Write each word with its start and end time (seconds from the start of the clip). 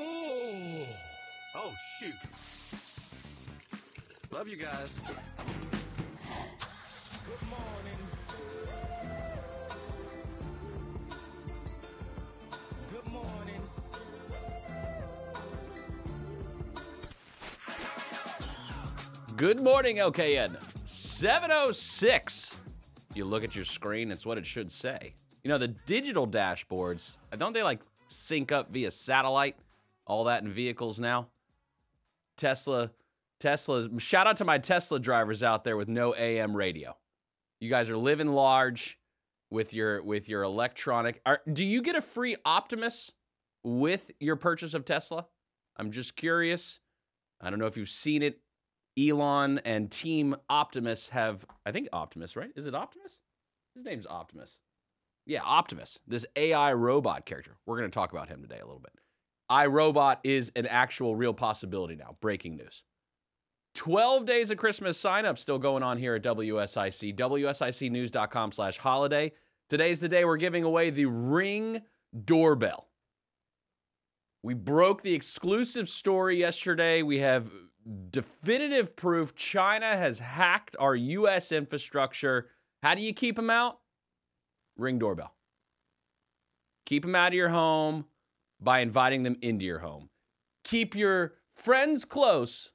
Oh, 0.00 0.86
oh 1.56 1.72
shoot. 1.98 2.14
Love 4.30 4.46
you 4.46 4.56
guys. 4.56 4.90
Good 7.26 7.48
morning. 7.48 7.98
Good 12.92 13.06
morning. 13.12 13.62
Good 19.36 19.60
morning, 19.60 19.96
LKN. 19.96 20.56
706. 20.84 22.56
You 23.14 23.24
look 23.24 23.42
at 23.42 23.56
your 23.56 23.64
screen, 23.64 24.12
it's 24.12 24.24
what 24.24 24.38
it 24.38 24.46
should 24.46 24.70
say. 24.70 25.14
You 25.42 25.48
know, 25.48 25.58
the 25.58 25.68
digital 25.68 26.28
dashboards, 26.28 27.16
don't 27.36 27.52
they 27.52 27.64
like 27.64 27.80
sync 28.06 28.52
up 28.52 28.70
via 28.70 28.92
satellite? 28.92 29.56
All 30.08 30.24
that 30.24 30.42
in 30.42 30.50
vehicles 30.50 30.98
now? 30.98 31.28
Tesla, 32.36 32.90
Tesla, 33.38 33.88
shout 33.98 34.26
out 34.26 34.38
to 34.38 34.44
my 34.44 34.58
Tesla 34.58 34.98
drivers 34.98 35.44
out 35.44 35.62
there 35.62 35.76
with 35.76 35.88
no 35.88 36.14
AM 36.16 36.56
radio. 36.56 36.96
You 37.60 37.70
guys 37.70 37.88
are 37.90 37.96
living 37.96 38.28
large 38.28 38.98
with 39.50 39.72
your 39.72 40.02
with 40.02 40.28
your 40.28 40.42
electronic. 40.42 41.20
Are, 41.24 41.40
do 41.52 41.64
you 41.64 41.82
get 41.82 41.94
a 41.94 42.02
free 42.02 42.36
Optimus 42.44 43.12
with 43.62 44.10
your 44.18 44.36
purchase 44.36 44.74
of 44.74 44.84
Tesla? 44.84 45.26
I'm 45.76 45.92
just 45.92 46.16
curious. 46.16 46.80
I 47.40 47.50
don't 47.50 47.60
know 47.60 47.66
if 47.66 47.76
you've 47.76 47.88
seen 47.88 48.22
it 48.22 48.40
Elon 48.98 49.60
and 49.64 49.90
Team 49.90 50.34
Optimus 50.50 51.08
have, 51.10 51.44
I 51.64 51.72
think 51.72 51.88
Optimus, 51.92 52.34
right? 52.34 52.50
Is 52.56 52.66
it 52.66 52.74
Optimus? 52.74 53.18
His 53.74 53.84
name's 53.84 54.06
Optimus. 54.06 54.56
Yeah, 55.24 55.42
Optimus, 55.44 55.98
this 56.06 56.26
AI 56.36 56.72
robot 56.72 57.26
character. 57.26 57.52
We're 57.66 57.78
going 57.78 57.90
to 57.90 57.94
talk 57.94 58.12
about 58.12 58.28
him 58.28 58.42
today 58.42 58.58
a 58.58 58.66
little 58.66 58.80
bit. 58.80 58.92
iRobot 59.50 60.18
is 60.24 60.52
an 60.56 60.66
actual 60.66 61.16
real 61.16 61.34
possibility 61.34 61.94
now. 61.94 62.16
Breaking 62.20 62.56
news. 62.56 62.82
12 63.74 64.26
days 64.26 64.50
of 64.50 64.58
Christmas 64.58 64.98
sign 64.98 65.24
up 65.24 65.38
still 65.38 65.58
going 65.58 65.82
on 65.82 65.98
here 65.98 66.14
at 66.14 66.22
WSIC. 66.22 67.16
WSICnews.com 67.16 68.52
slash 68.52 68.76
holiday. 68.76 69.32
Today's 69.68 70.00
the 70.00 70.08
day 70.08 70.24
we're 70.24 70.36
giving 70.36 70.64
away 70.64 70.90
the 70.90 71.04
Ring 71.04 71.82
doorbell. 72.24 72.88
We 74.42 74.54
broke 74.54 75.02
the 75.02 75.14
exclusive 75.14 75.88
story 75.88 76.38
yesterday. 76.38 77.02
We 77.02 77.18
have 77.18 77.50
definitive 78.10 78.96
proof 78.96 79.34
China 79.34 79.86
has 79.86 80.18
hacked 80.18 80.76
our 80.78 80.96
U.S. 80.96 81.52
infrastructure. 81.52 82.48
How 82.82 82.94
do 82.94 83.02
you 83.02 83.12
keep 83.12 83.36
them 83.36 83.50
out? 83.50 83.78
Ring 84.76 84.98
doorbell. 84.98 85.34
Keep 86.86 87.02
them 87.02 87.14
out 87.14 87.28
of 87.28 87.34
your 87.34 87.48
home 87.48 88.06
by 88.60 88.80
inviting 88.80 89.22
them 89.22 89.36
into 89.42 89.64
your 89.64 89.78
home. 89.78 90.08
Keep 90.64 90.94
your 90.94 91.34
friends 91.54 92.04
close, 92.04 92.72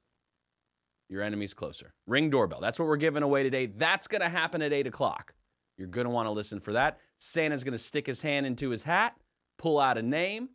your 1.08 1.22
enemies 1.22 1.54
closer. 1.54 1.94
Ring 2.06 2.30
doorbell. 2.30 2.60
That's 2.60 2.78
what 2.78 2.88
we're 2.88 2.96
giving 2.96 3.22
away 3.22 3.42
today. 3.42 3.66
That's 3.66 4.06
going 4.06 4.22
to 4.22 4.28
happen 4.28 4.62
at 4.62 4.72
8 4.72 4.86
o'clock. 4.86 5.34
You're 5.76 5.88
going 5.88 6.06
to 6.06 6.10
want 6.10 6.26
to 6.26 6.32
listen 6.32 6.60
for 6.60 6.72
that. 6.72 6.98
Santa's 7.18 7.64
going 7.64 7.72
to 7.72 7.78
stick 7.78 8.06
his 8.06 8.22
hand 8.22 8.46
into 8.46 8.70
his 8.70 8.82
hat, 8.82 9.16
pull 9.58 9.78
out 9.78 9.98
a 9.98 10.02
name, 10.02 10.50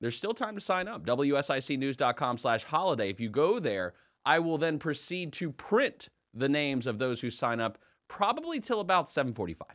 there's 0.00 0.16
still 0.16 0.34
time 0.34 0.54
to 0.54 0.60
sign 0.60 0.88
up. 0.88 1.04
WSICnews.com 1.04 2.38
slash 2.38 2.64
holiday. 2.64 3.10
If 3.10 3.20
you 3.20 3.28
go 3.28 3.58
there, 3.58 3.94
I 4.24 4.38
will 4.38 4.58
then 4.58 4.78
proceed 4.78 5.32
to 5.34 5.50
print 5.50 6.08
the 6.34 6.48
names 6.48 6.86
of 6.86 6.98
those 6.98 7.20
who 7.20 7.30
sign 7.30 7.60
up 7.60 7.78
probably 8.08 8.60
till 8.60 8.80
about 8.80 9.08
745. 9.08 9.68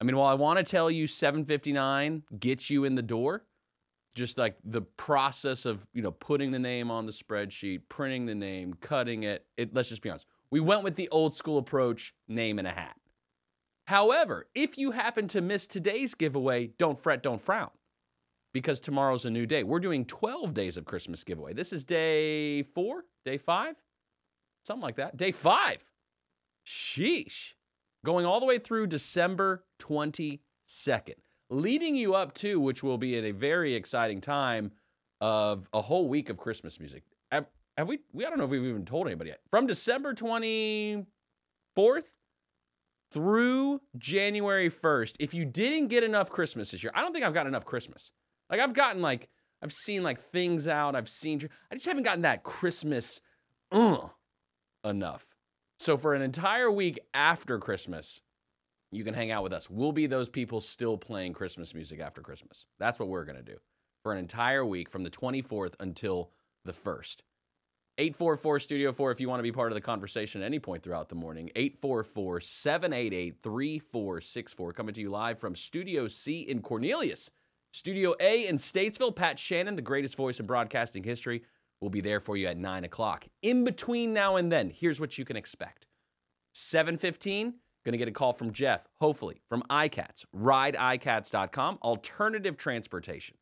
I 0.00 0.04
mean, 0.04 0.16
while 0.16 0.28
I 0.28 0.34
want 0.34 0.58
to 0.58 0.64
tell 0.64 0.90
you 0.90 1.06
759 1.06 2.22
gets 2.38 2.70
you 2.70 2.84
in 2.84 2.94
the 2.94 3.02
door, 3.02 3.44
just 4.18 4.36
like 4.36 4.56
the 4.64 4.82
process 4.82 5.64
of, 5.64 5.86
you 5.94 6.02
know, 6.02 6.10
putting 6.10 6.50
the 6.50 6.58
name 6.58 6.90
on 6.90 7.06
the 7.06 7.12
spreadsheet, 7.12 7.82
printing 7.88 8.26
the 8.26 8.34
name, 8.34 8.74
cutting 8.80 9.22
it, 9.22 9.46
it 9.56 9.72
let's 9.74 9.88
just 9.88 10.02
be 10.02 10.10
honest. 10.10 10.26
We 10.50 10.60
went 10.60 10.82
with 10.82 10.96
the 10.96 11.08
old 11.10 11.36
school 11.36 11.58
approach, 11.58 12.14
name 12.26 12.58
and 12.58 12.66
a 12.66 12.72
hat. 12.72 12.96
However, 13.86 14.46
if 14.54 14.76
you 14.76 14.90
happen 14.90 15.28
to 15.28 15.40
miss 15.40 15.66
today's 15.66 16.14
giveaway, 16.14 16.66
don't 16.78 17.02
fret, 17.02 17.22
don't 17.22 17.40
frown 17.40 17.70
because 18.52 18.80
tomorrow's 18.80 19.24
a 19.24 19.30
new 19.30 19.46
day. 19.46 19.62
We're 19.62 19.80
doing 19.80 20.04
12 20.04 20.52
days 20.52 20.76
of 20.76 20.84
Christmas 20.84 21.24
giveaway. 21.24 21.54
This 21.54 21.72
is 21.72 21.84
day 21.84 22.64
four, 22.64 23.04
day 23.24 23.38
five, 23.38 23.76
something 24.64 24.82
like 24.82 24.96
that. 24.96 25.16
Day 25.16 25.32
five. 25.32 25.78
Sheesh. 26.66 27.52
Going 28.04 28.26
all 28.26 28.40
the 28.40 28.46
way 28.46 28.58
through 28.58 28.86
December 28.86 29.64
22nd, 29.80 31.14
leading 31.50 31.94
you 31.96 32.14
up 32.14 32.34
to, 32.34 32.60
which 32.60 32.82
will 32.82 32.98
be 32.98 33.16
at 33.16 33.24
a 33.24 33.32
very 33.32 33.74
exciting 33.74 34.20
time 34.20 34.72
of 35.20 35.68
a 35.72 35.80
whole 35.80 36.08
week 36.08 36.30
of 36.30 36.36
Christmas 36.36 36.78
music. 36.78 37.02
Have, 37.30 37.46
have 37.76 37.88
we, 37.88 38.00
we, 38.12 38.24
I 38.24 38.28
don't 38.28 38.38
know 38.38 38.44
if 38.44 38.50
we've 38.50 38.64
even 38.64 38.84
told 38.84 39.06
anybody 39.06 39.30
yet. 39.30 39.40
From 39.50 39.66
December 39.66 40.14
24th 40.14 41.04
through 43.12 43.80
January 43.96 44.70
1st, 44.70 45.14
if 45.18 45.34
you 45.34 45.44
didn't 45.44 45.88
get 45.88 46.04
enough 46.04 46.30
Christmas 46.30 46.70
this 46.70 46.82
year, 46.82 46.92
I 46.94 47.02
don't 47.02 47.12
think 47.12 47.24
I've 47.24 47.34
got 47.34 47.46
enough 47.46 47.64
Christmas. 47.64 48.12
Like 48.50 48.60
I've 48.60 48.74
gotten 48.74 49.02
like 49.02 49.28
I've 49.62 49.72
seen 49.72 50.02
like 50.02 50.20
things 50.30 50.68
out. 50.68 50.94
I've 50.94 51.08
seen. 51.08 51.48
I 51.70 51.74
just 51.74 51.86
haven't 51.86 52.04
gotten 52.04 52.22
that 52.22 52.42
Christmas 52.44 53.20
uh, 53.72 54.08
enough. 54.84 55.26
So 55.78 55.96
for 55.96 56.14
an 56.14 56.22
entire 56.22 56.70
week 56.70 56.98
after 57.14 57.58
Christmas, 57.58 58.20
you 58.90 59.04
can 59.04 59.14
hang 59.14 59.30
out 59.30 59.42
with 59.42 59.52
us. 59.52 59.68
We'll 59.68 59.92
be 59.92 60.06
those 60.06 60.28
people 60.28 60.60
still 60.60 60.96
playing 60.96 61.32
Christmas 61.32 61.74
music 61.74 62.00
after 62.00 62.20
Christmas. 62.20 62.66
That's 62.78 62.98
what 62.98 63.08
we're 63.08 63.24
gonna 63.24 63.42
do 63.42 63.58
for 64.02 64.12
an 64.12 64.18
entire 64.18 64.64
week 64.64 64.88
from 64.88 65.02
the 65.02 65.10
24th 65.10 65.74
until 65.80 66.30
the 66.64 66.72
1st. 66.72 67.22
844 67.98 68.60
Studio 68.60 68.92
4 68.92 69.10
if 69.10 69.20
you 69.20 69.28
want 69.28 69.40
to 69.40 69.42
be 69.42 69.50
part 69.50 69.72
of 69.72 69.74
the 69.74 69.80
conversation 69.80 70.40
at 70.40 70.46
any 70.46 70.60
point 70.60 70.84
throughout 70.84 71.08
the 71.08 71.16
morning. 71.16 71.50
844 71.56 72.40
788 72.40 73.42
3464. 73.42 74.72
Coming 74.72 74.94
to 74.94 75.00
you 75.00 75.10
live 75.10 75.38
from 75.40 75.56
Studio 75.56 76.06
C 76.06 76.42
in 76.42 76.62
Cornelius. 76.62 77.28
Studio 77.72 78.14
A 78.20 78.46
in 78.46 78.56
Statesville, 78.56 79.14
Pat 79.14 79.38
Shannon, 79.38 79.74
the 79.74 79.82
greatest 79.82 80.16
voice 80.16 80.38
in 80.38 80.46
broadcasting 80.46 81.02
history, 81.02 81.42
will 81.80 81.90
be 81.90 82.00
there 82.00 82.20
for 82.20 82.36
you 82.36 82.46
at 82.46 82.56
9 82.56 82.84
o'clock. 82.84 83.26
In 83.42 83.64
between 83.64 84.12
now 84.12 84.36
and 84.36 84.50
then, 84.50 84.70
here's 84.70 85.00
what 85.00 85.18
you 85.18 85.24
can 85.24 85.36
expect. 85.36 85.86
7.15, 86.54 87.54
going 87.84 87.92
to 87.92 87.98
get 87.98 88.08
a 88.08 88.12
call 88.12 88.32
from 88.32 88.52
Jeff, 88.52 88.86
hopefully, 89.00 89.40
from 89.48 89.62
iCats, 89.70 90.24
rideicats.com, 90.34 91.78
alternative 91.82 92.56
transportation. 92.56 93.36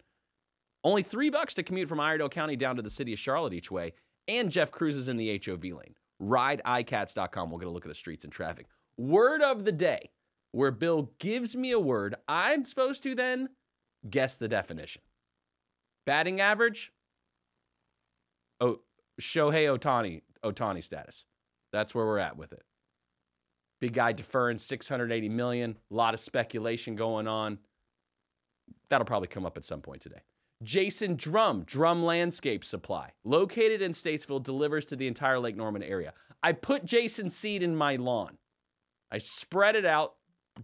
Only 0.85 1.03
three 1.03 1.31
bucks 1.31 1.55
to 1.55 1.63
commute 1.63 1.89
from 1.89 1.99
Iredell 1.99 2.29
County 2.29 2.57
down 2.57 2.77
to 2.77 2.83
the 2.83 2.91
city 2.91 3.13
of 3.13 3.19
Charlotte 3.19 3.55
each 3.55 3.71
way, 3.71 3.93
and 4.29 4.51
Jeff 4.51 4.71
cruises 4.71 5.09
in 5.09 5.17
the 5.17 5.41
HOV 5.45 5.65
lane. 5.65 5.95
RideICats.com. 6.23 7.51
We'll 7.51 7.59
get 7.59 7.69
a 7.69 7.71
look 7.71 7.85
at 7.85 7.89
the 7.89 7.95
streets 7.95 8.25
and 8.25 8.33
traffic. 8.33 8.67
Word 8.97 9.43
of 9.43 9.65
the 9.65 9.73
day, 9.73 10.11
where 10.53 10.71
Bill 10.71 11.11
gives 11.19 11.57
me 11.57 11.73
a 11.73 11.81
word, 11.81 12.15
I'm 12.29 12.65
supposed 12.65 13.03
to 13.03 13.15
then 13.15 13.49
Guess 14.09 14.37
the 14.37 14.49
definition. 14.49 15.03
Batting 16.05 16.41
average? 16.41 16.93
Oh, 18.61 18.81
Shohei 19.21 19.77
Ohtani, 19.77 20.23
Ohtani 20.45 20.83
status. 20.83 21.25
That's 21.73 21.95
where 21.95 22.07
we're 22.07 22.19
at 22.19 22.37
with 22.37 22.53
it. 22.53 22.63
Big 23.81 23.93
guy 23.93 24.13
deferring 24.13 24.59
680 24.59 25.29
million. 25.29 25.77
A 25.91 25.95
lot 25.95 26.15
of 26.15 26.21
speculation 26.21 26.97
going 26.97 27.29
on. 27.29 27.59
That'll 28.89 29.05
probably 29.05 29.29
come 29.29 29.47
up 29.47 29.57
at 29.57 29.65
some 29.65 29.81
point 29.81 30.01
today. 30.01 30.23
Jason 30.63 31.17
Drum, 31.17 31.65
Drum 31.65 32.03
Landscape 32.03 32.65
Supply, 32.65 33.11
located 33.25 33.83
in 33.83 33.93
Statesville, 33.93 34.43
delivers 34.43 34.87
to 34.87 34.97
the 34.97 35.07
entire 35.07 35.39
Lake 35.39 35.57
Norman 35.57 35.83
area. 35.83 36.15
I 36.43 36.53
put 36.53 36.85
Jason 36.85 37.29
seed 37.29 37.63
in 37.63 37.77
my 37.77 37.97
lawn. 37.97 38.39
I 39.11 39.19
spread 39.19 39.77
it 39.77 39.85
out. 39.85 40.15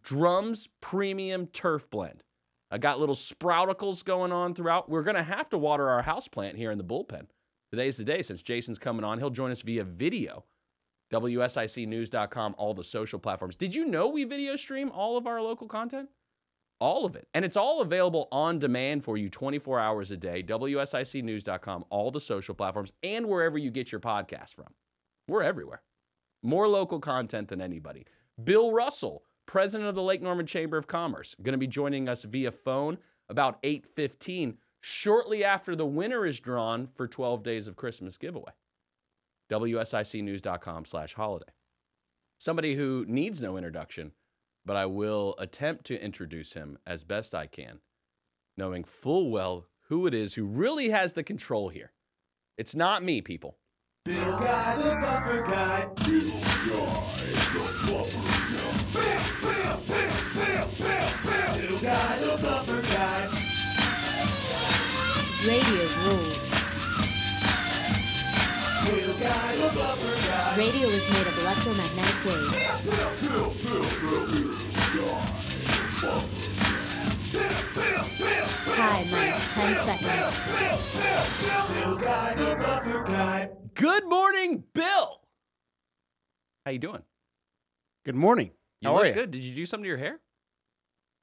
Drums 0.02 0.68
Premium 0.80 1.46
Turf 1.48 1.90
Blend. 1.90 2.22
I 2.70 2.78
got 2.78 2.98
little 2.98 3.14
sprouticles 3.14 4.02
going 4.02 4.32
on 4.32 4.54
throughout. 4.54 4.88
We're 4.88 5.02
going 5.02 5.16
to 5.16 5.22
have 5.22 5.50
to 5.50 5.58
water 5.58 5.90
our 5.90 6.00
house 6.00 6.26
plant 6.26 6.56
here 6.56 6.70
in 6.70 6.78
the 6.78 6.84
bullpen. 6.84 7.26
Today's 7.70 7.98
the 7.98 8.04
day 8.04 8.22
since 8.22 8.42
Jason's 8.42 8.78
coming 8.78 9.04
on. 9.04 9.18
He'll 9.18 9.28
join 9.28 9.50
us 9.50 9.60
via 9.60 9.84
video. 9.84 10.44
WSICnews.com, 11.12 12.54
all 12.58 12.74
the 12.74 12.84
social 12.84 13.18
platforms. 13.18 13.56
Did 13.56 13.74
you 13.74 13.84
know 13.84 14.08
we 14.08 14.24
video 14.24 14.56
stream 14.56 14.90
all 14.92 15.16
of 15.16 15.26
our 15.26 15.42
local 15.42 15.68
content? 15.68 16.08
All 16.80 17.04
of 17.04 17.14
it. 17.14 17.28
And 17.34 17.44
it's 17.44 17.56
all 17.56 17.80
available 17.80 18.28
on 18.32 18.58
demand 18.58 19.04
for 19.04 19.16
you 19.16 19.28
24 19.28 19.78
hours 19.78 20.10
a 20.10 20.16
day. 20.16 20.42
WSICnews.com, 20.42 21.84
all 21.90 22.10
the 22.10 22.20
social 22.20 22.54
platforms, 22.54 22.92
and 23.02 23.26
wherever 23.26 23.58
you 23.58 23.70
get 23.70 23.92
your 23.92 24.00
podcast 24.00 24.54
from. 24.54 24.68
We're 25.28 25.42
everywhere. 25.42 25.82
More 26.42 26.66
local 26.66 26.98
content 26.98 27.48
than 27.48 27.60
anybody. 27.60 28.04
Bill 28.42 28.72
Russell 28.72 29.22
president 29.46 29.88
of 29.88 29.94
the 29.94 30.02
Lake 30.02 30.22
Norman 30.22 30.46
Chamber 30.46 30.78
of 30.78 30.86
Commerce, 30.86 31.34
going 31.42 31.52
to 31.52 31.58
be 31.58 31.66
joining 31.66 32.08
us 32.08 32.22
via 32.22 32.50
phone 32.50 32.98
about 33.28 33.62
8:15 33.62 34.56
shortly 34.80 35.44
after 35.44 35.76
the 35.76 35.86
winner 35.86 36.26
is 36.26 36.40
drawn 36.40 36.88
for 36.94 37.06
12 37.06 37.42
days 37.42 37.68
of 37.68 37.76
Christmas 37.76 38.16
giveaway. 38.16 38.52
WSICnews.com/holiday. 39.52 41.52
Somebody 42.38 42.74
who 42.74 43.04
needs 43.06 43.40
no 43.40 43.56
introduction, 43.58 44.12
but 44.64 44.76
I 44.76 44.86
will 44.86 45.34
attempt 45.38 45.84
to 45.86 46.02
introduce 46.02 46.54
him 46.54 46.78
as 46.86 47.04
best 47.04 47.34
I 47.34 47.46
can, 47.46 47.80
knowing 48.56 48.82
full 48.82 49.30
well 49.30 49.66
who 49.88 50.06
it 50.06 50.14
is 50.14 50.32
who 50.34 50.46
really 50.46 50.88
has 50.88 51.12
the 51.12 51.22
control 51.22 51.68
here. 51.68 51.92
It's 52.56 52.74
not 52.74 53.04
me, 53.04 53.20
people. 53.20 53.58
Bill 54.04 54.38
Guy, 54.38 54.76
the 54.76 54.96
buffer 55.00 55.42
guy. 55.42 55.86
Bill 55.96 56.10
Guy, 56.10 57.16
the 57.16 57.92
buffer 57.92 57.92
guy. 57.92 57.98
Bill, 58.94 58.94
Bill, 58.94 59.20
Bill, 59.54 59.56
Bill, 59.56 59.78
Bill, 60.34 60.68
Bill. 60.78 61.08
Bill 61.58 61.78
Guy, 61.78 62.18
the 62.20 62.36
buffer 62.42 62.82
guy. 62.90 63.20
Radio 65.46 65.84
rules. 66.06 66.51
Radio 70.58 70.88
is 70.88 71.08
made 71.12 71.26
of 71.28 71.38
electromagnetic 71.38 72.24
waves. 72.24 73.92
Pi 77.72 79.04
minus 79.10 79.52
10 79.52 79.74
seconds. 79.76 81.32
Good 83.74 84.04
morning, 84.08 84.64
Bill. 84.74 85.20
How 86.66 86.72
you 86.72 86.78
doing? 86.78 87.02
Good 88.04 88.14
morning. 88.16 88.50
You 88.80 88.88
How 88.88 88.94
look 88.96 89.04
are 89.04 89.08
you? 89.08 89.14
good. 89.14 89.30
Did 89.30 89.42
you 89.42 89.54
do 89.54 89.64
something 89.66 89.84
to 89.84 89.88
your 89.88 89.96
hair? 89.98 90.20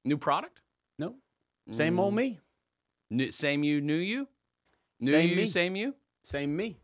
New 0.05 0.17
product? 0.17 0.61
No. 0.97 1.15
Same 1.71 1.99
old 1.99 2.13
Mm, 2.13 2.17
me. 2.17 2.39
New, 3.11 3.31
same 3.31 3.63
you, 3.63 3.81
new 3.81 3.95
you? 3.95 4.27
New 4.99 5.11
Same 5.11 5.29
you, 5.29 5.35
me. 5.35 5.47
same 5.47 5.75
you? 5.75 5.95
Same 6.23 6.55
me. 6.55 6.77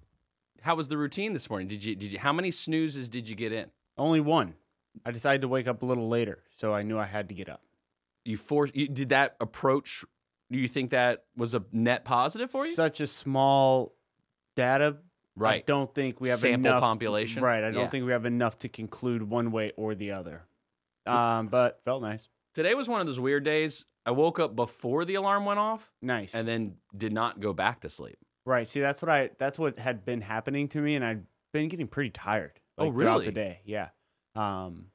How 0.66 0.74
was 0.74 0.88
the 0.88 0.98
routine 0.98 1.34
this 1.34 1.48
morning? 1.48 1.68
Did 1.68 1.84
you 1.84 1.96
did 1.96 2.12
you 2.12 2.18
how 2.18 2.34
many 2.34 2.50
snoozes 2.50 3.08
did 3.08 3.30
you 3.30 3.36
get 3.36 3.52
in? 3.52 3.68
Only 4.00 4.20
one. 4.20 4.56
I 5.06 5.12
decided 5.12 5.42
to 5.42 5.48
wake 5.48 5.68
up 5.68 5.84
a 5.84 5.86
little 5.86 6.10
later, 6.10 6.40
so 6.58 6.74
I 6.74 6.82
knew 6.82 6.98
I 6.98 7.06
had 7.06 7.30
to 7.30 7.36
get 7.36 7.50
up. 7.50 7.62
You 8.24 8.36
forced 8.36 8.76
you, 8.76 8.88
did 8.88 9.10
that 9.10 9.36
approach 9.40 10.04
do 10.52 10.58
you 10.58 10.68
think 10.68 10.90
that 10.90 11.26
was 11.38 11.54
a 11.54 11.64
net 11.72 12.04
positive 12.04 12.50
for 12.52 12.66
you? 12.66 12.72
Such 12.74 13.00
a 13.00 13.06
small 13.06 13.94
data. 14.56 14.98
Right. 15.36 15.62
I 15.62 15.66
don't 15.68 15.94
think 15.94 16.20
we 16.20 16.30
have 16.30 16.40
Sample 16.40 16.72
enough. 16.72 16.82
population? 16.82 17.44
Right. 17.44 17.64
I 17.64 17.70
don't 17.70 17.82
Yeah. 17.84 17.90
think 17.90 18.06
we 18.08 18.12
have 18.12 18.26
enough 18.26 18.58
to 18.60 18.70
conclude 18.70 19.22
one 19.22 19.52
way 19.52 19.72
or 19.78 19.94
the 19.94 20.12
other. 20.14 20.48
Um, 21.06 21.48
but 21.48 21.80
felt 21.86 22.02
nice. 22.02 22.28
Today 22.56 22.74
was 22.74 22.88
one 22.90 23.02
of 23.02 23.06
those 23.06 23.20
weird 23.20 23.44
days. 23.44 23.86
I 24.04 24.12
woke 24.12 24.40
up 24.40 24.56
before 24.56 25.06
the 25.06 25.14
alarm 25.16 25.46
went 25.46 25.60
off 25.60 25.92
Nice. 26.02 26.34
and 26.34 26.48
then 26.48 26.78
did 26.98 27.14
not 27.14 27.40
go 27.40 27.54
back 27.54 27.82
to 27.82 27.90
sleep. 27.90 28.18
Right. 28.46 28.68
See, 28.68 28.80
that's 28.80 29.02
what 29.02 29.10
I. 29.10 29.30
That's 29.38 29.58
what 29.60 29.78
had 29.80 30.06
been 30.06 30.22
happening 30.22 30.68
to 30.70 30.80
me, 30.82 30.96
and 30.96 31.04
I'd 31.04 31.24
been 31.54 31.68
getting 31.70 31.88
pretty 31.88 32.10
tired. 32.12 32.60
Oh, 32.78 32.86
Like, 32.86 32.94
Throughout 32.94 33.14
really? 33.14 33.26
the 33.28 33.32
day. 33.32 33.60
Yeah. 33.66 33.90
Um. 34.36 34.88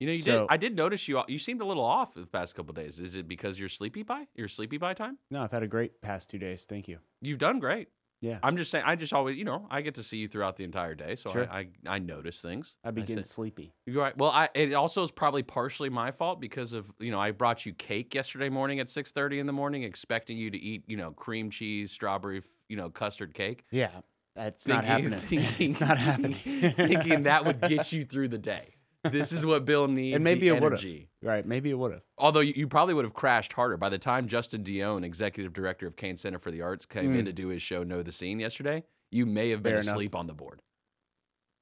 You 0.00 0.08
know, 0.08 0.12
you 0.12 0.18
So- 0.18 0.40
did. 0.40 0.46
I 0.50 0.56
did 0.56 0.74
notice 0.76 1.06
you. 1.08 1.22
You 1.28 1.38
seemed 1.38 1.60
a 1.60 1.64
little 1.64 1.84
off 1.84 2.14
the 2.14 2.26
past 2.26 2.54
couple 2.54 2.74
days. 2.74 2.98
Is 3.00 3.14
it 3.14 3.28
because 3.28 3.58
you're 3.58 3.68
sleepy 3.68 4.02
by? 4.02 4.26
Your 4.34 4.48
sleepy 4.48 4.76
by 4.76 4.92
time? 4.94 5.18
No, 5.30 5.42
I've 5.42 5.52
had 5.52 5.62
a 5.62 5.68
great 5.68 6.00
past 6.02 6.28
two 6.30 6.38
days. 6.38 6.64
Thank 6.64 6.88
you. 6.88 6.98
You've 7.20 7.38
done 7.38 7.60
great. 7.60 7.88
Yeah. 8.24 8.38
I'm 8.42 8.56
just 8.56 8.70
saying. 8.70 8.84
I 8.86 8.96
just 8.96 9.12
always, 9.12 9.36
you 9.36 9.44
know, 9.44 9.66
I 9.70 9.82
get 9.82 9.94
to 9.96 10.02
see 10.02 10.16
you 10.16 10.28
throughout 10.28 10.56
the 10.56 10.64
entire 10.64 10.94
day, 10.94 11.14
so 11.14 11.30
Sure. 11.30 11.48
I, 11.50 11.58
I 11.86 11.96
I 11.96 11.98
notice 11.98 12.40
things. 12.40 12.76
I 12.82 12.90
begin 12.90 13.16
said- 13.16 13.26
sleepy. 13.26 13.74
You're 13.86 14.00
right. 14.02 14.16
Well, 14.16 14.30
I 14.30 14.48
it 14.54 14.72
also 14.72 15.02
is 15.02 15.10
probably 15.10 15.42
partially 15.42 15.90
my 15.90 16.10
fault 16.10 16.40
because 16.40 16.72
of 16.72 16.86
you 16.98 17.10
know 17.10 17.20
I 17.20 17.30
brought 17.32 17.66
you 17.66 17.74
cake 17.74 18.14
yesterday 18.14 18.48
morning 18.48 18.80
at 18.80 18.88
6:30 18.88 19.40
in 19.40 19.46
the 19.46 19.52
morning, 19.52 19.82
expecting 19.82 20.38
you 20.38 20.50
to 20.50 20.58
eat 20.58 20.84
you 20.86 20.96
know 20.96 21.10
cream 21.10 21.50
cheese, 21.50 21.90
strawberry, 21.92 22.42
you 22.68 22.76
know 22.76 22.88
custard 22.90 23.34
cake. 23.34 23.64
Yeah. 23.70 23.90
That's 24.34 24.66
not 24.66 24.84
happening. 24.84 25.20
thinking- 25.28 25.68
it's 25.68 25.80
not 25.80 25.96
happening. 25.98 26.34
thinking 26.44 27.22
that 27.24 27.44
would 27.44 27.60
get 27.68 27.92
you 27.92 28.02
through 28.04 28.28
the 28.28 28.38
day. 28.38 28.74
This 29.10 29.32
is 29.32 29.44
what 29.44 29.64
Bill 29.64 29.86
needs. 29.88 30.14
And 30.14 30.24
maybe 30.24 30.48
it 30.48 30.52
would've. 30.54 30.72
energy. 30.78 31.08
Right. 31.22 31.44
Maybe 31.46 31.70
it 31.70 31.74
would 31.78 31.92
have. 31.92 32.02
Although 32.18 32.40
you, 32.40 32.54
you 32.56 32.66
probably 32.66 32.94
would 32.94 33.04
have 33.04 33.14
crashed 33.14 33.52
harder 33.52 33.76
by 33.76 33.88
the 33.88 33.98
time 33.98 34.26
Justin 34.26 34.62
Dionne, 34.64 35.04
executive 35.04 35.52
director 35.52 35.86
of 35.86 35.96
Cain 35.96 36.16
Center 36.16 36.38
for 36.38 36.50
the 36.50 36.62
Arts, 36.62 36.86
came 36.86 37.14
in 37.14 37.22
Mm. 37.22 37.26
to 37.26 37.32
do 37.32 37.48
his 37.48 37.60
show 37.62 37.82
Know 37.82 38.02
the 38.02 38.12
Scene 38.12 38.40
yesterday. 38.40 38.82
You 39.10 39.26
may 39.26 39.50
have 39.50 39.62
been 39.62 39.72
Fair 39.74 39.80
enough. 39.80 39.94
asleep 39.94 40.14
on 40.14 40.26
the 40.26 40.34
board. 40.34 40.62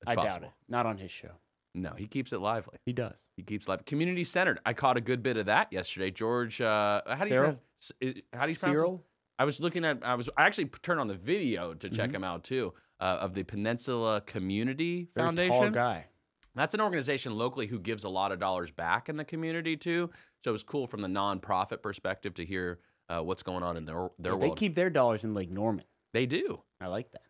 It's 0.03 0.12
I 0.12 0.15
doubt 0.17 0.43
it. 0.44 0.50
Not 0.69 0.87
on 0.87 0.99
his 0.99 1.11
show. 1.11 1.31
No, 1.75 1.93
he 1.97 2.06
keeps 2.06 2.33
it 2.33 2.39
lively. 2.41 2.79
He 2.85 2.93
does. 2.93 3.29
He 3.37 3.43
keeps 3.43 3.67
live. 3.69 3.85
Community 3.87 4.25
centered. 4.25 4.61
I 4.67 4.73
caught 4.75 4.97
a 4.97 5.00
good 5.00 5.23
bit 5.23 5.37
of 5.37 5.47
that 5.47 5.73
yesterday. 5.73 6.11
George, 6.11 6.61
uh, 6.61 7.00
how 7.06 7.15
do 7.15 7.21
you 7.23 7.29
Cyril? 7.29 7.43
pronounce? 7.44 7.93
How 8.35 8.44
do 8.44 8.50
you 8.50 8.53
it? 8.53 8.56
Cyril? 8.59 9.03
I 9.39 9.44
was 9.44 9.59
looking 9.59 9.85
at. 9.85 9.99
I 10.05 10.15
was. 10.15 10.29
I 10.37 10.44
actually 10.47 10.67
turned 10.83 11.00
on 11.00 11.06
the 11.09 11.15
video 11.17 11.73
to 11.75 11.89
check 11.89 12.11
Mhm. 12.11 12.17
him 12.17 12.25
out 12.25 12.44
too. 12.44 12.75
Uh, 13.00 13.19
of 13.21 13.35
the 13.35 13.43
Peninsula 13.43 14.21
Community 14.27 15.09
Very 15.15 15.27
Foundation. 15.27 15.53
tall 15.53 15.71
guy. 15.71 16.06
That's 16.55 16.75
an 16.75 16.81
organization 16.81 17.37
locally 17.37 17.67
who 17.67 17.79
gives 17.79 18.05
a 18.05 18.09
lot 18.09 18.31
of 18.33 18.39
dollars 18.39 18.71
back 18.71 19.09
in 19.09 19.17
the 19.17 19.25
community 19.25 19.77
too. 19.77 20.11
So 20.45 20.51
it 20.51 20.53
was 20.53 20.63
cool 20.63 20.87
from 20.87 21.01
the 21.01 21.09
nonprofit 21.09 21.83
perspective 21.83 22.35
to 22.35 22.45
hear 22.45 22.81
uh, 23.09 23.21
what's 23.23 23.43
going 23.43 23.63
on 23.63 23.77
in 23.77 23.85
their 23.85 24.11
their 24.19 24.35
Yeah, 24.35 24.39
they 24.39 24.51
keep 24.51 24.75
their 24.75 24.91
dollars 24.91 25.25
in 25.25 25.35
Lake 25.35 25.51
Norman. 25.51 25.85
they 26.13 26.27
do 26.27 26.63
I 26.81 26.87
like 26.89 27.11
that. 27.13 27.23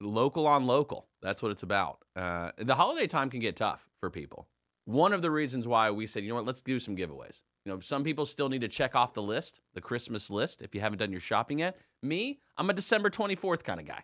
local 0.00 0.46
on 0.46 0.66
local. 0.66 1.08
That's 1.22 1.42
what 1.42 1.52
it's 1.52 1.62
about. 1.62 2.04
Uh, 2.16 2.52
the 2.58 2.74
holiday 2.74 3.06
time 3.06 3.28
can 3.30 3.40
get 3.40 3.56
tough 3.56 3.86
for 4.00 4.10
people. 4.10 4.48
One 4.86 5.12
of 5.12 5.20
the 5.22 5.30
reasons 5.30 5.68
why 5.68 5.90
we 5.90 6.06
said, 6.06 6.22
you 6.22 6.30
know 6.30 6.36
what, 6.36 6.46
let's 6.46 6.62
do 6.62 6.80
some 6.80 6.96
giveaways. 6.96 7.42
You 7.66 7.72
know, 7.72 7.80
some 7.80 8.02
people 8.02 8.24
still 8.24 8.48
need 8.48 8.62
to 8.62 8.68
check 8.68 8.96
off 8.96 9.12
the 9.12 9.22
list, 9.22 9.60
the 9.74 9.80
Christmas 9.80 10.30
list, 10.30 10.62
if 10.62 10.74
you 10.74 10.80
haven't 10.80 10.98
done 10.98 11.10
your 11.12 11.20
shopping 11.20 11.58
yet. 11.58 11.76
Me, 12.02 12.40
I'm 12.56 12.70
a 12.70 12.72
December 12.72 13.10
24th 13.10 13.62
kind 13.62 13.78
of 13.78 13.86
guy. 13.86 14.02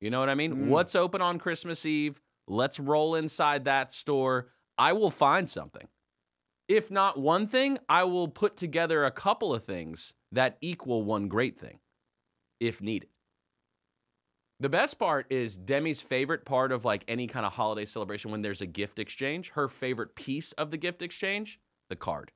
You 0.00 0.10
know 0.10 0.20
what 0.20 0.30
I 0.30 0.34
mean? 0.34 0.54
Mm. 0.54 0.66
What's 0.68 0.94
open 0.94 1.20
on 1.20 1.38
Christmas 1.38 1.84
Eve? 1.84 2.20
Let's 2.48 2.80
roll 2.80 3.14
inside 3.14 3.64
that 3.64 3.92
store. 3.92 4.48
I 4.76 4.92
will 4.92 5.10
find 5.10 5.48
something. 5.48 5.86
If 6.68 6.90
not 6.90 7.18
one 7.18 7.46
thing, 7.46 7.78
I 7.88 8.04
will 8.04 8.28
put 8.28 8.56
together 8.56 9.04
a 9.04 9.10
couple 9.10 9.54
of 9.54 9.64
things 9.64 10.12
that 10.32 10.58
equal 10.60 11.02
one 11.02 11.28
great 11.28 11.58
thing 11.58 11.78
if 12.60 12.80
needed. 12.80 13.08
The 14.60 14.68
best 14.68 14.98
part 14.98 15.26
is 15.30 15.56
Demi's 15.56 16.02
favorite 16.02 16.44
part 16.44 16.72
of 16.72 16.84
like 16.84 17.04
any 17.06 17.28
kind 17.28 17.46
of 17.46 17.52
holiday 17.52 17.84
celebration 17.84 18.30
when 18.30 18.42
there's 18.42 18.60
a 18.60 18.66
gift 18.66 18.98
exchange. 18.98 19.50
Her 19.50 19.68
favorite 19.68 20.14
piece 20.16 20.52
of 20.52 20.70
the 20.70 20.76
gift 20.76 21.00
exchange, 21.00 21.60
the 21.88 21.96
card. 21.96 22.32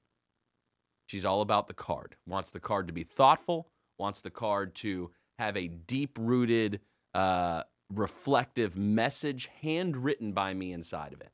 She's 1.07 1.25
all 1.25 1.43
about 1.43 1.67
the 1.67 1.75
card. 1.75 2.15
Wants 2.27 2.51
the 2.51 2.61
card 2.61 2.87
to 2.87 2.93
be 2.93 3.03
thoughtful, 3.03 3.69
wants 3.99 4.21
the 4.21 4.31
card 4.31 4.75
to 4.77 5.11
have 5.39 5.57
a 5.57 5.67
deep 5.69 6.17
rooted, 6.19 6.81
uh, 7.15 7.65
reflective 7.95 8.77
message 8.77 9.49
handwritten 9.61 10.33
by 10.33 10.55
me 10.55 10.73
inside 10.73 11.13
of 11.13 11.21
it. 11.21 11.31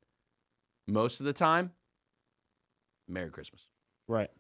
Most 0.87 1.21
of 1.21 1.27
the 1.27 1.33
time, 1.33 1.73
Merry 3.09 3.31
Christmas. 3.31 3.67
Right. 4.07 4.31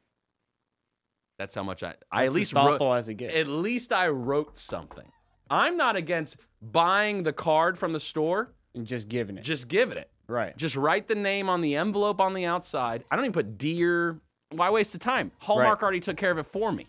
That's 1.38 1.55
how 1.55 1.62
much 1.62 1.82
I, 1.82 1.94
I 2.11 2.25
That's 2.25 2.35
at 2.35 2.37
least 2.37 2.56
as 2.56 2.67
wrote, 2.67 2.97
as 2.97 3.09
it 3.09 3.15
gets. 3.15 3.35
at 3.35 3.47
least 3.47 3.93
I 3.93 4.09
wrote 4.09 4.59
something. 4.59 5.04
I'm 5.50 5.76
not 5.76 5.97
against 5.97 6.37
buying 6.61 7.23
the 7.23 7.33
card 7.33 7.78
from 7.78 7.92
the 7.92 8.00
store, 8.00 8.52
and 8.75 8.87
just 8.87 9.09
giving 9.09 9.38
it. 9.38 9.45
just 9.45 9.69
giving 9.69 9.97
it. 9.99 10.11
right. 10.26 10.57
Just 10.57 10.76
write 10.76 11.09
the 11.09 11.14
name 11.14 11.49
on 11.49 11.61
the 11.61 11.76
envelope 11.76 12.21
on 12.21 12.35
the 12.35 12.45
outside. 12.45 13.04
I 13.11 13.16
don't 13.16 13.25
even 13.25 13.33
put 13.33 13.57
dear. 13.57 14.21
Why 14.50 14.69
waste 14.71 14.92
the 14.92 14.99
time? 14.99 15.31
Hallmark 15.38 15.81
Right. 15.81 15.83
already 15.83 16.00
took 16.00 16.16
care 16.16 16.31
of 16.31 16.38
it 16.38 16.47
for 16.47 16.73
me. 16.73 16.87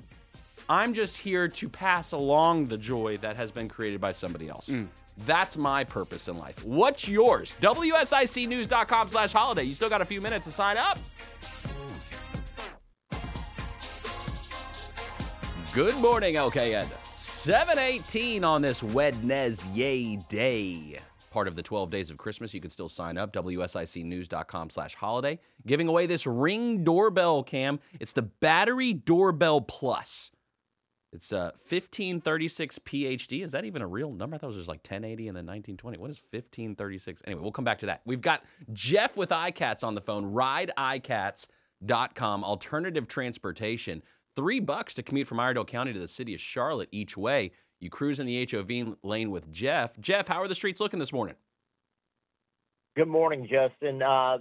I'm 0.68 0.94
just 0.94 1.18
here 1.18 1.48
to 1.48 1.70
pass 1.70 2.12
along 2.12 2.66
the 2.66 2.78
joy 2.78 3.18
that 3.18 3.38
has 3.38 3.52
been 3.52 3.70
created 3.70 4.02
by 4.02 4.12
somebody 4.12 4.50
else. 4.50 4.70
Mm. 4.70 4.88
That's 5.26 5.58
my 5.58 5.84
purpose 5.84 6.28
in 6.28 6.38
life. 6.38 6.64
What's 6.66 7.08
yours? 7.08 7.56
WSICnews.com 7.62 9.10
slash 9.10 9.32
holiday. 9.34 9.64
You 9.64 9.76
still 9.76 9.90
got 9.90 10.02
a 10.02 10.06
few 10.06 10.22
minutes 10.22 10.46
to 10.46 10.52
sign 10.52 10.78
up. 10.78 11.00
Good 15.74 15.96
morning, 15.98 16.36
LKN. 16.36 16.88
718 17.14 18.44
on 18.44 18.62
this 18.62 18.82
Wednesday 18.82 20.16
day. 20.30 21.00
Part 21.32 21.48
of 21.48 21.56
the 21.56 21.62
12 21.62 21.92
days 21.92 22.10
of 22.10 22.18
Christmas. 22.18 22.54
You 22.54 22.62
can 22.62 22.72
still 22.72 22.90
sign 22.90 23.18
up. 23.18 23.32
WSICnews.com 23.34 24.72
slash 24.72 24.96
holiday. 24.96 25.40
Giving 25.68 25.88
away 25.88 26.08
this 26.08 26.26
ring 26.26 26.84
doorbell 26.84 27.44
cam. 27.44 27.80
It's 28.00 28.14
the 28.14 28.24
Battery 28.24 28.94
Doorbell 28.94 29.62
Plus. 29.62 30.32
It's 31.12 31.34
uh, 31.34 31.52
1536p 31.70 33.16
HD. 33.16 33.44
Is 33.44 33.52
that 33.52 33.66
even 33.66 33.82
a 33.82 33.88
real 33.88 34.12
number? 34.12 34.36
I 34.36 34.38
thought 34.38 34.48
it 34.48 34.50
was 34.50 34.58
just 34.58 34.70
like 34.70 34.80
1080 34.80 35.30
and 35.30 35.36
then 35.36 35.46
1920. 35.46 35.98
What 35.98 36.12
is 36.12 36.22
1536? 36.32 37.24
Anyway, 37.26 37.42
we'll 37.42 37.52
come 37.52 37.66
back 37.66 37.80
to 37.80 37.88
that. 37.88 38.02
We've 38.06 38.22
got 38.22 38.44
Jeff 38.74 39.18
with 39.18 39.30
iCats 39.30 39.84
on 39.84 39.96
the 39.96 40.02
phone. 40.02 40.32
RideICats.com. 40.34 42.44
Alternative 42.44 43.08
transportation. 43.08 44.04
Three 44.36 44.60
bucks 44.60 44.94
to 44.94 45.04
commute 45.04 45.28
from 45.28 45.40
Iredell 45.40 45.66
County 45.66 45.94
to 45.94 46.00
the 46.00 46.08
city 46.08 46.36
of 46.36 46.42
Charlotte 46.42 46.90
each 46.92 47.18
way. 47.18 47.52
You 47.80 47.90
cruise 47.90 48.20
in 48.20 48.28
the 48.28 48.46
HOV 48.46 48.98
lane 49.04 49.32
with 49.32 49.52
Jeff. 49.52 50.00
Jeff, 50.00 50.28
how 50.28 50.42
are 50.42 50.48
the 50.48 50.56
streets 50.56 50.80
looking 50.80 51.00
this 51.00 51.12
morning? 51.12 51.36
Good 52.96 53.08
morning, 53.08 53.48
Justin. 53.50 54.04
Uh, 54.04 54.38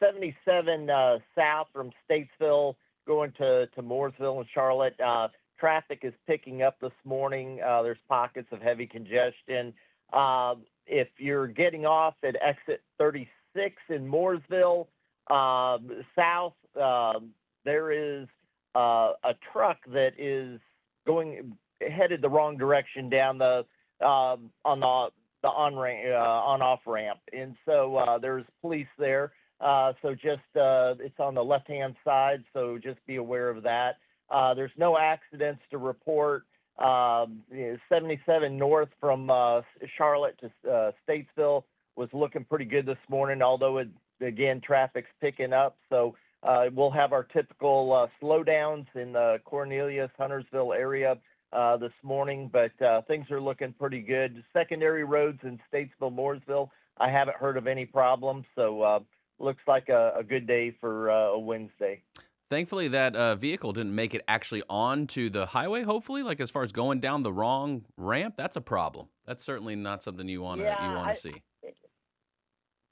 77 0.00 0.90
uh, 0.90 1.18
south 1.36 1.68
from 1.72 1.90
Statesville 2.10 2.74
going 3.06 3.32
to, 3.38 3.68
to 3.68 3.82
Mooresville 3.82 4.38
and 4.38 4.46
Charlotte. 4.52 4.98
Uh, 5.00 5.28
traffic 5.58 6.00
is 6.02 6.12
picking 6.26 6.62
up 6.62 6.78
this 6.80 6.92
morning. 7.04 7.60
Uh, 7.62 7.82
there's 7.82 7.98
pockets 8.08 8.48
of 8.52 8.60
heavy 8.60 8.86
congestion. 8.86 9.72
Uh, 10.12 10.54
if 10.86 11.08
you're 11.18 11.46
getting 11.46 11.86
off 11.86 12.14
at 12.22 12.36
exit 12.42 12.82
36 12.98 13.76
in 13.88 14.06
Mooresville, 14.06 14.86
um, 15.30 16.04
south, 16.14 16.54
um 16.80 17.30
there 17.64 17.92
is 17.92 18.28
uh, 18.74 19.12
a 19.24 19.34
truck 19.52 19.78
that 19.92 20.12
is 20.18 20.60
going 21.06 21.56
headed 21.80 22.22
the 22.22 22.28
wrong 22.28 22.56
direction 22.56 23.08
down 23.08 23.38
the 23.38 23.64
um, 24.04 24.50
on 24.64 24.80
the 24.80 25.08
the 25.42 25.48
on 25.48 25.76
ramp 25.76 26.06
uh, 26.06 26.90
ramp, 26.90 27.20
and 27.32 27.54
so 27.64 28.18
there's 28.20 28.44
police 28.60 28.86
there. 28.98 29.32
So 29.60 30.14
just 30.14 30.42
it's 30.54 31.18
on 31.18 31.34
the 31.34 31.44
left 31.44 31.68
hand 31.68 31.96
side, 32.04 32.44
so 32.52 32.78
just 32.78 33.04
be 33.06 33.16
aware 33.16 33.48
of 33.48 33.62
that. 33.62 33.96
Uh, 34.30 34.54
there's 34.54 34.72
no 34.76 34.98
accidents 34.98 35.62
to 35.70 35.78
report. 35.78 36.44
Um, 36.78 37.42
you 37.52 37.78
77 37.88 38.58
north 38.58 38.88
from 39.00 39.30
uh, 39.30 39.62
Charlotte 39.96 40.36
to 40.40 40.70
uh, 40.70 40.92
Statesville 41.08 41.64
was 41.96 42.08
looking 42.12 42.44
pretty 42.44 42.64
good 42.64 42.86
this 42.86 42.98
morning, 43.08 43.42
although 43.42 43.78
it, 43.78 43.88
again 44.20 44.60
traffic's 44.60 45.10
picking 45.20 45.52
up. 45.52 45.76
So 45.88 46.16
uh, 46.42 46.66
we'll 46.74 46.90
have 46.90 47.12
our 47.12 47.22
typical 47.22 48.08
slowdowns 48.20 48.86
in 48.96 49.12
the 49.12 49.40
Cornelius 49.44 50.10
Huntersville 50.18 50.72
area 50.72 51.18
uh, 51.54 51.76
this 51.76 51.92
morning, 52.02 52.50
but 52.52 52.80
uh, 52.82 53.02
things 53.02 53.30
are 53.30 53.40
looking 53.40 53.72
pretty 53.72 54.00
good. 54.00 54.42
Secondary 54.52 55.04
roads 55.04 55.38
in 55.44 55.60
Statesville, 55.72 56.12
Mooresville, 56.12 56.68
I 56.98 57.08
haven't 57.08 57.36
heard 57.36 57.56
of 57.56 57.66
any 57.66 57.86
problems, 57.86 58.44
so 58.54 58.82
uh, 58.82 59.00
looks 59.38 59.62
like 59.66 59.88
a, 59.88 60.14
a 60.16 60.24
good 60.24 60.46
day 60.46 60.74
for 60.80 61.10
uh, 61.10 61.28
a 61.28 61.38
Wednesday. 61.38 62.02
Thankfully, 62.50 62.88
that 62.88 63.16
uh, 63.16 63.36
vehicle 63.36 63.72
didn't 63.72 63.94
make 63.94 64.14
it 64.14 64.22
actually 64.28 64.62
onto 64.68 65.30
the 65.30 65.46
highway. 65.46 65.82
Hopefully, 65.82 66.22
like 66.22 66.40
as 66.40 66.50
far 66.50 66.62
as 66.62 66.72
going 66.72 67.00
down 67.00 67.22
the 67.22 67.32
wrong 67.32 67.84
ramp, 67.96 68.34
that's 68.36 68.56
a 68.56 68.60
problem. 68.60 69.08
That's 69.26 69.42
certainly 69.42 69.74
not 69.76 70.02
something 70.02 70.28
you 70.28 70.42
want 70.42 70.60
to 70.60 70.66
Yeah, 70.66 70.90
you 70.90 70.96
want 70.96 71.14
to 71.14 71.20
see. 71.20 71.42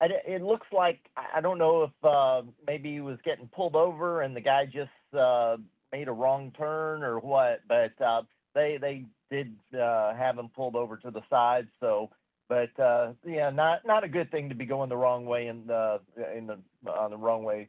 I 0.00 0.08
it 0.26 0.42
looks 0.42 0.66
like 0.72 0.98
I 1.16 1.38
I 1.38 1.40
don't 1.40 1.58
know 1.58 1.84
if 1.84 2.04
uh, 2.04 2.42
maybe 2.66 2.92
he 2.92 3.00
was 3.00 3.18
getting 3.24 3.48
pulled 3.48 3.76
over 3.76 4.22
and 4.22 4.34
the 4.34 4.40
guy 4.40 4.64
just 4.64 4.90
uh, 5.16 5.56
made 5.92 6.08
a 6.08 6.12
wrong 6.12 6.52
turn 6.58 7.02
or 7.02 7.20
what, 7.20 7.60
but 7.68 7.92
uh, 8.04 8.22
they 8.54 8.78
they 8.80 9.04
did 9.30 9.54
uh, 9.78 10.14
have 10.14 10.38
him 10.38 10.48
pulled 10.56 10.76
over 10.76 10.96
to 10.96 11.10
the 11.10 11.20
side. 11.30 11.68
So, 11.78 12.10
but 12.48 12.76
uh, 12.80 13.12
yeah, 13.24 13.50
not 13.50 13.86
not 13.86 14.02
a 14.02 14.08
good 14.08 14.30
thing 14.30 14.48
to 14.48 14.54
be 14.54 14.64
going 14.66 14.88
the 14.88 14.96
wrong 14.96 15.24
way 15.26 15.46
in 15.46 15.66
the 15.66 16.00
in 16.36 16.46
the 16.48 16.58
on 16.90 17.10
the 17.10 17.16
wrong 17.16 17.44
way 17.44 17.68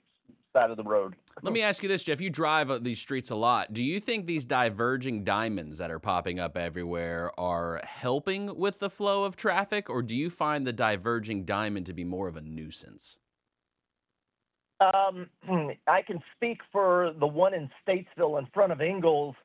side 0.54 0.72
of 0.72 0.78
the 0.78 0.84
road. 0.84 1.16
Let 1.42 1.52
me 1.52 1.62
ask 1.62 1.84
you 1.84 1.90
this, 1.90 2.04
Jeff. 2.04 2.22
You 2.22 2.30
drive 2.30 2.70
uh, 2.70 2.80
these 2.80 3.00
streets 3.00 3.32
a 3.32 3.36
lot. 3.36 3.74
Do 3.74 3.84
you 3.84 4.00
think 4.00 4.26
these 4.26 4.46
diverging 4.46 5.24
diamonds 5.24 5.78
that 5.80 5.92
are 5.92 6.00
popping 6.00 6.40
up 6.40 6.56
everywhere 6.58 7.38
are 7.40 7.82
helping 7.84 8.56
with 8.56 8.80
the 8.80 8.90
flow 8.90 9.24
of 9.24 9.36
traffic, 9.36 9.90
or 9.90 10.02
do 10.02 10.16
you 10.16 10.30
find 10.30 10.66
the 10.66 10.74
diverging 10.74 11.46
diamond 11.46 11.88
to 11.88 11.94
be 11.94 12.04
more 12.04 12.28
of 12.28 12.38
a 12.38 12.42
nuisance? 12.42 13.18
Um, 14.80 15.30
I 15.88 16.02
can 16.02 16.22
speak 16.36 16.60
for 16.72 17.14
the 17.20 17.28
one 17.28 17.54
in 17.54 17.70
Statesville 17.86 18.40
in 18.40 18.48
front 18.54 18.72
of 18.72 18.82
Ingles. 18.82 19.36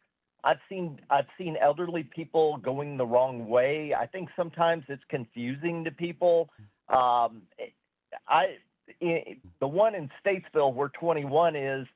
I've 0.45 0.59
seen 0.69 1.01
I've 1.11 1.27
seen 1.37 1.57
elderly 1.61 2.05
people 2.05 2.59
going 2.59 2.97
the 2.97 3.07
wrong 3.07 3.49
way. 3.49 3.93
I 3.99 4.07
think 4.07 4.29
sometimes 4.37 4.85
it's 4.89 5.03
confusing 5.09 5.85
to 5.85 5.91
people. 5.91 6.49
Um, 6.89 7.43
i 8.29 8.57
the 9.01 9.69
one 9.69 9.95
in 9.95 10.11
Statesville 10.25 10.75
where 10.75 10.89
21 10.89 11.57
is, 11.57 11.87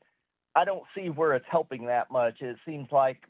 I 0.54 0.64
don't 0.64 0.84
see 0.94 1.08
where 1.08 1.34
it's 1.34 1.46
helping 1.50 1.86
that 1.86 2.10
much. 2.10 2.40
It 2.40 2.56
seems 2.66 2.88
like 2.92 3.24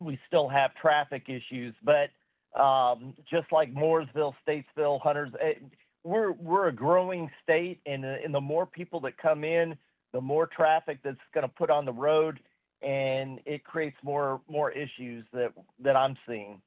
we 0.00 0.18
still 0.26 0.48
have 0.48 0.74
traffic 0.74 1.28
issues, 1.28 1.74
but 1.82 2.10
um, 2.58 3.14
just 3.30 3.52
like 3.52 3.72
Mooresville, 3.72 4.34
Statesville, 4.46 5.00
Hunters, 5.00 5.30
eh, 5.40 5.54
we're 6.04 6.32
we're 6.32 6.68
a 6.68 6.72
growing 6.72 7.30
state, 7.42 7.80
and 7.86 8.04
and 8.04 8.34
the 8.34 8.40
more 8.40 8.66
people 8.66 9.00
that 9.00 9.18
come 9.18 9.44
in, 9.44 9.76
the 10.12 10.20
more 10.20 10.46
traffic 10.46 10.98
that's 11.04 11.18
going 11.34 11.42
to 11.46 11.52
put 11.52 11.70
on 11.70 11.84
the 11.84 11.92
road, 11.92 12.40
and 12.82 13.40
it 13.44 13.64
creates 13.64 13.96
more 14.02 14.40
more 14.48 14.70
issues 14.70 15.24
that 15.32 15.52
that 15.80 15.96
I'm 15.96 16.16
seeing. 16.26 16.60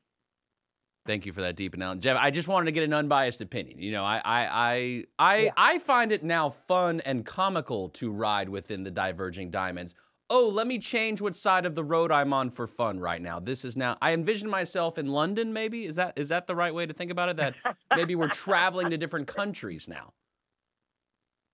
Thank 1.05 1.25
you 1.25 1.34
for 1.34 1.41
that 1.41 1.55
deep 1.55 1.74
analysis, 1.74 2.03
Jeff. 2.03 2.17
I 2.20 2.29
just 2.29 2.48
wanted 2.48 2.65
to 2.65 2.72
get 2.72 2.84
an 2.84 2.93
unbiased 2.93 3.41
opinion. 3.41 3.79
You 3.79 3.91
know, 3.91 4.03
I, 4.03 4.22
I, 4.24 4.46
I, 4.46 5.05
I, 5.17 5.38
Yeah. 5.38 5.50
I 5.58 5.79
find 5.79 6.12
it 6.12 6.24
now 6.24 6.51
fun 6.67 7.01
and 7.01 7.25
comical 7.25 7.89
to 7.89 8.12
ride 8.12 8.48
within 8.50 8.84
the 8.84 8.91
diverging 8.91 9.50
diamonds. 9.50 9.96
Oh, 10.29 10.48
let 10.48 10.67
me 10.67 10.77
change 10.79 11.20
what 11.20 11.36
side 11.36 11.65
of 11.65 11.75
the 11.75 11.84
road 11.84 12.12
I'm 12.12 12.31
on 12.34 12.51
for 12.51 12.67
fun 12.67 13.00
right 13.00 13.22
now. 13.22 13.39
This 13.39 13.65
is 13.65 13.75
now. 13.75 13.98
I 14.01 14.13
envision 14.13 14.48
myself 14.50 14.98
in 14.98 15.08
London. 15.08 15.51
Maybe 15.51 15.86
is 15.86 15.98
that 15.98 16.17
is 16.17 16.29
that 16.29 16.48
the 16.48 16.55
right 16.55 16.74
way 16.74 16.86
to 16.86 16.93
think 16.93 17.12
about 17.12 17.29
it? 17.29 17.36
That 17.36 17.55
maybe 17.96 18.15
we're 18.15 18.29
traveling 18.29 18.91
to 18.91 18.98
different 18.98 19.27
countries 19.27 19.88
now. 19.88 20.13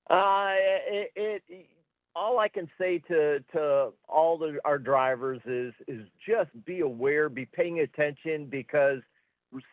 Uh, 0.10 0.54
it, 0.88 1.12
it 1.18 1.68
all 2.16 2.40
I 2.40 2.48
can 2.48 2.70
say 2.80 3.00
to 3.10 3.40
to 3.52 3.90
all 4.08 4.38
the, 4.38 4.58
our 4.64 4.80
drivers 4.80 5.42
is 5.46 5.74
is 5.86 6.08
just 6.26 6.50
be 6.64 6.80
aware, 6.80 7.28
be 7.28 7.46
paying 7.46 7.82
attention 7.82 8.46
because 8.46 9.02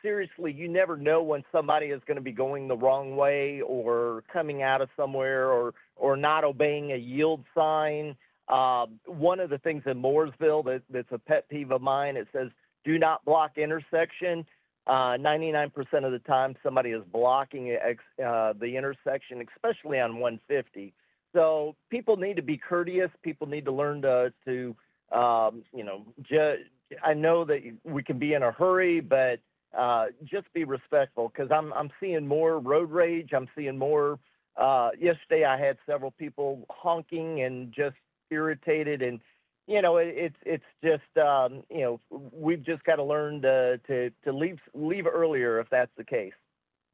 seriously, 0.03 0.53
you 0.53 0.69
never 0.69 0.97
know 0.97 1.23
when 1.23 1.45
somebody 1.53 1.87
is 1.87 2.01
going 2.07 2.17
to 2.17 2.23
be 2.23 2.33
going 2.33 2.69
the 2.69 2.77
wrong 2.77 3.17
way 3.17 3.61
or 3.61 4.25
coming 4.33 4.63
out 4.63 4.81
of 4.81 4.89
somewhere 4.97 5.51
or 5.51 5.75
or 5.97 6.17
not 6.17 6.45
obeying 6.45 6.93
a 6.93 6.97
yield 6.97 7.45
sign. 7.55 8.17
Um, 8.49 9.01
one 9.07 9.41
of 9.41 9.49
the 9.49 9.59
things 9.59 9.83
in 9.87 10.03
Mooresville 10.03 10.65
that, 10.67 10.83
that's 10.91 11.11
a 11.13 11.19
pet 11.19 11.49
peeve 11.49 11.71
of 11.71 11.81
mine, 11.81 12.17
it 12.17 12.29
says 12.33 12.51
do 12.85 12.99
not 12.99 13.25
block 13.25 13.57
intersection. 13.57 14.45
Uh, 14.87 15.17
99% 15.17 15.71
of 16.05 16.13
the 16.13 16.19
time, 16.27 16.55
somebody 16.63 16.91
is 16.91 17.03
blocking 17.11 17.71
ex- 17.71 18.05
uh, 18.23 18.53
the 18.53 18.77
intersection, 18.77 19.43
especially 19.57 19.99
on 19.99 20.19
150. 20.19 20.93
So 21.33 21.75
people 21.89 22.19
need 22.19 22.37
to 22.37 22.43
be 22.43 22.59
courteous. 22.59 23.11
People 23.23 23.47
need 23.47 23.65
to 23.65 23.73
learn 23.73 24.03
to, 24.03 24.33
to 24.45 24.77
um, 25.11 25.65
you 25.73 25.85
know, 25.85 26.05
ju- 26.23 26.59
I 27.03 27.15
know 27.15 27.45
that 27.47 27.63
we 27.85 28.03
can 28.03 28.19
be 28.19 28.35
in 28.35 28.43
a 28.43 28.53
hurry, 28.53 29.01
but 29.01 29.41
uh, 29.77 30.07
just 30.25 30.53
be 30.53 30.65
respectful 30.65 31.29
because 31.35 31.51
I'm 31.51 31.73
I'm 31.73 31.91
seeing 32.01 32.27
more 32.27 32.59
road 32.59 32.91
rage. 32.91 33.31
I'm 33.35 33.49
seeing 33.57 33.79
more. 33.79 34.19
Uh, 34.57 34.91
yesterday, 35.01 35.45
I 35.45 35.59
had 35.59 35.77
several 35.85 36.13
people 36.13 36.65
honking 36.71 37.43
and 37.43 37.73
just 37.73 37.97
irritated, 38.31 39.03
and 39.03 39.21
you 39.67 39.83
know, 39.83 39.97
it, 39.97 40.15
it's 40.17 40.37
it's 40.45 40.65
just 40.83 41.25
um, 41.25 41.63
you 41.71 41.81
know 41.81 42.01
we've 42.33 42.65
just 42.65 42.85
got 42.85 42.97
to 42.97 43.05
learn 43.05 43.43
to 43.43 43.79
to 43.87 44.11
to 44.25 44.33
leave 44.33 44.59
leave 44.75 45.07
earlier 45.07 45.61
if 45.61 45.69
that's 45.71 45.91
the 45.97 46.05
case. 46.05 46.33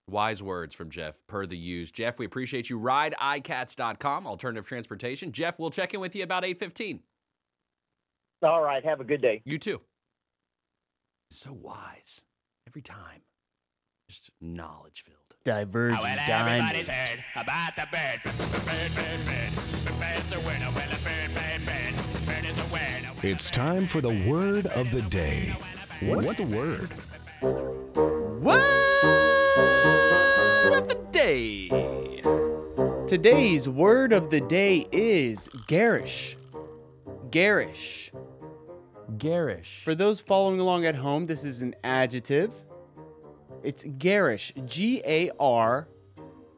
Wise 0.08 0.42
words 0.42 0.74
from 0.74 0.90
Jeff, 0.90 1.14
per 1.28 1.46
the 1.46 1.56
use. 1.56 1.92
Jeff, 1.92 2.18
we 2.18 2.26
appreciate 2.26 2.68
you. 2.68 2.80
RideICats.com, 2.80 4.26
alternative 4.26 4.66
transportation. 4.66 5.30
Jeff, 5.30 5.60
we'll 5.60 5.70
check 5.70 5.94
in 5.94 6.00
with 6.00 6.16
you 6.16 6.24
about 6.24 6.42
8:15. 6.42 7.00
All 8.42 8.62
right, 8.62 8.84
have 8.84 9.00
a 9.00 9.04
good 9.04 9.20
day. 9.20 9.42
You 9.44 9.58
too. 9.58 9.80
So 11.30 11.52
wise. 11.52 12.22
Every 12.66 12.82
time. 12.82 13.22
Just 14.08 14.30
knowledge 14.40 15.04
filled. 15.06 15.18
Diverging 15.44 15.98
Oh, 15.98 16.02
well, 16.02 16.16
diamond. 16.26 16.62
everybody's 16.62 16.88
heard 16.88 17.22
about 17.36 17.76
the 17.76 17.86
bird. 17.90 18.20
Bird, 18.24 18.94
bird, 18.94 19.24
bird. 19.26 19.52
Bird's 20.00 20.32
a 20.32 20.40
winner. 20.40 20.70
Well, 20.74 20.88
a 20.88 20.98
bird, 21.02 21.30
bird, 21.34 21.60
bird. 21.66 21.94
Bird 22.26 22.44
is 22.44 22.58
a 22.58 22.64
winner. 22.72 23.12
It's 23.22 23.50
time 23.50 23.86
for 23.86 24.00
the 24.00 24.14
word 24.28 24.66
of 24.66 24.90
the 24.90 25.02
day. 25.02 25.54
What's 26.00 26.34
the 26.34 26.44
word? 26.44 26.90
Word 28.42 28.60
of 30.74 30.88
the 30.88 30.98
day. 31.12 31.68
Today's 33.06 33.68
word 33.68 34.12
of 34.12 34.30
the 34.30 34.40
day 34.40 34.86
is 34.92 35.48
garish. 35.66 36.36
Garish. 37.30 38.12
Garish. 39.20 39.82
For 39.84 39.94
those 39.94 40.18
following 40.18 40.58
along 40.60 40.86
at 40.86 40.96
home, 40.96 41.26
this 41.26 41.44
is 41.44 41.62
an 41.62 41.74
adjective. 41.84 42.54
It's 43.62 43.84
garish. 43.98 44.52
G 44.64 45.02
A 45.04 45.30
R 45.38 45.86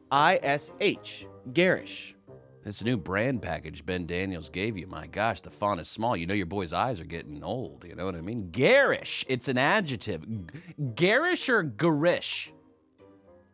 I 0.09 0.39
S 0.41 0.71
H. 0.79 1.27
Garish. 1.53 2.15
This 2.63 2.81
new 2.81 2.95
brand 2.95 3.41
package 3.41 3.85
Ben 3.85 4.05
Daniels 4.05 4.49
gave 4.49 4.77
you, 4.77 4.87
my 4.87 5.05
gosh, 5.07 5.41
the 5.41 5.49
font 5.49 5.81
is 5.81 5.89
small. 5.89 6.15
You 6.15 6.25
know 6.25 6.33
your 6.33 6.45
boy's 6.45 6.71
eyes 6.71 7.01
are 7.01 7.05
getting 7.05 7.43
old. 7.43 7.83
You 7.85 7.95
know 7.95 8.05
what 8.05 8.15
I 8.15 8.21
mean? 8.21 8.49
Garish. 8.51 9.25
It's 9.27 9.49
an 9.49 9.57
adjective. 9.57 10.25
G- 10.25 10.73
garish 10.95 11.49
or 11.49 11.63
garish? 11.63 12.53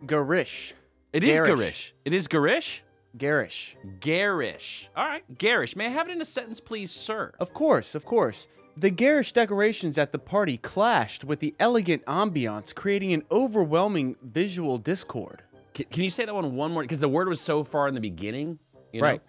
Garish. 0.06 0.76
It 1.12 1.24
is 1.24 1.40
Garish. 1.40 1.48
garish. 1.58 1.94
It 2.06 2.14
is 2.14 2.28
garish? 2.28 2.84
Garish. 3.18 3.76
Garish. 4.00 4.88
All 4.96 5.06
right, 5.08 5.24
garish. 5.40 5.76
May 5.76 5.88
I 5.88 5.90
have 5.90 6.08
it 6.08 6.12
in 6.12 6.22
a 6.22 6.26
sentence, 6.26 6.60
please, 6.60 6.92
sir? 6.92 7.34
Of 7.40 7.52
course, 7.56 7.96
of 7.96 8.06
course. 8.06 8.48
The 8.80 8.90
garish 8.92 9.34
decorations 9.34 9.98
at 9.98 10.14
the 10.14 10.20
party 10.20 10.56
clashed 10.56 11.26
with 11.26 11.40
the 11.40 11.54
elegant 11.60 12.06
ambiance, 12.06 12.74
creating 12.74 13.12
an 13.12 13.24
overwhelming 13.30 14.16
visual 14.24 14.78
discord. 14.78 15.44
Can, 15.74 15.86
can 15.92 16.04
you 16.04 16.10
say 16.10 16.24
that 16.24 16.34
one 16.34 16.56
one 16.56 16.72
more? 16.72 16.84
Because 16.84 17.02
the 17.02 17.10
word 17.10 17.28
was 17.28 17.42
so 17.42 17.66
far 17.66 17.90
in 17.90 17.94
the 17.94 18.00
beginning. 18.00 18.58
You 18.94 19.02
know? 19.02 19.08
Right. 19.08 19.22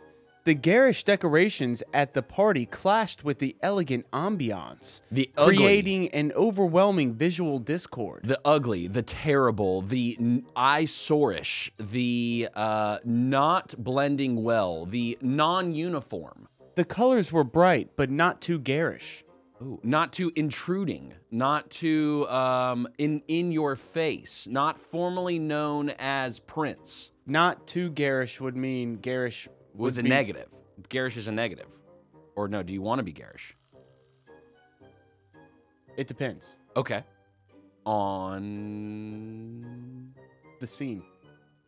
The 0.45 0.55
garish 0.55 1.03
decorations 1.03 1.83
at 1.93 2.15
the 2.15 2.23
party 2.23 2.65
clashed 2.65 3.25
with 3.25 3.41
the 3.41 3.57
elegant 3.61 4.09
ambiance, 4.13 5.03
The 5.11 5.29
ugly. 5.37 5.57
creating 5.57 6.09
an 6.11 6.31
overwhelming 6.37 7.15
visual 7.15 7.59
discord. 7.59 8.21
The 8.23 8.41
ugly, 8.45 8.87
the 8.87 9.03
terrible, 9.03 9.83
the 9.83 10.17
n- 10.21 10.47
eyesorish, 10.57 11.71
the 11.77 12.49
uh, 12.55 12.99
not 13.05 13.75
blending 13.79 14.45
well, 14.45 14.87
the 14.87 15.19
non-uniform. 15.21 16.47
The 16.77 16.85
colors 16.85 17.33
were 17.33 17.45
bright, 17.45 17.91
but 17.97 18.11
not 18.11 18.41
too 18.41 18.61
garish. 18.61 19.25
Ooh, 19.63 19.79
not 19.83 20.13
too 20.15 20.33
intruding, 20.37 21.13
not 21.31 21.69
too 21.71 22.27
um, 22.29 22.89
in 22.99 23.23
in 23.29 23.53
your 23.53 23.77
face, 23.77 24.47
not 24.51 24.81
formally 24.81 25.39
known 25.39 25.91
as 25.99 26.39
Prince. 26.39 27.13
Not 27.27 27.67
too 27.67 27.91
garish 27.91 28.41
would 28.41 28.57
mean 28.57 28.97
garish 28.97 29.49
Was 29.75 29.99
a 29.99 30.03
be- 30.03 30.09
negative. 30.09 30.49
Garish 30.89 31.17
is 31.19 31.29
a 31.29 31.33
negative. 31.33 31.67
Or 32.37 32.49
no, 32.49 32.63
do 32.63 32.73
you 32.73 32.81
want 32.81 32.99
to 33.01 33.03
be 33.03 33.13
garish? 33.13 33.55
It 35.97 36.07
depends. 36.07 36.57
Okay. 36.77 37.03
On 38.61 40.15
The 40.61 40.67
scene, 40.67 41.03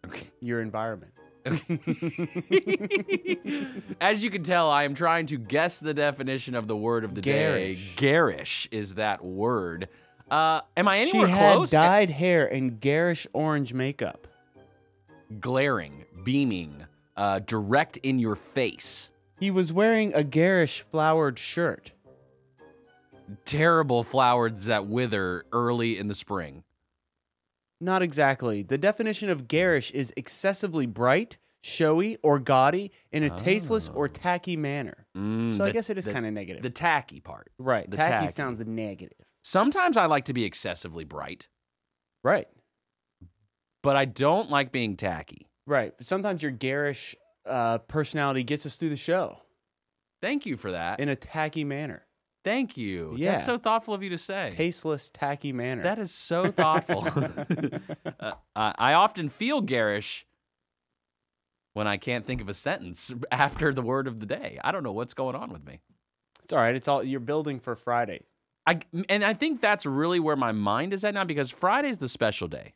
Okay. 0.07 0.29
your 0.41 0.61
environment. 0.63 1.13
As 4.01 4.23
you 4.23 4.31
can 4.31 4.43
tell, 4.45 4.71
I 4.71 4.85
am 4.85 4.95
trying 4.95 5.27
to 5.27 5.39
guess 5.39 5.79
the 5.79 5.95
definition 5.95 6.55
of 6.55 6.69
the 6.69 6.77
word 6.77 7.05
of 7.05 7.15
the 7.15 7.21
Garish. 7.21 7.79
day. 7.79 7.93
Garish 7.97 8.69
is 8.71 8.95
that 8.95 9.25
word. 9.25 9.89
Uh, 10.31 10.61
am 10.77 10.89
I 10.89 10.99
anywhere 10.99 11.29
close? 11.29 11.71
she 11.71 11.77
had 11.77 11.83
dyed 11.83 12.11
hair 12.11 12.47
and 12.47 12.81
garish 12.81 13.27
orange 13.33 13.75
makeup. 13.75 14.27
Glaring, 15.41 16.05
beaming, 16.25 16.85
uh, 17.17 17.41
direct 17.41 17.97
in 17.99 18.19
your 18.19 18.37
face. 18.37 19.11
He 19.39 19.51
was 19.51 19.73
wearing 19.73 20.15
a 20.15 20.23
garish 20.23 20.83
flowered 20.91 21.39
shirt. 21.39 21.93
Terrible 23.45 24.05
flowers 24.05 24.65
that 24.67 24.87
wither 24.87 25.45
early 25.53 25.99
in 25.99 26.09
the 26.09 26.15
spring. 26.15 26.63
Not 27.83 28.01
exactly. 28.03 28.63
The 28.63 28.79
definition 28.79 29.29
of 29.29 29.49
garish 29.49 29.91
is 29.91 30.13
excessively 30.17 30.87
bright, 30.87 31.37
showy, 31.65 32.17
or 32.23 32.39
gaudy 32.39 32.93
in 33.11 33.25
a 33.25 33.31
tasteless 33.31 33.89
or 33.89 34.09
tacky 34.09 34.57
manner. 34.57 35.07
Mm, 35.17 35.53
So 35.53 35.65
I 35.65 35.67
the- 35.69 35.73
guess 35.73 35.91
it 35.91 35.99
is 35.99 36.05
the- 36.05 36.13
kind 36.13 36.25
of 36.25 36.33
negative. 36.33 36.63
The 36.63 36.71
tacky 36.71 37.21
part. 37.21 37.51
right. 37.59 37.91
the 37.91 37.97
tacky, 37.97 38.27
tacky. 38.27 38.33
sounds 38.33 38.61
negative. 38.65 39.19
Sometimes 39.43 39.97
I 39.97 40.07
like 40.07 40.27
to 40.27 40.33
be 40.33 40.45
excessively 40.45 41.03
bright, 41.05 41.49
Right. 42.23 42.47
but 43.83 43.97
I 43.97 44.05
don't 44.05 44.49
like 44.51 44.71
being 44.71 44.97
tacky. 44.97 45.49
Right. 45.67 45.93
Sometimes 46.01 46.43
your 46.43 46.53
garish 46.53 47.17
uh, 47.45 47.79
personality 47.79 48.45
gets 48.45 48.65
us 48.67 48.77
through 48.77 48.91
the 48.91 48.97
show 48.97 49.39
Thank 50.21 50.47
you 50.47 50.57
for 50.57 50.71
that. 50.71 51.01
in 51.01 51.09
a 51.09 51.17
tacky 51.17 51.65
manner, 51.65 52.07
Thank 52.45 52.77
you. 52.77 53.15
Yeah. 53.17 53.33
That's 53.33 53.47
so 53.47 53.59
thoughtful 53.59 53.95
of 53.95 54.03
you 54.03 54.11
to 54.11 54.19
say. 54.19 54.51
tasteless, 54.53 55.11
tacky 55.11 55.53
manner. 55.53 55.83
That 55.83 55.99
is 55.99 56.13
so 56.13 56.51
thoughtful. 56.51 57.07
uh, 58.21 58.33
I 58.55 58.95
often 58.95 59.29
feel 59.29 59.61
garish 59.61 60.27
when 61.75 61.87
I 61.87 61.97
can't 61.97 62.27
think 62.27 62.41
of 62.41 62.49
a 62.49 62.55
sentence 62.55 63.13
after 63.31 63.73
the 63.73 63.83
word 63.83 64.07
of 64.07 64.21
the 64.21 64.27
day. 64.27 64.59
I 64.63 64.73
don't 64.73 64.83
know 64.83 64.93
what's 64.93 65.15
going 65.15 65.37
on 65.37 65.53
with 65.53 65.65
me. 65.65 65.81
it's 66.43 66.53
all 66.53 66.59
right. 66.59 66.75
It's 66.75 66.89
all 66.89 67.03
you're 67.03 67.21
building 67.21 67.61
for 67.61 67.77
Friday. 67.77 68.23
I 68.67 68.81
and 69.09 69.25
I 69.25 69.35
think 69.35 69.61
that's 69.61 69.85
really 69.85 70.21
where 70.21 70.37
my 70.37 70.53
mind 70.53 70.93
is 70.93 71.03
at 71.03 71.15
now 71.15 71.25
because 71.25 71.51
Friday's 71.51 71.99
the 71.99 72.09
special 72.09 72.47
day. 72.47 72.75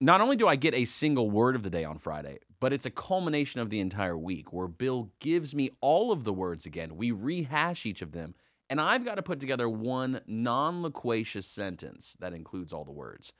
Not 0.00 0.20
only 0.20 0.36
do 0.36 0.46
I 0.46 0.56
get 0.56 0.74
a 0.74 0.84
single 0.84 1.30
word 1.30 1.56
of 1.56 1.62
the 1.62 1.70
day 1.70 1.82
on 1.82 1.98
Friday, 1.98 2.38
but 2.60 2.72
it's 2.72 2.86
a 2.86 2.90
culmination 2.90 3.60
of 3.60 3.70
the 3.70 3.80
entire 3.80 4.16
week 4.16 4.52
where 4.52 4.68
Bill 4.68 5.10
gives 5.20 5.54
me 5.54 5.70
all 5.80 6.12
of 6.12 6.22
the 6.22 6.34
words 6.34 6.66
again. 6.66 6.96
We 6.96 7.10
rehash 7.12 7.86
each 7.86 8.02
of 8.02 8.12
them, 8.12 8.34
and 8.68 8.80
I've 8.80 9.04
got 9.04 9.16
to 9.16 9.22
put 9.22 9.40
together 9.40 9.68
one 9.68 10.20
non-loquacious 10.26 11.46
sentence 11.46 12.16
that 12.20 12.32
includes 12.32 12.72
all 12.72 12.84
the 12.84 12.92
words. 12.92 13.32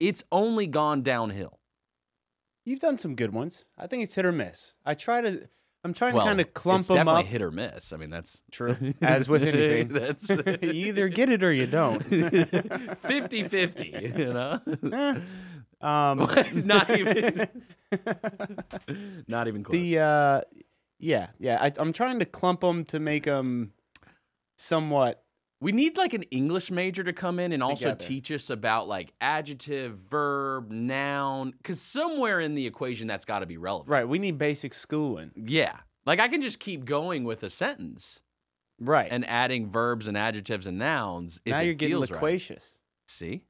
It's 0.00 0.22
only 0.32 0.66
gone 0.66 1.02
downhill. 1.02 1.58
You've 2.64 2.80
done 2.80 2.98
some 2.98 3.14
good 3.14 3.32
ones. 3.32 3.66
I 3.76 3.86
think 3.86 4.04
it's 4.04 4.14
hit 4.14 4.24
or 4.24 4.32
miss. 4.32 4.72
I 4.84 4.94
try 4.94 5.20
to. 5.20 5.48
I'm 5.84 5.94
trying 5.94 6.14
well, 6.14 6.24
to 6.24 6.28
kind 6.28 6.40
of 6.40 6.54
clump 6.54 6.82
it's 6.82 6.88
them 6.88 6.98
definitely 6.98 7.22
up. 7.22 7.26
hit 7.26 7.42
or 7.42 7.50
miss. 7.50 7.92
I 7.92 7.96
mean, 7.96 8.10
that's 8.10 8.42
True. 8.52 8.76
As 9.02 9.28
with 9.28 9.42
anything. 9.42 9.88
that's 9.92 10.28
you 10.62 10.70
either 10.70 11.08
get 11.08 11.28
it 11.28 11.42
or 11.42 11.52
you 11.52 11.66
don't. 11.66 12.08
50-50, 12.08 14.18
you 14.18 14.32
know? 14.32 14.60
Eh, 14.92 15.20
um, 15.84 16.18
Not 16.64 16.88
even 16.90 17.48
Not 19.26 19.48
even 19.48 19.64
close. 19.64 19.72
the 19.72 19.98
uh, 19.98 20.40
yeah, 21.00 21.26
yeah. 21.40 21.58
I, 21.60 21.72
I'm 21.78 21.92
trying 21.92 22.20
to 22.20 22.26
clump 22.26 22.60
them 22.60 22.84
to 22.86 23.00
make 23.00 23.24
them 23.24 23.72
somewhat. 24.62 25.24
we 25.60 25.72
need 25.72 25.96
like 25.96 26.12
an 26.14 26.22
English 26.24 26.70
major 26.70 27.04
to 27.04 27.12
come 27.12 27.38
in 27.38 27.52
and 27.52 27.62
also 27.62 27.90
Together. 27.90 28.04
teach 28.04 28.32
us 28.32 28.50
about 28.50 28.88
like 28.88 29.12
adjective, 29.20 29.96
verb, 30.10 30.70
noun, 30.70 31.52
because 31.58 31.80
somewhere 31.80 32.40
in 32.40 32.54
the 32.54 32.66
equation 32.66 33.06
that's 33.06 33.24
got 33.24 33.40
to 33.40 33.46
be 33.46 33.56
relevant. 33.58 33.88
Right. 33.90 34.08
We 34.08 34.18
need 34.18 34.38
basic 34.38 34.74
schooling. 34.74 35.30
Yeah. 35.36 35.76
Like 36.04 36.18
I 36.20 36.28
can 36.28 36.42
just 36.42 36.58
keep 36.58 36.84
going 36.84 37.24
with 37.24 37.42
a 37.44 37.50
sentence 37.50 38.20
Right. 38.80 39.06
and 39.12 39.24
adding 39.28 39.70
verbs 39.70 40.08
and 40.08 40.16
adjectives 40.18 40.66
and 40.66 40.78
nouns. 40.78 41.38
If 41.44 41.52
now 41.52 41.60
you're 41.60 41.74
getting 41.74 41.94
feels 41.94 42.10
right. 42.10 42.16
loquacious. 42.16 42.78
See, 43.06 43.44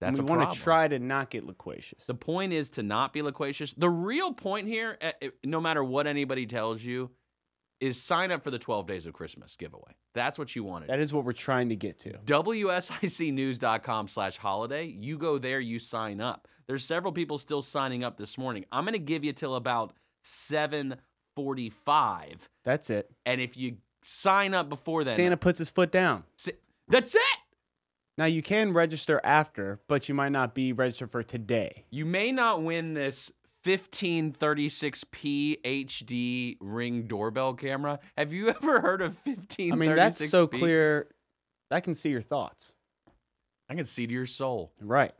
And 0.00 0.16
that's 0.16 0.18
we 0.18 0.24
want 0.24 0.52
to 0.52 0.58
try 0.58 0.88
to 0.88 0.98
not 0.98 1.30
get 1.30 1.44
loquacious. 1.46 2.04
The 2.06 2.14
point 2.14 2.52
is 2.52 2.68
to 2.70 2.82
not 2.82 3.12
be 3.12 3.22
loquacious. 3.22 3.72
The 3.76 3.88
real 3.90 4.32
point 4.32 4.66
here, 4.66 4.96
eh, 5.00 5.12
eh, 5.22 5.28
no 5.44 5.60
matter 5.60 5.84
what 5.84 6.08
anybody 6.08 6.46
tells 6.46 6.82
you, 6.82 7.10
is 7.84 8.00
sign 8.00 8.32
up 8.32 8.42
for 8.42 8.50
the 8.50 8.58
12 8.58 8.86
Days 8.86 9.04
of 9.06 9.12
Christmas 9.12 9.54
giveaway. 9.56 9.92
That's 10.14 10.38
what 10.38 10.56
you 10.56 10.64
wanted. 10.64 10.88
that 10.88 11.00
is 11.00 11.12
what 11.12 11.24
we're 11.24 11.32
trying 11.32 11.68
to 11.68 11.76
get 11.76 11.98
to. 12.00 12.14
WSICnews.com 12.24 14.08
slash 14.08 14.38
holiday. 14.38 14.86
You 14.86 15.18
go 15.18 15.38
there, 15.38 15.60
you 15.60 15.78
sign 15.78 16.20
up. 16.20 16.48
There's 16.66 16.84
several 16.84 17.12
people 17.12 17.38
still 17.38 17.60
signing 17.60 18.02
up 18.02 18.16
this 18.16 18.38
morning. 18.38 18.64
I'm 18.72 18.84
going 18.84 18.94
to 18.94 18.98
give 18.98 19.22
you 19.22 19.34
till 19.34 19.56
about 19.56 19.92
745. 20.22 22.48
That's 22.64 22.88
it. 22.88 23.10
And 23.26 23.38
if 23.40 23.56
you 23.56 23.76
sign 24.02 24.54
up 24.54 24.70
before 24.70 25.04
then, 25.04 25.16
Santa 25.16 25.36
puts 25.36 25.58
his 25.58 25.68
foot 25.68 25.92
down. 25.92 26.24
That's 26.88 27.14
it. 27.14 27.20
Now 28.16 28.26
you 28.26 28.42
can 28.42 28.72
register 28.72 29.20
after, 29.24 29.80
but 29.88 30.08
you 30.08 30.14
might 30.14 30.32
not 30.32 30.54
be 30.54 30.72
registered 30.72 31.10
for 31.10 31.22
today. 31.22 31.84
You 31.90 32.06
may 32.06 32.32
not 32.32 32.62
win 32.62 32.94
this 32.94 33.30
1536p 33.64 35.60
HD 35.64 36.56
ring 36.60 37.02
doorbell 37.06 37.54
camera. 37.54 37.98
Have 38.16 38.32
you 38.32 38.48
ever 38.62 38.80
heard 38.80 39.02
of 39.02 39.16
1536p? 39.24 39.72
I 39.72 39.76
mean, 39.76 39.94
that's 39.96 40.28
so 40.30 40.46
clear. 40.46 41.08
I 41.70 41.80
can 41.80 41.94
see 41.94 42.10
your 42.10 42.22
thoughts. 42.22 42.74
I 43.68 43.74
can 43.74 43.84
see 43.86 44.06
to 44.06 44.12
your 44.12 44.26
soul. 44.26 44.72
Right. 44.80 45.12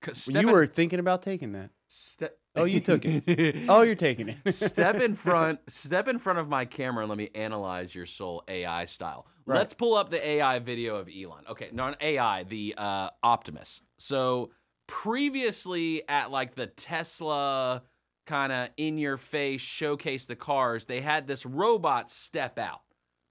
'Cause 0.00 0.28
you 0.28 0.38
in- 0.38 0.50
were 0.50 0.66
thinking 0.66 1.00
about 1.00 1.22
taking 1.22 1.52
that. 1.52 1.70
ste- 1.88 2.30
Oh, 2.54 2.64
you 2.64 2.80
took 2.80 3.04
it. 3.04 3.56
Oh, 3.68 3.82
you're 3.82 3.94
taking 3.96 4.28
it. 4.28 4.52
step 4.54 4.96
in 5.00 5.16
front 5.16 5.58
step 5.68 6.06
in 6.08 6.18
front 6.18 6.38
of 6.38 6.48
my 6.48 6.64
camera 6.64 7.02
and 7.04 7.08
let 7.08 7.18
me 7.18 7.30
analyze 7.34 7.94
your 7.94 8.06
soul 8.06 8.42
ai 8.48 8.84
style 8.84 9.26
Right. 9.46 9.58
let's 9.58 9.72
pull 9.74 9.94
up 9.94 10.10
the 10.10 10.24
ai 10.26 10.58
video 10.58 10.96
of 10.96 11.08
elon 11.08 11.44
okay 11.48 11.70
not 11.72 12.00
ai 12.02 12.42
the 12.44 12.74
uh, 12.76 13.10
optimus 13.22 13.80
so 13.98 14.50
previously 14.88 16.02
at 16.08 16.32
like 16.32 16.56
the 16.56 16.66
tesla 16.66 17.82
kind 18.26 18.52
of 18.52 18.68
in 18.76 18.98
your 18.98 19.16
face 19.16 19.60
showcase 19.60 20.24
the 20.24 20.34
cars 20.34 20.84
they 20.84 21.00
had 21.00 21.26
this 21.26 21.46
robot 21.46 22.10
step 22.10 22.58
out 22.58 22.80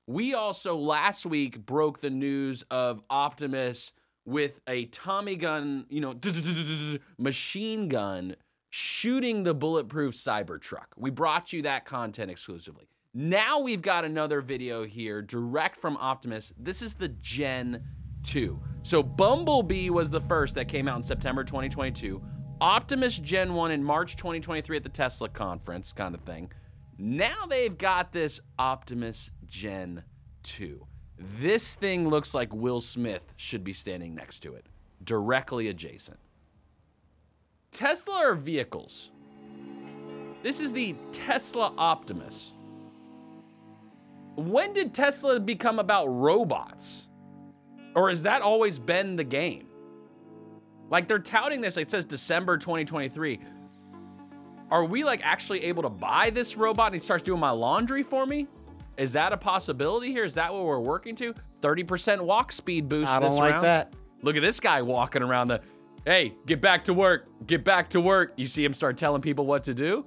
we 0.07 0.33
also 0.33 0.77
last 0.77 1.25
week 1.25 1.65
broke 1.65 1.99
the 1.99 2.09
news 2.09 2.63
of 2.71 3.01
optimus 3.09 3.91
with 4.25 4.61
a 4.67 4.85
tommy 4.85 5.35
gun 5.35 5.85
you 5.89 5.99
know 5.99 6.15
machine 7.17 7.89
gun 7.89 8.35
shooting 8.69 9.43
the 9.43 9.53
bulletproof 9.53 10.13
Cybertruck. 10.13 10.85
We 10.97 11.09
brought 11.09 11.53
you 11.53 11.61
that 11.63 11.85
content 11.85 12.31
exclusively. 12.31 12.87
Now 13.13 13.59
we've 13.59 13.81
got 13.81 14.05
another 14.05 14.41
video 14.41 14.85
here 14.85 15.21
direct 15.21 15.77
from 15.77 15.97
Optimus. 15.97 16.53
This 16.59 16.81
is 16.81 16.93
the 16.93 17.07
Gen 17.07 17.83
2. 18.27 18.59
So 18.83 19.01
Bumblebee 19.01 19.89
was 19.89 20.09
the 20.09 20.21
first 20.21 20.55
that 20.55 20.67
came 20.67 20.87
out 20.87 20.97
in 20.97 21.03
September 21.03 21.43
2022. 21.43 22.21
Optimus 22.61 23.17
Gen 23.19 23.53
1 23.53 23.71
in 23.71 23.83
March 23.83 24.15
2023 24.15 24.77
at 24.77 24.83
the 24.83 24.89
Tesla 24.89 25.29
conference, 25.29 25.93
kind 25.93 26.15
of 26.15 26.21
thing. 26.21 26.51
Now 26.97 27.45
they've 27.47 27.77
got 27.77 28.11
this 28.11 28.39
Optimus 28.57 29.31
Gen 29.45 30.03
2. 30.43 30.85
This 31.39 31.75
thing 31.75 32.09
looks 32.09 32.33
like 32.33 32.53
Will 32.53 32.81
Smith 32.81 33.33
should 33.37 33.63
be 33.63 33.73
standing 33.73 34.15
next 34.15 34.39
to 34.41 34.53
it, 34.55 34.65
directly 35.03 35.69
adjacent. 35.69 36.17
Tesla 37.71 38.15
are 38.15 38.35
vehicles. 38.35 39.11
This 40.43 40.61
is 40.61 40.71
the 40.71 40.95
Tesla 41.11 41.73
Optimus. 41.77 42.53
When 44.35 44.73
did 44.73 44.93
Tesla 44.93 45.39
become 45.39 45.79
about 45.79 46.07
robots? 46.07 47.06
Or 47.95 48.09
has 48.09 48.23
that 48.23 48.41
always 48.41 48.77
been 48.79 49.15
the 49.15 49.23
game? 49.23 49.67
Like 50.89 51.07
they're 51.07 51.19
touting 51.19 51.61
this, 51.61 51.77
it 51.77 51.89
says 51.89 52.05
December 52.05 52.57
2023. 52.57 53.39
Are 54.69 54.85
we 54.85 55.03
like 55.03 55.21
actually 55.23 55.63
able 55.63 55.83
to 55.83 55.89
buy 55.89 56.29
this 56.29 56.57
robot 56.57 56.87
and 56.87 56.95
he 56.95 57.01
starts 57.01 57.23
doing 57.23 57.39
my 57.39 57.51
laundry 57.51 58.03
for 58.03 58.25
me? 58.25 58.47
Is 58.97 59.13
that 59.13 59.31
a 59.31 59.37
possibility 59.37 60.11
here? 60.11 60.23
Is 60.23 60.33
that 60.33 60.51
what 60.53 60.63
we're 60.65 60.79
working 60.79 61.15
to? 61.17 61.33
30% 61.61 62.21
walk 62.21 62.51
speed 62.51 62.89
boost. 62.89 63.09
I 63.09 63.19
don't 63.19 63.31
this 63.31 63.39
like 63.39 63.53
round? 63.53 63.65
that. 63.65 63.93
Look 64.23 64.35
at 64.35 64.41
this 64.41 64.59
guy 64.59 64.81
walking 64.81 65.21
around 65.21 65.49
the, 65.49 65.61
hey, 66.05 66.33
get 66.45 66.61
back 66.61 66.83
to 66.85 66.93
work, 66.93 67.27
get 67.45 67.63
back 67.63 67.89
to 67.91 68.01
work. 68.01 68.33
You 68.35 68.45
see 68.45 68.63
him 68.63 68.73
start 68.73 68.97
telling 68.97 69.21
people 69.21 69.45
what 69.45 69.63
to 69.65 69.73
do? 69.73 70.05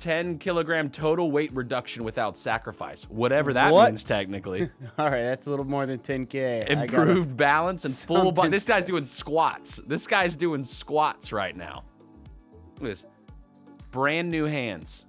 10 0.00 0.38
kilogram 0.38 0.90
total 0.90 1.30
weight 1.30 1.52
reduction 1.54 2.02
without 2.02 2.36
sacrifice. 2.36 3.04
Whatever 3.04 3.52
that 3.52 3.72
What? 3.72 3.90
means 3.90 4.02
technically. 4.02 4.62
All 4.98 5.10
right, 5.10 5.22
that's 5.22 5.46
a 5.46 5.50
little 5.50 5.64
more 5.66 5.86
than 5.86 5.98
10k. 5.98 6.62
I 6.70 6.86
gotta- 6.86 7.10
Improved 7.10 7.36
balance 7.36 7.84
and 7.84 7.94
full 7.94 8.32
body. 8.32 8.48
This 8.48 8.64
guy's 8.64 8.84
doing 8.84 9.04
squats. 9.04 9.80
This 9.86 10.06
guy's 10.06 10.34
doing 10.34 10.64
squats 10.64 11.32
right 11.32 11.56
now. 11.56 11.84
Look 12.80 12.84
at 12.84 12.88
this. 12.88 13.04
Brand 13.90 14.30
new 14.30 14.44
hands. 14.44 15.04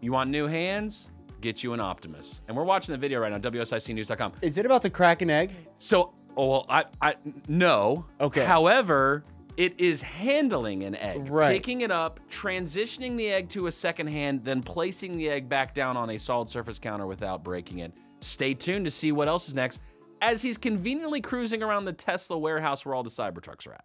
You 0.00 0.12
want 0.12 0.28
new 0.30 0.46
hands? 0.46 1.08
Get 1.40 1.62
you 1.62 1.72
an 1.72 1.80
Optimus. 1.80 2.40
And 2.48 2.56
we're 2.56 2.64
watching 2.64 2.92
the 2.92 2.98
video 2.98 3.20
right 3.20 3.30
now, 3.32 3.38
WSICnews.com. 3.38 4.32
Is 4.42 4.58
it 4.58 4.66
about 4.66 4.82
to 4.82 4.90
crack 4.90 5.22
an 5.22 5.30
egg? 5.30 5.52
So, 5.78 6.12
oh, 6.36 6.46
well, 6.48 6.66
I, 6.68 6.84
I, 7.00 7.14
no. 7.48 8.04
Okay. 8.20 8.44
However, 8.44 9.22
it 9.56 9.78
is 9.78 10.00
handling 10.00 10.82
an 10.84 10.94
egg, 10.96 11.28
Right. 11.30 11.52
picking 11.52 11.82
it 11.82 11.90
up, 11.90 12.20
transitioning 12.30 13.16
the 13.16 13.28
egg 13.28 13.48
to 13.50 13.66
a 13.66 13.72
second 13.72 14.06
hand, 14.08 14.44
then 14.44 14.62
placing 14.62 15.16
the 15.16 15.28
egg 15.28 15.48
back 15.48 15.74
down 15.74 15.96
on 15.96 16.10
a 16.10 16.18
solid 16.18 16.48
surface 16.48 16.78
counter 16.78 17.06
without 17.06 17.42
breaking 17.44 17.80
it. 17.80 17.92
Stay 18.20 18.54
tuned 18.54 18.84
to 18.84 18.90
see 18.90 19.12
what 19.12 19.28
else 19.28 19.48
is 19.48 19.54
next 19.54 19.80
as 20.20 20.40
he's 20.40 20.56
conveniently 20.56 21.20
cruising 21.20 21.62
around 21.62 21.84
the 21.84 21.92
Tesla 21.92 22.38
warehouse 22.38 22.84
where 22.86 22.94
all 22.94 23.02
the 23.02 23.10
Cybertrucks 23.10 23.66
are 23.66 23.74
at. 23.74 23.84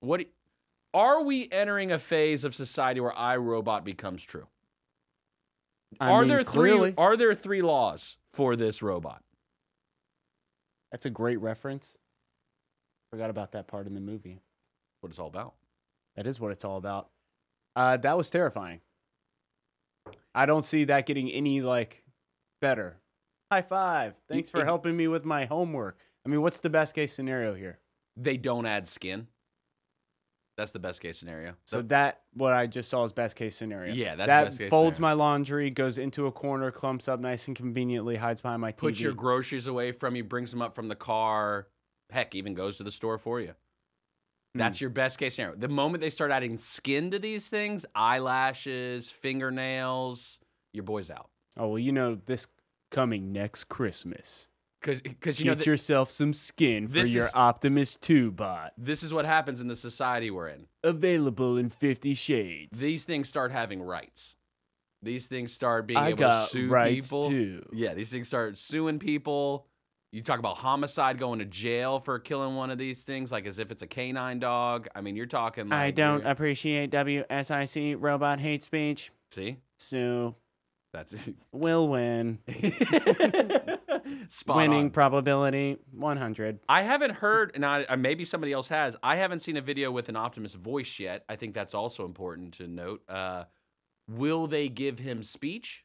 What 0.00 0.26
are 0.92 1.22
we 1.22 1.48
entering 1.52 1.92
a 1.92 1.98
phase 1.98 2.42
of 2.44 2.54
society 2.54 3.00
where 3.00 3.12
iRobot 3.12 3.84
becomes 3.84 4.22
true? 4.24 4.46
I 6.00 6.10
are 6.10 6.20
mean, 6.20 6.28
there 6.28 6.42
three 6.42 6.70
clearly. 6.70 6.94
are 6.98 7.16
there 7.16 7.34
three 7.34 7.62
laws 7.62 8.16
for 8.32 8.56
this 8.56 8.82
robot? 8.82 9.22
That's 10.90 11.06
a 11.06 11.10
great 11.10 11.40
reference. 11.40 11.96
Forgot 13.10 13.30
about 13.30 13.52
that 13.52 13.66
part 13.68 13.86
in 13.86 13.94
the 13.94 14.00
movie. 14.00 14.40
What 15.00 15.10
it's 15.10 15.18
all 15.18 15.28
about? 15.28 15.54
That 16.16 16.26
is 16.26 16.40
what 16.40 16.52
it's 16.52 16.64
all 16.64 16.76
about. 16.76 17.08
Uh, 17.76 17.96
that 17.98 18.16
was 18.16 18.30
terrifying. 18.30 18.80
I 20.34 20.46
don't 20.46 20.64
see 20.64 20.84
that 20.84 21.06
getting 21.06 21.30
any 21.30 21.60
like 21.60 22.02
better. 22.60 22.96
High 23.50 23.62
five. 23.62 24.14
Thanks 24.28 24.50
for 24.50 24.64
helping 24.64 24.96
me 24.96 25.08
with 25.08 25.24
my 25.24 25.44
homework. 25.44 25.98
I 26.24 26.28
mean, 26.28 26.42
what's 26.42 26.60
the 26.60 26.70
best 26.70 26.94
case 26.94 27.12
scenario 27.12 27.54
here? 27.54 27.78
they 28.16 28.36
don't 28.36 28.66
add 28.66 28.86
skin. 28.86 29.26
That's 30.56 30.72
the 30.72 30.78
best 30.78 31.00
case 31.00 31.16
scenario. 31.16 31.54
So 31.64 31.80
that 31.82 32.20
what 32.34 32.52
I 32.52 32.66
just 32.66 32.90
saw 32.90 33.04
is 33.04 33.12
best 33.12 33.34
case 33.34 33.56
scenario. 33.56 33.94
Yeah, 33.94 34.14
that's 34.14 34.26
that 34.26 34.44
best 34.44 34.58
case 34.58 34.70
folds 34.70 34.96
scenario. 34.96 35.16
my 35.16 35.22
laundry, 35.24 35.70
goes 35.70 35.96
into 35.96 36.26
a 36.26 36.32
corner, 36.32 36.70
clumps 36.70 37.08
up 37.08 37.18
nice 37.18 37.46
and 37.46 37.56
conveniently, 37.56 38.16
hides 38.16 38.42
behind 38.42 38.60
my 38.60 38.72
TV. 38.72 38.76
puts 38.76 39.00
your 39.00 39.14
groceries 39.14 39.68
away 39.68 39.92
from 39.92 40.16
you, 40.16 40.24
brings 40.24 40.50
them 40.50 40.60
up 40.60 40.74
from 40.74 40.88
the 40.88 40.96
car. 40.96 41.68
Heck, 42.10 42.34
even 42.34 42.52
goes 42.52 42.76
to 42.76 42.82
the 42.82 42.90
store 42.90 43.16
for 43.16 43.40
you. 43.40 43.54
That's 44.54 44.78
Hmm. 44.78 44.84
your 44.84 44.90
best 44.90 45.18
case 45.18 45.36
scenario. 45.36 45.56
The 45.56 45.68
moment 45.68 46.00
they 46.00 46.10
start 46.10 46.30
adding 46.30 46.56
skin 46.56 47.10
to 47.12 47.18
these 47.18 47.48
things, 47.48 47.86
eyelashes, 47.94 49.10
fingernails, 49.10 50.40
your 50.72 50.84
boy's 50.84 51.10
out. 51.10 51.30
oh 51.56 51.68
well, 51.68 51.78
you 51.78 51.92
know 51.92 52.14
this 52.26 52.46
coming 52.90 53.32
next 53.32 53.64
Christmas. 53.64 54.48
Because 54.80 55.02
because 55.02 55.38
you 55.38 55.44
Get 55.44 55.50
know 55.50 55.54
th- 55.56 55.66
yourself 55.66 56.10
some 56.10 56.32
skin 56.32 56.88
for 56.88 56.98
your 57.00 57.26
is- 57.26 57.34
Optimus 57.34 57.96
2 57.96 58.30
bot. 58.32 58.72
this 58.78 59.02
is 59.02 59.12
what 59.12 59.24
happens 59.26 59.60
in 59.60 59.66
the 59.68 59.76
society 59.76 60.30
we're 60.30 60.48
in. 60.48 60.66
Available 60.82 61.56
in 61.58 61.68
50 61.70 62.14
shades. 62.14 62.80
These 62.80 63.04
things 63.04 63.28
start 63.28 63.52
having 63.52 63.82
rights. 63.82 64.36
These 65.02 65.26
things 65.26 65.52
start 65.52 65.86
being 65.86 65.98
I 65.98 66.08
able 66.10 66.18
to 66.24 66.46
sue 66.48 66.68
rights 66.68 67.06
people. 67.08 67.28
too. 67.30 67.66
Yeah, 67.72 67.94
these 67.94 68.10
things 68.10 68.28
start 68.28 68.56
suing 68.58 68.98
people. 68.98 69.66
You 70.12 70.22
talk 70.22 70.40
about 70.40 70.56
homicide, 70.56 71.18
going 71.18 71.38
to 71.38 71.44
jail 71.44 72.00
for 72.00 72.18
killing 72.18 72.56
one 72.56 72.70
of 72.70 72.78
these 72.78 73.04
things, 73.04 73.30
like 73.30 73.46
as 73.46 73.60
if 73.60 73.70
it's 73.70 73.82
a 73.82 73.86
canine 73.86 74.40
dog. 74.40 74.88
I 74.94 75.00
mean, 75.00 75.14
you're 75.14 75.26
talking. 75.26 75.68
Like 75.68 75.78
I 75.78 75.90
don't 75.92 76.20
you're- 76.20 76.30
appreciate 76.30 76.90
WSIC 76.90 77.96
robot 78.00 78.40
hate 78.40 78.64
speech, 78.64 79.12
see. 79.30 79.58
so 79.78 80.34
That's 80.92 81.12
it. 81.12 81.36
will 81.52 81.86
win. 81.88 82.40
spot 84.28 84.56
Winning 84.56 84.84
on. 84.86 84.90
probability 84.90 85.76
100. 85.92 86.58
I 86.68 86.82
haven't 86.82 87.12
heard, 87.12 87.52
and 87.54 87.64
I, 87.64 87.84
uh, 87.84 87.96
maybe 87.96 88.24
somebody 88.24 88.52
else 88.52 88.66
has. 88.66 88.96
I 89.04 89.14
haven't 89.14 89.38
seen 89.40 89.56
a 89.58 89.60
video 89.62 89.92
with 89.92 90.08
an 90.08 90.16
Optimus 90.16 90.54
voice 90.54 90.98
yet. 90.98 91.24
I 91.28 91.36
think 91.36 91.54
that's 91.54 91.74
also 91.74 92.04
important 92.04 92.54
to 92.54 92.66
note. 92.66 93.02
Uh, 93.08 93.44
will 94.08 94.48
they 94.48 94.68
give 94.68 94.98
him 94.98 95.22
speech? 95.22 95.84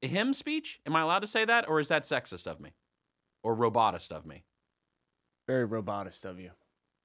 Him 0.00 0.34
speech? 0.34 0.80
Am 0.86 0.96
I 0.96 1.02
allowed 1.02 1.20
to 1.20 1.26
say 1.28 1.44
that, 1.44 1.68
or 1.68 1.78
is 1.78 1.86
that 1.88 2.02
sexist 2.02 2.46
of 2.48 2.58
me, 2.60 2.70
or 3.42 3.54
robotist 3.54 4.12
of 4.12 4.26
me? 4.26 4.44
Very 5.46 5.64
robotist 5.64 6.24
of 6.24 6.38
you. 6.40 6.50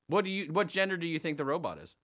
What 0.08 0.26
do 0.26 0.32
you? 0.32 0.52
What 0.52 0.68
gender 0.68 0.98
do 0.98 1.08
you 1.08 1.20
think 1.20 1.38
the 1.38 1.46
robot 1.46 1.78
is? 1.80 1.96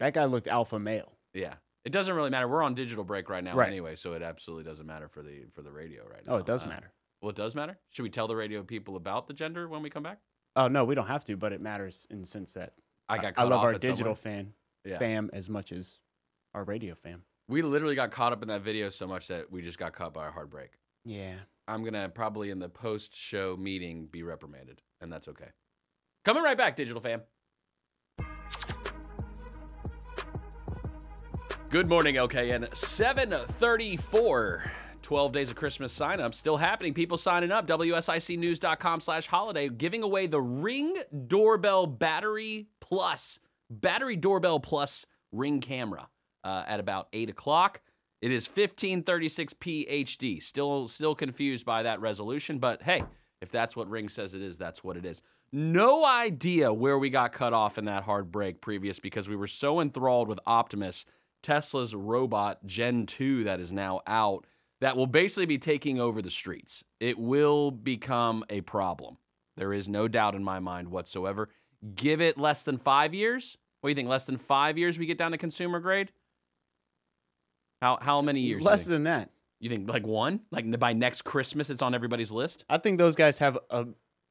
That 0.00 0.14
guy 0.14 0.24
looked 0.24 0.46
alpha 0.48 0.78
male. 0.78 1.12
Yeah, 1.32 1.54
it 1.84 1.90
doesn't 1.92 2.14
really 2.14 2.30
matter. 2.30 2.48
We're 2.48 2.62
on 2.62 2.74
digital 2.74 3.04
break 3.04 3.28
right 3.30 3.42
now 3.44 3.54
Right. 3.54 3.68
anyway, 3.68 3.96
so 3.96 4.12
it 4.14 4.22
absolutely 4.22 4.64
doesn't 4.64 4.86
matter 4.86 5.08
for 5.08 5.22
the 5.22 5.44
for 5.54 5.62
the 5.62 5.72
radio 5.72 6.06
right 6.06 6.26
now. 6.26 6.34
Oh, 6.34 6.36
it 6.38 6.46
does 6.46 6.62
Uh, 6.64 6.66
matter. 6.68 6.92
Well, 7.22 7.30
it 7.30 7.36
does 7.36 7.54
matter. 7.54 7.78
Should 7.90 8.02
we 8.02 8.10
tell 8.10 8.28
the 8.28 8.36
radio 8.36 8.62
people 8.62 8.96
about 8.96 9.26
the 9.26 9.32
gender 9.34 9.68
when 9.68 9.82
we 9.82 9.90
come 9.90 10.02
back? 10.02 10.20
Oh 10.54 10.68
no, 10.68 10.84
we 10.84 10.94
don't 10.94 11.06
have 11.06 11.24
to, 11.24 11.36
but 11.36 11.52
it 11.52 11.60
matters 11.60 12.06
in 12.10 12.20
the 12.20 12.26
sense 12.26 12.52
that 12.54 12.74
I 13.08 13.16
got. 13.16 13.26
I 13.26 13.32
Caught 13.32 13.48
love 13.48 13.64
our 13.64 13.72
digital 13.74 14.14
somewhere. 14.14 14.16
fan 14.44 14.54
Yeah. 14.84 14.98
fam 14.98 15.30
as 15.32 15.48
much 15.48 15.72
as 15.72 15.98
our 16.54 16.64
radio 16.64 16.94
fam. 16.94 17.24
We 17.48 17.62
literally 17.62 17.94
got 17.94 18.10
caught 18.10 18.32
up 18.32 18.42
in 18.42 18.48
that 18.48 18.62
video 18.62 18.88
so 18.90 19.06
much 19.06 19.28
that 19.28 19.50
we 19.52 19.62
just 19.62 19.78
got 19.78 19.92
caught 19.92 20.12
by 20.12 20.26
a 20.26 20.30
hard 20.30 20.50
break. 20.50 20.72
Yeah. 21.04 21.36
I'm 21.68 21.84
gonna 21.84 22.08
probably 22.08 22.50
in 22.50 22.58
the 22.58 22.68
post 22.68 23.14
show 23.14 23.56
meeting 23.56 24.08
be 24.10 24.22
reprimanded, 24.22 24.80
and 25.00 25.12
that's 25.12 25.28
okay. 25.28 25.48
Coming 26.24 26.42
right 26.42 26.56
back, 26.56 26.76
digital 26.76 27.00
fam. 27.00 27.22
Good 31.70 31.88
morning, 31.88 32.14
LKN. 32.14 32.74
734. 32.76 34.72
12 35.02 35.32
days 35.32 35.50
of 35.50 35.56
Christmas 35.56 35.92
sign 35.92 36.20
up 36.20 36.34
still 36.34 36.56
happening. 36.56 36.94
People 36.94 37.18
signing 37.18 37.52
up. 37.52 37.66
WSICnews.com 37.66 39.00
slash 39.00 39.26
holiday 39.26 39.68
giving 39.68 40.02
away 40.02 40.26
the 40.26 40.40
Ring 40.40 40.96
Doorbell 41.26 41.86
Battery 41.86 42.68
Plus, 42.80 43.38
Battery 43.70 44.16
Doorbell 44.16 44.58
Plus 44.58 45.06
Ring 45.32 45.60
Camera 45.60 46.08
uh, 46.42 46.64
at 46.66 46.80
about 46.80 47.08
8 47.12 47.30
o'clock. 47.30 47.82
It 48.22 48.32
is 48.32 48.48
1536p 48.48 50.06
HD. 50.06 50.42
Still, 50.42 50.88
still 50.88 51.14
confused 51.14 51.66
by 51.66 51.82
that 51.82 52.00
resolution, 52.00 52.58
but 52.58 52.82
hey, 52.82 53.02
if 53.40 53.50
that's 53.50 53.76
what 53.76 53.90
Ring 53.90 54.08
says 54.08 54.34
it 54.34 54.42
is, 54.42 54.56
that's 54.56 54.82
what 54.82 54.96
it 54.96 55.04
is. 55.04 55.22
No 55.52 56.04
idea 56.04 56.72
where 56.72 56.98
we 56.98 57.10
got 57.10 57.32
cut 57.32 57.52
off 57.52 57.78
in 57.78 57.84
that 57.84 58.02
hard 58.02 58.32
break 58.32 58.60
previous 58.60 58.98
because 58.98 59.28
we 59.28 59.36
were 59.36 59.46
so 59.46 59.80
enthralled 59.80 60.28
with 60.28 60.40
Optimus, 60.46 61.04
Tesla's 61.42 61.94
robot 61.94 62.64
Gen 62.66 63.06
2 63.06 63.44
that 63.44 63.60
is 63.60 63.70
now 63.70 64.00
out, 64.06 64.46
that 64.80 64.96
will 64.96 65.06
basically 65.06 65.46
be 65.46 65.58
taking 65.58 66.00
over 66.00 66.20
the 66.20 66.30
streets. 66.30 66.82
It 67.00 67.18
will 67.18 67.70
become 67.70 68.44
a 68.50 68.62
problem. 68.62 69.18
There 69.56 69.72
is 69.72 69.88
no 69.88 70.08
doubt 70.08 70.34
in 70.34 70.42
my 70.42 70.58
mind 70.58 70.88
whatsoever. 70.88 71.48
Give 71.94 72.20
it 72.20 72.38
less 72.38 72.62
than 72.62 72.78
five 72.78 73.14
years. 73.14 73.56
What 73.80 73.88
do 73.88 73.90
you 73.92 73.94
think? 73.94 74.08
Less 74.08 74.24
than 74.24 74.38
five 74.38 74.76
years 74.76 74.98
we 74.98 75.06
get 75.06 75.18
down 75.18 75.30
to 75.30 75.38
consumer 75.38 75.80
grade? 75.80 76.10
How 77.82 77.98
how 78.00 78.20
many 78.20 78.40
years? 78.40 78.62
Less 78.62 78.84
than 78.84 79.04
that. 79.04 79.30
You 79.60 79.70
think 79.70 79.88
like 79.88 80.06
one? 80.06 80.40
Like 80.50 80.78
by 80.78 80.92
next 80.92 81.22
Christmas, 81.22 81.70
it's 81.70 81.82
on 81.82 81.94
everybody's 81.94 82.30
list. 82.30 82.64
I 82.68 82.78
think 82.78 82.98
those 82.98 83.16
guys 83.16 83.38
have 83.38 83.58
a 83.70 83.86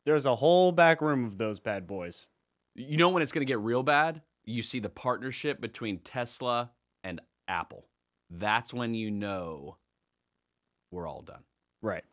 there's 0.05 0.25
a 0.25 0.35
whole 0.35 0.71
back 0.71 1.01
room 1.01 1.25
of 1.25 1.37
those 1.37 1.59
bad 1.59 1.87
boys. 1.87 2.27
You 2.75 2.97
know 2.97 3.09
when 3.09 3.23
it's 3.23 3.31
going 3.31 3.45
to 3.45 3.51
get 3.51 3.59
real 3.59 3.83
bad? 3.83 4.21
You 4.43 4.61
see 4.61 4.79
the 4.79 4.89
partnership 4.89 5.59
between 5.59 5.99
Tesla 5.99 6.71
and 7.03 7.21
Apple. 7.47 7.87
That's 8.29 8.73
when 8.73 8.93
you 8.93 9.09
know 9.09 9.77
we're 10.91 11.07
all 11.07 11.21
done. 11.21 11.43
Right. 11.81 12.03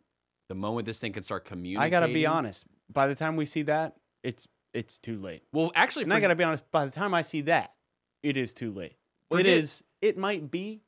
The 0.49 0.55
moment 0.55 0.87
this 0.87 0.99
thing 0.99 1.13
can 1.13 1.23
start 1.23 1.45
communicating. 1.45 1.83
I 1.83 1.91
got 1.91 2.07
to 2.07 2.13
be 2.13 2.27
honest. 2.27 2.67
By 2.91 3.09
the 3.09 3.15
time 3.15 3.37
we 3.37 3.45
see 3.45 3.63
that, 3.63 3.97
it's 4.23 4.47
it's 4.73 4.99
too 4.99 5.19
late. 5.19 5.43
Well, 5.53 5.73
actually, 5.75 6.05
And 6.05 6.15
I 6.15 6.21
got 6.21 6.29
to 6.29 6.35
be 6.35 6.45
honest, 6.45 6.71
by 6.71 6.85
the 6.85 6.91
time 6.91 7.13
I 7.15 7.23
see 7.23 7.43
that, 7.43 7.75
it 8.23 8.37
is 8.37 8.55
too 8.55 8.73
late. 8.73 8.97
It 9.31 9.47
is 9.47 9.83
it 10.01 10.19
might 10.19 10.51
be 10.51 10.83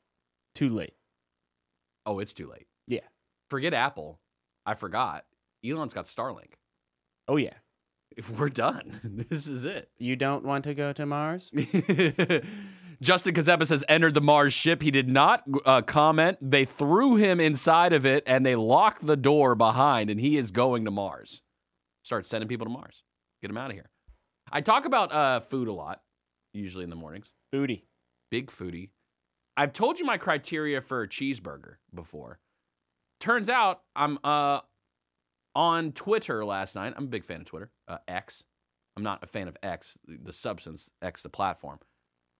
too 0.55 0.69
late. 0.69 0.93
oh, 2.07 2.19
it's 2.19 2.33
too 2.33 2.47
late. 2.47 2.67
Yeah. 2.87 3.01
Forget 3.49 3.73
Apple. 3.73 4.19
I 4.65 4.73
forgot. 4.73 5.25
Elon's 5.63 5.93
got 5.93 6.05
Starlink. 6.05 6.53
Oh 7.27 7.37
yeah. 7.37 7.53
If 8.17 8.29
we're 8.39 8.49
done, 8.49 8.99
this 9.29 9.45
is 9.45 9.63
it. 9.65 9.89
You 9.97 10.15
don't 10.15 10.45
want 10.45 10.63
to 10.63 10.73
go 10.73 10.93
to 10.93 11.05
Mars? 11.05 11.51
Justin 13.01 13.33
Ckezepis 13.33 13.83
entered 13.89 14.13
the 14.13 14.21
Mars 14.21 14.53
ship. 14.53 14.81
He 14.81 14.89
did 14.89 15.09
not 15.09 15.43
uh, 15.65 15.81
comment. 15.81 16.37
They 16.41 16.63
threw 16.63 17.17
him 17.17 17.41
inside 17.41 17.91
of 17.91 18.05
it 18.05 18.23
and 18.25 18.45
they 18.45 18.55
locked 18.55 19.05
the 19.05 19.17
door 19.17 19.53
behind, 19.53 20.09
and 20.09 20.19
he 20.19 20.37
is 20.37 20.51
going 20.51 20.85
to 20.85 20.91
Mars. 20.91 21.41
Start 22.03 22.25
sending 22.25 22.47
people 22.47 22.65
to 22.65 22.71
Mars. 22.71 23.03
Get 23.41 23.51
him 23.51 23.57
out 23.57 23.69
of 23.69 23.75
here. 23.75 23.89
I 24.49 24.61
talk 24.61 24.85
about 24.85 25.11
uh, 25.11 25.41
food 25.41 25.67
a 25.67 25.73
lot, 25.73 26.01
usually 26.53 26.85
in 26.85 26.89
the 26.89 26.95
mornings. 26.95 27.31
Foodie. 27.53 27.81
Big 28.31 28.49
foodie. 28.49 28.89
I've 29.57 29.73
told 29.73 29.99
you 29.99 30.05
my 30.05 30.17
criteria 30.17 30.81
for 30.81 31.03
a 31.03 31.07
cheeseburger 31.07 31.75
before. 31.93 32.39
Turns 33.19 33.49
out 33.49 33.81
I'm 33.95 34.19
uh, 34.23 34.59
on 35.55 35.91
Twitter 35.93 36.43
last 36.43 36.75
night. 36.75 36.93
I'm 36.95 37.05
a 37.05 37.07
big 37.07 37.25
fan 37.25 37.41
of 37.41 37.45
Twitter. 37.45 37.71
Uh, 37.87 37.97
X. 38.07 38.43
I'm 38.97 39.03
not 39.03 39.23
a 39.23 39.27
fan 39.27 39.47
of 39.47 39.57
X, 39.63 39.97
the- 40.07 40.33
substance, 40.33 40.89
X, 41.01 41.21
the 41.23 41.29
platform. 41.29 41.79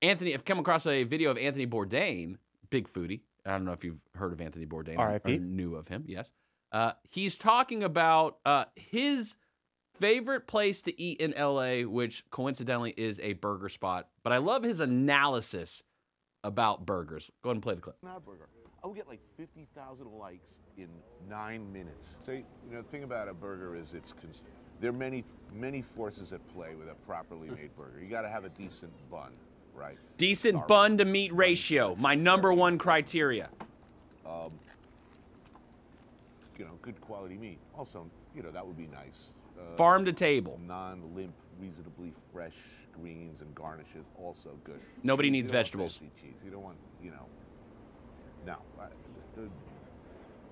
Anthony, 0.01 0.33
I've 0.33 0.45
come 0.45 0.59
across 0.59 0.85
a 0.85 1.03
video 1.03 1.31
of 1.31 1.37
Anthony 1.37 1.67
Bourdain, 1.67 2.37
big 2.69 2.91
foodie. 2.91 3.21
I 3.45 3.51
don't 3.51 3.65
know 3.65 3.73
if 3.73 3.83
you've 3.83 3.99
heard 4.13 4.33
of 4.33 4.41
Anthony 4.41 4.65
Bourdain 4.65 4.97
or- 4.97 5.37
knew 5.39 5.75
of 5.75 5.87
him. 5.87 6.03
Yes. 6.07 6.31
Uh, 6.71 6.91
he's 7.09 7.37
talking 7.37 7.83
about 7.83 8.37
uh, 8.45 8.65
his 8.75 9.35
favorite 9.99 10.47
place 10.47 10.81
to 10.83 11.01
eat 11.01 11.21
in 11.21 11.33
LA, 11.37 11.81
which 11.89 12.23
coincidentally 12.31 12.93
is 12.97 13.19
a 13.21 13.33
burger 13.33 13.69
spot. 13.69 14.09
But 14.23 14.33
I 14.33 14.37
love 14.37 14.63
his 14.63 14.81
analysis 14.81 15.83
about 16.45 16.85
burgers. 16.85 17.31
Go 17.43 17.49
ahead 17.49 17.55
and 17.57 17.63
play 17.63 17.75
the 17.75 17.81
clip. 17.81 17.97
Not 18.03 18.23
burger. 18.25 18.47
I 18.83 18.87
would 18.87 18.95
get 18.95 19.07
like 19.07 19.19
50,000 19.35 20.05
likes 20.19 20.59
in 20.77 20.87
nine 21.27 21.73
minutes. 21.73 22.17
So, 22.23 22.33
you 22.33 22.43
know, 22.71 22.77
the 22.83 22.87
thing 22.89 23.03
about 23.03 23.27
a 23.27 23.33
burger 23.33 23.75
is 23.75 23.95
it's, 23.95 24.13
cons- 24.13 24.43
there 24.79 24.91
are 24.91 24.93
many, 24.93 25.23
many 25.51 25.81
forces 25.81 26.31
at 26.33 26.47
play 26.53 26.75
with 26.75 26.87
a 26.89 26.93
properly 27.05 27.49
made 27.49 27.75
burger. 27.75 27.99
You 27.99 28.09
got 28.09 28.21
to 28.21 28.29
have 28.29 28.45
a 28.45 28.49
decent 28.49 28.91
bun, 29.09 29.31
right? 29.73 29.97
Decent 30.17 30.57
Sorry. 30.57 30.67
bun 30.67 30.97
to 30.99 31.05
meat 31.05 31.33
ratio, 31.33 31.95
my 31.97 32.13
number 32.13 32.53
one 32.53 32.77
criteria. 32.77 33.49
Um, 34.23 34.51
You 36.59 36.65
know, 36.65 36.77
good 36.83 37.01
quality 37.01 37.37
meat. 37.37 37.57
Also, 37.73 38.05
you 38.35 38.43
know, 38.43 38.51
that 38.51 38.65
would 38.65 38.77
be 38.77 38.87
nice. 38.87 39.31
Uh, 39.59 39.75
Farm 39.77 40.05
to 40.05 40.13
table. 40.13 40.59
Non-limp, 40.67 41.33
reasonably 41.59 42.13
fresh 42.33 42.55
greens 42.99 43.41
and 43.41 43.53
garnishes, 43.55 44.07
also 44.21 44.51
good. 44.63 44.79
Nobody 45.03 45.29
Cheese, 45.29 45.31
needs 45.33 45.47
you 45.47 45.51
don't 45.51 45.57
want 45.57 45.65
vegetables. 45.65 45.99
Cheese. 46.21 46.33
You 46.43 46.51
don't 46.51 46.63
want, 46.63 46.77
you 47.03 47.11
know. 47.11 47.25
No, 48.45 48.57
I- 48.79 48.87
just 49.15 49.33
the- 49.35 49.49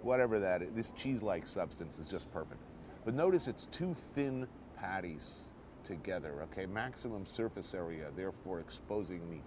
whatever 0.01 0.39
that 0.39 0.61
is, 0.61 0.73
this 0.73 0.91
cheese-like 0.91 1.45
substance 1.45 1.97
is 1.99 2.07
just 2.07 2.31
perfect. 2.31 2.59
But 3.05 3.13
notice 3.13 3.47
it's 3.47 3.65
two 3.67 3.93
thin 4.15 4.47
patties 4.77 5.45
together. 5.83 6.41
Okay, 6.51 6.65
maximum 6.65 7.25
surface 7.25 7.73
area, 7.73 8.09
therefore 8.15 8.59
exposing 8.59 9.21
the 9.29 9.39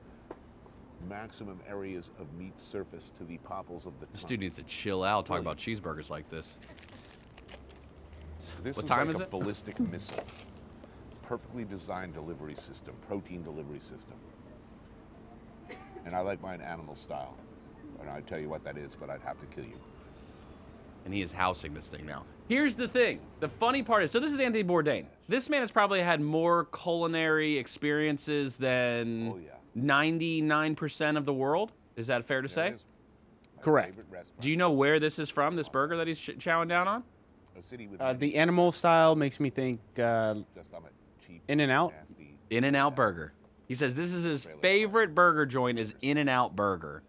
maximum 1.09 1.61
areas 1.69 2.11
of 2.19 2.33
meat 2.35 2.59
surface 2.61 3.11
to 3.16 3.25
the 3.25 3.38
papillae 3.38 3.87
of 3.87 3.99
the 4.01 4.07
This 4.12 4.23
tongue. 4.23 4.29
dude 4.31 4.40
needs 4.40 4.57
to 4.57 4.62
chill 4.62 5.03
out 5.05 5.27
talking 5.27 5.42
about 5.42 5.59
cheeseburgers 5.59 6.09
like 6.11 6.29
this. 6.31 6.57
This 8.62 8.77
What 8.77 8.85
is 8.85 8.88
time 8.88 9.07
like 9.09 9.14
is 9.16 9.21
a 9.21 9.25
it? 9.25 9.31
ballistic 9.31 9.79
missile. 9.92 10.23
Perfectly 11.27 11.65
designed 11.65 12.15
delivery 12.15 12.55
system, 12.55 12.95
protein 13.09 13.43
delivery 13.43 13.81
system. 13.81 14.15
And 16.05 16.15
I 16.15 16.21
like 16.21 16.41
mine 16.41 16.61
animal 16.61 16.95
style. 16.95 17.35
And 18.01 18.09
I'd 18.09 18.27
tell 18.27 18.39
you 18.39 18.49
what 18.49 18.62
that 18.65 18.79
is, 18.79 18.95
but 18.99 19.11
I'd 19.11 19.23
have 19.23 19.41
to 19.41 19.47
kill 19.47 19.65
you. 19.65 19.79
and 21.05 21.15
he 21.15 21.23
is 21.23 21.31
housing 21.31 21.73
this 21.73 21.87
thing 21.89 22.05
now. 22.05 22.25
Here's 22.49 22.75
the 22.75 22.89
thing. 22.89 23.21
The 23.39 23.49
funny 23.49 23.83
part 23.85 24.03
is, 24.03 24.11
so 24.11 24.19
this 24.19 24.33
is 24.33 24.41
Anthony 24.41 24.65
Bourdain. 24.65 25.07
This 25.29 25.49
man 25.49 25.61
has 25.61 25.71
probably 25.71 26.01
had 26.03 26.21
more 26.21 26.65
culinary 26.67 27.57
experiences 27.59 28.57
than 28.57 29.33
Oh, 29.33 29.39
yeah. 29.39 29.53
99% 29.81 31.17
of 31.17 31.25
the 31.25 31.33
world. 31.33 31.71
Is 31.95 32.09
that 32.09 32.25
fair 32.27 32.43
to 32.43 32.49
There 32.49 32.55
say? 32.55 32.69
it 32.71 32.75
is. 32.75 32.85
My 33.57 33.62
Correct. 33.62 33.95
Do 34.41 34.51
you 34.51 34.57
know 34.57 34.73
where 34.73 34.99
this 34.99 35.21
is 35.21 35.31
from? 35.31 35.55
This 35.55 35.69
burger 35.69 35.97
that 35.97 36.09
he's 36.09 36.19
ch- 36.19 36.39
chowing 36.39 36.69
down 36.69 36.89
on? 36.89 37.05
A 37.57 37.62
city 37.62 37.87
with 37.87 38.01
Uh, 38.01 38.12
the 38.12 38.35
animal 38.35 38.73
style 38.73 39.15
makes 39.15 39.39
me 39.39 39.49
think 39.49 39.81
uh, 39.99 40.35
just 41.27 41.35
I'm 41.35 41.35
a 41.35 41.39
cheap, 41.39 41.43
In-N-Out? 41.49 41.95
In 42.51 42.65
and 42.65 42.77
Out 42.77 42.97
Burger. 42.97 43.33
He 43.67 43.75
says 43.75 43.95
this 43.95 44.12
is 44.12 44.25
his 44.25 44.47
favorite 44.62 45.15
burger 45.15 45.45
joint 45.45 45.79
is 45.79 45.95
In 46.01 46.19
and 46.19 46.31
Out 46.31 46.55
Burger, 46.55 47.03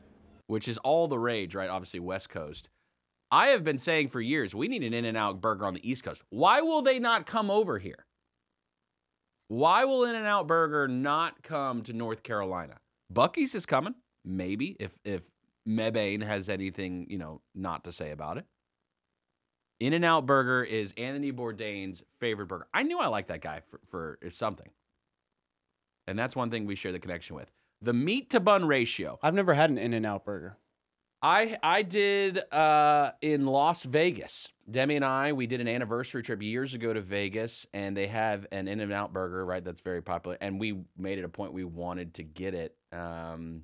which 0.47 0.67
is 0.67 0.77
all 0.79 1.07
the 1.07 1.19
rage, 1.19 1.53
right? 1.53 1.69
Obviously 1.69 1.99
West 1.99 2.29
Coast. 2.29 2.69
I 3.29 3.47
have 3.47 3.63
been 3.63 3.77
saying 3.77 4.07
for 4.09 4.21
years 4.21 4.55
we 4.55 4.67
need 4.67 4.83
an 4.83 4.93
In 4.93 5.05
and 5.05 5.17
Out 5.17 5.41
Burger 5.41 5.65
on 5.65 5.73
the 5.73 5.89
East 5.89 6.03
Coast. 6.03 6.23
Why 6.29 6.61
will 6.61 6.81
they 6.81 6.99
not 6.99 7.25
come 7.27 7.51
over 7.51 7.77
here? 7.77 8.05
Why 9.49 9.85
will 9.85 10.05
In 10.05 10.15
and 10.15 10.25
Out 10.25 10.47
Burger 10.47 10.87
not 10.87 11.43
come 11.43 11.83
to 11.83 11.93
North 11.93 12.23
Carolina? 12.23 12.77
Buc-ee's 13.13 13.55
is 13.55 13.65
coming, 13.65 13.95
maybe 14.25 14.75
if 14.79 14.91
if 15.05 15.21
Mebane 15.67 16.23
has 16.23 16.49
anything 16.49 17.05
you 17.09 17.17
know 17.17 17.41
not 17.53 17.83
to 17.83 17.91
say 17.91 18.11
about 18.11 18.37
it. 18.37 18.45
In 19.79 19.93
and 19.93 20.03
Out 20.03 20.25
Burger 20.25 20.63
is 20.63 20.93
Anthony 20.97 21.31
Bourdain's 21.31 22.01
favorite 22.19 22.47
burger. 22.47 22.67
I 22.73 22.83
knew 22.83 22.99
I 22.99 23.07
liked 23.07 23.27
that 23.27 23.41
guy 23.41 23.61
for, 23.69 23.79
for 23.89 24.19
something. 24.29 24.69
And 26.07 26.17
that's 26.17 26.35
one 26.35 26.49
thing 26.49 26.65
we 26.65 26.75
share 26.75 26.91
the 26.91 26.99
connection 26.99 27.35
with. 27.35 27.51
The 27.81 27.93
meat 27.93 28.31
to 28.31 28.39
bun 28.39 28.65
ratio. 28.65 29.19
I've 29.21 29.35
never 29.35 29.53
had 29.53 29.69
an 29.69 29.77
In-N-Out 29.77 30.25
burger. 30.25 30.57
I 31.21 31.57
I 31.63 31.81
did 31.81 32.39
uh, 32.53 33.11
in 33.21 33.47
Las 33.47 33.83
Vegas. 33.83 34.49
Demi 34.69 34.97
and 34.97 35.05
I 35.05 35.33
we 35.33 35.47
did 35.47 35.59
an 35.61 35.67
anniversary 35.67 36.21
trip 36.21 36.41
years 36.43 36.75
ago 36.75 36.93
to 36.93 37.01
Vegas, 37.01 37.65
and 37.73 37.97
they 37.97 38.05
have 38.07 38.45
an 38.51 38.67
In 38.67 38.79
and 38.81 38.93
Out 38.93 39.13
burger, 39.13 39.43
right? 39.43 39.63
That's 39.63 39.81
very 39.81 40.01
popular, 40.01 40.37
and 40.41 40.59
we 40.59 40.79
made 40.95 41.17
it 41.17 41.23
a 41.23 41.29
point 41.29 41.53
we 41.53 41.63
wanted 41.63 42.13
to 42.15 42.23
get 42.23 42.53
it. 42.53 42.75
Um, 42.91 43.63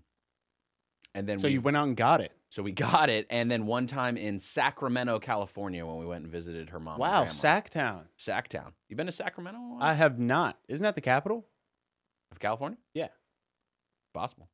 and 1.14 1.28
then 1.28 1.38
So 1.38 1.48
we, 1.48 1.54
you 1.54 1.62
went 1.62 1.78
out 1.78 1.88
and 1.88 1.96
got 1.96 2.22
it. 2.22 2.32
So 2.54 2.62
we 2.62 2.72
got 2.72 3.10
it, 3.10 3.26
and 3.32 3.50
then 3.50 3.66
one 3.66 3.88
time 3.88 4.16
in 4.16 4.38
Sacramento, 4.38 5.18
California, 5.18 5.84
when 5.84 5.98
we 5.98 6.06
went 6.06 6.24
and 6.24 6.32
visited 6.32 6.70
her 6.70 6.80
mom. 6.80 7.00
Wow. 7.00 7.26
Sacktown. 7.26 8.04
Sacktown. 8.20 8.74
You 8.90 8.96
been 8.96 9.08
to 9.08 9.12
Sacramento? 9.12 9.78
I 9.80 9.96
have 9.96 10.20
not. 10.20 10.60
Isn't 10.68 10.84
that 10.84 10.94
the 10.94 11.02
capital? 11.02 11.48
of 12.32 12.40
California? 12.40 12.78
Yeah. 12.94 13.08
Possible. 14.14 14.50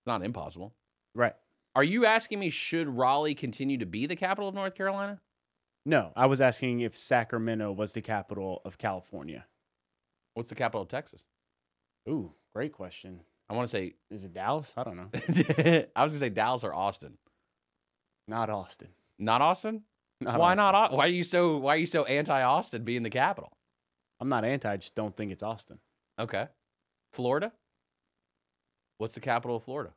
It's 0.00 0.06
not 0.06 0.22
impossible. 0.22 0.74
Right. 1.14 1.34
Are 1.74 1.84
you 1.84 2.04
asking 2.04 2.38
me 2.38 2.50
should 2.50 2.86
Raleigh 2.86 3.34
continue 3.34 3.78
to 3.78 3.86
be 3.86 4.06
the 4.06 4.16
capital 4.16 4.48
of 4.48 4.54
North 4.54 4.74
Carolina? 4.74 5.20
No, 5.86 6.12
I 6.16 6.26
was 6.26 6.40
asking 6.40 6.80
if 6.80 6.96
Sacramento 6.96 7.72
was 7.72 7.92
the 7.92 8.02
capital 8.02 8.60
of 8.66 8.76
California. 8.76 9.46
What's 10.34 10.50
the 10.50 10.54
capital 10.54 10.82
of 10.82 10.88
Texas? 10.88 11.22
Ooh, 12.08 12.32
great 12.54 12.72
question. 12.72 13.20
I 13.48 13.54
want 13.54 13.68
to 13.68 13.70
say 13.70 13.94
Is 14.10 14.24
it 14.24 14.32
Dallas? 14.32 14.72
I 14.76 14.84
don't 14.84 14.96
know. 14.96 15.08
I 15.96 16.02
was 16.02 16.12
gonna 16.12 16.18
say 16.20 16.28
Dallas 16.30 16.64
or 16.64 16.74
Austin. 16.74 17.18
Not 18.28 18.48
Austin. 18.50 18.88
Not 19.18 19.42
Austin? 19.42 19.82
Not 20.20 20.38
why 20.38 20.52
Austin. 20.52 20.56
not? 20.72 20.92
Au- 20.92 20.96
Why 20.96 21.04
are 21.06 21.08
you 21.08 21.24
so 21.24 21.58
why 21.58 21.74
are 21.74 21.78
you 21.78 21.86
so 21.86 22.04
anti 22.04 22.42
Austin 22.42 22.84
being 22.84 23.02
the 23.02 23.10
capital? 23.10 23.52
I'm 24.20 24.28
not 24.28 24.44
anti. 24.44 24.70
I 24.70 24.76
just 24.76 24.94
don't 24.94 25.14
think 25.16 25.32
it's 25.32 25.42
Austin. 25.42 25.78
Okay. 26.18 26.46
Florida? 27.12 27.52
What's 28.98 29.14
the 29.14 29.20
capital 29.20 29.56
of 29.56 29.64
Florida? 29.64 29.92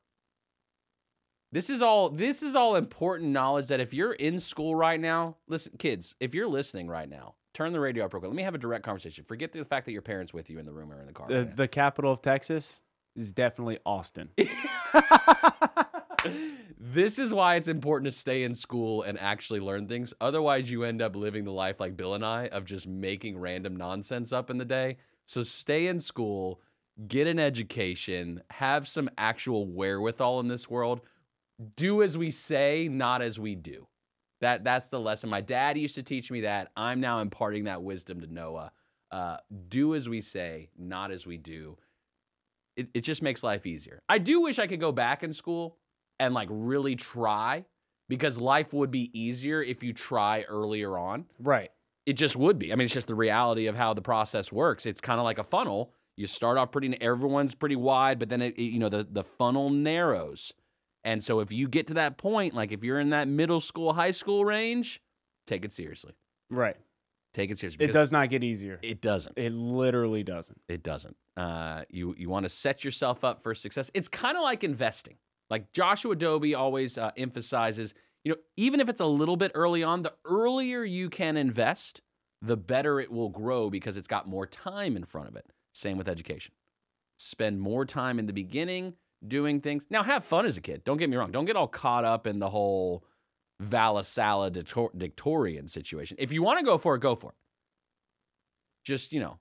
This 1.51 1.69
is 1.69 1.81
all 1.81 2.09
this 2.09 2.43
is 2.43 2.55
all 2.55 2.75
important 2.75 3.31
knowledge 3.31 3.67
that 3.67 3.79
if 3.79 3.93
you're 3.93 4.11
in 4.13 4.39
school 4.39 4.75
right 4.75 4.99
now, 4.99 5.37
listen, 5.47 5.71
kids, 5.79 6.13
if 6.19 6.35
you're 6.35 6.47
listening 6.47 6.87
right 6.89 7.07
now, 7.07 7.35
turn 7.53 7.71
the 7.71 7.79
radio 7.79 8.03
up 8.05 8.13
real 8.13 8.19
quick. 8.19 8.29
Let 8.29 8.35
me 8.35 8.43
have 8.43 8.55
a 8.55 8.59
direct 8.59 8.83
conversation. 8.83 9.23
Forget 9.25 9.53
the 9.53 9.63
fact 9.63 9.85
that 9.85 9.93
your 9.93 10.01
parents 10.01 10.33
with 10.33 10.49
you 10.49 10.59
in 10.59 10.65
the 10.65 10.73
room 10.73 10.91
or 10.91 10.99
in 10.99 11.05
the 11.05 11.13
car. 11.13 11.27
The, 11.27 11.35
right 11.39 11.49
now. 11.49 11.55
the 11.55 11.67
capital 11.69 12.11
of 12.11 12.21
Texas 12.21 12.81
is 13.17 13.31
definitely 13.31 13.79
Austin. 13.85 14.29
this 16.79 17.19
is 17.19 17.33
why 17.33 17.55
it's 17.55 17.67
important 17.67 18.11
to 18.11 18.17
stay 18.17 18.43
in 18.43 18.55
school 18.55 19.03
and 19.03 19.19
actually 19.19 19.59
learn 19.59 19.87
things. 19.87 20.13
Otherwise, 20.21 20.69
you 20.69 20.83
end 20.83 21.01
up 21.01 21.15
living 21.15 21.43
the 21.43 21.51
life 21.51 21.79
like 21.79 21.97
Bill 21.97 22.13
and 22.13 22.23
I 22.25 22.47
of 22.47 22.65
just 22.65 22.87
making 22.87 23.37
random 23.37 23.75
nonsense 23.75 24.31
up 24.31 24.49
in 24.49 24.57
the 24.57 24.65
day. 24.65 24.97
So 25.25 25.43
stay 25.43 25.87
in 25.87 25.99
school, 25.99 26.61
get 27.07 27.27
an 27.27 27.39
education, 27.39 28.41
have 28.49 28.87
some 28.87 29.09
actual 29.17 29.67
wherewithal 29.67 30.39
in 30.39 30.47
this 30.47 30.69
world. 30.69 31.01
Do 31.75 32.03
as 32.03 32.17
we 32.17 32.31
say, 32.31 32.87
not 32.87 33.21
as 33.21 33.39
we 33.39 33.55
do. 33.55 33.87
That 34.39 34.63
that's 34.63 34.89
the 34.89 34.99
lesson. 34.99 35.29
My 35.29 35.41
dad 35.41 35.77
used 35.77 35.95
to 35.95 36.03
teach 36.03 36.29
me 36.29 36.41
that. 36.41 36.71
I'm 36.77 37.01
now 37.01 37.19
imparting 37.19 37.63
that 37.63 37.81
wisdom 37.81 38.21
to 38.21 38.31
Noah. 38.31 38.71
Uh, 39.09 39.37
do 39.69 39.95
as 39.95 40.07
we 40.07 40.21
say, 40.21 40.69
not 40.77 41.11
as 41.11 41.25
we 41.25 41.37
do. 41.37 41.77
It, 42.77 42.87
it 42.93 43.01
just 43.01 43.21
makes 43.21 43.43
life 43.43 43.65
easier. 43.65 43.99
I 44.07 44.17
do 44.19 44.39
wish 44.41 44.59
I 44.59 44.67
could 44.67 44.79
go 44.79 44.91
back 44.93 45.23
in 45.23 45.33
school 45.33 45.77
and 46.19 46.33
like 46.33 46.47
really 46.51 46.95
try 46.95 47.65
because 48.07 48.37
life 48.39 48.71
would 48.71 48.91
be 48.91 49.09
easier 49.19 49.61
if 49.61 49.83
you 49.83 49.91
try 49.93 50.43
earlier 50.43 50.97
on. 50.97 51.25
right. 51.39 51.71
It 52.05 52.13
just 52.13 52.37
would 52.37 52.57
be. 52.57 52.71
I 52.71 52.75
mean, 52.77 52.85
it's 52.85 52.93
just 52.93 53.07
the 53.07 53.15
reality 53.15 53.67
of 53.67 53.75
how 53.75 53.93
the 53.93 54.01
process 54.01 54.49
works. 54.49 54.85
It's 54.85 55.01
kind 55.01 55.19
of 55.19 55.25
like 55.25 55.39
a 55.39 55.43
funnel. 55.43 55.91
You 56.15 56.25
start 56.25 56.57
off 56.57 56.71
pretty, 56.71 56.95
everyone's 57.01 57.53
pretty 57.53 57.75
wide, 57.75 58.17
but 58.17 58.29
then 58.29 58.41
it, 58.41 58.55
it- 58.57 58.61
you 58.71 58.79
know, 58.79 58.87
the 58.87 59.05
the 59.11 59.25
funnel 59.25 59.69
narrows. 59.69 60.53
And 61.03 61.21
so 61.23 61.41
if 61.41 61.51
you 61.51 61.67
get 61.67 61.87
to 61.87 61.95
that 61.95 62.17
point, 62.17 62.53
like 62.53 62.71
if 62.71 62.81
you're 62.83 62.99
in 63.01 63.09
that 63.09 63.27
middle 63.27 63.59
school, 63.59 63.91
high 63.93 64.11
school 64.11 64.45
range, 64.45 65.01
take 65.47 65.65
it 65.65 65.71
seriously. 65.73 66.13
Right. 66.49 66.77
Take 67.37 67.51
it 67.51 67.59
seriously. 67.59 67.85
It 67.85 67.93
does 67.93 68.11
not 68.11 68.31
get 68.31 68.43
easier. 68.43 68.79
It 68.81 68.99
doesn't. 68.99 69.37
It 69.37 69.53
literally 69.53 70.23
doesn't. 70.23 70.59
It 70.67 70.81
doesn't. 70.81 71.15
Uh, 71.37 71.83
you 71.87 72.15
you 72.17 72.31
want 72.31 72.45
to 72.45 72.49
set 72.49 72.83
yourself 72.83 73.23
up 73.23 73.43
for 73.43 73.53
success. 73.53 73.91
It's 73.93 74.07
kind 74.07 74.35
of 74.35 74.41
like 74.41 74.63
investing. 74.63 75.17
Like 75.51 75.71
Joshua 75.71 76.15
Doby 76.15 76.55
always 76.55 76.97
uh, 76.97 77.11
emphasizes, 77.15 77.93
you 78.23 78.31
know, 78.31 78.39
even 78.57 78.79
if 78.79 78.89
it's 78.89 79.01
a 79.01 79.05
little 79.05 79.37
bit 79.37 79.51
early 79.53 79.83
on, 79.83 80.01
the 80.01 80.13
earlier 80.25 80.83
you 80.83 81.11
can 81.11 81.37
invest, 81.37 82.01
the 82.41 82.57
better 82.57 82.99
it 82.99 83.11
will 83.11 83.29
grow 83.29 83.69
because 83.69 83.97
it's 83.97 84.07
got 84.07 84.27
more 84.27 84.47
time 84.47 84.97
in 84.97 85.05
front 85.05 85.27
of 85.27 85.35
it. 85.35 85.45
Same 85.73 85.95
with 85.99 86.09
education. 86.09 86.55
Spend 87.17 87.61
more 87.61 87.85
time 87.85 88.17
in 88.17 88.25
the 88.25 88.33
beginning 88.33 88.95
doing 89.27 89.61
things. 89.61 89.85
Now, 89.91 90.01
have 90.01 90.25
fun 90.25 90.47
as 90.47 90.57
a 90.57 90.61
kid. 90.61 90.83
Don't 90.85 90.97
get 90.97 91.07
me 91.07 91.17
wrong. 91.17 91.31
Don't 91.31 91.45
get 91.45 91.55
all 91.55 91.67
caught 91.67 92.03
up 92.03 92.25
in 92.25 92.39
the 92.39 92.49
whole 92.49 93.03
Valasala 93.63 94.51
Dictorian 94.97 95.67
situation. 95.67 96.17
If 96.19 96.31
you 96.31 96.43
want 96.43 96.59
to 96.59 96.65
go 96.65 96.77
for 96.77 96.95
it, 96.95 96.99
go 96.99 97.15
for 97.15 97.31
it. 97.31 97.35
Just, 98.85 99.11
you 99.11 99.19
know, 99.19 99.39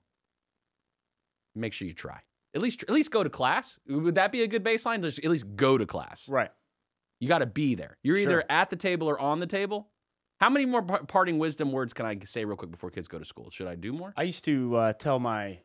make 1.55 1.73
sure 1.73 1.87
you 1.87 1.93
try. 1.93 2.19
At 2.55 2.61
least 2.61 2.83
at 2.83 2.89
least 2.89 3.11
go 3.11 3.23
to 3.23 3.29
class. 3.29 3.77
Would 3.87 4.15
that 4.15 4.31
be 4.31 4.41
a 4.41 4.47
good 4.47 4.63
baseline? 4.63 5.01
Just 5.03 5.19
at 5.19 5.29
least 5.29 5.45
go 5.55 5.77
to 5.77 5.85
class. 5.85 6.27
Right. 6.27 6.49
You 7.19 7.27
got 7.27 7.39
to 7.39 7.45
be 7.45 7.75
there. 7.75 7.97
You're 8.03 8.17
either 8.17 8.31
Sure. 8.41 8.43
at 8.49 8.69
the 8.69 8.75
table 8.75 9.07
or 9.07 9.19
on 9.19 9.39
the 9.39 9.47
table. 9.47 9.89
How 10.39 10.49
many 10.49 10.65
more 10.65 10.81
par- 10.83 11.03
parting 11.07 11.39
wisdom 11.39 11.71
words 11.71 11.93
can 11.93 12.05
I 12.05 12.17
say 12.25 12.45
real 12.45 12.57
quick 12.57 12.69
before 12.71 12.91
kids 12.91 13.07
go 13.07 13.17
to 13.19 13.25
school? 13.25 13.49
Should 13.51 13.67
I 13.67 13.75
do 13.75 13.91
more? 13.91 14.13
I 14.15 14.23
used 14.23 14.45
to 14.45 14.75
uh, 14.75 14.93
tell 14.93 15.19
my 15.19 15.59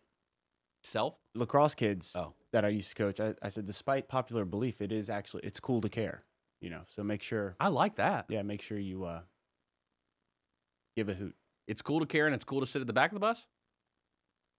Self? 0.82 1.14
lacrosse 1.34 1.74
kids 1.74 2.14
Oh. 2.16 2.34
that 2.52 2.64
I 2.64 2.68
used 2.68 2.88
to 2.90 2.94
coach. 2.94 3.20
I, 3.20 3.34
I 3.42 3.48
said, 3.48 3.66
despite 3.66 4.08
popular 4.08 4.44
belief, 4.44 4.80
it 4.80 4.90
is 4.92 5.08
actually 5.10 5.42
it's 5.44 5.60
cool 5.60 5.80
to 5.82 5.88
care. 5.88 6.24
You 6.62 6.70
know, 6.70 6.80
so 6.88 7.02
make 7.02 7.22
sure. 7.22 7.54
I 7.60 7.68
like 7.68 7.96
that. 7.96 8.24
Yeah, 8.30 8.40
make 8.42 8.62
sure 8.62 8.78
you 8.78 9.04
uh, 9.04 9.20
give 10.96 11.08
a 11.10 11.14
hoot. 11.14 11.34
It's 11.66 11.82
cool 11.82 12.00
to 12.00 12.06
care 12.06 12.26
and 12.26 12.34
it's 12.34 12.44
cool 12.44 12.60
to 12.60 12.66
sit 12.66 12.80
at 12.80 12.86
the 12.86 12.92
back 12.92 13.10
of 13.10 13.14
the 13.14 13.20
bus 13.20 13.46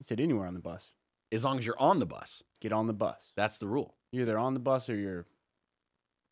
Sit 0.01 0.19
anywhere 0.19 0.45
on 0.47 0.53
the 0.53 0.59
bus. 0.59 0.91
as 1.31 1.43
long 1.45 1.57
as 1.57 1.65
you're 1.65 1.79
on 1.79 1.99
the 1.99 2.05
bus. 2.05 2.43
Get 2.61 2.73
on 2.73 2.87
the 2.87 2.93
bus. 2.93 3.31
That's 3.37 3.57
the 3.57 3.67
rule. 3.67 3.95
You're 4.11 4.23
either 4.23 4.37
on 4.37 4.53
the 4.53 4.59
bus 4.59 4.89
or 4.89 4.95
you're 4.95 5.25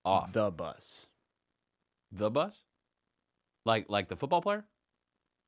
Off 0.04 0.34
the 0.34 0.52
bus. 0.52 1.08
the 2.12 2.30
bus? 2.30 2.58
Like 3.66 3.86
like 3.90 4.10
the 4.10 4.16
football 4.18 4.42
player? 4.42 4.66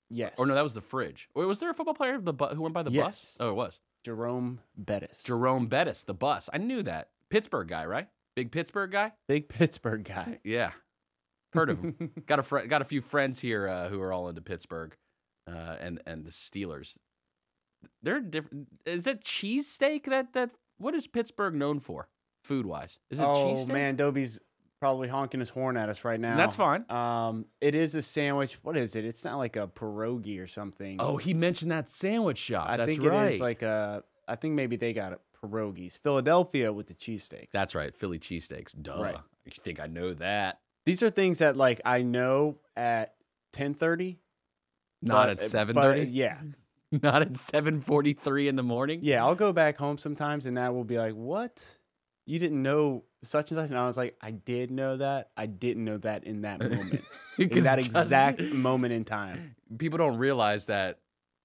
Yes. 0.09 0.33
Or 0.37 0.45
no, 0.45 0.53
that 0.53 0.63
was 0.63 0.73
the 0.73 0.81
fridge. 0.81 1.27
Wait, 1.35 1.45
was 1.45 1.59
there 1.59 1.69
a 1.71 1.73
football 1.73 1.95
player 1.95 2.15
of 2.15 2.23
the 2.23 2.33
bu- 2.33 2.53
who 2.55 2.61
went 2.61 2.73
by 2.75 2.83
the 2.83 2.91
bus? 2.91 2.95
Yes. 2.95 3.37
Oh, 3.39 3.49
it 3.49 3.55
was. 3.55 3.79
Jerome 4.05 4.59
Bettis. 4.77 5.23
Jerome 5.23 5.67
Bettis, 5.67 6.03
the 6.03 6.13
bus. 6.13 6.49
I 6.53 6.59
knew 6.59 6.83
that. 6.83 7.09
Pittsburgh 7.29 7.67
guy, 7.67 7.85
right? 7.85 8.07
Big 8.35 8.51
Pittsburgh 8.51 8.91
guy? 8.91 9.11
Big 9.27 9.49
Pittsburgh 9.49 10.03
guy. 10.03 10.39
Yeah. 10.43 10.71
Heard 11.53 11.69
of 11.69 11.79
him. 11.79 12.11
got 12.25 12.39
a 12.39 12.43
fr- 12.43 12.61
got 12.61 12.81
a 12.81 12.85
few 12.85 13.01
friends 13.01 13.39
here 13.39 13.67
uh, 13.67 13.87
who 13.87 14.01
are 14.01 14.11
all 14.11 14.27
into 14.27 14.41
Pittsburgh, 14.41 14.95
uh, 15.47 15.75
and 15.79 16.01
and 16.07 16.25
the 16.25 16.31
Steelers. 16.31 16.97
They're 18.01 18.21
different. 18.21 18.69
Is 18.87 19.03
that 19.03 19.23
cheesesteak? 19.23 20.05
That 20.05 20.33
that 20.33 20.49
what 20.79 20.95
is 20.95 21.05
Pittsburgh 21.05 21.53
known 21.53 21.79
for, 21.79 22.07
food 22.43 22.65
wise? 22.65 22.97
Is 23.11 23.19
it 23.19 23.23
oh 23.23 23.27
cheesesteak? 23.55 23.67
man, 23.67 23.95
Dobie's 23.97 24.39
probably 24.79 25.07
honking 25.07 25.39
his 25.39 25.49
horn 25.49 25.77
at 25.77 25.89
us 25.89 26.03
right 26.03 26.19
now. 26.19 26.35
That's 26.35 26.55
fine. 26.55 26.89
Um, 26.89 27.45
it 27.61 27.75
is 27.75 27.93
a 27.93 28.01
sandwich. 28.01 28.57
What 28.63 28.75
is 28.75 28.95
it? 28.95 29.05
It's 29.05 29.23
not 29.23 29.37
like 29.37 29.55
a 29.55 29.67
pierogi 29.67 30.41
or 30.41 30.47
something. 30.47 30.97
Oh, 30.99 31.17
he 31.17 31.35
mentioned 31.35 31.69
that 31.71 31.87
sandwich 31.87 32.39
shop. 32.39 32.67
I 32.67 32.77
That's 32.77 32.89
think 32.89 33.03
right. 33.03 33.31
it 33.31 33.35
is 33.35 33.41
like 33.41 33.61
a. 33.61 34.03
I 34.27 34.37
think 34.37 34.55
maybe 34.55 34.75
they 34.75 34.91
got 34.93 35.19
pierogies. 35.43 35.99
Philadelphia 35.99 36.71
with 36.71 36.87
the 36.87 36.93
cheesesteaks. 36.93 37.51
That's 37.51 37.75
right. 37.75 37.95
Philly 37.95 38.19
cheesesteaks. 38.19 38.73
Duh. 38.81 39.01
Right. 39.01 39.17
You 39.45 39.51
think 39.63 39.79
I 39.79 39.87
know 39.87 40.13
that? 40.15 40.59
These 40.85 41.03
are 41.03 41.09
things 41.09 41.39
that 41.39 41.55
like 41.57 41.81
I 41.85 42.01
know 42.01 42.57
at 42.75 43.13
ten 43.51 43.73
thirty. 43.73 44.19
Not 45.01 45.29
at 45.29 45.39
seven 45.41 45.75
thirty. 45.75 46.09
Yeah, 46.09 46.37
Not 46.91 47.21
at 47.21 47.37
seven 47.37 47.81
forty 47.81 48.13
three 48.13 48.47
in 48.47 48.55
the 48.55 48.63
morning. 48.63 48.99
yeah. 49.03 49.23
I'll 49.23 49.35
go 49.35 49.51
back 49.53 49.77
home 49.77 49.97
sometimes, 49.97 50.45
and 50.45 50.57
that 50.57 50.73
will 50.73 50.83
be 50.85 50.97
like, 50.97 51.13
"What? 51.13 51.63
You 52.25 52.39
didn't 52.39 52.61
know 52.61 53.03
such 53.21 53.51
and 53.51 53.57
such?" 53.59 53.69
And 53.69 53.77
I 53.77 53.85
was 53.85 53.97
like, 53.97 54.15
"I 54.21 54.31
did 54.31 54.71
know 54.71 54.97
that. 54.97 55.31
I 55.35 55.45
didn't 55.45 55.83
know 55.83 55.97
that 55.99 56.23
in 56.23 56.41
that 56.41 56.59
moment, 56.69 57.03
in 57.37 57.63
that 57.63 57.79
exact 57.79 58.41
moment 58.41 58.93
in 58.93 59.03
time." 59.03 59.55
people 59.77 59.97
don't 59.97 60.17
realize 60.17 60.67
that 60.67 60.99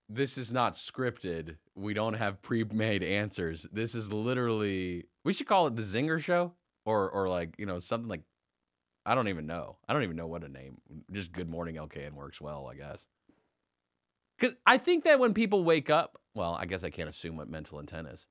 this 0.09 0.39
is 0.39 0.53
not 0.53 0.75
scripted. 0.75 1.57
We 1.75 1.95
don't 1.95 2.15
have 2.15 2.41
pre-made 2.41 3.03
answers. 3.03 3.67
This 3.73 3.95
is 3.95 4.13
literally 4.13 5.05
we 5.25 5.33
should 5.33 5.47
call 5.47 5.67
it 5.67 5.77
the 5.77 5.83
Zinger 5.83 6.19
show 6.19 6.53
or 6.85 7.11
or 7.11 7.29
like, 7.29 7.55
you 7.59 7.67
know, 7.67 7.79
something 7.79 8.09
like 8.09 8.23
I 9.05 9.15
don't 9.15 9.29
even 9.29 9.47
know. 9.47 9.77
I 9.89 9.93
don't 9.93 10.03
even 10.03 10.17
know 10.17 10.27
what 10.27 10.45
a 10.45 10.49
name. 10.49 10.79
Just 11.13 11.33
Good 11.33 11.49
Morning 11.49 11.77
LKN 11.77 12.13
works 12.13 12.41
well, 12.41 12.69
I 12.71 12.75
guess. 12.75 13.07
Cuz 14.39 14.55
I 14.67 14.79
think 14.79 15.05
that 15.05 15.19
when 15.19 15.35
people 15.35 15.65
wake 15.65 15.91
up, 15.91 16.19
well, 16.35 16.55
I 16.55 16.67
guess 16.67 16.85
I 16.85 16.91
can't 16.91 17.09
assume 17.09 17.37
what 17.37 17.51
mental 17.51 17.79
intent 17.79 18.09
is. 18.09 18.27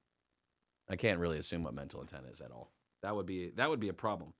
I 0.89 0.95
can't 0.95 1.19
really 1.19 1.37
assume 1.37 1.63
what 1.63 1.73
mental 1.73 2.01
intent 2.01 2.25
is 2.31 2.41
at 2.41 2.51
all. 2.51 2.71
That 3.03 3.15
would 3.15 3.25
be 3.25 3.51
that 3.51 3.69
would 3.69 3.79
be 3.79 3.89
a 3.89 3.93
problem. 3.93 4.33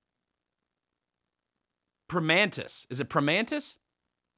Primanti's. 2.08 2.86
Is 2.90 3.00
it 3.00 3.10
Primanti's? 3.10 3.76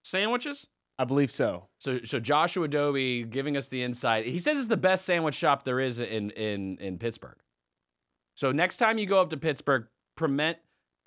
Sandwiches? 0.02 0.66
I 1.00 1.04
believe 1.04 1.30
so. 1.32 1.66
So 1.78 2.00
so 2.04 2.20
Joshua 2.20 2.68
Dobie 2.68 3.24
giving 3.24 3.56
us 3.56 3.68
the 3.68 3.82
insight. 3.82 4.26
He 4.26 4.38
says 4.38 4.58
it's 4.58 4.68
the 4.68 4.76
best 4.76 5.06
sandwich 5.06 5.34
shop 5.34 5.64
there 5.64 5.80
is 5.80 5.98
in 5.98 6.30
in 6.30 6.76
in 6.78 6.98
Pittsburgh. 6.98 7.36
So 8.36 8.52
next 8.52 8.76
time 8.76 8.98
you 8.98 9.06
go 9.06 9.20
up 9.20 9.30
to 9.30 9.36
Pittsburgh, 9.38 9.86
prement 10.16 10.58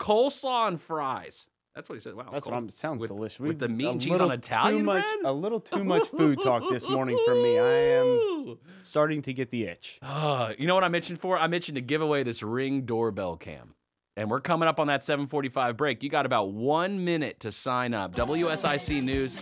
coleslaw 0.02 0.68
and 0.68 0.82
fries. 0.82 1.48
That's 1.76 1.90
what 1.90 1.96
he 1.96 2.02
said. 2.02 2.14
Wow, 2.16 2.28
That's 2.32 2.44
cole- 2.46 2.54
what 2.54 2.58
I'm. 2.58 2.70
Sounds 2.70 3.02
with- 3.02 3.10
delicious. 3.10 3.40
with 3.40 3.60
the 3.60 3.68
We've- 3.68 3.78
meat 3.78 3.86
a 3.86 3.90
and 3.92 4.02
cheese 4.02 4.12
little 4.12 4.28
on 4.32 4.38
Italian 4.38 4.80
too 4.80 4.84
much, 4.86 5.04
bread? 5.04 5.26
A 5.26 5.32
little 5.34 5.60
too 5.60 5.84
much 5.84 6.08
food 6.20 6.40
talk 6.42 6.64
this 6.72 6.88
morning 6.90 7.18
from 7.26 7.42
me. 7.42 7.58
I 7.60 7.72
am 7.72 8.58
starting 8.84 9.22
to 9.24 9.34
get 9.34 9.50
the 9.52 9.66
itch. 9.66 10.00
Ah, 10.02 10.52
you 10.58 10.66
know 10.68 10.76
what 10.76 10.84
I'm 10.84 10.94
itching 10.96 11.18
for? 11.18 11.38
I'm 11.38 11.54
itching 11.54 11.76
to 11.76 11.82
give 11.82 12.02
away 12.02 12.24
this 12.24 12.42
ring 12.44 12.82
doorbell 12.86 13.38
cam. 13.38 13.74
And 14.16 14.30
we're 14.30 14.42
coming 14.42 14.70
up 14.70 14.80
on 14.80 14.86
that 14.88 15.04
745 15.04 15.76
break. 15.76 16.04
You 16.04 16.10
got 16.10 16.28
about 16.28 16.52
one 16.52 17.04
minute 17.04 17.40
to 17.40 17.52
sign 17.52 17.96
up. 17.96 18.16
WSIC 18.16 19.04
News. 19.04 19.42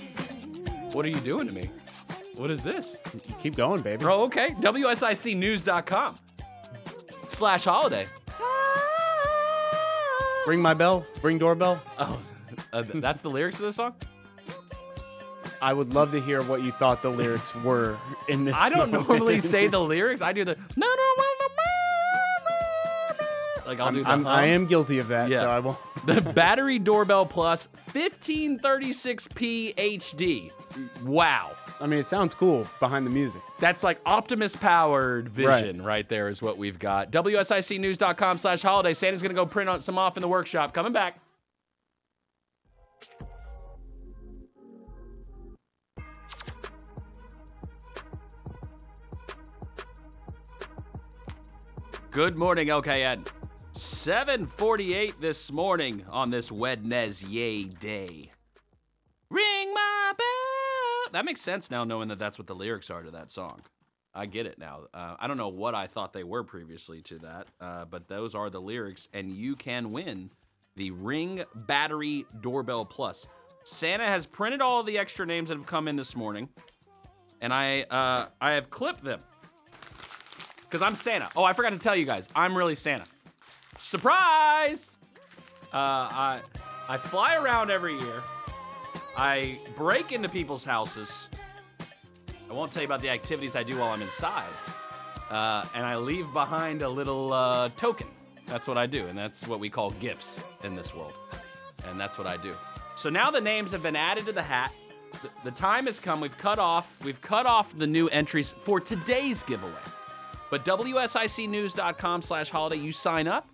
What 0.93 1.05
are 1.05 1.09
you 1.09 1.19
doing 1.19 1.47
to 1.47 1.53
me? 1.53 1.69
What 2.35 2.51
is 2.51 2.63
this? 2.63 2.97
Keep 3.39 3.55
going, 3.55 3.81
baby. 3.81 4.05
Oh, 4.05 4.23
okay. 4.23 4.49
WSICnews.com 4.59 6.15
slash 7.29 7.63
holiday. 7.63 8.07
Ring 10.47 10.61
my 10.61 10.73
bell. 10.73 11.05
Ring 11.21 11.37
doorbell. 11.37 11.81
Oh, 11.99 12.21
uh, 12.73 12.83
that's 12.95 13.21
the 13.21 13.29
lyrics 13.29 13.59
of 13.59 13.65
the 13.65 13.73
song? 13.73 13.93
I 15.61 15.73
would 15.73 15.93
love 15.93 16.11
to 16.11 16.19
hear 16.21 16.41
what 16.41 16.63
you 16.63 16.71
thought 16.71 17.03
the 17.03 17.11
lyrics 17.11 17.53
were 17.55 17.95
in 18.27 18.45
this. 18.45 18.55
I 18.57 18.69
don't 18.69 18.91
moment. 18.91 19.07
normally 19.07 19.39
say 19.41 19.67
the 19.67 19.79
lyrics. 19.79 20.21
I 20.21 20.33
do 20.33 20.43
the 20.43 20.55
no, 20.75 20.87
no, 20.87 21.13
no. 21.17 21.23
Like 23.71 23.79
I'll 23.79 23.87
I'm, 23.87 23.93
do 23.93 24.03
the 24.03 24.09
I'm, 24.09 24.27
I 24.27 24.47
am 24.47 24.65
guilty 24.65 24.99
of 24.99 25.07
that, 25.07 25.29
Yeah. 25.29 25.39
so 25.39 25.49
I 25.49 25.59
won't. 25.59 25.77
the 26.05 26.19
battery 26.35 26.77
doorbell 26.77 27.25
plus 27.25 27.69
1536p 27.91 29.75
HD. 29.75 30.51
Wow. 31.03 31.55
I 31.79 31.87
mean, 31.87 31.99
it 31.99 32.05
sounds 32.05 32.35
cool 32.35 32.67
behind 32.79 33.05
the 33.05 33.09
music. 33.09 33.41
That's 33.59 33.81
like 33.81 33.99
Optimus 34.05 34.55
powered 34.55 35.29
vision 35.29 35.81
right. 35.81 36.07
there 36.07 36.27
is 36.27 36.41
what 36.41 36.57
we've 36.57 36.77
got. 36.77 37.11
WSICnews.com 37.11 38.37
slash 38.37 38.61
holiday. 38.61 38.93
Santa's 38.93 39.21
going 39.21 39.33
to 39.33 39.35
go 39.35 39.45
print 39.45 39.69
out 39.69 39.81
some 39.81 39.97
off 39.97 40.17
in 40.17 40.21
the 40.21 40.27
workshop. 40.27 40.73
Coming 40.73 40.91
back. 40.93 41.19
Good 52.11 52.35
morning, 52.35 52.67
LKN. 52.67 53.25
748 54.01 55.21
this 55.21 55.51
morning 55.51 56.03
on 56.09 56.31
this 56.31 56.51
Wednesday 56.51 57.65
day. 57.65 58.31
Ring 59.29 59.73
my 59.75 60.13
bell. 60.17 61.11
That 61.11 61.23
makes 61.23 61.39
sense 61.39 61.69
now, 61.69 61.83
knowing 61.83 62.07
that 62.07 62.17
that's 62.17 62.39
what 62.39 62.47
the 62.47 62.55
lyrics 62.55 62.89
are 62.89 63.03
to 63.03 63.11
that 63.11 63.29
song. 63.29 63.61
I 64.15 64.25
get 64.25 64.47
it 64.47 64.57
now. 64.57 64.85
Uh, 64.91 65.17
I 65.19 65.27
don't 65.27 65.37
know 65.37 65.49
what 65.49 65.75
I 65.75 65.85
thought 65.85 66.13
they 66.13 66.23
were 66.23 66.43
previously 66.43 67.03
to 67.03 67.19
that, 67.19 67.47
uh, 67.61 67.85
but 67.85 68.07
those 68.07 68.33
are 68.33 68.49
the 68.49 68.59
lyrics, 68.59 69.07
and 69.13 69.29
you 69.29 69.55
can 69.55 69.91
win 69.91 70.31
the 70.75 70.89
Ring 70.89 71.43
Battery 71.53 72.25
Doorbell 72.41 72.85
Plus. 72.85 73.27
Santa 73.65 74.07
has 74.07 74.25
printed 74.25 74.61
all 74.61 74.81
the 74.81 74.97
extra 74.97 75.27
names 75.27 75.49
that 75.49 75.59
have 75.59 75.67
come 75.67 75.87
in 75.87 75.95
this 75.95 76.15
morning, 76.15 76.49
and 77.39 77.53
I 77.53 77.83
uh, 77.83 78.29
I 78.41 78.53
have 78.53 78.71
clipped 78.71 79.03
them 79.03 79.19
because 80.61 80.81
I'm 80.81 80.95
Santa. 80.95 81.29
Oh, 81.35 81.43
I 81.43 81.53
forgot 81.53 81.69
to 81.69 81.77
tell 81.77 81.95
you 81.95 82.05
guys, 82.05 82.27
I'm 82.35 82.57
really 82.57 82.73
Santa. 82.73 83.05
Surprise! 83.77 84.97
Uh, 85.73 85.77
I 85.77 86.41
I 86.89 86.97
fly 86.97 87.35
around 87.35 87.71
every 87.71 87.97
year. 87.97 88.21
I 89.17 89.59
break 89.77 90.11
into 90.11 90.29
people's 90.29 90.63
houses. 90.63 91.29
I 92.49 92.53
won't 92.53 92.71
tell 92.71 92.81
you 92.81 92.87
about 92.87 93.01
the 93.01 93.09
activities 93.09 93.55
I 93.55 93.63
do 93.63 93.77
while 93.77 93.91
I'm 93.91 94.01
inside. 94.01 94.49
Uh, 95.29 95.65
and 95.73 95.85
I 95.85 95.95
leave 95.95 96.31
behind 96.33 96.81
a 96.81 96.89
little 96.89 97.31
uh, 97.31 97.69
token. 97.77 98.07
That's 98.47 98.67
what 98.67 98.77
I 98.77 98.85
do, 98.85 99.07
and 99.07 99.17
that's 99.17 99.47
what 99.47 99.61
we 99.61 99.69
call 99.69 99.91
gifts 99.91 100.43
in 100.63 100.75
this 100.75 100.93
world. 100.93 101.13
And 101.87 101.97
that's 101.97 102.17
what 102.17 102.27
I 102.27 102.35
do. 102.35 102.53
So 102.97 103.09
now 103.09 103.31
the 103.31 103.39
names 103.39 103.71
have 103.71 103.81
been 103.81 103.95
added 103.95 104.25
to 104.25 104.33
the 104.33 104.43
hat. 104.43 104.73
The, 105.21 105.29
the 105.45 105.51
time 105.51 105.85
has 105.85 105.99
come. 105.99 106.19
We've 106.19 106.37
cut 106.37 106.59
off. 106.59 106.93
We've 107.03 107.21
cut 107.21 107.45
off 107.45 107.77
the 107.77 107.87
new 107.87 108.09
entries 108.09 108.49
for 108.49 108.81
today's 108.81 109.43
giveaway. 109.43 109.71
But 110.51 110.63
WSICnews.com 110.65 112.21
slash 112.21 112.49
holiday, 112.49 112.75
you 112.75 112.91
sign 112.91 113.27
up, 113.27 113.49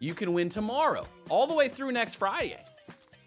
you 0.00 0.14
can 0.14 0.32
win 0.34 0.48
tomorrow, 0.48 1.04
all 1.28 1.46
the 1.46 1.54
way 1.54 1.68
through 1.68 1.92
next 1.92 2.16
Friday. 2.16 2.62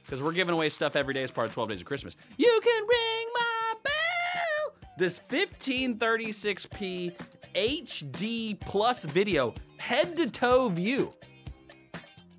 Because 0.04 0.22
we're 0.22 0.34
giving 0.34 0.54
away 0.54 0.68
stuff 0.70 0.98
every 0.98 1.14
day 1.14 1.24
as 1.24 1.32
part 1.32 1.48
of 1.48 1.54
12 1.54 1.70
Days 1.70 1.80
of 1.80 1.86
Christmas. 1.88 2.18
You 2.38 2.60
can 2.62 2.82
ring 2.88 3.28
my 3.34 3.74
bell! 3.84 4.74
This 5.00 5.22
1536p 5.30 7.16
HD 7.56 8.60
plus 8.60 9.04
video, 9.04 9.54
head 9.78 10.18
to 10.18 10.30
toe 10.30 10.68
view. 10.68 11.14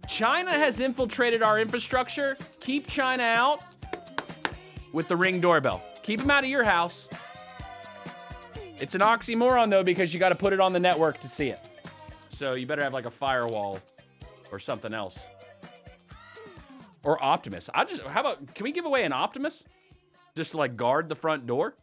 China 0.07 0.51
has 0.51 0.81
infiltrated 0.81 1.43
our 1.43 1.59
infrastructure. 1.59 2.37
Keep 2.61 2.87
China 2.87 3.23
out 3.23 3.65
with 4.93 5.09
the 5.09 5.17
ring 5.17 5.41
doorbell. 5.41 5.83
Keep 6.03 6.21
them 6.21 6.31
out 6.31 6.45
of 6.45 6.51
your 6.51 6.63
house. 6.63 7.09
It's 8.79 8.95
an 8.95 9.01
oxymoron 9.01 9.71
though 9.71 9.83
because 9.83 10.13
you 10.13 10.21
got 10.21 10.29
to 10.29 10.35
put 10.35 10.53
it 10.53 10.61
on 10.61 10.73
the 10.73 10.81
network 10.81 11.19
to 11.21 11.29
see 11.29 11.49
it. 11.49 11.61
So 12.29 12.55
you 12.55 12.67
better 12.67 12.83
have 12.83 12.93
like 12.93 13.07
a 13.07 13.11
firewall 13.11 13.81
or 14.53 14.59
something 14.59 14.93
else. 14.93 15.19
Or 17.03 17.23
Optimus. 17.23 17.71
I 17.73 17.85
just 17.85 18.03
how 18.03 18.21
about 18.21 18.55
can 18.55 18.65
we 18.65 18.73
give 18.73 18.85
away 18.85 19.05
an 19.05 19.13
Optimus? 19.13 19.65
Just 20.37 20.51
to 20.51 20.59
like 20.59 20.77
guard 20.77 21.09
the 21.09 21.15
front 21.15 21.47
door? 21.47 21.75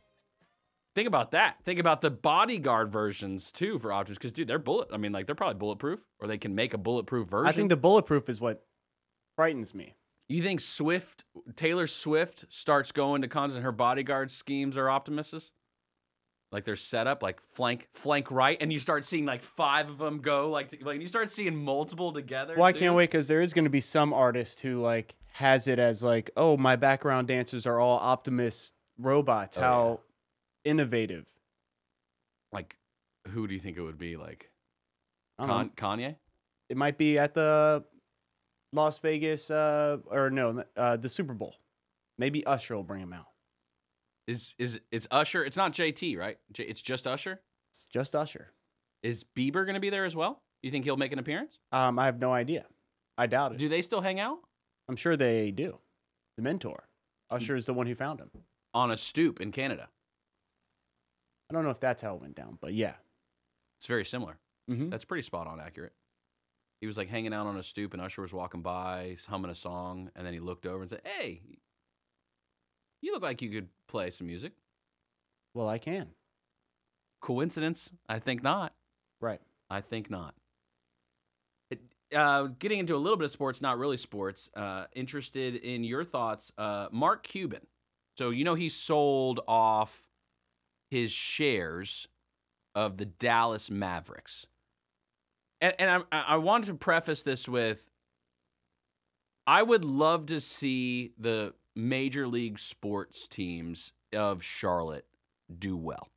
Think 0.93 1.07
about 1.07 1.31
that. 1.31 1.55
Think 1.65 1.79
about 1.79 2.01
the 2.01 2.11
bodyguard 2.11 2.91
versions 2.91 3.51
too 3.51 3.79
for 3.79 3.91
Optimus 3.91 4.19
cuz 4.19 4.31
dude, 4.31 4.47
they're 4.47 4.59
bullet 4.59 4.89
I 4.93 4.97
mean 4.97 5.11
like 5.11 5.25
they're 5.25 5.33
probably 5.33 5.57
bulletproof 5.57 5.99
or 6.19 6.27
they 6.27 6.37
can 6.37 6.53
make 6.53 6.75
a 6.75 6.77
bulletproof 6.77 7.27
version. 7.27 7.47
I 7.47 7.53
think 7.53 7.69
the 7.69 7.77
bulletproof 7.77 8.29
is 8.29 8.39
what 8.39 8.63
frightens 9.35 9.73
me. 9.73 9.95
You 10.29 10.43
think 10.43 10.61
Swift, 10.61 11.25
Taylor 11.55 11.87
Swift, 11.87 12.45
starts 12.49 12.91
going 12.91 13.23
to 13.23 13.27
cons 13.27 13.55
and 13.55 13.63
her 13.63 13.71
bodyguard 13.71 14.29
schemes 14.29 14.77
are 14.77 14.85
Optimuses? 14.85 15.49
Like 16.53 16.65
they're 16.65 16.75
set 16.75 17.07
up 17.07 17.23
like 17.23 17.41
flank, 17.53 17.89
flank 17.93 18.29
right, 18.29 18.59
and 18.61 18.71
you 18.71 18.77
start 18.77 19.05
seeing 19.05 19.25
like 19.25 19.41
five 19.41 19.89
of 19.89 19.97
them 19.97 20.19
go 20.19 20.51
like, 20.51 20.83
like 20.83 21.01
you 21.01 21.07
start 21.07 21.31
seeing 21.31 21.55
multiple 21.55 22.13
together. 22.13 22.53
Well, 22.55 22.67
I 22.67 22.73
can't 22.73 22.95
wait 22.95 23.09
because 23.09 23.27
there 23.27 23.41
is 23.41 23.53
going 23.53 23.63
to 23.63 23.71
be 23.71 23.81
some 23.81 24.13
artist 24.13 24.59
who 24.59 24.79
like 24.79 25.15
has 25.33 25.67
it 25.67 25.79
as 25.79 26.03
like, 26.03 26.29
oh, 26.37 26.55
my 26.55 26.75
background 26.75 27.27
dancers 27.27 27.65
are 27.65 27.79
all 27.79 27.97
Optimus 27.97 28.73
robots. 28.99 29.57
Oh, 29.57 29.61
How 29.61 29.99
innovative! 30.63 31.25
Like, 32.51 32.75
who 33.29 33.47
do 33.47 33.55
you 33.55 33.59
think 33.59 33.77
it 33.77 33.81
would 33.81 33.97
be? 33.97 34.15
Like. 34.15 34.51
Con- 35.39 35.71
Kanye? 35.75 36.15
It 36.69 36.77
might 36.77 36.99
be 36.99 37.17
at 37.17 37.33
the 37.33 37.83
Las 38.71 38.99
Vegas, 38.99 39.49
uh, 39.49 39.97
or 40.05 40.29
no, 40.29 40.63
uh, 40.77 40.97
the 40.97 41.09
Super 41.09 41.33
Bowl. 41.33 41.55
Maybe 42.19 42.45
Usher 42.45 42.75
will 42.75 42.83
bring 42.83 43.01
him 43.01 43.11
out. 43.11 43.25
Is 44.27 44.55
is 44.57 44.79
it's 44.91 45.07
Usher? 45.11 45.43
It's 45.43 45.57
not 45.57 45.73
JT, 45.73 46.17
right? 46.17 46.37
J- 46.53 46.63
it's 46.63 46.81
just 46.81 47.07
Usher. 47.07 47.41
It's 47.71 47.85
just 47.91 48.15
Usher. 48.15 48.51
Is 49.01 49.25
Bieber 49.37 49.65
going 49.65 49.73
to 49.73 49.81
be 49.81 49.89
there 49.89 50.05
as 50.05 50.15
well? 50.15 50.41
You 50.61 50.71
think 50.71 50.85
he'll 50.85 50.95
make 50.97 51.11
an 51.11 51.19
appearance? 51.19 51.59
Um, 51.73 51.99
I 51.99 52.05
have 52.05 52.19
no 52.19 52.31
idea. 52.33 52.65
I 53.17 53.27
doubt 53.27 53.51
it. 53.51 53.57
Do 53.57 53.67
they 53.67 53.81
still 53.81 54.01
hang 54.01 54.19
out 54.19 54.39
I'm 54.89 54.95
sure 54.95 55.15
they 55.15 55.51
do. 55.51 55.77
The 56.37 56.43
mentor, 56.43 56.87
Usher 57.29 57.55
is 57.55 57.65
the 57.65 57.73
one 57.73 57.87
who 57.87 57.95
found 57.95 58.19
him. 58.19 58.29
on 58.73 58.91
a 58.91 58.97
stoop 58.97 59.39
in 59.39 59.51
Canada? 59.51 59.87
I 61.49 61.53
don't 61.53 61.63
know 61.63 61.69
if 61.69 61.79
that's 61.79 62.01
how 62.01 62.15
it 62.15 62.21
went 62.21 62.35
down, 62.35 62.57
but 62.59 62.73
yeah. 62.73 62.95
It's 63.79 63.85
very 63.85 64.05
similar. 64.05 64.39
Mm-hmm. 64.69 64.89
That's 64.89 65.05
pretty 65.05 65.23
spot 65.23 65.47
on 65.47 65.59
accurate. 65.59 65.93
He 66.81 66.87
was 66.87 66.97
like 66.97 67.09
hanging 67.09 67.33
out 67.33 67.47
on 67.47 67.57
a 67.57 67.63
stoop, 67.63 67.93
and 67.93 68.01
Usher 68.01 68.21
was 68.21 68.33
walking 68.33 68.61
by, 68.61 69.17
humming 69.27 69.51
a 69.51 69.55
song, 69.55 70.09
and 70.15 70.25
then 70.25 70.33
he 70.33 70.39
looked 70.39 70.65
over 70.65 70.81
and 70.81 70.89
said, 70.89 71.01
"Hey, 71.05 71.41
you 73.07 73.13
look 73.13 73.23
like 73.23 73.41
you 73.41 73.49
could 73.49 73.69
play 73.87 74.09
some 74.09 74.27
music." 74.27 74.53
Well, 75.53 75.69
I 75.69 75.77
can. 75.77 76.07
Coincidence? 77.21 77.89
I 78.09 78.19
think 78.19 78.43
not. 78.43 78.73
Right. 79.21 79.39
I 79.69 79.81
think 79.81 80.09
not. 80.09 80.35
It, 81.71 81.79
uh, 82.15 82.47
getting 82.59 82.79
into 82.79 82.95
a 82.95 82.97
little 82.97 83.17
bit 83.17 83.25
of 83.25 83.31
sports, 83.31 83.61
not 83.61 83.77
really 83.77 83.97
sports. 83.97 84.49
Uh, 84.55 84.85
interested 84.93 85.55
in 85.55 85.83
your 85.83 86.03
thoughts, 86.03 86.51
uh, 86.57 86.87
Mark 86.91 87.23
Cuban. 87.23 87.65
So 88.17 88.29
you 88.29 88.43
know 88.43 88.55
he 88.55 88.69
sold 88.69 89.39
off 89.47 90.03
his 90.91 91.11
shares 91.11 92.07
of 92.75 92.97
the 92.97 93.05
Dallas 93.05 93.71
Mavericks, 93.71 94.45
and, 95.61 95.73
and 95.79 96.03
I, 96.11 96.19
I 96.19 96.37
wanted 96.37 96.67
to 96.67 96.73
preface 96.75 97.23
this 97.23 97.47
with, 97.47 97.89
I 99.47 99.63
would 99.63 99.85
love 99.85 100.27
to 100.27 100.41
see 100.41 101.13
the 101.17 101.53
major 101.75 102.27
league 102.27 102.59
sports 102.59 103.27
teams 103.27 103.93
of 104.13 104.43
Charlotte 104.43 105.05
do 105.59 105.75
well. 105.75 106.09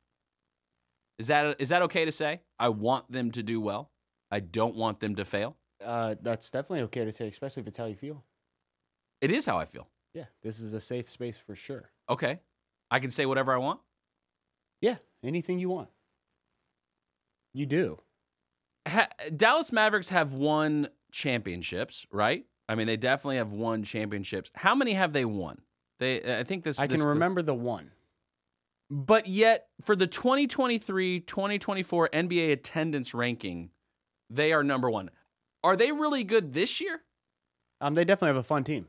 Is 1.19 1.27
that 1.27 1.59
is 1.59 1.69
that 1.69 1.81
okay 1.83 2.05
to 2.05 2.11
say? 2.11 2.41
I 2.59 2.69
want 2.69 3.11
them 3.11 3.31
to 3.31 3.43
do 3.43 3.59
well. 3.59 3.91
I 4.29 4.39
don't 4.39 4.75
want 4.75 4.99
them 4.99 5.15
to 5.15 5.25
fail. 5.25 5.55
Uh, 5.83 6.15
that's 6.21 6.49
definitely 6.49 6.81
okay 6.81 7.05
to 7.05 7.11
say, 7.11 7.27
especially 7.27 7.61
if 7.61 7.67
it's 7.67 7.77
how 7.77 7.85
you 7.85 7.95
feel. 7.95 8.23
It 9.21 9.31
is 9.31 9.45
how 9.45 9.57
I 9.57 9.65
feel. 9.65 9.87
Yeah, 10.13 10.25
this 10.43 10.59
is 10.59 10.73
a 10.73 10.81
safe 10.81 11.09
space 11.09 11.37
for 11.37 11.55
sure. 11.55 11.91
Okay. 12.09 12.39
I 12.89 12.99
can 12.99 13.11
say 13.11 13.25
whatever 13.25 13.53
I 13.53 13.57
want. 13.57 13.79
Yeah, 14.81 14.97
anything 15.23 15.59
you 15.59 15.69
want. 15.69 15.89
You 17.53 17.65
do. 17.65 17.99
Ha- 18.87 19.09
Dallas 19.35 19.71
Mavericks 19.71 20.09
have 20.09 20.33
won 20.33 20.89
championships, 21.11 22.05
right? 22.11 22.45
I 22.69 22.75
mean, 22.75 22.87
they 22.87 22.97
definitely 22.97 23.37
have 23.37 23.51
won 23.51 23.83
championships. 23.83 24.51
How 24.53 24.75
many 24.75 24.93
have 24.93 25.13
they 25.13 25.25
won? 25.25 25.61
They 25.99 26.39
I 26.39 26.43
think 26.43 26.63
this 26.63 26.79
I 26.79 26.87
can 26.87 26.97
this- 26.97 27.05
remember 27.05 27.41
the 27.41 27.55
one. 27.55 27.91
But 28.89 29.27
yet 29.27 29.67
for 29.83 29.97
the 29.97 30.07
2023-2024 30.07 32.09
NBA 32.09 32.53
attendance 32.53 33.13
ranking, 33.13 33.71
they 34.29 34.53
are 34.53 34.63
number 34.63 34.89
1. 34.89 35.09
Are 35.63 35.75
they 35.75 35.91
really 35.91 36.23
good 36.23 36.53
this 36.53 36.79
year? 36.79 37.01
Um, 37.81 37.95
they 37.95 38.05
definitely 38.05 38.29
have 38.29 38.37
a 38.37 38.43
fun 38.43 38.63
team. 38.63 38.87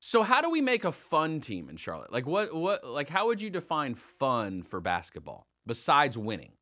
So 0.00 0.22
how 0.22 0.42
do 0.42 0.50
we 0.50 0.60
make 0.60 0.84
a 0.84 0.92
fun 0.92 1.40
team 1.40 1.68
in 1.68 1.76
Charlotte? 1.76 2.12
Like 2.12 2.26
what 2.26 2.54
what 2.54 2.86
like 2.86 3.08
how 3.08 3.26
would 3.28 3.40
you 3.40 3.50
define 3.50 3.94
fun 3.94 4.62
for 4.62 4.80
basketball 4.80 5.46
besides 5.66 6.18
winning? 6.18 6.52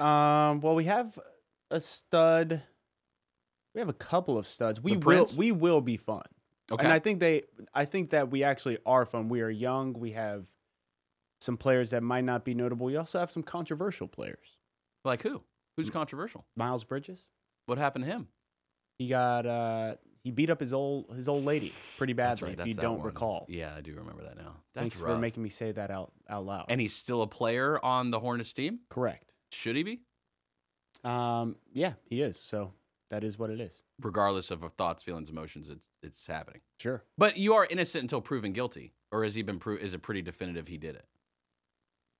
Um, 0.00 0.60
well, 0.60 0.74
we 0.74 0.84
have 0.84 1.18
a 1.70 1.78
stud. 1.78 2.62
We 3.74 3.80
have 3.80 3.88
a 3.88 3.92
couple 3.94 4.38
of 4.38 4.46
studs. 4.46 4.80
We 4.80 4.96
will. 4.96 5.28
We 5.36 5.52
will 5.52 5.80
be 5.80 5.96
fun. 5.96 6.22
Okay. 6.70 6.84
And 6.84 6.92
I 6.92 6.98
think 6.98 7.20
they. 7.20 7.42
I 7.74 7.84
think 7.84 8.10
that 8.10 8.30
we 8.30 8.42
actually 8.44 8.78
are 8.86 9.04
fun. 9.04 9.28
We 9.28 9.40
are 9.42 9.50
young. 9.50 9.92
We 9.94 10.12
have 10.12 10.46
some 11.40 11.56
players 11.56 11.90
that 11.90 12.02
might 12.02 12.24
not 12.24 12.44
be 12.44 12.54
notable. 12.54 12.86
We 12.86 12.96
also 12.96 13.18
have 13.18 13.30
some 13.30 13.42
controversial 13.42 14.08
players. 14.08 14.56
like 15.04 15.22
who? 15.22 15.42
Who's 15.76 15.90
controversial? 15.90 16.46
Miles 16.56 16.84
Bridges. 16.84 17.20
What 17.66 17.78
happened 17.78 18.04
to 18.04 18.10
him? 18.10 18.28
He 18.98 19.08
got. 19.08 19.44
uh 19.44 19.96
He 20.22 20.30
beat 20.30 20.48
up 20.50 20.60
his 20.60 20.72
old 20.72 21.12
his 21.16 21.26
old 21.28 21.44
lady 21.44 21.72
pretty 21.98 22.12
badly. 22.12 22.50
right, 22.50 22.60
if 22.60 22.66
you 22.68 22.74
don't 22.74 22.98
one. 22.98 23.06
recall. 23.06 23.44
Yeah, 23.48 23.74
I 23.76 23.80
do 23.80 23.92
remember 23.96 24.22
that 24.22 24.36
now. 24.36 24.54
That's 24.74 24.82
Thanks 24.84 25.00
rough. 25.00 25.14
for 25.16 25.18
making 25.18 25.42
me 25.42 25.48
say 25.48 25.72
that 25.72 25.90
out 25.90 26.12
out 26.30 26.46
loud. 26.46 26.66
and 26.68 26.80
he's 26.80 26.94
still 26.94 27.22
a 27.22 27.26
player 27.26 27.84
on 27.84 28.10
the 28.12 28.20
Hornets 28.20 28.52
team? 28.52 28.78
correct. 28.88 29.32
Should 29.50 29.74
he 29.76 29.82
be? 29.82 30.00
Um, 31.02 31.56
yeah, 31.72 31.94
he 32.08 32.22
is. 32.22 32.38
So 32.38 32.72
that 33.14 33.22
is 33.22 33.38
what 33.38 33.48
it 33.48 33.60
is. 33.60 33.80
Regardless 34.02 34.50
of 34.50 34.64
thoughts, 34.76 35.04
feelings, 35.04 35.30
emotions, 35.30 35.68
it's 35.70 35.86
it's 36.02 36.26
happening. 36.26 36.60
Sure. 36.80 37.00
But 37.16 37.36
you 37.36 37.54
are 37.54 37.64
innocent 37.70 38.02
until 38.02 38.20
proven 38.20 38.52
guilty, 38.52 38.92
or 39.12 39.22
has 39.22 39.36
he 39.36 39.42
been 39.42 39.60
pro- 39.60 39.76
is 39.76 39.94
it 39.94 40.02
pretty 40.02 40.20
definitive 40.20 40.66
he 40.66 40.78
did 40.78 40.96
it? 40.96 41.06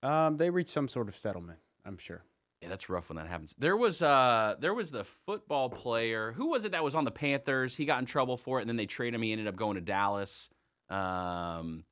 Um, 0.09 0.37
they 0.37 0.51
reached 0.51 0.71
some 0.71 0.87
sort 0.87 1.09
of 1.09 1.17
settlement. 1.17 1.59
I'm 1.85 1.99
sure. 1.99 2.23
Yeah, 2.63 2.69
that's 2.69 2.89
rough 2.89 3.09
when 3.09 3.17
that 3.17 3.27
happens. 3.27 3.55
There 3.59 3.77
was 3.77 4.03
uh 4.03 4.55
there 4.61 4.73
was 4.73 4.93
the 4.93 5.05
football 5.27 5.69
player. 5.69 6.31
Who 6.33 6.51
was 6.51 6.65
it 6.65 6.73
that 6.73 6.85
was 6.85 6.95
on 6.95 7.05
the 7.05 7.11
Panthers? 7.11 7.75
He 7.75 7.85
got 7.85 7.99
in 7.99 8.07
trouble 8.07 8.37
for 8.37 8.59
it 8.59 8.63
and 8.63 8.71
then 8.71 8.77
they 8.77 8.87
traded 8.87 9.17
him. 9.17 9.23
He 9.23 9.33
ended 9.33 9.49
up 9.49 9.57
going 9.57 9.75
to 9.75 9.81
Dallas. 9.81 10.49
Um 10.89 11.85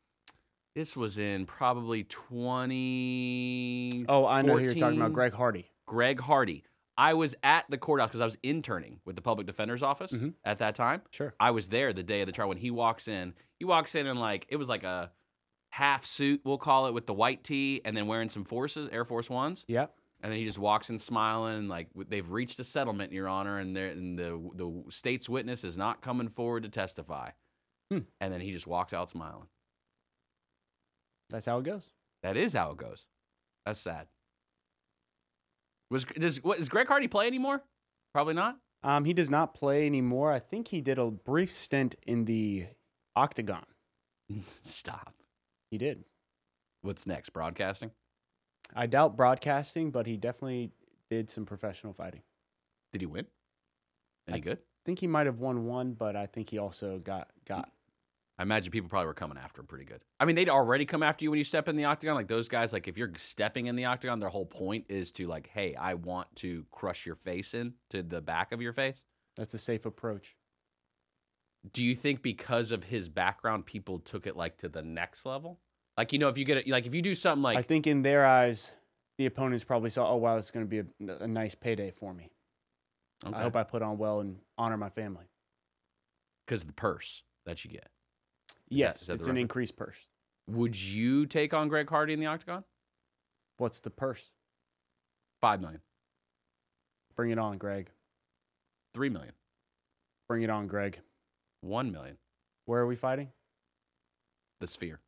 this 0.77 0.97
was 0.97 1.19
in 1.19 1.45
probably 1.45 2.05
20 2.05 4.07
Oh, 4.09 4.25
I 4.25 4.43
know 4.43 4.57
who 4.57 4.65
you're 4.65 4.75
talking 4.75 4.99
about. 4.99 5.13
Greg 5.13 5.35
Hardy. 5.35 5.67
Greg 5.87 6.21
Hardy. 6.21 6.63
I 6.97 7.15
was 7.15 7.35
at 7.43 7.65
the 7.71 7.79
courthouse 7.79 8.09
because 8.09 8.21
I 8.21 8.27
was 8.27 8.37
interning 8.43 9.01
with 9.05 9.17
the 9.17 9.23
public 9.23 9.47
defender's 9.47 9.83
office 9.83 10.13
Mhm. 10.13 10.35
at 10.45 10.59
that 10.59 10.75
time. 10.75 11.03
Sure. 11.11 11.35
I 11.41 11.51
was 11.51 11.69
there 11.69 11.93
the 11.93 12.03
day 12.03 12.21
of 12.21 12.27
the 12.27 12.33
trial 12.33 12.49
when 12.49 12.59
he 12.59 12.71
walks 12.71 13.09
in. 13.09 13.35
He 13.59 13.65
walks 13.65 13.95
in 13.95 14.07
and 14.07 14.21
like 14.21 14.47
it 14.51 14.57
was 14.57 14.69
like 14.69 14.85
a 14.85 15.11
half 15.71 16.05
suit, 16.05 16.43
we'll 16.45 16.59
call 16.59 16.87
it, 16.87 16.93
with 16.93 17.07
the 17.07 17.15
white 17.15 17.43
tee, 17.45 17.81
and 17.85 17.97
then 17.97 18.07
wearing 18.07 18.29
some 18.29 18.45
forces, 18.45 18.89
Air 18.93 19.07
Force 19.07 19.31
Ones. 19.31 19.65
Yep. 19.69 19.95
And 20.21 20.31
then 20.31 20.39
he 20.39 20.45
just 20.45 20.59
walks 20.59 20.91
in 20.91 20.99
smiling, 20.99 21.57
and 21.57 21.69
like 21.69 21.89
they've 22.09 22.31
reached 22.31 22.61
a 22.61 22.65
settlement, 22.65 23.11
Your 23.13 23.27
Honor, 23.27 23.59
and, 23.59 23.77
and 23.77 24.19
the 24.19 24.51
the 24.55 24.85
state's 24.91 25.29
witness 25.29 25.65
is 25.65 25.77
not 25.79 26.03
coming 26.03 26.29
forward 26.29 26.63
to 26.65 26.69
testify. 26.69 27.31
Hmm. 27.91 28.01
And 28.21 28.33
then 28.33 28.41
he 28.41 28.53
just 28.53 28.67
walks 28.67 28.93
out 28.93 29.09
smiling. 29.11 29.49
That's 31.31 31.47
how 31.47 31.59
it 31.59 31.65
goes. 31.65 31.91
That 32.23 32.37
is 32.37 32.53
how 32.53 32.71
it 32.73 32.77
goes. 32.77 33.07
That's 33.65 33.81
sad. 33.81 34.07
Was 35.93 36.05
does 36.05 36.43
what, 36.43 36.57
does 36.59 36.71
Greg 36.71 36.89
Hardy 36.89 37.07
play 37.07 37.27
anymore? 37.27 37.63
Probably 38.15 38.33
not. 38.33 38.57
Um, 38.83 39.05
he 39.05 39.13
does 39.13 39.31
not 39.31 39.55
play 39.55 39.87
anymore. 39.87 40.33
I 40.33 40.41
think 40.41 40.69
he 40.69 40.81
did 40.81 40.99
a 40.99 41.11
brief 41.11 41.53
stint 41.53 41.95
in 42.07 42.25
the 42.25 42.67
octagon. 43.15 43.65
Stop. 44.63 45.15
He 45.71 45.77
did. 45.77 46.05
What's 46.81 47.07
next? 47.07 47.31
Broadcasting? 47.31 47.91
I 48.75 48.87
doubt 48.87 49.17
broadcasting, 49.17 49.91
but 49.91 50.07
he 50.07 50.17
definitely 50.17 50.71
did 51.11 51.29
some 51.29 51.45
professional 51.45 51.93
fighting. 51.93 52.23
Did 52.93 53.03
he 53.03 53.07
win? 53.07 53.27
Any 54.27 54.39
I- 54.39 54.41
good? 54.41 54.59
I 54.59 54.83
think 54.87 54.99
he 54.99 55.07
might 55.07 55.27
have 55.27 55.39
won 55.39 55.67
one, 55.67 55.93
but 55.93 56.17
I 56.17 56.27
think 56.27 56.51
he 56.51 56.59
also 56.59 56.99
got 56.99 57.29
got. 57.47 57.71
I 58.43 58.45
imagine 58.45 58.73
people 58.73 58.91
probably 58.91 59.07
were 59.07 59.15
coming 59.15 59.39
after 59.39 59.61
him 59.61 59.69
pretty 59.69 59.85
good. 59.85 60.01
I 60.19 60.25
mean, 60.25 60.35
they'd 60.35 60.49
already 60.49 60.85
come 60.85 61.05
after 61.05 61.25
you 61.25 61.31
when 61.31 61.39
you 61.39 61.45
step 61.45 61.69
in 61.69 61.77
the 61.77 61.85
octagon. 61.85 62.17
Like 62.17 62.27
those 62.27 62.49
guys, 62.49 62.73
like 62.73 62.89
if 62.89 62.99
you're 62.99 63.13
stepping 63.17 63.67
in 63.67 63.77
the 63.77 63.85
octagon, 63.85 64.19
their 64.19 64.31
whole 64.31 64.47
point 64.47 64.87
is 64.89 65.13
to 65.13 65.29
like, 65.29 65.49
hey, 65.55 65.77
I 65.77 65.95
want 65.95 66.27
to 66.37 66.67
crush 66.73 67.07
your 67.07 67.15
face 67.15 67.55
in 67.55 67.75
to 67.91 68.03
the 68.03 68.21
back 68.21 68.51
of 68.51 68.61
your 68.61 68.73
face. 68.73 69.05
That's 69.37 69.55
a 69.55 69.59
safe 69.59 69.87
approach. 69.87 70.35
Do 71.73 71.85
you 71.85 71.95
think 71.95 72.21
because 72.21 72.73
of 72.73 72.83
his 72.83 73.09
background, 73.09 73.65
people 73.65 74.01
took 74.01 74.27
it 74.27 74.37
like 74.37 74.59
to 74.59 74.69
the 74.69 74.83
next 74.83 75.25
level? 75.25 75.61
Like 75.97 76.13
you 76.13 76.19
know, 76.19 76.29
if 76.29 76.37
you 76.37 76.45
get 76.45 76.57
it, 76.57 76.67
like 76.69 76.85
if 76.85 76.97
you 76.97 77.01
do 77.01 77.15
something 77.15 77.45
like 77.45 77.59
I 77.59 77.63
think 77.63 77.87
in 77.87 78.03
their 78.03 78.27
eyes, 78.27 78.73
the 79.19 79.27
opponents 79.27 79.63
probably 79.63 79.91
saw, 79.91 80.11
oh 80.11 80.17
wow, 80.17 80.35
this 80.35 80.47
is 80.47 80.51
going 80.51 80.69
to 80.69 80.69
be 80.69 80.79
a, 80.81 81.23
a 81.23 81.29
nice 81.29 81.55
payday 81.55 81.93
for 81.93 82.13
me. 82.13 82.33
Okay. 83.25 83.37
I 83.37 83.43
hope 83.45 83.55
I 83.55 83.63
put 83.63 83.83
on 83.83 83.99
well 83.99 84.19
and 84.19 84.39
honor 84.59 84.77
my 84.77 84.91
family. 84.91 85.27
Because 86.45 86.63
of 86.63 86.67
the 86.67 86.73
purse 86.73 87.23
that 87.47 87.65
you 87.65 87.71
get. 87.71 87.92
Yes, 88.73 89.09
it's 89.09 89.27
an 89.27 89.37
increased 89.37 89.77
purse. 89.77 89.99
Would 90.49 90.77
you 90.81 91.27
take 91.27 91.55
on 91.55 91.69
Greg 91.69 91.89
Hardy 91.89 92.13
in 92.13 92.21
the 92.21 92.27
octagon? 92.27 92.65
What's 93.59 93.81
the 93.81 93.91
purse? 93.91 94.31
Five 95.41 95.61
million, 95.61 95.81
Bring 97.17 97.31
it 97.31 97.39
on, 97.39 97.59
Greg. 97.59 97.91
three 98.95 99.09
million, 99.09 99.33
Bring 100.29 100.43
it 100.43 100.51
on, 100.51 100.67
Greg. 100.67 101.01
one 101.61 101.91
million. 101.93 102.17
Where 102.67 102.81
are 102.81 102.87
we 102.87 102.97
fighting? 102.97 103.29
The 104.61 104.67
sphere. 104.69 105.01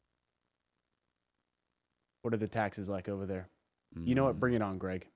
What 2.22 2.34
are 2.34 2.38
the 2.38 2.48
taxes 2.48 2.88
like 2.88 3.08
over 3.08 3.26
there? 3.26 3.48
You 4.02 4.14
know 4.16 4.24
what? 4.24 4.36
Mm, 4.36 4.40
Bring 4.40 4.54
it 4.54 4.62
on, 4.62 4.78
Greg. 4.78 5.06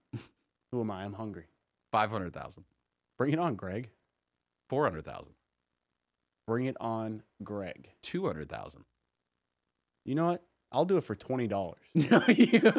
Who 0.71 0.81
am 0.81 0.91
I? 0.91 1.03
I'm 1.05 1.15
hungry. 1.15 1.47
Five 1.91 2.11
hundred 2.11 2.33
thousand. 2.33 2.65
Bring 3.17 3.33
it 3.33 3.39
on, 3.41 3.57
Greg. 3.57 3.89
Four 4.69 4.85
hundred 4.85 5.05
thousand. 5.05 5.33
Bring 6.49 6.65
it 6.65 6.79
on, 6.81 7.23
Greg. 7.45 7.91
Two 8.03 8.27
hundred 8.27 8.49
thousand. 8.49 8.85
You 10.07 10.15
know 10.15 10.29
what? 10.29 10.43
I'll 10.73 10.87
do 10.87 10.97
it 10.97 11.05
for 11.05 11.15
twenty 11.15 11.47
dollars. 11.47 11.77
No, 11.95 12.23
you- 12.27 12.73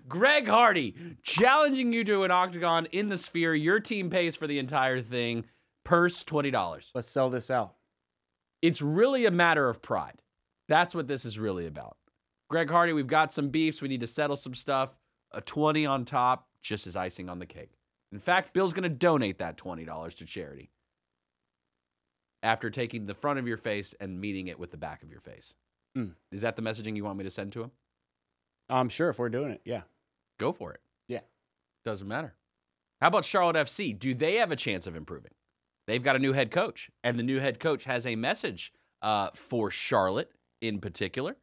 Greg 0.08 0.48
Hardy 0.48 0.94
challenging 1.22 1.92
you 1.92 2.04
to 2.04 2.22
an 2.22 2.30
octagon 2.30 2.86
in 2.86 3.10
the 3.10 3.18
sphere. 3.18 3.54
Your 3.54 3.80
team 3.80 4.08
pays 4.08 4.34
for 4.34 4.46
the 4.46 4.58
entire 4.58 5.02
thing. 5.02 5.44
Purse 5.84 6.24
twenty 6.24 6.50
dollars. 6.50 6.90
Let's 6.94 7.06
sell 7.06 7.28
this 7.28 7.50
out. 7.50 7.74
It's 8.62 8.80
really 8.80 9.26
a 9.26 9.30
matter 9.30 9.68
of 9.68 9.82
pride. 9.82 10.22
That's 10.68 10.94
what 10.94 11.08
this 11.08 11.26
is 11.26 11.38
really 11.38 11.66
about. 11.66 11.98
Greg 12.48 12.70
Hardy, 12.70 12.94
we've 12.94 13.06
got 13.06 13.30
some 13.34 13.50
beefs. 13.50 13.82
We 13.82 13.88
need 13.88 14.00
to 14.00 14.06
settle 14.06 14.36
some 14.36 14.54
stuff. 14.54 14.96
A 15.32 15.42
twenty 15.42 15.84
on 15.84 16.06
top, 16.06 16.48
just 16.62 16.86
as 16.86 16.96
icing 16.96 17.28
on 17.28 17.38
the 17.38 17.44
cake. 17.46 17.72
In 18.10 18.18
fact, 18.18 18.54
Bill's 18.54 18.72
going 18.72 18.84
to 18.84 18.88
donate 18.88 19.36
that 19.40 19.58
twenty 19.58 19.84
dollars 19.84 20.14
to 20.14 20.24
charity. 20.24 20.70
After 22.42 22.70
taking 22.70 23.06
the 23.06 23.14
front 23.14 23.38
of 23.38 23.46
your 23.46 23.56
face 23.56 23.94
and 24.00 24.20
meeting 24.20 24.48
it 24.48 24.58
with 24.58 24.70
the 24.70 24.76
back 24.76 25.02
of 25.02 25.10
your 25.10 25.20
face. 25.20 25.54
Mm. 25.96 26.12
Is 26.32 26.40
that 26.40 26.56
the 26.56 26.62
messaging 26.62 26.96
you 26.96 27.04
want 27.04 27.18
me 27.18 27.24
to 27.24 27.30
send 27.30 27.52
to 27.52 27.62
him? 27.62 27.70
I'm 28.68 28.88
sure 28.88 29.10
if 29.10 29.18
we're 29.18 29.28
doing 29.28 29.52
it, 29.52 29.60
yeah. 29.64 29.82
Go 30.40 30.52
for 30.52 30.72
it. 30.72 30.80
Yeah. 31.08 31.20
Doesn't 31.84 32.08
matter. 32.08 32.34
How 33.00 33.08
about 33.08 33.24
Charlotte 33.24 33.56
FC? 33.56 33.98
Do 33.98 34.14
they 34.14 34.36
have 34.36 34.52
a 34.52 34.56
chance 34.56 34.86
of 34.86 34.96
improving? 34.96 35.32
They've 35.86 36.02
got 36.02 36.16
a 36.16 36.20
new 36.20 36.32
head 36.32 36.50
coach, 36.50 36.90
and 37.02 37.18
the 37.18 37.24
new 37.24 37.40
head 37.40 37.58
coach 37.58 37.84
has 37.84 38.06
a 38.06 38.14
message 38.16 38.72
uh, 39.02 39.30
for 39.34 39.70
Charlotte 39.70 40.30
in 40.60 40.78
particular, 40.78 41.36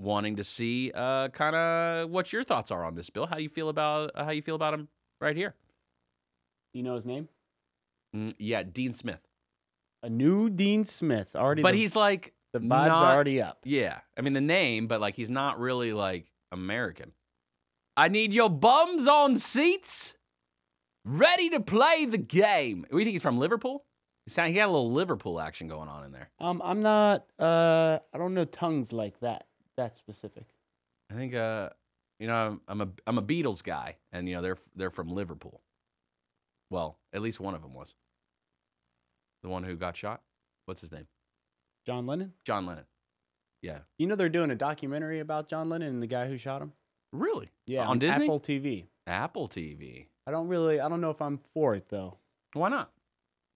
wanting 0.00 0.36
to 0.36 0.44
see 0.44 0.90
uh, 0.94 1.28
kind 1.28 1.54
of 1.54 2.10
what 2.10 2.32
your 2.32 2.42
thoughts 2.42 2.70
are 2.70 2.84
on 2.84 2.94
this, 2.94 3.10
Bill. 3.10 3.26
How 3.26 3.36
you 3.36 3.50
feel 3.50 3.68
about 3.68 4.10
uh, 4.14 4.24
how 4.24 4.30
you 4.30 4.42
feel 4.42 4.54
about 4.54 4.72
him 4.72 4.88
right 5.20 5.36
here? 5.36 5.54
You 6.72 6.82
know 6.82 6.94
his 6.94 7.04
name? 7.04 7.28
Mm, 8.16 8.34
yeah, 8.38 8.62
Dean 8.62 8.94
Smith. 8.94 9.20
A 10.02 10.08
new 10.10 10.48
Dean 10.50 10.84
Smith. 10.84 11.28
Already, 11.34 11.62
But 11.62 11.72
the, 11.72 11.78
he's 11.78 11.94
like 11.94 12.32
the 12.52 12.60
vibes 12.60 12.68
not- 12.68 13.02
are 13.02 13.14
already 13.14 13.42
up. 13.42 13.58
Yeah, 13.64 14.00
I 14.16 14.22
mean 14.22 14.32
the 14.32 14.40
name, 14.40 14.86
but 14.86 15.00
like 15.00 15.14
he's 15.14 15.30
not 15.30 15.58
really 15.58 15.92
like 15.92 16.26
American. 16.52 17.12
I 17.96 18.08
need 18.08 18.32
your 18.32 18.48
bums 18.48 19.06
on 19.06 19.36
seats, 19.36 20.14
ready 21.04 21.50
to 21.50 21.60
play 21.60 22.06
the 22.06 22.18
game. 22.18 22.86
We 22.90 23.04
think 23.04 23.12
he's 23.12 23.22
from 23.22 23.38
Liverpool. 23.38 23.84
He 24.26 24.52
got 24.52 24.68
a 24.68 24.72
little 24.72 24.92
Liverpool 24.92 25.40
action 25.40 25.66
going 25.66 25.88
on 25.88 26.04
in 26.04 26.12
there. 26.12 26.30
Um, 26.38 26.62
I'm 26.64 26.82
not. 26.82 27.26
Uh, 27.38 27.98
I 28.14 28.18
don't 28.18 28.32
know 28.32 28.44
tongues 28.44 28.92
like 28.92 29.18
that. 29.20 29.46
That 29.76 29.96
specific. 29.96 30.44
I 31.10 31.14
think 31.14 31.34
uh, 31.34 31.70
you 32.20 32.26
know, 32.28 32.60
I'm 32.68 32.80
a 32.80 32.88
I'm 33.06 33.18
a 33.18 33.22
Beatles 33.22 33.62
guy, 33.62 33.96
and 34.12 34.28
you 34.28 34.36
know 34.36 34.42
they're 34.42 34.58
they're 34.76 34.90
from 34.90 35.08
Liverpool. 35.10 35.62
Well, 36.70 36.98
at 37.12 37.22
least 37.22 37.40
one 37.40 37.54
of 37.54 37.62
them 37.62 37.74
was. 37.74 37.94
The 39.42 39.48
one 39.48 39.64
who 39.64 39.76
got 39.76 39.96
shot. 39.96 40.22
What's 40.66 40.80
his 40.80 40.92
name? 40.92 41.06
John 41.86 42.06
Lennon. 42.06 42.32
John 42.44 42.66
Lennon. 42.66 42.84
Yeah. 43.62 43.80
You 43.98 44.06
know 44.06 44.14
they're 44.14 44.28
doing 44.28 44.50
a 44.50 44.56
documentary 44.56 45.20
about 45.20 45.48
John 45.48 45.68
Lennon 45.68 45.88
and 45.88 46.02
the 46.02 46.06
guy 46.06 46.28
who 46.28 46.36
shot 46.36 46.62
him. 46.62 46.72
Really? 47.12 47.50
Yeah, 47.66 47.86
On 47.86 47.98
Disney? 47.98 48.24
Apple 48.24 48.40
TV. 48.40 48.84
Apple 49.06 49.48
TV. 49.48 50.06
I 50.26 50.30
don't 50.30 50.48
really. 50.48 50.80
I 50.80 50.88
don't 50.88 51.00
know 51.00 51.10
if 51.10 51.20
I'm 51.20 51.38
for 51.54 51.74
it 51.74 51.88
though. 51.88 52.18
Why 52.52 52.68
not? 52.68 52.90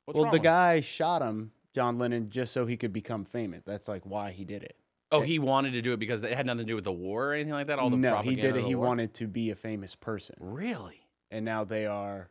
What's 0.07 0.19
well, 0.19 0.31
the 0.31 0.37
it? 0.37 0.43
guy 0.43 0.81
shot 0.81 1.23
him, 1.23 1.53
John 1.75 1.99
Lennon, 1.99 2.31
just 2.31 2.53
so 2.53 2.67
he 2.67 2.77
could 2.77 2.93
become 2.93 3.25
famous. 3.25 3.63
That's 3.65 3.89
like 3.89 4.03
why 4.05 4.33
he 4.33 4.45
did 4.45 4.63
it. 4.63 4.77
Oh, 5.13 5.21
he 5.21 5.39
wanted 5.39 5.73
to 5.73 5.83
do 5.83 5.93
it 5.93 5.99
because 6.01 6.23
it 6.25 6.33
had 6.33 6.47
nothing 6.47 6.61
to 6.61 6.65
do 6.65 6.75
with 6.75 6.85
the 6.85 6.93
war 6.93 7.29
or 7.29 7.35
anything 7.35 7.53
like 7.53 7.69
that. 7.69 7.79
All 7.79 7.91
the 7.91 7.97
no, 7.97 8.19
he 8.23 8.35
did 8.35 8.57
it. 8.57 8.65
He 8.65 8.75
war? 8.75 8.89
wanted 8.89 9.15
to 9.15 9.29
be 9.29 9.51
a 9.51 9.55
famous 9.55 9.95
person, 9.95 10.35
Really? 10.41 11.07
and 11.31 11.45
now 11.45 11.65
they 11.65 11.87
are 11.87 12.31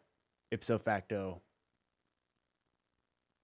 ipso 0.51 0.77
facto 0.77 1.41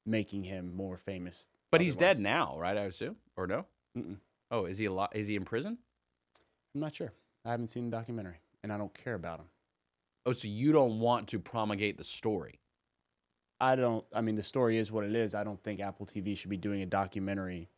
making 0.10 0.44
him 0.44 0.76
more 0.76 0.98
famous. 0.98 1.50
But 1.72 1.82
he's 1.82 1.96
dead 1.96 2.20
now, 2.20 2.58
right? 2.58 2.76
I 2.76 2.82
assume, 2.82 3.16
or 3.38 3.46
no? 3.48 3.66
Mm-mm. 3.98 4.18
Oh, 4.52 4.66
is 4.66 4.78
he 4.78 4.86
a 4.86 4.92
lot? 4.92 5.16
Is 5.16 5.28
he 5.28 5.36
in 5.36 5.46
prison? 5.46 5.78
I'm 6.74 6.82
not 6.82 6.96
sure. 6.96 7.14
I 7.46 7.52
haven't 7.52 7.68
seen 7.68 7.90
the 7.90 7.96
documentary, 7.96 8.42
and 8.64 8.74
I 8.74 8.78
don't 8.78 8.94
care 8.94 9.14
about 9.14 9.40
him. 9.40 9.46
Oh, 10.26 10.34
so 10.34 10.48
you 10.48 10.72
don't 10.72 11.00
want 11.00 11.28
to 11.30 11.40
promulgate 11.40 11.98
the 11.98 12.04
story? 12.04 12.60
I 13.62 13.76
don't. 13.76 14.04
I 14.14 14.22
mean, 14.22 14.36
the 14.36 14.44
story 14.44 14.78
is 14.78 14.92
what 14.92 15.04
it 15.04 15.16
is. 15.16 15.36
I 15.36 15.44
don't 15.44 15.62
think 15.64 15.80
Apple 15.80 16.06
TV 16.06 16.38
should 16.38 16.50
be 16.50 16.58
doing 16.58 16.82
a 16.82 16.86
documentary 16.86 17.70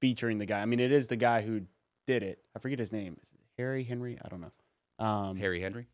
featuring 0.00 0.38
the 0.38 0.46
guy. 0.46 0.60
I 0.60 0.66
mean, 0.66 0.80
it 0.80 0.92
is 0.92 1.08
the 1.08 1.16
guy 1.16 1.42
who 1.42 1.62
did 2.06 2.22
it. 2.22 2.38
I 2.54 2.58
forget 2.58 2.78
his 2.78 2.92
name. 2.92 3.16
Is 3.22 3.30
it 3.32 3.40
Harry 3.58 3.84
Henry? 3.84 4.18
I 4.24 4.28
don't 4.28 4.40
know. 4.40 5.04
Um, 5.04 5.36
Harry 5.36 5.60
Henry. 5.60 5.88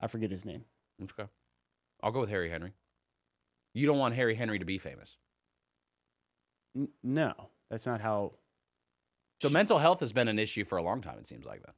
I 0.00 0.08
forget 0.08 0.30
his 0.30 0.44
name. 0.44 0.64
Okay, 1.02 1.28
I'll 2.02 2.12
go 2.12 2.20
with 2.20 2.30
Harry 2.30 2.50
Henry. 2.50 2.72
You 3.76 3.86
don't 3.86 3.98
want 3.98 4.14
Harry 4.14 4.34
Henry 4.34 4.58
to 4.58 4.64
be 4.64 4.78
famous. 4.78 5.18
N- 6.74 6.88
no, 7.02 7.34
that's 7.68 7.84
not 7.84 8.00
how. 8.00 8.32
So 9.42 9.50
mental 9.50 9.76
health 9.76 10.00
has 10.00 10.14
been 10.14 10.28
an 10.28 10.38
issue 10.38 10.64
for 10.64 10.78
a 10.78 10.82
long 10.82 11.02
time. 11.02 11.18
It 11.18 11.26
seems 11.26 11.44
like 11.44 11.60
that. 11.60 11.74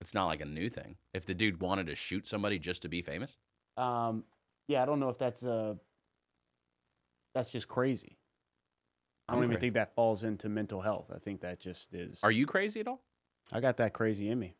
It's 0.00 0.14
not 0.14 0.24
like 0.24 0.40
a 0.40 0.46
new 0.46 0.70
thing. 0.70 0.96
If 1.12 1.26
the 1.26 1.34
dude 1.34 1.60
wanted 1.60 1.88
to 1.88 1.96
shoot 1.96 2.26
somebody 2.26 2.58
just 2.58 2.80
to 2.82 2.88
be 2.88 3.02
famous, 3.02 3.36
Um, 3.76 4.24
yeah, 4.68 4.82
I 4.82 4.86
don't 4.86 5.00
know 5.00 5.10
if 5.10 5.18
that's 5.18 5.42
uh 5.42 5.74
That's 7.34 7.50
just 7.50 7.68
crazy. 7.68 8.16
I 9.28 9.34
don't 9.34 9.42
I'm 9.42 9.50
even 9.50 9.60
think 9.60 9.74
that 9.74 9.94
falls 9.94 10.24
into 10.24 10.48
mental 10.48 10.80
health. 10.80 11.12
I 11.14 11.18
think 11.18 11.42
that 11.42 11.60
just 11.60 11.92
is. 11.92 12.24
are 12.24 12.32
you 12.32 12.46
crazy 12.46 12.80
at 12.80 12.88
all? 12.88 13.02
I 13.52 13.60
got 13.60 13.76
that 13.76 13.92
crazy 13.92 14.30
in 14.30 14.38
me. 14.38 14.54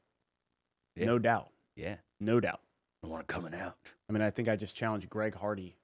Yeah. 0.96 1.06
No 1.06 1.18
doubt. 1.18 1.48
Yeah, 1.76 1.96
No 2.20 2.40
doubt. 2.40 2.60
I 3.04 3.06
want 3.06 3.22
it 3.22 3.28
coming 3.28 3.54
out 3.54 3.76
I 4.08 4.12
mean, 4.12 4.22
I 4.22 4.30
think 4.30 4.48
I 4.48 4.56
just 4.56 4.74
challenged 4.74 5.08
Greg 5.08 5.34
Hardy 5.34 5.76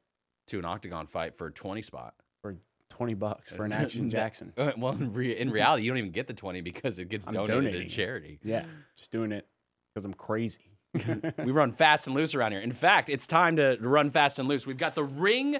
to 0.48 0.58
an 0.58 0.64
octagon 0.64 1.06
fight 1.06 1.36
for 1.36 1.46
a 1.48 1.52
twenty 1.52 1.82
spot. 1.82 2.14
for 2.42 2.56
20 2.90 3.14
bucks 3.14 3.50
for 3.50 3.64
an 3.64 3.72
Action 3.72 4.08
Jackson. 4.08 4.52
Uh, 4.56 4.70
well, 4.76 4.92
in, 4.92 5.12
re- 5.12 5.36
in 5.36 5.50
reality, 5.50 5.82
you 5.82 5.90
don't 5.90 5.98
even 5.98 6.12
get 6.12 6.28
the 6.28 6.32
20 6.34 6.60
because 6.60 6.98
it 6.98 7.08
gets 7.08 7.26
I'm 7.26 7.34
donated 7.34 7.54
donating 7.64 7.88
to 7.88 7.94
charity. 7.94 8.38
Yeah, 8.44 8.64
just 8.96 9.10
doing 9.10 9.32
it 9.32 9.48
because 9.92 10.04
I'm 10.04 10.14
crazy. 10.14 10.70
we 11.44 11.50
run 11.50 11.72
fast 11.72 12.06
and 12.06 12.14
loose 12.14 12.34
around 12.36 12.52
here. 12.52 12.60
In 12.60 12.72
fact, 12.72 13.08
it's 13.08 13.26
time 13.26 13.56
to 13.56 13.76
run 13.80 14.10
fast 14.12 14.38
and 14.38 14.46
loose. 14.48 14.64
We've 14.64 14.78
got 14.78 14.94
the 14.94 15.02
Ring 15.02 15.58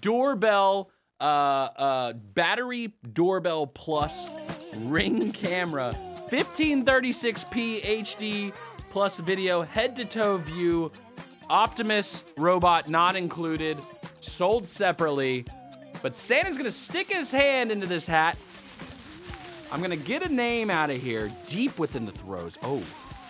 doorbell, 0.00 0.90
uh, 1.20 1.24
uh, 1.24 2.12
battery 2.12 2.92
doorbell 3.12 3.66
plus 3.66 4.26
Ring 4.76 5.32
camera, 5.32 5.98
1536p 6.28 7.82
HD 7.82 8.52
plus 8.96 9.16
video, 9.16 9.60
head 9.60 9.94
to 9.94 10.06
toe 10.06 10.38
view, 10.38 10.90
Optimus 11.50 12.24
robot 12.38 12.88
not 12.88 13.14
included, 13.14 13.76
sold 14.22 14.66
separately. 14.66 15.44
But 16.00 16.16
Santa's 16.16 16.56
gonna 16.56 16.72
stick 16.72 17.12
his 17.12 17.30
hand 17.30 17.70
into 17.70 17.86
this 17.86 18.06
hat. 18.06 18.38
I'm 19.70 19.82
gonna 19.82 19.96
get 19.96 20.22
a 20.22 20.32
name 20.32 20.70
out 20.70 20.88
of 20.88 20.96
here, 20.96 21.30
deep 21.46 21.78
within 21.78 22.06
the 22.06 22.12
throws. 22.12 22.56
Oh, 22.62 22.82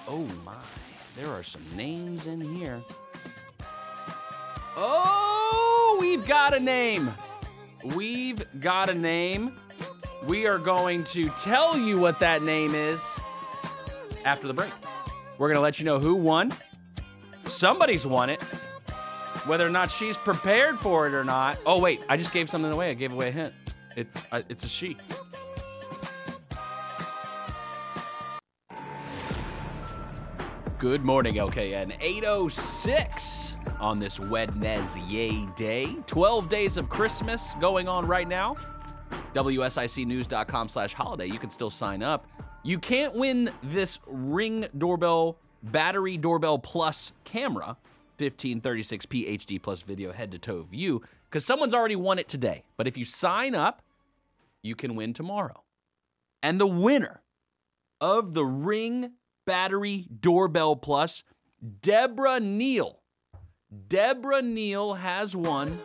oh 0.07 0.29
my. 0.45 0.55
There 1.17 1.31
are 1.31 1.43
some 1.43 1.65
names 1.75 2.29
in 2.29 2.41
here. 2.41 2.81
Oh, 4.77 5.99
we've 6.01 6.25
got 6.29 6.55
a 6.55 6.61
name. 6.61 7.13
We've 7.97 8.41
got 8.61 8.89
a 8.89 8.95
name. 8.95 9.59
We 10.29 10.47
are 10.47 10.59
going 10.59 11.03
to 11.07 11.29
tell 11.31 11.77
you 11.77 11.99
what 11.99 12.21
that 12.21 12.45
name 12.45 12.73
is 12.77 13.03
after 14.25 14.47
the 14.47 14.55
break. 14.55 14.71
We're 15.39 15.49
going 15.49 15.57
to 15.57 15.63
let 15.63 15.79
you 15.79 15.85
know 15.85 15.99
who 15.99 16.15
won. 16.15 16.53
Somebody's 17.45 18.07
won 18.07 18.31
it. 18.31 18.43
Whether 19.47 19.67
or 19.67 19.71
not 19.71 19.91
she's 19.91 20.17
prepared 20.17 20.79
for 20.79 21.07
it 21.07 21.15
or 21.15 21.25
not. 21.25 21.59
Oh, 21.67 21.81
wait, 21.81 22.01
I 22.09 22.17
just 22.17 22.33
gave 22.33 22.51
something 22.51 22.73
away. 22.73 22.91
I 22.91 22.95
gave 22.95 23.13
away 23.13 23.29
a 23.29 23.33
hint. 23.33 23.55
It, 23.97 24.09
uh, 24.33 24.43
it's 24.49 24.65
a 24.65 24.69
she. 24.69 24.97
Good 30.79 31.05
morning, 31.05 31.37
LKN. 31.37 31.97
806 32.01 33.57
on 33.81 33.99
this 33.99 34.21
Wednesday 34.21 35.47
day. 35.57 35.97
12 36.07 36.49
days 36.49 36.77
of 36.77 36.89
Christmas 36.89 37.55
going 37.61 37.89
on 37.89 38.07
right 38.07 38.29
now. 38.29 38.57
WSICnews.com 39.35 40.69
slash 40.69 40.93
holiday. 40.93 41.27
You 41.27 41.39
can 41.39 41.51
still 41.51 41.71
sign 41.71 42.03
up. 42.03 42.27
You 42.67 42.81
can't 42.81 43.15
win 43.15 43.53
this 43.63 44.01
Ring 44.09 44.67
Doorbell 44.77 45.39
Battery 45.63 46.17
Doorbell 46.17 46.59
Plus 46.59 47.13
camera, 47.23 47.77
1536p 48.19 49.39
HD 49.39 49.63
plus 49.63 49.83
video 49.83 50.13
head 50.13 50.33
to 50.33 50.39
toe 50.41 50.65
view, 50.65 51.01
because 51.31 51.45
someone's 51.45 51.75
already 51.75 51.95
won 51.95 52.19
it 52.19 52.27
today. 52.27 52.65
But 52.77 52.89
if 52.89 52.97
you 52.97 53.05
sign 53.05 53.55
up, 53.55 53.83
you 54.65 54.75
can 54.75 54.97
win 54.97 55.13
tomorrow. 55.13 55.63
And 56.43 56.61
the 56.61 56.67
winner 56.67 57.23
of 58.01 58.35
the 58.35 58.45
Ring 58.45 59.13
Battery 59.45 60.09
Doorbell 60.21 60.75
Plus, 60.75 61.23
Deborah 61.83 62.41
Neal. 62.41 62.99
Deborah 63.87 64.43
Neal 64.43 64.95
has 64.95 65.37
won 65.37 65.79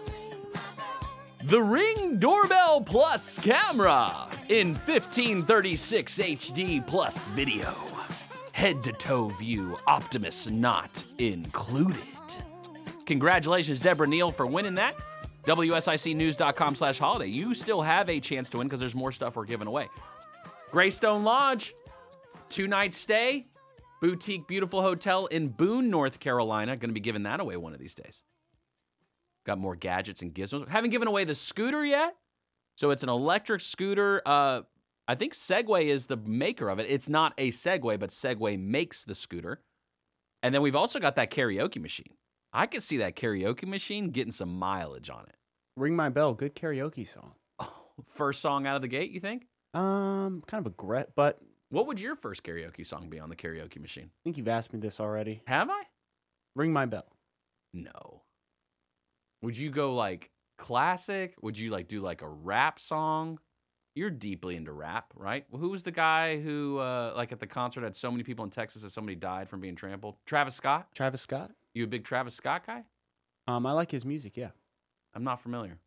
the 1.46 1.62
Ring 1.62 2.20
Doorbell 2.20 2.82
Plus 2.82 3.40
camera 3.40 4.28
in 4.50 4.76
1536 4.86 6.18
HD 6.18 6.86
plus 6.86 7.18
video. 7.30 7.76
Head 8.52 8.84
to 8.84 8.92
toe 8.92 9.30
view, 9.30 9.78
Optimus 9.88 10.48
not 10.48 11.04
included. 11.18 11.98
Congratulations, 13.06 13.80
Deborah 13.80 14.08
Neal, 14.08 14.32
for 14.32 14.46
winning 14.46 14.76
that. 14.76 14.96
WSICnews.com 15.46 16.76
slash 16.76 17.00
holiday. 17.00 17.28
You 17.28 17.56
still 17.56 17.82
have 17.82 18.10
a 18.10 18.20
chance 18.20 18.48
to 18.50 18.60
win 18.60 18.68
because 18.68 18.80
there's 18.80 18.94
more 18.94 19.12
stuff 19.12 19.36
we're 19.36 19.46
giving 19.46 19.68
away. 19.68 19.90
Greystone 20.70 21.24
Lodge, 21.24 21.74
two 22.50 22.68
night 22.68 22.94
stay, 22.94 23.48
boutique, 24.00 24.48
beautiful 24.48 24.82
hotel 24.82 25.26
in 25.28 25.48
Boone, 25.50 25.90
North 25.90 26.20
Carolina. 26.20 26.78
Going 26.78 26.92
to 26.92 26.94
be 26.94 27.00
giving 27.00 27.24
that 27.24 27.40
away 27.40 27.58
one 27.58 27.74
of 27.74 27.80
these 27.80 27.96
days. 27.96 28.22
Got 29.46 29.58
more 29.58 29.76
gadgets 29.76 30.22
and 30.22 30.34
gizmos. 30.34 30.68
Haven't 30.68 30.92
given 30.92 31.08
away 31.08 31.24
the 31.24 31.36
scooter 31.36 31.84
yet. 31.86 32.16
So 32.78 32.92
it's 32.92 33.04
an 33.04 33.10
electric 33.10 33.62
scooter. 33.62 34.22
Uh, 34.26 34.62
I 35.08 35.16
think 35.16 35.34
Segway 35.34 35.86
is 35.88 36.06
the 36.06 36.18
maker 36.18 36.70
of 36.70 36.80
it. 36.80 36.90
It's 36.90 37.10
not 37.10 37.34
a 37.38 37.52
Segway, 37.52 38.00
but 38.00 38.10
Segway 38.12 38.60
makes 38.60 39.04
the 39.04 39.16
scooter. 39.16 39.62
And 40.44 40.54
then 40.56 40.62
we've 40.62 40.76
also 40.76 41.00
got 41.00 41.16
that 41.18 41.32
karaoke 41.32 41.82
machine. 41.82 42.14
I 42.54 42.66
could 42.66 42.84
see 42.84 42.98
that 42.98 43.16
karaoke 43.16 43.66
machine 43.66 44.10
getting 44.12 44.32
some 44.32 44.58
mileage 44.58 45.10
on 45.10 45.24
it. 45.28 45.36
Ring 45.78 45.96
My 45.96 46.10
Bell, 46.10 46.34
good 46.34 46.56
karaoke 46.56 47.08
song. 47.08 47.34
Oh, 47.60 47.74
first 48.14 48.42
song 48.42 48.66
out 48.68 48.76
of 48.76 48.82
the 48.82 48.88
gate, 48.88 49.12
you 49.12 49.20
think? 49.20 49.48
Um, 49.74 50.44
kind 50.48 50.66
of 50.66 50.72
a 50.72 50.76
gret, 50.76 51.12
but 51.16 51.40
What 51.70 51.88
would 51.88 52.00
your 52.02 52.16
first 52.16 52.44
karaoke 52.44 52.86
song 52.86 53.10
be 53.10 53.20
on 53.20 53.30
the 53.30 53.36
karaoke 53.36 53.80
machine? 53.80 54.10
I 54.12 54.20
think 54.24 54.38
you've 54.38 54.48
asked 54.50 54.74
me 54.74 54.80
this 54.80 55.00
already. 55.00 55.42
Have 55.48 55.70
I? 55.70 55.84
Ring 56.56 56.74
My 56.74 56.86
Bell. 56.86 57.06
No. 57.74 58.24
Would 59.42 59.58
you 59.58 59.70
go 59.70 59.94
like 59.96 60.30
classic? 60.58 61.36
Would 61.42 61.58
you 61.58 61.72
like 61.72 61.88
do 61.88 62.02
like 62.02 62.22
a 62.22 62.30
rap 62.30 62.80
song? 62.80 63.40
You're 63.94 64.10
deeply 64.10 64.56
into 64.56 64.72
rap, 64.72 65.12
right? 65.16 65.46
Who 65.52 65.70
was 65.70 65.84
the 65.84 65.92
guy 65.92 66.40
who, 66.40 66.78
uh, 66.78 67.14
like 67.16 67.34
at 67.34 67.42
the 67.42 67.48
concert, 67.48 67.84
had 67.84 67.96
so 67.96 68.10
many 68.10 68.24
people 68.24 68.46
in 68.46 68.52
Texas 68.52 68.84
that 68.84 68.94
somebody 68.94 69.16
died 69.16 69.50
from 69.50 69.60
being 69.60 69.76
trampled? 69.76 70.16
Travis 70.26 70.56
Scott. 70.56 70.88
Travis 70.96 71.22
Scott. 71.22 71.52
You 71.74 71.84
a 71.84 71.88
big 71.88 72.06
Travis 72.06 72.34
Scott 72.34 72.66
guy? 72.66 72.84
Um, 73.48 73.66
I 73.66 73.74
like 73.74 73.92
his 73.92 74.06
music. 74.06 74.38
Yeah. 74.38 74.52
I'm 75.14 75.26
not 75.26 75.42
familiar. 75.42 75.78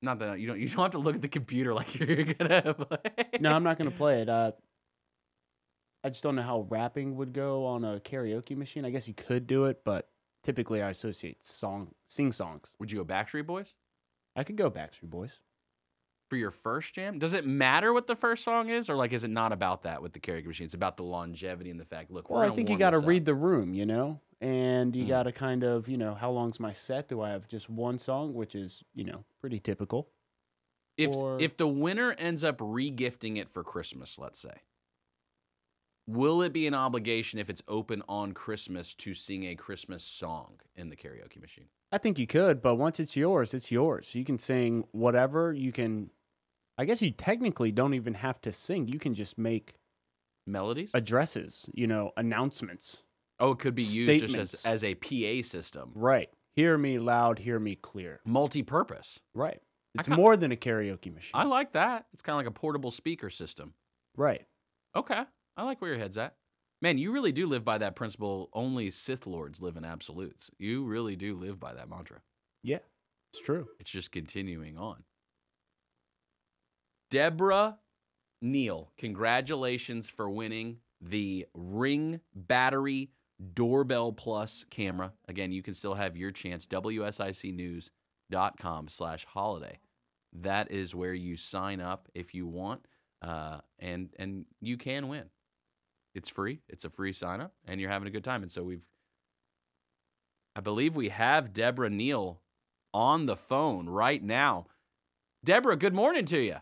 Not 0.00 0.18
that 0.18 0.40
you 0.40 0.46
don't. 0.46 0.58
You 0.58 0.68
don't 0.70 0.78
have 0.78 0.90
to 0.92 0.98
look 0.98 1.14
at 1.14 1.22
the 1.22 1.28
computer 1.28 1.74
like 1.74 1.94
you're 1.98 2.24
gonna. 2.24 2.74
Play. 2.74 3.38
No, 3.40 3.52
I'm 3.52 3.64
not 3.64 3.78
gonna 3.78 3.90
play 3.90 4.22
it. 4.22 4.28
Uh, 4.28 4.52
I 6.04 6.08
just 6.08 6.22
don't 6.22 6.34
know 6.34 6.42
how 6.42 6.66
rapping 6.68 7.16
would 7.16 7.32
go 7.32 7.66
on 7.66 7.84
a 7.84 8.00
karaoke 8.00 8.56
machine. 8.56 8.84
I 8.84 8.90
guess 8.90 9.06
you 9.06 9.14
could 9.14 9.46
do 9.46 9.66
it, 9.66 9.82
but 9.84 10.08
typically 10.42 10.82
I 10.82 10.90
associate 10.90 11.44
song, 11.44 11.94
sing 12.08 12.32
songs. 12.32 12.76
Would 12.78 12.90
you 12.90 12.98
go 12.98 13.04
Backstreet 13.04 13.46
Boys 13.46 13.74
I 14.34 14.44
could 14.44 14.56
go 14.56 14.70
Backstreet 14.70 15.10
Boys. 15.10 15.38
for 16.30 16.36
your 16.36 16.50
first 16.50 16.94
jam? 16.94 17.18
Does 17.18 17.34
it 17.34 17.46
matter 17.46 17.92
what 17.92 18.06
the 18.06 18.16
first 18.16 18.42
song 18.44 18.70
is, 18.70 18.88
or 18.88 18.94
like 18.96 19.12
is 19.12 19.24
it 19.24 19.28
not 19.30 19.52
about 19.52 19.82
that 19.82 20.00
with 20.02 20.12
the 20.14 20.20
karaoke 20.20 20.46
machine? 20.46 20.64
It's 20.64 20.74
about 20.74 20.96
the 20.96 21.02
longevity 21.04 21.68
and 21.70 21.78
the 21.78 21.84
fact. 21.84 22.10
Look, 22.10 22.30
we're 22.30 22.40
Well, 22.40 22.52
I 22.52 22.54
think 22.54 22.70
you 22.70 22.78
got 22.78 22.90
to 22.90 23.00
read 23.00 23.24
the 23.26 23.34
room, 23.34 23.74
you 23.74 23.84
know, 23.84 24.18
and 24.40 24.96
you 24.96 25.04
Mm. 25.04 25.08
got 25.08 25.22
to 25.24 25.32
kind 25.32 25.62
of, 25.62 25.88
you 25.88 25.98
know, 25.98 26.14
how 26.14 26.30
long's 26.30 26.58
my 26.58 26.72
set? 26.72 27.08
Do 27.08 27.20
I 27.20 27.30
have 27.30 27.46
just 27.48 27.68
one 27.68 27.98
song, 27.98 28.32
which 28.34 28.54
is, 28.54 28.82
you 28.94 29.04
know, 29.04 29.24
pretty 29.40 29.60
typical? 29.60 30.08
if 30.98 31.14
or- 31.16 31.40
if 31.40 31.56
the 31.56 31.66
winner 31.66 32.12
ends 32.12 32.44
up 32.44 32.58
regifting 32.58 33.38
it 33.38 33.48
for 33.50 33.64
Christmas, 33.64 34.18
let's 34.18 34.38
say, 34.38 34.52
will 36.06 36.42
it 36.42 36.52
be 36.52 36.66
an 36.66 36.74
obligation 36.74 37.38
if 37.38 37.48
it's 37.50 37.62
open 37.68 38.02
on 38.08 38.32
Christmas 38.32 38.94
to 38.96 39.14
sing 39.14 39.44
a 39.44 39.54
Christmas 39.54 40.02
song 40.02 40.54
in 40.76 40.88
the 40.90 40.96
karaoke 40.96 41.40
machine? 41.40 41.66
I 41.92 41.98
think 41.98 42.18
you 42.18 42.26
could, 42.26 42.62
but 42.62 42.76
once 42.76 42.98
it's 43.00 43.16
yours, 43.16 43.52
it's 43.54 43.70
yours. 43.70 44.14
You 44.14 44.24
can 44.24 44.38
sing 44.38 44.84
whatever. 44.92 45.52
You 45.52 45.72
can, 45.72 46.10
I 46.78 46.84
guess 46.86 47.02
you 47.02 47.10
technically 47.10 47.70
don't 47.70 47.94
even 47.94 48.14
have 48.14 48.40
to 48.42 48.52
sing. 48.52 48.88
You 48.88 48.98
can 48.98 49.14
just 49.14 49.36
make 49.38 49.74
Melodies? 50.46 50.90
addresses, 50.94 51.68
you 51.74 51.86
know, 51.86 52.10
announcements. 52.16 53.02
oh, 53.38 53.52
it 53.52 53.58
could 53.58 53.74
be 53.74 53.82
used 53.82 54.26
just 54.32 54.64
as, 54.64 54.64
as 54.66 54.84
a 54.84 54.94
PA 54.94 55.46
system, 55.46 55.90
Right. 55.94 56.28
Hear 56.54 56.76
me 56.76 56.98
loud, 56.98 57.38
hear 57.38 57.58
me 57.58 57.76
clear. 57.76 58.20
multi-purpose. 58.26 59.18
Right. 59.34 59.60
It's 59.94 60.08
ca- 60.08 60.16
more 60.16 60.36
than 60.36 60.52
a 60.52 60.56
karaoke 60.56 61.12
machine. 61.14 61.30
I 61.34 61.44
like 61.44 61.72
that. 61.72 62.06
It's 62.12 62.20
kind 62.22 62.34
of 62.34 62.38
like 62.38 62.46
a 62.46 62.58
portable 62.58 62.90
speaker 62.90 63.30
system. 63.30 63.72
right. 64.16 64.44
Okay, 64.94 65.22
I 65.56 65.64
like 65.64 65.80
where 65.80 65.90
your 65.90 65.98
head's 65.98 66.18
at. 66.18 66.36
Man, 66.80 66.98
you 66.98 67.12
really 67.12 67.32
do 67.32 67.46
live 67.46 67.64
by 67.64 67.78
that 67.78 67.94
principle. 67.94 68.48
Only 68.52 68.90
Sith 68.90 69.26
lords 69.26 69.60
live 69.60 69.76
in 69.76 69.84
absolutes. 69.84 70.50
You 70.58 70.84
really 70.84 71.14
do 71.14 71.36
live 71.36 71.60
by 71.60 71.74
that 71.74 71.88
mantra. 71.88 72.20
Yeah. 72.62 72.78
It's 73.32 73.42
true. 73.42 73.68
It's 73.78 73.90
just 73.90 74.12
continuing 74.12 74.76
on. 74.76 75.04
Deborah 77.10 77.78
Neal, 78.40 78.90
congratulations 78.98 80.08
for 80.08 80.28
winning 80.28 80.78
the 81.00 81.46
Ring 81.54 82.20
Battery 82.34 83.10
Doorbell 83.54 84.12
Plus 84.12 84.64
camera. 84.70 85.12
Again, 85.28 85.52
you 85.52 85.62
can 85.62 85.74
still 85.74 85.94
have 85.94 86.16
your 86.16 86.32
chance. 86.32 86.66
WSICnews.com 86.66 88.88
slash 88.88 89.24
holiday. 89.24 89.78
That 90.32 90.70
is 90.70 90.94
where 90.94 91.14
you 91.14 91.36
sign 91.36 91.80
up 91.80 92.08
if 92.14 92.34
you 92.34 92.46
want, 92.46 92.86
uh, 93.20 93.58
and 93.78 94.08
and 94.18 94.46
you 94.60 94.78
can 94.78 95.08
win. 95.08 95.24
It's 96.14 96.28
free. 96.28 96.60
It's 96.68 96.84
a 96.84 96.90
free 96.90 97.12
sign 97.12 97.40
up, 97.40 97.52
and 97.66 97.80
you're 97.80 97.90
having 97.90 98.08
a 98.08 98.10
good 98.10 98.24
time. 98.24 98.42
And 98.42 98.50
so 98.50 98.62
we've, 98.62 98.84
I 100.54 100.60
believe 100.60 100.94
we 100.94 101.08
have 101.08 101.54
Deborah 101.54 101.90
Neal 101.90 102.40
on 102.92 103.26
the 103.26 103.36
phone 103.36 103.88
right 103.88 104.22
now. 104.22 104.66
Deborah, 105.44 105.76
good 105.76 105.94
morning 105.94 106.26
to 106.26 106.38
you. 106.38 106.56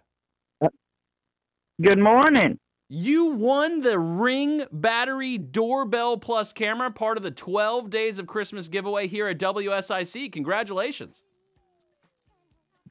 Good 1.82 1.98
morning. 1.98 2.58
You 2.88 3.26
won 3.26 3.80
the 3.80 3.98
Ring 3.98 4.64
Battery 4.72 5.38
Doorbell 5.38 6.18
Plus 6.18 6.52
camera, 6.52 6.90
part 6.90 7.16
of 7.16 7.22
the 7.22 7.30
12 7.30 7.88
Days 7.88 8.18
of 8.18 8.26
Christmas 8.26 8.68
giveaway 8.68 9.06
here 9.06 9.28
at 9.28 9.38
WSIC. 9.38 10.32
Congratulations. 10.32 11.22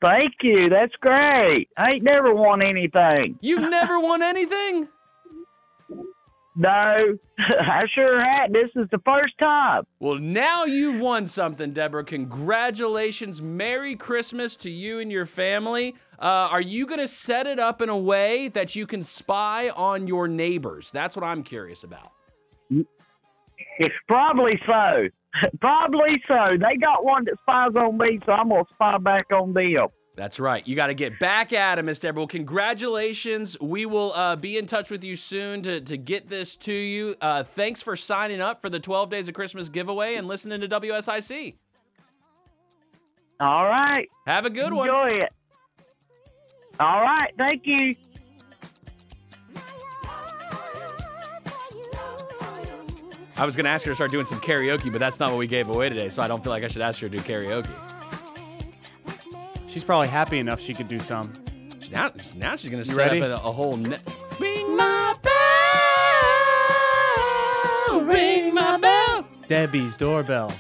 Thank 0.02 0.34
you. 0.42 0.70
That's 0.70 0.96
great. 1.02 1.68
I 1.78 1.92
ain't 1.92 2.04
never 2.04 2.34
won 2.34 2.64
anything. 2.64 3.38
You've 3.42 3.70
never 3.70 4.00
won 4.00 4.22
anything? 4.24 4.88
No, 6.60 7.18
I 7.40 7.86
sure 7.88 8.20
had. 8.20 8.52
This 8.52 8.70
is 8.76 8.86
the 8.92 9.00
first 9.06 9.38
time. 9.38 9.84
Well, 10.02 10.20
now 10.20 10.66
you've 10.66 11.00
won 11.00 11.26
something, 11.26 11.72
Deborah. 11.72 12.04
Congratulations. 12.04 13.42
Merry 13.42 13.96
Christmas 13.96 14.58
to 14.58 14.70
you 14.70 15.00
and 15.00 15.10
your 15.10 15.26
family. 15.26 15.96
Uh, 16.20 16.52
are 16.52 16.60
you 16.60 16.86
going 16.86 17.00
to 17.00 17.08
set 17.08 17.48
it 17.48 17.60
up 17.60 17.82
in 17.82 17.88
a 17.88 17.98
way 17.98 18.50
that 18.50 18.76
you 18.76 18.86
can 18.86 19.04
spy 19.04 19.70
on 19.70 20.06
your 20.06 20.28
neighbors? 20.28 20.92
That's 20.92 21.16
what 21.16 21.24
I'm 21.24 21.44
curious 21.44 21.86
about. 21.86 22.12
It's 23.78 23.96
probably 24.10 24.60
so. 24.68 25.08
probably 25.62 26.22
so. 26.28 26.58
They 26.60 26.76
got 26.76 27.06
one 27.06 27.24
that 27.24 27.36
spies 27.42 27.72
on 27.76 27.98
me, 27.98 28.20
so 28.26 28.34
I'm 28.34 28.50
gonna 28.50 28.64
spy 28.74 28.98
back 28.98 29.28
on 29.32 29.54
them. 29.54 29.88
That's 30.20 30.38
right. 30.38 30.68
You 30.68 30.76
got 30.76 30.88
to 30.88 30.94
get 30.94 31.18
back 31.18 31.54
at 31.54 31.80
him, 31.80 31.86
Mr. 31.86 32.02
Deborah. 32.02 32.24
Well, 32.24 32.28
congratulations. 32.28 33.58
We 33.62 33.86
will 33.86 34.12
uh, 34.12 34.36
be 34.36 34.58
in 34.58 34.66
touch 34.66 34.90
with 34.90 35.02
you 35.02 35.16
soon 35.16 35.62
to, 35.62 35.80
to 35.80 35.96
get 35.96 36.28
this 36.28 36.58
to 36.58 36.74
you. 36.74 37.16
Uh, 37.22 37.44
thanks 37.44 37.82
for 37.82 37.96
signing 37.96 38.42
up 38.42 38.62
for 38.62 38.70
the 38.70 38.82
12 38.82 39.10
Days 39.10 39.30
of 39.30 39.34
Christmas 39.34 39.70
giveaway 39.70 40.16
and 40.16 40.28
listening 40.28 40.60
to 40.60 40.68
WSIC. 40.68 41.56
All 43.40 43.64
right. 43.64 44.10
Have 44.28 44.46
a 44.46 44.50
good 44.50 44.74
one. 44.74 44.90
Enjoy 44.90 45.24
it. 45.24 45.34
All 46.82 47.02
right. 47.02 47.34
Thank 47.38 47.66
you. 47.66 47.96
I 53.38 53.46
was 53.46 53.56
going 53.56 53.64
to 53.64 53.72
ask 53.72 53.86
her 53.86 53.92
to 53.92 53.96
start 53.96 54.12
doing 54.12 54.26
some 54.26 54.42
karaoke, 54.42 54.92
but 54.92 55.00
that's 55.00 55.18
not 55.18 55.30
what 55.30 55.40
we 55.40 55.48
gave 55.48 55.70
away 55.70 55.88
today, 55.88 56.10
so 56.10 56.22
I 56.22 56.28
don't 56.28 56.44
feel 56.44 56.52
like 56.52 56.66
I 56.66 56.68
should 56.68 56.82
ask 56.82 57.00
her 57.00 57.08
to 57.08 57.18
do 57.18 57.24
karaoke. 57.24 57.89
She's 59.70 59.84
probably 59.84 60.08
happy 60.08 60.40
enough 60.40 60.60
she 60.60 60.74
could 60.74 60.88
do 60.88 61.00
some. 61.00 61.32
Now, 61.92 62.10
now 62.36 62.56
she's 62.56 62.70
going 62.70 62.84
to 62.84 62.90
You 62.90 62.96
set 62.96 63.08
ready? 63.08 63.22
up 63.22 63.30
a, 63.44 63.48
a 63.48 63.52
whole 63.52 63.78
net. 63.78 64.02
Ring 64.40 64.76
my 64.76 65.16
bell. 67.90 68.02
Ring 68.04 68.54
my 68.54 68.78
bell. 68.78 69.26
Debbie's 69.48 69.96
doorbell. 69.98 70.52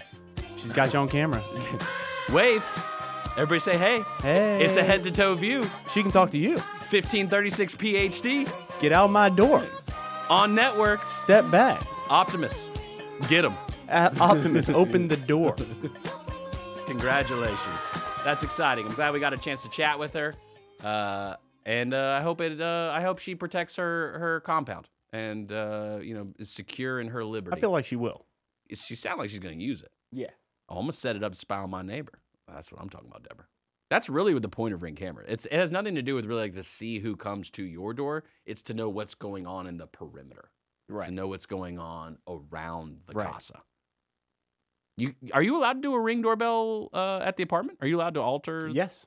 She's 0.55 0.72
got 0.74 0.93
you 0.93 0.99
on 0.99 1.10
camera. 1.10 1.41
Wave. 2.32 2.64
Everybody 3.34 3.60
say 3.60 3.78
hey. 3.78 4.01
Hey. 4.22 4.64
It's 4.66 4.76
a 4.76 4.84
head 4.84 5.03
to 5.03 5.12
toe 5.12 5.36
view. 5.36 5.70
She 5.91 6.01
can 6.01 6.12
talk 6.12 6.32
to 6.32 6.38
you. 6.38 6.53
1536 6.91 7.76
PhD 7.76 8.51
Get 8.82 8.91
out 8.91 9.10
my 9.12 9.30
door. 9.30 9.64
on 10.30 10.55
network. 10.55 11.05
Step 11.05 11.49
back. 11.51 11.84
Optimus, 12.10 12.68
get 13.28 13.45
him. 13.45 13.53
Optimus, 13.89 14.68
open 14.70 15.07
the 15.07 15.18
door. 15.18 15.55
Congratulations. 16.88 17.60
That's 18.24 18.43
exciting. 18.43 18.86
I'm 18.86 18.93
glad 18.93 19.13
we 19.13 19.20
got 19.20 19.34
a 19.34 19.38
chance 19.38 19.61
to 19.63 19.70
chat 19.70 19.97
with 19.97 20.13
her. 20.13 20.36
Uh, 20.84 21.36
and 21.65 21.93
uh, 21.93 22.17
I 22.20 22.22
hope 22.22 22.41
it. 22.41 22.59
Uh, 22.61 22.91
I 22.93 23.01
hope 23.01 23.20
she 23.20 23.34
protects 23.36 23.76
her 23.78 24.17
her 24.20 24.39
compound 24.41 24.88
and 25.13 25.51
uh, 25.51 25.99
you 26.01 26.13
know 26.13 26.28
is 26.38 26.49
secure 26.49 26.99
in 26.99 27.07
her 27.07 27.24
liberty. 27.24 27.57
I 27.57 27.59
feel 27.59 27.72
like 27.72 27.86
she 27.86 27.95
will. 27.95 28.26
she 28.74 28.95
sounds 28.95 29.20
like 29.20 29.30
she's 29.30 29.39
going 29.39 29.57
to 29.57 29.63
use 29.63 29.82
it. 29.82 29.91
Yeah. 30.11 30.28
I 30.70 30.74
almost 30.74 30.99
set 30.99 31.15
it 31.15 31.24
up 31.24 31.32
to 31.34 31.38
spy 31.38 31.57
on 31.57 31.70
my 31.70 31.82
neighbor. 31.82 32.20
That's 32.47 32.72
what 32.72 32.82
I'm 32.82 32.89
talking 32.89 33.07
about, 33.09 33.24
Deborah. 33.28 33.45
That's 33.89 34.09
really 34.09 34.34
what 34.34 34.43
the 34.43 34.49
point 34.49 34.74
of 34.74 34.84
ring 34.84 34.95
camera. 34.95 35.26
It's 35.28 35.45
it 35.45 35.53
has 35.53 35.72
nothing 35.72 35.95
to 35.95 36.01
do 36.01 36.13
with 36.15 36.26
really 36.26 36.41
like 36.43 36.55
to 36.55 36.63
see 36.63 36.99
who 36.99 37.15
comes 37.15 37.49
to 37.51 37.63
your 37.63 37.93
door. 37.93 38.24
It's 38.45 38.61
to 38.63 38.74
know 38.74 38.89
what's 38.89 39.15
going 39.15 39.47
on 39.47 39.65
in 39.65 39.78
the 39.78 39.88
perimeter. 39.88 40.51
Right. 40.88 41.07
To 41.07 41.11
know 41.13 41.28
what's 41.28 41.45
going 41.45 41.80
on 41.80 42.17
around 42.28 42.97
the 43.07 43.13
Right. 43.13 43.32
casa. 43.32 43.61
You 45.00 45.14
are 45.34 45.41
you 45.41 45.56
allowed 45.58 45.74
to 45.74 45.82
do 45.82 45.93
a 45.93 46.00
ring 46.00 46.22
doorbell 46.22 46.89
uh, 46.93 47.20
at 47.20 47.38
the 47.38 47.43
apartment? 47.43 47.78
Are 47.82 47.88
you 47.88 47.97
allowed 47.97 48.14
to 48.16 48.22
alter? 48.22 48.70
Yes. 48.72 49.06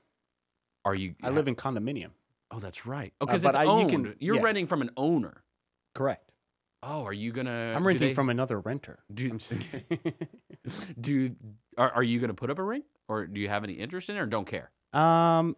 Are 0.85 0.97
you? 0.97 1.15
I 1.23 1.31
live 1.31 1.47
in 1.49 1.55
condominium. 1.55 2.11
Oh, 2.51 2.59
that's 2.59 2.85
right. 2.87 3.13
Oh, 3.21 3.25
Uh, 3.25 3.27
because 3.27 3.43
but 3.43 3.49
it's 3.51 3.57
I- 3.59 3.65
you 3.65 3.69
owned. 3.71 3.91
can- 3.91 4.17
You're 4.19 4.37
yeah. 4.37 4.43
renting 4.43 4.67
from 4.67 4.83
an 4.83 4.91
owner. 4.97 5.43
Correct. 5.95 6.31
Oh, 6.83 7.05
are 7.05 7.13
you 7.13 7.31
gonna? 7.33 7.73
I'm 7.77 7.87
renting 7.87 8.09
they- 8.09 8.15
from 8.15 8.29
another 8.31 8.59
renter. 8.61 8.99
Do, 9.15 9.31
I'm 9.31 9.39
just 9.39 9.53
kidding. 9.71 10.13
do 11.01 11.37
are, 11.79 11.91
are 11.93 12.03
you 12.03 12.19
gonna 12.21 12.35
put 12.35 12.51
up 12.51 12.59
a 12.59 12.63
ring, 12.63 12.83
or 13.09 13.27
do 13.27 13.41
you 13.41 13.49
have 13.49 13.63
any 13.65 13.75
interest 13.75 14.09
in 14.11 14.17
it, 14.17 14.21
or 14.21 14.27
don't 14.27 14.47
care? 14.47 14.71
um, 14.93 15.57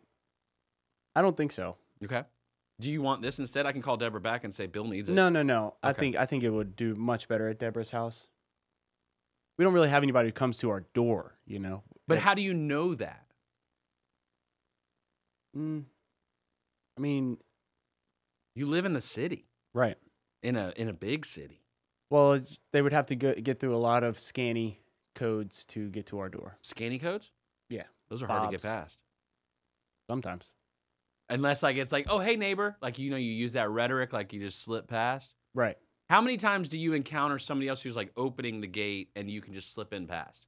I 1.17 1.23
don't 1.23 1.37
think 1.37 1.53
so. 1.53 1.77
Okay. 2.05 2.25
Do 2.81 2.91
you 2.91 3.01
want 3.03 3.23
this 3.23 3.39
instead? 3.39 3.67
I 3.67 3.73
can 3.73 3.83
call 3.83 3.97
Deborah 3.97 4.21
back 4.21 4.43
and 4.45 4.53
say 4.53 4.67
Bill 4.67 4.85
needs 4.85 5.09
it. 5.09 5.13
No, 5.13 5.29
no, 5.29 5.43
no. 5.45 5.75
I 5.83 5.93
think 5.93 6.17
I 6.17 6.27
think 6.27 6.43
it 6.43 6.51
would 6.51 6.75
do 6.77 6.95
much 6.97 7.29
better 7.29 7.49
at 7.49 7.59
Deborah's 7.59 7.91
house. 7.93 8.27
We 9.59 9.65
don't 9.65 9.73
really 9.75 9.89
have 9.89 10.03
anybody 10.03 10.29
who 10.29 10.33
comes 10.33 10.59
to 10.59 10.71
our 10.71 10.81
door, 10.95 11.35
you 11.47 11.59
know. 11.59 11.83
But 12.09 12.19
how 12.19 12.35
do 12.35 12.43
you 12.43 12.53
know 12.55 12.95
that? 12.95 13.25
Mm, 15.57 15.85
I 16.97 17.01
mean, 17.01 17.39
You 18.57 18.67
live 18.67 18.85
in 18.85 18.93
the 18.93 19.01
city, 19.01 19.47
right. 19.73 19.97
in 20.43 20.57
a 20.57 20.73
in 20.77 20.89
a 20.89 20.93
big 20.93 21.25
city. 21.27 21.61
Well, 22.11 22.41
they 22.73 22.83
would 22.83 22.93
have 22.93 23.07
to 23.07 23.17
go, 23.17 23.35
get 23.35 23.59
through 23.61 23.75
a 23.75 23.79
lot 23.79 24.05
of 24.05 24.19
scanny 24.19 24.81
codes 25.15 25.65
to 25.67 25.89
get 25.91 26.07
to 26.07 26.19
our 26.19 26.29
door. 26.29 26.59
Scanny 26.63 26.99
codes? 26.99 27.31
Yeah, 27.69 27.85
Those 28.09 28.23
are 28.23 28.27
hard 28.27 28.51
to 28.51 28.57
get 28.57 28.63
past. 28.63 28.99
sometimes. 30.11 30.53
Unless 31.31 31.63
like 31.63 31.77
it's 31.77 31.93
like, 31.93 32.07
oh 32.11 32.19
hey 32.19 32.37
neighbor, 32.37 32.77
like 32.83 32.99
you 32.99 33.11
know 33.11 33.17
you 33.17 33.33
use 33.33 33.53
that 33.55 33.71
rhetoric, 33.71 34.13
like 34.13 34.33
you 34.33 34.41
just 34.41 34.61
slip 34.63 34.87
past. 34.89 35.33
Right. 35.55 35.77
How 36.15 36.21
many 36.21 36.37
times 36.37 36.69
do 36.69 36.79
you 36.79 36.93
encounter 36.93 37.41
somebody 37.41 37.69
else 37.69 37.83
who's 37.83 37.97
like 37.97 38.13
opening 38.17 38.61
the 38.61 38.69
gate 38.69 39.11
and 39.17 39.29
you 39.29 39.41
can 39.41 39.53
just 39.53 39.73
slip 39.75 39.93
in 39.93 40.07
past? 40.07 40.47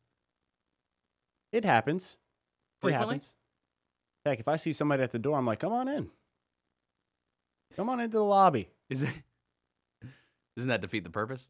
It 1.50 1.64
happens. 1.64 2.18
It 2.84 2.92
happens. 2.92 3.34
Heck, 4.24 4.38
if 4.38 4.46
I 4.46 4.54
see 4.54 4.72
somebody 4.72 5.02
at 5.02 5.10
the 5.10 5.18
door, 5.18 5.36
I'm 5.36 5.44
like, 5.44 5.58
come 5.58 5.72
on 5.72 5.88
in. 5.88 6.08
Come 7.74 7.88
on 7.88 7.98
into 7.98 8.16
the 8.16 8.22
lobby. 8.22 8.70
Is 8.88 9.02
it? 9.02 9.10
Doesn't 10.56 10.68
that 10.68 10.82
defeat 10.82 11.02
the 11.02 11.10
purpose? 11.10 11.48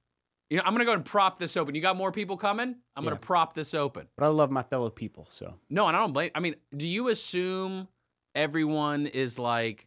You 0.48 0.56
know, 0.56 0.62
I'm 0.64 0.72
gonna 0.72 0.86
go 0.86 0.94
and 0.94 1.04
prop 1.04 1.38
this 1.38 1.54
open. 1.54 1.74
You 1.74 1.82
got 1.82 1.98
more 1.98 2.10
people 2.10 2.38
coming? 2.38 2.74
I'm 2.96 3.04
gonna 3.04 3.16
prop 3.16 3.52
this 3.52 3.74
open. 3.74 4.08
But 4.16 4.24
I 4.24 4.28
love 4.28 4.50
my 4.50 4.62
fellow 4.62 4.88
people, 4.88 5.28
so 5.30 5.52
No, 5.68 5.88
and 5.88 5.96
I 5.96 6.00
don't 6.00 6.14
blame. 6.14 6.30
I 6.34 6.40
mean, 6.40 6.56
do 6.74 6.88
you 6.88 7.08
assume 7.08 7.86
everyone 8.34 9.08
is 9.08 9.38
like 9.38 9.86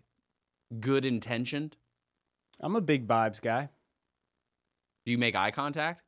good 0.80 1.04
intentioned? 1.04 1.78
I'm 2.60 2.76
a 2.76 2.82
big 2.82 3.08
vibes 3.08 3.42
guy. 3.42 3.70
Do 5.10 5.12
you 5.14 5.18
make 5.18 5.36
eye 5.36 5.50
contact? 5.50 6.04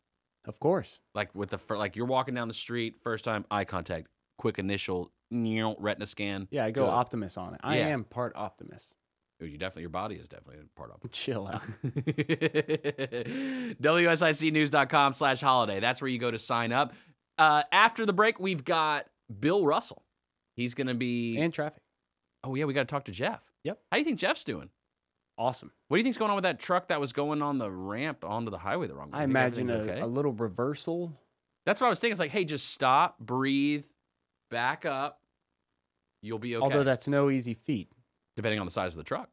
Of 0.46 0.60
course. 0.60 1.00
Like 1.16 1.34
with 1.34 1.50
the 1.50 1.58
fir- 1.58 1.76
like 1.76 1.96
you're 1.96 2.06
walking 2.06 2.36
down 2.36 2.48
the 2.48 2.54
street, 2.54 2.98
first 3.02 3.26
time 3.26 3.46
eye 3.50 3.66
contact, 3.66 4.10
quick 4.38 4.60
initial 4.60 5.12
retina 5.32 6.06
scan. 6.06 6.48
Yeah, 6.52 6.66
I 6.66 6.70
go 6.70 6.86
Good. 6.86 6.92
Optimus 6.92 7.36
on 7.36 7.56
it. 7.56 7.62
I 7.64 7.80
Yeah. 7.80 7.88
am 7.88 8.04
part 8.04 8.36
Optimus. 8.36 8.94
Oh, 9.42 9.46
you 9.46 9.58
definitely 9.58 9.82
your 9.82 9.90
body 9.90 10.18
is 10.18 10.30
definitely 10.30 10.64
part 10.76 10.92
of 10.92 11.04
it. 11.04 11.12
Chill 11.12 11.48
out. 11.48 11.64
WSICnews.com 13.82 15.14
slash 15.14 15.42
holiday. 15.42 15.80
That's 15.80 16.00
where 16.00 16.08
you 16.10 16.20
go 16.20 16.30
to 16.30 16.38
sign 16.38 16.72
up. 16.72 16.94
Uh, 17.40 17.64
after 17.72 18.06
the 18.06 18.14
break, 18.14 18.40
we've 18.40 18.64
got 18.64 19.08
Bill 19.40 19.66
Russell. 19.66 20.04
He's 20.56 20.76
going 20.76 20.86
to 20.88 20.94
be. 20.94 21.40
and 21.40 21.52
traffic. 21.52 21.82
oh, 22.44 22.54
yeah, 22.54 22.66
we 22.66 22.76
got 22.76 22.82
to 22.88 22.92
talk 22.94 23.06
to 23.06 23.12
Jeff. 23.12 23.42
Yep. 23.64 23.80
How 23.92 23.98
do 23.98 24.00
you 24.02 24.06
think 24.06 24.20
Jeff's 24.20 24.44
doing? 24.44 24.70
Awesome. 25.42 25.72
What 25.88 25.98
do 25.98 26.00
you 26.00 26.04
think's 26.04 26.20
going 26.20 26.30
on 26.30 26.36
with 26.36 26.44
that 26.44 26.60
truck 26.60 26.90
that 26.90 27.00
was 27.00 27.14
going 27.14 27.42
on 27.42 27.58
the 27.58 27.72
ramp 27.72 28.24
onto 28.24 28.52
the 28.52 28.60
highway 28.60 28.86
the 28.86 28.94
wrong 28.94 29.10
way? 29.10 29.18
I 29.18 29.22
think 29.22 29.32
imagine 29.32 29.70
a, 29.72 29.74
okay? 29.78 30.00
a 30.00 30.06
little 30.06 30.34
reversal. 30.34 31.18
That's 31.66 31.82
what 31.82 31.88
I 31.88 31.90
was 31.90 32.00
thinking. 32.00 32.12
It's 32.12 32.20
like, 32.20 32.30
hey, 32.30 32.46
just 32.46 32.70
stop, 32.70 33.18
breathe, 33.18 33.86
back 34.52 34.86
up. 34.86 35.20
You'll 36.22 36.38
be 36.38 36.56
okay. 36.56 36.64
Although 36.64 36.84
that's 36.84 37.08
no 37.08 37.32
easy 37.32 37.56
feat. 37.56 37.90
depending 38.36 38.60
on 38.60 38.68
the 38.68 38.72
size 38.72 38.94
of 38.94 38.98
the 38.98 39.04
truck, 39.04 39.30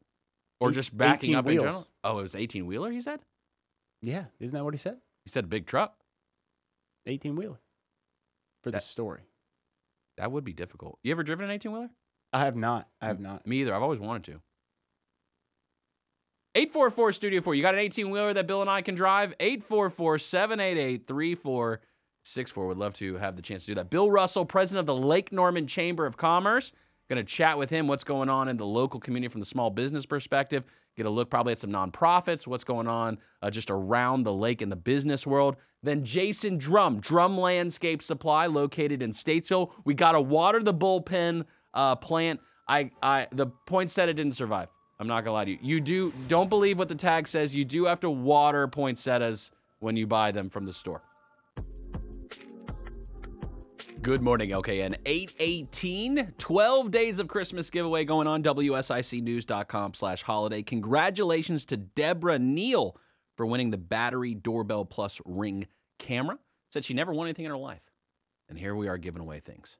or 0.59 0.69
Eight- 0.69 0.73
just 0.73 0.97
backing 0.97 1.29
18 1.31 1.35
up 1.35 1.47
in 1.47 1.55
general. 1.57 1.87
Oh, 2.03 2.17
it 2.17 2.23
was 2.23 2.33
18 2.33 2.65
wheeler. 2.65 2.89
He 2.89 3.01
said. 3.01 3.19
Yeah, 4.01 4.25
isn't 4.39 4.57
that 4.57 4.63
what 4.63 4.73
he 4.73 4.79
said? 4.79 4.97
He 5.25 5.29
said 5.29 5.43
a 5.43 5.47
big 5.47 5.67
truck. 5.67 5.95
18 7.05 7.35
wheeler 7.35 7.59
for 8.63 8.71
the 8.71 8.79
story. 8.79 9.21
That 10.17 10.31
would 10.31 10.43
be 10.43 10.53
difficult. 10.53 10.97
You 11.03 11.11
ever 11.11 11.21
driven 11.21 11.45
an 11.45 11.51
18 11.51 11.71
wheeler? 11.71 11.89
I 12.33 12.39
have 12.45 12.55
not. 12.55 12.87
I 12.99 13.07
have 13.07 13.19
not. 13.19 13.45
Me 13.45 13.61
either. 13.61 13.75
I've 13.75 13.83
always 13.83 13.99
wanted 13.99 14.23
to. 14.33 14.41
844 16.55 17.11
Studio 17.11 17.41
4. 17.41 17.55
You 17.55 17.61
got 17.61 17.75
an 17.75 17.79
18 17.79 18.09
wheeler 18.09 18.33
that 18.33 18.47
Bill 18.47 18.61
and 18.61 18.69
I 18.69 18.81
can 18.81 18.95
drive? 18.95 19.33
844 19.39 20.17
788 20.17 21.07
3464. 21.07 22.67
Would 22.67 22.77
love 22.77 22.93
to 22.95 23.17
have 23.17 23.35
the 23.35 23.41
chance 23.41 23.65
to 23.65 23.71
do 23.71 23.75
that. 23.75 23.89
Bill 23.89 24.09
Russell, 24.09 24.45
president 24.45 24.79
of 24.79 24.85
the 24.87 25.07
Lake 25.07 25.31
Norman 25.31 25.67
Chamber 25.67 26.05
of 26.05 26.17
Commerce. 26.17 26.71
Going 27.07 27.17
to 27.17 27.23
chat 27.23 27.57
with 27.57 27.71
him 27.71 27.87
what's 27.87 28.03
going 28.03 28.29
on 28.29 28.49
in 28.49 28.57
the 28.57 28.65
local 28.65 28.99
community 28.99 29.31
from 29.31 29.39
the 29.39 29.45
small 29.45 29.71
business 29.71 30.05
perspective. 30.05 30.63
Get 30.95 31.07
a 31.07 31.09
look 31.09 31.29
probably 31.29 31.53
at 31.53 31.59
some 31.59 31.71
nonprofits, 31.71 32.45
what's 32.45 32.63
going 32.63 32.87
on 32.87 33.17
uh, 33.41 33.49
just 33.49 33.71
around 33.71 34.23
the 34.23 34.33
lake 34.33 34.61
in 34.61 34.69
the 34.69 34.75
business 34.75 35.25
world. 35.25 35.55
Then 35.81 36.03
Jason 36.03 36.57
Drum, 36.57 36.99
Drum 36.99 37.37
Landscape 37.37 38.03
Supply, 38.03 38.45
located 38.45 39.01
in 39.01 39.11
Statesville. 39.11 39.71
We 39.85 39.95
got 39.95 40.11
to 40.11 40.21
water 40.21 40.61
the 40.61 40.73
bullpen 40.73 41.45
uh, 41.73 41.95
plant. 41.95 42.41
I, 42.67 42.91
I, 43.01 43.27
the 43.31 43.47
poinsettia 43.65 44.13
didn't 44.13 44.33
survive. 44.33 44.67
I'm 44.99 45.07
not 45.07 45.23
gonna 45.23 45.33
lie 45.33 45.45
to 45.45 45.51
you. 45.51 45.57
You 45.61 45.79
do 45.79 46.13
don't 46.27 46.49
believe 46.49 46.77
what 46.77 46.89
the 46.89 46.95
tag 46.95 47.27
says. 47.27 47.55
You 47.55 47.63
do 47.63 47.85
have 47.85 48.01
to 48.01 48.09
water 48.09 48.67
poinsettias 48.67 49.51
when 49.79 49.95
you 49.95 50.05
buy 50.05 50.31
them 50.31 50.49
from 50.49 50.65
the 50.65 50.73
store. 50.73 51.01
Good 54.01 54.21
morning, 54.21 54.51
LKN. 54.51 54.95
818, 55.05 56.33
12 56.37 56.91
days 56.91 57.19
of 57.19 57.27
Christmas 57.27 57.69
giveaway 57.69 58.05
going 58.05 58.27
on. 58.27 58.41
WSICnews.com 58.41 59.93
slash 59.93 60.23
holiday. 60.23 60.61
Congratulations 60.63 61.65
to 61.65 61.77
Deborah 61.77 62.39
Neal 62.39 62.95
for 63.35 63.45
winning 63.45 63.71
the 63.71 63.77
Battery 63.77 64.35
Doorbell 64.35 64.85
Plus 64.85 65.19
Ring 65.25 65.67
camera. 65.97 66.39
Said 66.71 66.85
she 66.85 66.93
never 66.93 67.13
won 67.13 67.27
anything 67.27 67.43
in 67.43 67.51
her 67.51 67.57
life. 67.57 67.81
And 68.47 68.57
here 68.57 68.73
we 68.73 68.87
are 68.87 68.97
giving 68.97 69.21
away 69.21 69.41
things. 69.41 69.77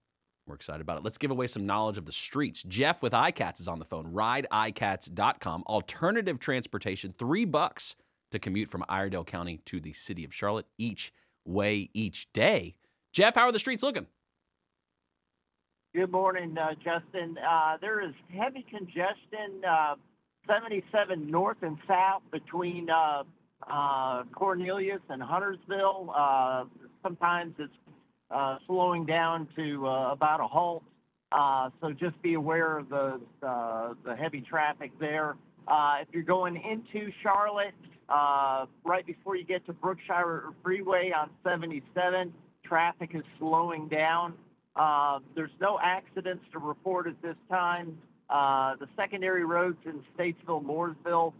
We're 0.50 0.56
excited 0.56 0.82
about 0.82 0.97
it. 0.97 1.04
Let's 1.04 1.20
give 1.20 1.30
away 1.30 1.45
some 1.47 1.68
knowledge 1.68 1.97
of 1.97 2.06
the 2.06 2.12
streets. 2.12 2.64
Jeff 2.64 3.04
with 3.04 3.14
iCats 3.14 3.62
is 3.62 3.68
on 3.68 3.78
the 3.78 3.86
phone. 3.86 4.12
RideICats.com. 4.12 5.64
Alternative 5.68 6.39
transportation, 6.39 7.14
three 7.18 7.45
bucks 7.45 7.95
to 8.32 8.39
commute 8.39 8.70
from 8.70 8.84
Iredell 8.89 9.24
County 9.24 9.62
to 9.66 9.80
the 9.80 9.93
city 9.93 10.26
of 10.26 10.34
Charlotte 10.34 10.66
each 10.80 11.14
way, 11.45 11.89
each 11.93 12.34
day. 12.34 12.76
Jeff, 13.14 13.36
how 13.36 13.43
are 13.43 13.52
the 13.52 13.60
streets 13.60 13.84
looking? 13.84 14.08
Good 15.95 16.12
morning, 16.12 16.58
uh, 16.58 16.74
Justin. 16.76 17.38
Uh, 17.38 17.78
there 17.82 18.02
is 18.02 18.14
heavy 18.36 18.66
congestion, 18.70 19.64
uh, 19.68 19.95
77 20.47 21.28
north 21.28 21.58
and 21.62 21.78
south 21.88 22.22
between 22.32 22.89
uh, 22.89 23.24
uh, 23.70 24.24
Cornelius 24.34 25.02
and 25.10 25.22
Huntersville. 25.22 26.14
Uh, 26.16 26.66
sometimes 27.04 27.56
it's 27.60 27.74
uh, 28.32 28.58
slowing 28.68 29.06
down 29.06 29.48
to 29.56 29.88
uh, 29.88 30.12
about 30.12 30.40
a 30.40 30.48
halt. 30.48 30.84
Uh, 31.32 31.70
so 31.82 31.92
just 31.92 32.20
be 32.22 32.34
aware 32.34 32.78
of 32.78 32.90
the 32.90 33.20
the 33.42 34.16
heavy 34.16 34.42
traffic 34.42 34.92
there. 35.00 35.36
Uh, 35.68 35.98
if 36.02 36.08
you're 36.12 36.24
going 36.24 36.56
into 36.56 37.12
Charlotte, 37.22 37.74
uh, 38.08 38.66
right 38.84 39.06
before 39.06 39.36
you 39.36 39.44
get 39.44 39.66
to 39.68 39.74
Brookshire 39.74 40.46
Freeway 40.64 41.12
on 41.12 41.30
77, 41.44 42.34
traffic 42.64 43.12
is 43.14 43.24
slowing 43.38 43.88
down. 43.88 44.34
Uh, 44.76 45.20
there's 45.36 45.52
no 45.62 45.80
accidents 45.82 46.44
to 46.52 46.60
report 46.60 47.06
at 47.08 47.22
this 47.22 47.36
time. 47.50 47.98
The 48.30 48.88
secondary 48.96 49.46
roads 49.46 49.78
in 49.86 50.02
Statesville, 50.18 50.64
Mooresville, 50.64 51.34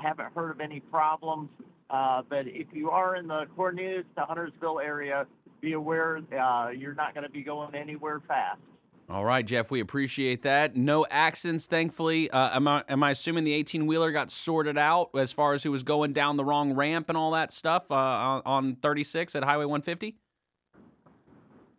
haven't 0.00 0.32
heard 0.34 0.50
of 0.50 0.60
any 0.60 0.78
problems. 0.78 1.48
But 1.88 2.46
if 2.46 2.68
you 2.72 2.90
are 2.90 3.16
in 3.16 3.26
the 3.26 3.46
Cornelius 3.56 4.04
to 4.16 4.24
Huntersville 4.24 4.78
area, 4.78 5.26
be 5.62 5.72
aware 5.72 6.20
uh, 6.38 6.70
you're 6.76 6.94
not 6.94 7.14
going 7.14 7.24
to 7.24 7.30
be 7.30 7.42
going 7.42 7.74
anywhere 7.74 8.20
fast. 8.26 8.60
All 9.08 9.24
right, 9.24 9.44
Jeff, 9.44 9.70
we 9.70 9.80
appreciate 9.80 10.42
that. 10.42 10.76
No 10.76 11.06
accidents, 11.10 11.66
thankfully. 11.66 12.30
Uh, 12.30 12.56
am 12.56 12.66
I 12.66 12.84
am 12.88 13.02
I 13.02 13.10
assuming 13.10 13.44
the 13.44 13.52
18 13.52 13.86
wheeler 13.86 14.10
got 14.10 14.30
sorted 14.30 14.78
out 14.78 15.10
as 15.14 15.32
far 15.32 15.54
as 15.54 15.62
who 15.62 15.70
was 15.70 15.82
going 15.82 16.12
down 16.12 16.36
the 16.36 16.44
wrong 16.44 16.72
ramp 16.74 17.08
and 17.08 17.16
all 17.18 17.32
that 17.32 17.52
stuff 17.52 17.84
uh, 17.90 17.94
on, 17.94 18.42
on 18.44 18.76
36 18.76 19.34
at 19.34 19.44
Highway 19.44 19.64
150? 19.64 20.16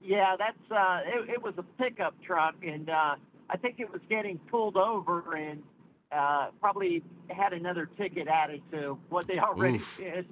Yeah, 0.01 0.35
that's 0.37 0.71
uh, 0.71 0.99
it, 1.05 1.29
it 1.29 1.43
was 1.43 1.53
a 1.57 1.63
pickup 1.81 2.13
truck, 2.21 2.55
and 2.61 2.89
uh, 2.89 3.15
I 3.49 3.57
think 3.57 3.79
it 3.79 3.91
was 3.91 4.01
getting 4.09 4.37
pulled 4.51 4.77
over 4.77 5.35
and 5.35 5.63
uh, 6.11 6.49
probably 6.59 7.03
had 7.29 7.53
another 7.53 7.89
ticket 7.97 8.27
added 8.27 8.61
to 8.71 8.97
what 9.09 9.27
they 9.27 9.39
already 9.39 9.77
Oof. 9.77 9.97
did. 9.97 10.27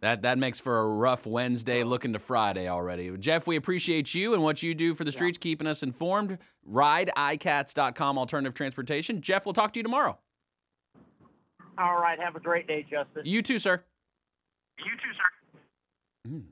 That 0.00 0.22
that 0.22 0.38
makes 0.38 0.58
for 0.58 0.80
a 0.80 0.88
rough 0.88 1.26
Wednesday 1.26 1.84
looking 1.84 2.14
to 2.14 2.18
Friday 2.18 2.68
already. 2.68 3.14
Jeff, 3.18 3.46
we 3.46 3.56
appreciate 3.56 4.14
you 4.14 4.32
and 4.32 4.42
what 4.42 4.62
you 4.62 4.74
do 4.74 4.94
for 4.94 5.04
the 5.04 5.12
streets, 5.12 5.36
keeping 5.36 5.66
us 5.66 5.82
informed. 5.82 6.38
RideICats.com 6.70 8.18
alternative 8.18 8.54
transportation. 8.54 9.20
Jeff, 9.20 9.44
we'll 9.44 9.52
talk 9.52 9.72
to 9.74 9.78
you 9.78 9.82
tomorrow. 9.82 10.18
All 11.76 12.00
right, 12.00 12.18
have 12.18 12.36
a 12.36 12.40
great 12.40 12.66
day, 12.66 12.82
Justin. 12.82 13.22
You 13.24 13.42
too, 13.42 13.58
sir. 13.58 13.82
You 14.78 14.92
too, 14.96 15.12
sir. 15.16 16.30
Mm. 16.30 16.44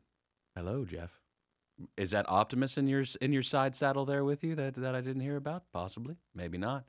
Hello, 0.55 0.85
Jeff. 0.85 1.11
Is 1.97 2.11
that 2.11 2.29
Optimus 2.29 2.77
in 2.77 2.87
your 2.89 3.05
in 3.21 3.33
your 3.33 3.43
side 3.43 3.77
saddle 3.77 4.05
there 4.05 4.25
with 4.25 4.45
you 4.45 4.55
that 4.57 4.75
that 4.75 4.95
I 4.95 5.01
didn't 5.01 5.23
hear 5.23 5.37
about? 5.37 5.65
Possibly, 5.73 6.17
maybe 6.35 6.59
not. 6.59 6.85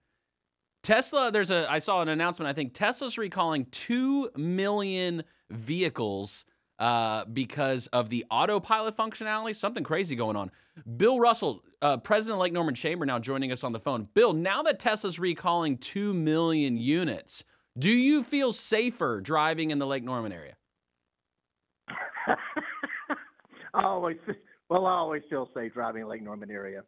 Tesla, 0.84 1.32
there's 1.32 1.52
a 1.52 1.70
I 1.70 1.80
saw 1.80 2.02
an 2.02 2.10
announcement. 2.10 2.50
I 2.50 2.54
think 2.54 2.74
Tesla's 2.74 3.18
recalling 3.18 3.66
two 3.66 4.30
million 4.36 5.24
vehicles 5.50 6.46
uh, 6.80 7.26
because 7.26 7.88
of 7.88 8.10
the 8.10 8.26
autopilot 8.32 8.96
functionality. 8.96 9.56
Something 9.56 9.84
crazy 9.84 10.16
going 10.16 10.36
on. 10.36 10.50
Bill 10.98 11.20
Russell, 11.20 11.64
uh, 11.82 11.98
president 11.98 12.40
Lake 12.40 12.54
Norman 12.54 12.74
Chamber, 12.74 13.06
now 13.06 13.20
joining 13.20 13.52
us 13.52 13.64
on 13.64 13.74
the 13.74 13.80
phone. 13.80 14.08
Bill, 14.14 14.34
now 14.34 14.64
that 14.64 14.80
Tesla's 14.80 15.20
recalling 15.20 15.78
two 15.78 16.14
million 16.14 16.78
units, 16.78 17.44
do 17.78 17.90
you 17.90 18.24
feel 18.24 18.54
safer 18.54 19.20
driving 19.20 19.72
in 19.72 19.80
the 19.80 19.88
Lake 19.88 20.04
Norman 20.04 20.32
area? 20.32 20.56
I 22.28 22.36
always, 23.84 24.18
well, 24.70 24.86
I 24.86 24.94
always 24.94 25.24
feel 25.30 25.50
safe 25.54 25.74
driving 25.74 26.04
in 26.04 26.08
Lake 26.08 26.24
Norman 26.24 26.50
area. 26.50 26.84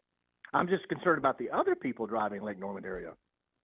I'm 0.53 0.67
just 0.67 0.87
concerned 0.87 1.17
about 1.17 1.37
the 1.37 1.49
other 1.49 1.75
people 1.75 2.05
driving 2.05 2.41
Lake 2.41 2.59
Norman 2.59 2.85
area. 2.85 3.11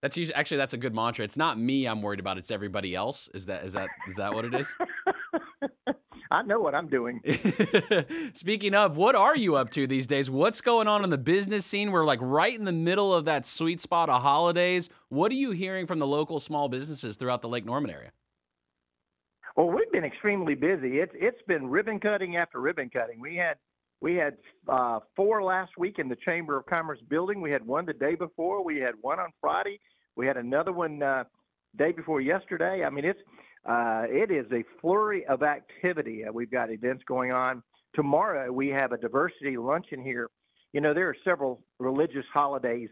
That's 0.02 0.16
usually, 0.16 0.34
actually 0.34 0.58
that's 0.58 0.74
a 0.74 0.78
good 0.78 0.94
mantra. 0.94 1.24
It's 1.24 1.36
not 1.36 1.58
me 1.58 1.86
I'm 1.86 2.02
worried 2.02 2.20
about. 2.20 2.38
It's 2.38 2.50
everybody 2.50 2.94
else. 2.94 3.28
Is 3.34 3.46
that 3.46 3.64
is 3.64 3.72
that 3.72 3.88
is 4.08 4.14
that 4.16 4.32
what 4.32 4.44
it 4.44 4.54
is? 4.54 4.66
I 6.30 6.42
know 6.42 6.60
what 6.60 6.74
I'm 6.74 6.88
doing. 6.88 7.20
Speaking 8.34 8.74
of, 8.74 8.96
what 8.98 9.14
are 9.14 9.34
you 9.34 9.56
up 9.56 9.70
to 9.70 9.86
these 9.86 10.06
days? 10.06 10.30
What's 10.30 10.60
going 10.60 10.86
on 10.86 11.02
in 11.02 11.10
the 11.10 11.18
business 11.18 11.64
scene? 11.64 11.90
We're 11.90 12.04
like 12.04 12.18
right 12.20 12.54
in 12.56 12.64
the 12.64 12.72
middle 12.72 13.14
of 13.14 13.24
that 13.24 13.46
sweet 13.46 13.80
spot 13.80 14.10
of 14.10 14.20
holidays. 14.20 14.90
What 15.08 15.32
are 15.32 15.36
you 15.36 15.52
hearing 15.52 15.86
from 15.86 15.98
the 15.98 16.06
local 16.06 16.38
small 16.38 16.68
businesses 16.68 17.16
throughout 17.16 17.40
the 17.40 17.48
Lake 17.48 17.64
Norman 17.64 17.90
area? 17.90 18.12
Well, 19.56 19.70
we've 19.70 19.90
been 19.90 20.04
extremely 20.04 20.54
busy. 20.54 20.98
It's 20.98 21.12
it's 21.16 21.42
been 21.48 21.66
ribbon 21.66 21.98
cutting 21.98 22.36
after 22.36 22.60
ribbon 22.60 22.90
cutting. 22.90 23.20
We 23.20 23.36
had 23.36 23.56
we 24.00 24.14
had 24.14 24.36
uh, 24.68 25.00
four 25.16 25.42
last 25.42 25.72
week 25.76 25.98
in 25.98 26.08
the 26.08 26.16
Chamber 26.16 26.56
of 26.56 26.66
Commerce 26.66 27.00
building. 27.08 27.40
We 27.40 27.50
had 27.50 27.66
one 27.66 27.86
the 27.86 27.92
day 27.92 28.14
before. 28.14 28.64
We 28.64 28.78
had 28.78 28.94
one 29.00 29.18
on 29.18 29.30
Friday. 29.40 29.80
We 30.16 30.26
had 30.26 30.36
another 30.36 30.72
one 30.72 31.02
uh, 31.02 31.24
day 31.76 31.92
before 31.92 32.20
yesterday. 32.20 32.84
I 32.84 32.90
mean, 32.90 33.04
it's 33.04 33.20
uh, 33.68 34.04
it 34.08 34.30
is 34.30 34.46
a 34.52 34.64
flurry 34.80 35.26
of 35.26 35.42
activity. 35.42 36.24
Uh, 36.24 36.32
we've 36.32 36.50
got 36.50 36.70
events 36.70 37.02
going 37.06 37.32
on. 37.32 37.62
Tomorrow 37.94 38.52
we 38.52 38.68
have 38.68 38.92
a 38.92 38.96
diversity 38.96 39.56
luncheon 39.56 40.02
here. 40.02 40.28
You 40.72 40.80
know, 40.80 40.94
there 40.94 41.08
are 41.08 41.16
several 41.24 41.62
religious 41.78 42.24
holidays 42.32 42.88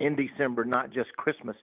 in 0.00 0.16
December, 0.16 0.64
not 0.64 0.90
just 0.90 1.10
Christmas. 1.16 1.56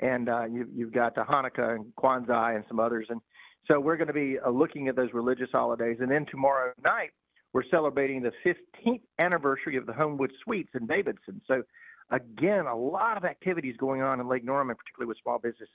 And 0.00 0.28
uh, 0.28 0.44
you, 0.44 0.66
you've 0.74 0.92
got 0.92 1.14
the 1.14 1.22
Hanukkah 1.22 1.74
and 1.74 1.86
Kwanzaa 1.98 2.54
and 2.54 2.64
some 2.68 2.80
others. 2.80 3.06
And 3.10 3.20
so 3.66 3.80
we're 3.80 3.96
going 3.96 4.08
to 4.08 4.14
be 4.14 4.38
uh, 4.38 4.50
looking 4.50 4.88
at 4.88 4.96
those 4.96 5.12
religious 5.12 5.48
holidays. 5.52 5.98
And 6.00 6.10
then 6.10 6.24
tomorrow 6.30 6.72
night, 6.82 7.10
we're 7.58 7.68
celebrating 7.72 8.22
the 8.22 8.30
15th 8.46 9.00
anniversary 9.18 9.76
of 9.76 9.84
the 9.84 9.92
Homewood 9.92 10.30
Suites 10.44 10.70
in 10.74 10.86
Davidson. 10.86 11.40
So, 11.48 11.64
again, 12.08 12.66
a 12.66 12.76
lot 12.76 13.16
of 13.16 13.24
activities 13.24 13.74
going 13.76 14.00
on 14.00 14.20
in 14.20 14.28
Lake 14.28 14.44
Norman, 14.44 14.76
particularly 14.76 15.08
with 15.08 15.18
small 15.20 15.40
businesses. 15.40 15.68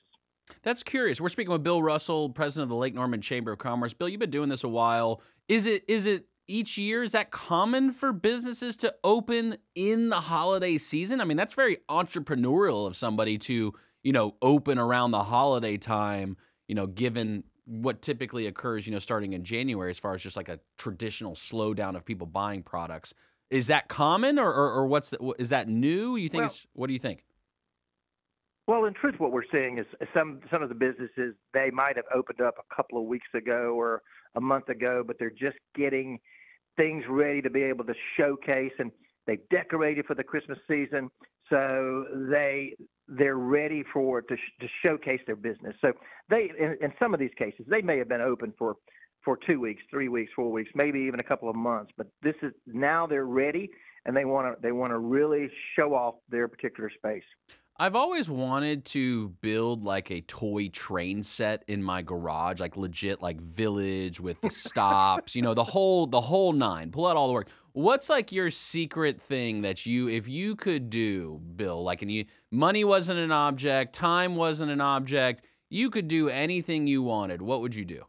That's 0.62 0.82
curious. 0.82 1.20
We're 1.20 1.28
speaking 1.28 1.52
with 1.52 1.62
Bill 1.62 1.82
Russell, 1.82 2.30
president 2.30 2.62
of 2.62 2.68
the 2.70 2.76
Lake 2.76 2.94
Norman 2.94 3.20
Chamber 3.20 3.52
of 3.52 3.58
Commerce. 3.58 3.92
Bill, 3.92 4.08
you've 4.08 4.18
been 4.18 4.30
doing 4.30 4.48
this 4.48 4.64
a 4.64 4.68
while. 4.68 5.20
Is 5.46 5.66
it 5.66 5.84
is 5.86 6.06
it 6.06 6.24
each 6.48 6.78
year 6.78 7.02
is 7.02 7.12
that 7.12 7.30
common 7.30 7.92
for 7.92 8.14
businesses 8.14 8.78
to 8.78 8.94
open 9.04 9.58
in 9.74 10.08
the 10.08 10.20
holiday 10.22 10.78
season? 10.78 11.20
I 11.20 11.24
mean, 11.24 11.36
that's 11.36 11.52
very 11.52 11.76
entrepreneurial 11.90 12.86
of 12.86 12.96
somebody 12.96 13.36
to, 13.38 13.74
you 14.02 14.12
know, 14.12 14.36
open 14.40 14.78
around 14.78 15.10
the 15.10 15.22
holiday 15.22 15.76
time, 15.76 16.38
you 16.66 16.74
know, 16.74 16.86
given 16.86 17.44
what 17.66 18.02
typically 18.02 18.46
occurs, 18.46 18.86
you 18.86 18.92
know, 18.92 18.98
starting 18.98 19.32
in 19.32 19.44
January 19.44 19.90
as 19.90 19.98
far 19.98 20.14
as 20.14 20.22
just 20.22 20.36
like 20.36 20.48
a 20.48 20.60
traditional 20.78 21.34
slowdown 21.34 21.96
of 21.96 22.04
people 22.04 22.26
buying 22.26 22.62
products. 22.62 23.14
Is 23.50 23.68
that 23.68 23.88
common 23.88 24.38
or 24.38 24.52
or, 24.52 24.72
or 24.72 24.86
what's 24.86 25.10
the, 25.10 25.34
is 25.38 25.50
that 25.50 25.68
new? 25.68 26.16
You 26.16 26.28
think 26.28 26.42
Well- 26.42 26.50
it's 26.50 26.66
what 26.74 26.86
do 26.88 26.92
you 26.92 26.98
think? 26.98 27.24
Well, 28.66 28.86
in 28.86 28.94
truth, 28.94 29.16
what 29.18 29.30
we're 29.30 29.44
seeing 29.52 29.76
is 29.76 29.84
some 30.14 30.40
some 30.50 30.62
of 30.62 30.70
the 30.70 30.74
businesses 30.74 31.34
they 31.52 31.70
might 31.70 31.96
have 31.96 32.06
opened 32.14 32.40
up 32.40 32.54
a 32.58 32.74
couple 32.74 32.98
of 32.98 33.04
weeks 33.04 33.28
ago 33.34 33.74
or 33.78 34.00
a 34.36 34.40
month 34.40 34.70
ago, 34.70 35.04
but 35.06 35.18
they're 35.18 35.28
just 35.28 35.58
getting 35.74 36.18
things 36.76 37.04
ready 37.08 37.42
to 37.42 37.50
be 37.50 37.62
able 37.62 37.84
to 37.84 37.94
showcase, 38.16 38.72
and 38.78 38.90
they've 39.26 39.48
decorated 39.50 40.06
for 40.06 40.14
the 40.14 40.24
Christmas 40.24 40.58
season, 40.68 41.10
so 41.50 42.06
they 42.30 42.74
they're 43.06 43.36
ready 43.36 43.84
for 43.92 44.22
to 44.22 44.36
sh- 44.36 44.60
to 44.60 44.68
showcase 44.82 45.20
their 45.26 45.36
business. 45.36 45.74
So 45.80 45.92
they, 46.28 46.50
in, 46.58 46.76
in 46.80 46.92
some 46.98 47.12
of 47.12 47.20
these 47.20 47.34
cases, 47.36 47.66
they 47.68 47.82
may 47.82 47.98
have 47.98 48.08
been 48.08 48.20
open 48.20 48.52
for 48.58 48.76
for 49.24 49.38
two 49.46 49.58
weeks, 49.58 49.82
three 49.90 50.08
weeks, 50.08 50.30
four 50.36 50.52
weeks, 50.52 50.70
maybe 50.74 51.00
even 51.00 51.18
a 51.18 51.22
couple 51.22 51.48
of 51.48 51.56
months, 51.56 51.90
but 51.96 52.06
this 52.22 52.34
is 52.42 52.52
now 52.66 53.06
they're 53.06 53.24
ready, 53.24 53.70
and 54.04 54.14
they 54.16 54.24
want 54.24 54.54
to 54.54 54.60
they 54.62 54.72
want 54.72 54.92
to 54.92 54.98
really 54.98 55.50
show 55.76 55.94
off 55.94 56.16
their 56.28 56.46
particular 56.48 56.90
space. 56.90 57.24
I've 57.76 57.96
always 57.96 58.30
wanted 58.30 58.84
to 58.86 59.30
build 59.40 59.82
like 59.82 60.12
a 60.12 60.20
toy 60.22 60.68
train 60.68 61.24
set 61.24 61.64
in 61.66 61.82
my 61.82 62.02
garage, 62.02 62.60
like 62.60 62.76
legit 62.76 63.20
like 63.20 63.40
village 63.40 64.20
with 64.20 64.40
the 64.42 64.50
stops, 64.50 65.34
you 65.34 65.42
know, 65.42 65.54
the 65.54 65.64
whole 65.64 66.06
the 66.06 66.20
whole 66.20 66.52
nine. 66.52 66.92
Pull 66.92 67.06
out 67.06 67.16
all 67.16 67.26
the 67.26 67.32
work. 67.32 67.48
What's 67.72 68.08
like 68.08 68.30
your 68.30 68.52
secret 68.52 69.20
thing 69.20 69.62
that 69.62 69.86
you 69.86 70.08
if 70.08 70.28
you 70.28 70.54
could 70.54 70.88
do, 70.88 71.40
Bill, 71.56 71.82
like 71.82 72.02
and 72.02 72.12
you 72.12 72.26
money 72.52 72.84
wasn't 72.84 73.18
an 73.18 73.32
object, 73.32 73.92
time 73.92 74.36
wasn't 74.36 74.70
an 74.70 74.80
object, 74.80 75.44
you 75.68 75.90
could 75.90 76.06
do 76.06 76.28
anything 76.28 76.86
you 76.86 77.02
wanted. 77.02 77.42
What 77.42 77.60
would 77.60 77.74
you 77.74 77.84
do? 77.84 78.04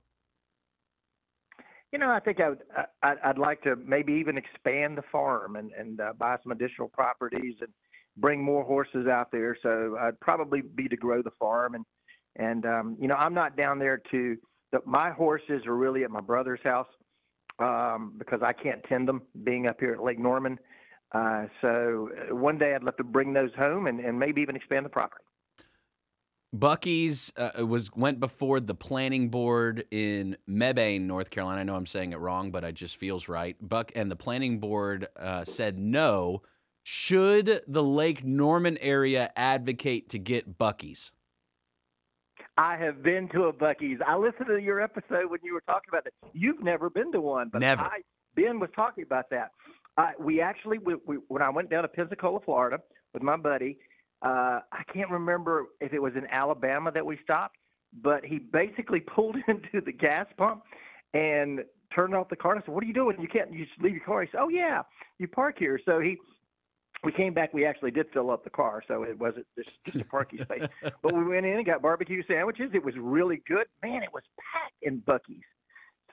You 1.91 1.97
know, 1.97 2.11
I 2.11 2.19
think 2.19 2.39
I 2.39 2.49
would, 2.49 2.61
I- 3.01 3.15
I'd, 3.23 3.37
like 3.37 3.61
to 3.63 3.77
maybe 3.77 4.13
even 4.13 4.37
expand 4.37 4.97
the 4.97 5.01
farm 5.11 5.55
and, 5.55 5.71
and 5.71 6.01
uh, 6.01 6.11
buy 6.17 6.35
some 6.43 6.51
additional 6.51 6.89
properties 6.89 7.55
and 7.61 7.71
bring 8.17 8.43
more 8.43 8.63
horses 8.63 9.07
out 9.07 9.31
there. 9.31 9.57
So 9.61 9.97
I'd 9.99 10.19
probably 10.19 10.61
be 10.61 10.87
to 10.87 10.95
grow 10.95 11.21
the 11.21 11.31
farm 11.39 11.75
and, 11.75 11.85
and, 12.37 12.65
um, 12.65 12.97
you 12.99 13.07
know, 13.07 13.15
I'm 13.15 13.33
not 13.33 13.55
down 13.55 13.79
there 13.79 14.01
to, 14.11 14.37
the, 14.71 14.79
my 14.85 15.11
horses 15.11 15.65
are 15.65 15.75
really 15.75 16.03
at 16.03 16.11
my 16.11 16.21
brother's 16.21 16.59
house, 16.63 16.87
um, 17.59 18.13
because 18.17 18.41
I 18.41 18.51
can't 18.51 18.83
tend 18.83 19.07
them 19.07 19.21
being 19.43 19.67
up 19.67 19.79
here 19.79 19.93
at 19.93 20.03
Lake 20.03 20.19
Norman. 20.19 20.59
Uh, 21.13 21.45
so 21.61 22.09
uh, 22.29 22.35
one 22.35 22.57
day 22.57 22.75
I'd 22.75 22.83
love 22.83 22.97
to 22.97 23.03
bring 23.03 23.31
those 23.31 23.51
home 23.57 23.87
and, 23.87 23.99
and 23.99 24.19
maybe 24.19 24.41
even 24.41 24.55
expand 24.55 24.85
the 24.85 24.89
property. 24.89 25.23
Buc-ee's 26.53 27.33
uh, 27.37 27.65
was 27.65 27.89
went 27.95 28.19
before 28.19 28.59
the 28.59 28.75
planning 28.75 29.29
board 29.29 29.85
in 29.91 30.37
Mebane, 30.49 31.01
North 31.01 31.29
Carolina. 31.29 31.61
I 31.61 31.63
know 31.63 31.75
I'm 31.75 31.85
saying 31.85 32.13
it 32.13 32.19
wrong, 32.19 32.51
but 32.51 32.63
it 32.63 32.75
just 32.75 32.97
feels 32.97 33.27
right. 33.27 33.55
Buck 33.61 33.91
and 33.95 34.09
the 34.09 34.15
planning 34.15 34.59
board 34.59 35.07
uh, 35.17 35.43
said 35.43 35.77
no. 35.77 36.41
Should 36.87 37.63
the 37.67 37.81
Lake 37.81 38.23
Norman 38.23 38.77
area 38.77 39.31
advocate 39.35 40.07
to 40.09 40.19
get 40.19 40.59
Buc-ee's? 40.59 41.11
I 42.59 42.77
have 42.77 43.01
been 43.01 43.27
to 43.29 43.45
a 43.45 43.53
Buc-ee's. 43.53 43.97
I 44.05 44.15
listened 44.15 44.45
to 44.49 44.61
your 44.61 44.79
episode 44.79 45.31
when 45.31 45.39
you 45.41 45.55
were 45.55 45.63
talking 45.65 45.89
about 45.89 46.03
that. 46.03 46.13
You've 46.33 46.61
never 46.61 46.91
been 46.91 47.11
to 47.13 47.21
one, 47.21 47.49
but 47.51 47.61
Never. 47.61 47.81
I, 47.81 48.01
Ben 48.35 48.59
was 48.59 48.69
talking 48.75 49.03
about 49.03 49.31
that. 49.31 49.49
Uh, 49.97 50.11
we 50.19 50.41
actually, 50.41 50.77
we, 50.77 50.97
we, 51.07 51.15
when 51.27 51.41
I 51.41 51.49
went 51.49 51.71
down 51.71 51.81
to 51.81 51.87
Pensacola, 51.87 52.39
Florida, 52.45 52.77
with 53.15 53.23
my 53.23 53.35
buddy, 53.35 53.79
uh, 54.21 54.59
I 54.71 54.83
can't 54.93 55.09
remember 55.09 55.65
if 55.81 55.91
it 55.91 55.99
was 55.99 56.13
in 56.15 56.27
Alabama 56.27 56.91
that 56.91 57.03
we 57.03 57.17
stopped, 57.23 57.57
but 58.03 58.23
he 58.23 58.37
basically 58.37 58.99
pulled 59.15 59.37
into 59.47 59.81
the 59.83 59.91
gas 59.91 60.27
pump 60.37 60.61
and 61.15 61.61
turned 61.95 62.13
off 62.13 62.29
the 62.29 62.35
car. 62.35 62.51
And 62.51 62.61
I 62.61 62.65
said, 62.67 62.75
"What 62.75 62.83
are 62.83 62.87
you 62.87 62.93
doing? 62.93 63.19
You 63.19 63.27
can't. 63.27 63.51
You 63.51 63.65
just 63.65 63.81
leave 63.81 63.93
your 63.95 64.03
car." 64.03 64.21
He 64.21 64.29
said, 64.31 64.39
"Oh 64.39 64.49
yeah, 64.49 64.83
you 65.17 65.27
park 65.27 65.55
here." 65.57 65.79
So 65.83 65.99
he 65.99 66.17
we 67.05 67.11
came 67.11 67.33
back. 67.33 67.53
We 67.53 67.65
actually 67.65 67.91
did 67.91 68.07
fill 68.11 68.31
up 68.31 68.43
the 68.43 68.49
car, 68.49 68.83
so 68.87 69.03
it 69.03 69.17
wasn't 69.17 69.45
just, 69.57 69.83
just 69.85 69.97
a 69.97 70.05
parking 70.05 70.41
space. 70.41 70.67
But 71.01 71.13
we 71.13 71.23
went 71.23 71.45
in 71.45 71.57
and 71.57 71.65
got 71.65 71.81
barbecue 71.81 72.23
sandwiches. 72.27 72.71
It 72.73 72.83
was 72.83 72.95
really 72.97 73.41
good. 73.47 73.67
Man, 73.83 74.03
it 74.03 74.13
was 74.13 74.23
packed 74.39 74.73
in 74.81 75.01
Buc-ee's. 75.01 75.43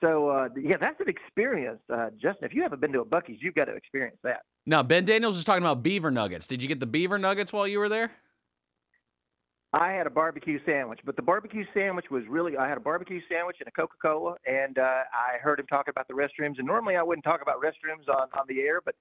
So 0.01 0.29
uh, 0.29 0.49
yeah, 0.55 0.77
that's 0.77 0.99
an 0.99 1.09
experience, 1.09 1.79
uh, 1.91 2.09
Justin. 2.21 2.45
If 2.45 2.53
you 2.53 2.61
haven't 2.61 2.81
been 2.81 2.91
to 2.93 3.01
a 3.01 3.05
Buc-ee's, 3.05 3.39
you've 3.41 3.55
got 3.55 3.65
to 3.65 3.73
experience 3.73 4.17
that. 4.23 4.41
Now, 4.65 4.83
Ben 4.83 5.05
Daniels 5.05 5.35
was 5.35 5.43
talking 5.43 5.63
about 5.63 5.83
beaver 5.83 6.11
nuggets. 6.11 6.47
Did 6.47 6.61
you 6.61 6.67
get 6.67 6.79
the 6.79 6.85
beaver 6.85 7.17
nuggets 7.17 7.51
while 7.51 7.67
you 7.67 7.79
were 7.79 7.89
there? 7.89 8.11
I 9.73 9.91
had 9.91 10.05
a 10.05 10.11
barbecue 10.11 10.59
sandwich, 10.65 10.99
but 11.03 11.15
the 11.15 11.23
barbecue 11.23 11.65
sandwich 11.73 12.11
was 12.11 12.23
really. 12.29 12.57
I 12.57 12.69
had 12.69 12.77
a 12.77 12.81
barbecue 12.81 13.21
sandwich 13.27 13.57
and 13.59 13.67
a 13.67 13.71
Coca 13.71 13.95
Cola, 13.99 14.35
and 14.45 14.77
uh, 14.77 15.01
I 15.11 15.39
heard 15.41 15.59
him 15.59 15.65
talk 15.65 15.87
about 15.87 16.07
the 16.07 16.13
restrooms. 16.13 16.59
And 16.59 16.67
normally 16.67 16.95
I 16.95 17.01
wouldn't 17.01 17.25
talk 17.25 17.41
about 17.41 17.55
restrooms 17.59 18.07
on 18.07 18.27
on 18.37 18.45
the 18.47 18.61
air, 18.61 18.81
but 18.85 18.93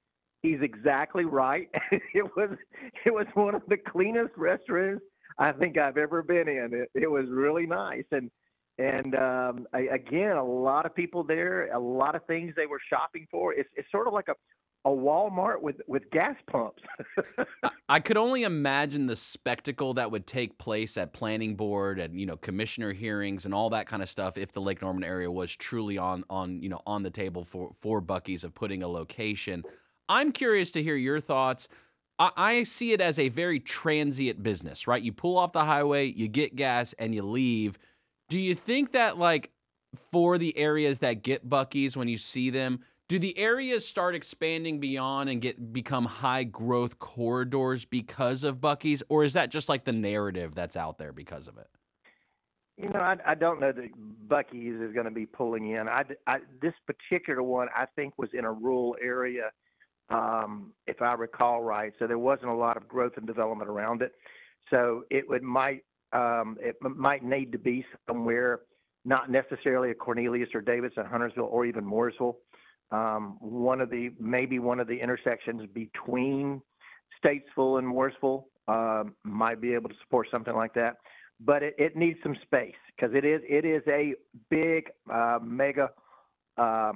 he's 0.43 0.61
exactly 0.61 1.24
right. 1.24 1.68
it 1.90 2.24
was 2.36 2.51
it 3.05 3.12
was 3.12 3.26
one 3.34 3.55
of 3.55 3.62
the 3.68 3.76
cleanest 3.76 4.34
restrooms 4.34 5.01
I 5.38 5.53
think 5.53 5.78
I've 5.78 5.97
ever 5.97 6.22
been 6.22 6.49
in. 6.49 6.70
It, 6.74 6.90
it 6.95 7.11
was 7.11 7.26
really 7.30 7.66
nice, 7.66 8.05
and 8.11 8.30
and 8.78 9.14
um, 9.14 9.66
I, 9.72 9.82
again, 9.93 10.36
a 10.36 10.45
lot 10.45 10.86
of 10.86 10.95
people 10.95 11.24
there, 11.24 11.70
a 11.72 11.78
lot 11.78 12.14
of 12.14 12.24
things 12.26 12.55
they 12.57 12.66
were 12.66 12.80
shopping 12.90 13.26
for. 13.30 13.55
It's 13.55 13.68
it's 13.76 13.90
sort 13.90 14.07
of 14.07 14.12
like 14.12 14.28
a 14.28 14.34
a 14.84 14.90
Walmart 14.90 15.61
with 15.61 15.76
with 15.86 16.11
gas 16.11 16.34
pumps. 16.51 16.82
I 17.88 18.01
could 18.01 18.16
only 18.16 18.43
imagine 18.43 19.07
the 19.07 19.14
spectacle 19.14 19.95
that 19.95 20.11
would 20.11 20.26
take 20.26 20.59
place 20.59 20.97
at 20.97 21.12
planning 21.12 21.55
board 21.55 22.01
and 22.01 22.18
you 22.18 22.26
know 22.26 22.36
commissioner 22.36 22.93
hearings 22.93 23.45
and 23.45 23.55
all 23.55 23.70
that 23.70 23.86
kind 23.86 24.03
of 24.03 24.09
stuff 24.09 24.36
if 24.36 24.51
the 24.51 24.61
Lake 24.61 24.82
Norman 24.82 25.05
area 25.05 25.30
was 25.30 25.55
truly 25.55 25.99
on 25.99 26.24
on 26.28 26.61
you 26.61 26.68
know 26.68 26.80
on 26.86 27.03
the 27.03 27.11
table 27.11 27.45
for 27.45 27.72
for 27.80 28.03
Buc-ee's 28.03 28.45
of 28.45 28.55
putting 28.55 28.82
a 28.82 28.88
location. 28.88 29.62
I'm 30.09 30.32
curious 30.32 30.70
to 30.72 30.82
hear 30.82 30.96
your 30.96 31.20
thoughts. 31.20 31.68
I, 32.18 32.62
see 32.62 32.92
it 32.92 33.00
as 33.00 33.18
a 33.18 33.30
very 33.30 33.59
transient 33.59 34.42
business, 34.42 34.86
right? 34.86 35.03
You 35.03 35.12
pull 35.12 35.36
off 35.36 35.53
the 35.53 35.64
highway, 35.64 36.07
you 36.07 36.28
get 36.28 36.55
gas, 36.55 36.94
and 37.00 37.12
you 37.14 37.22
leave. 37.22 37.78
Do 38.28 38.38
you 38.38 38.55
think 38.55 38.92
that 38.92 39.18
like 39.18 39.50
for 40.12 40.38
the 40.38 40.57
areas 40.57 41.00
that 41.00 41.22
get 41.22 41.48
Buc-ee's 41.48 41.96
when 41.96 42.07
you 42.07 42.18
see 42.18 42.50
them, 42.50 42.80
do 43.09 43.18
the 43.18 43.36
areas 43.36 43.86
start 43.86 44.14
expanding 44.14 44.78
beyond 44.78 45.30
and 45.30 45.40
get 45.42 45.72
become 45.72 46.05
high 46.05 46.44
growth 46.44 46.98
corridors 46.98 47.84
because 47.84 48.44
of 48.44 48.57
Buc-ee's, 48.59 49.03
or 49.09 49.24
is 49.24 49.32
that 49.32 49.50
just 49.50 49.68
like 49.68 49.84
the 49.84 49.92
narrative 49.92 50.55
that's 50.55 50.76
out 50.76 50.98
there 50.98 51.12
because 51.12 51.48
of 51.48 51.59
it? 51.59 51.68
You 52.78 52.88
know, 52.88 53.00
I, 53.00 53.16
I 53.26 53.34
don't 53.34 53.61
know 53.61 53.70
that 53.72 53.90
Buc-ee's 54.28 54.80
is 54.80 54.94
going 54.94 55.05
to 55.05 55.11
be 55.11 55.26
pulling 55.26 55.72
in. 55.72 55.88
I, 55.88 56.05
I, 56.26 56.38
this 56.62 56.72
particular 56.86 57.42
one, 57.42 57.68
I 57.76 57.86
think, 57.96 58.14
was 58.16 58.30
in 58.32 58.44
a 58.44 58.53
rural 58.53 58.96
area, 59.03 59.50
um, 60.12 60.72
if 60.86 61.00
I 61.02 61.14
recall 61.14 61.62
right. 61.62 61.92
So 61.98 62.06
there 62.06 62.18
wasn't 62.18 62.50
a 62.50 62.54
lot 62.54 62.76
of 62.76 62.88
growth 62.88 63.12
and 63.16 63.26
development 63.26 63.70
around 63.70 64.02
it. 64.02 64.12
So 64.70 65.04
it 65.10 65.28
would 65.28 65.42
might 65.42 65.84
um, 66.12 66.58
it 66.60 66.76
might 66.82 67.24
need 67.24 67.52
to 67.52 67.58
be 67.58 67.84
somewhere, 68.06 68.60
not 69.04 69.30
necessarily 69.30 69.90
a 69.90 69.94
Cornelius 69.94 70.50
or 70.54 70.60
Davidson, 70.60 71.06
Huntersville, 71.06 71.48
or 71.50 71.64
even 71.64 71.84
Mooresville. 71.84 72.36
Um, 72.90 73.38
one 73.40 73.80
of 73.80 73.90
the 73.90 74.10
maybe 74.20 74.58
one 74.58 74.78
of 74.78 74.86
the 74.86 75.00
intersections 75.00 75.62
between 75.72 76.60
Statesville 77.24 77.78
and 77.78 77.88
Mooresville 77.88 78.44
um, 78.68 79.14
might 79.24 79.60
be 79.60 79.72
able 79.72 79.88
to 79.88 79.94
support 80.02 80.28
something 80.30 80.54
like 80.54 80.74
that 80.74 80.96
but 81.44 81.62
it, 81.62 81.74
it 81.78 81.96
needs 81.96 82.18
some 82.22 82.36
space 82.42 82.74
because 82.94 83.14
it 83.14 83.24
is 83.24 83.40
it 83.48 83.64
is 83.64 83.82
a 83.88 84.14
big 84.50 84.90
uh, 85.12 85.38
mega. 85.42 85.90
Uh, 86.56 86.92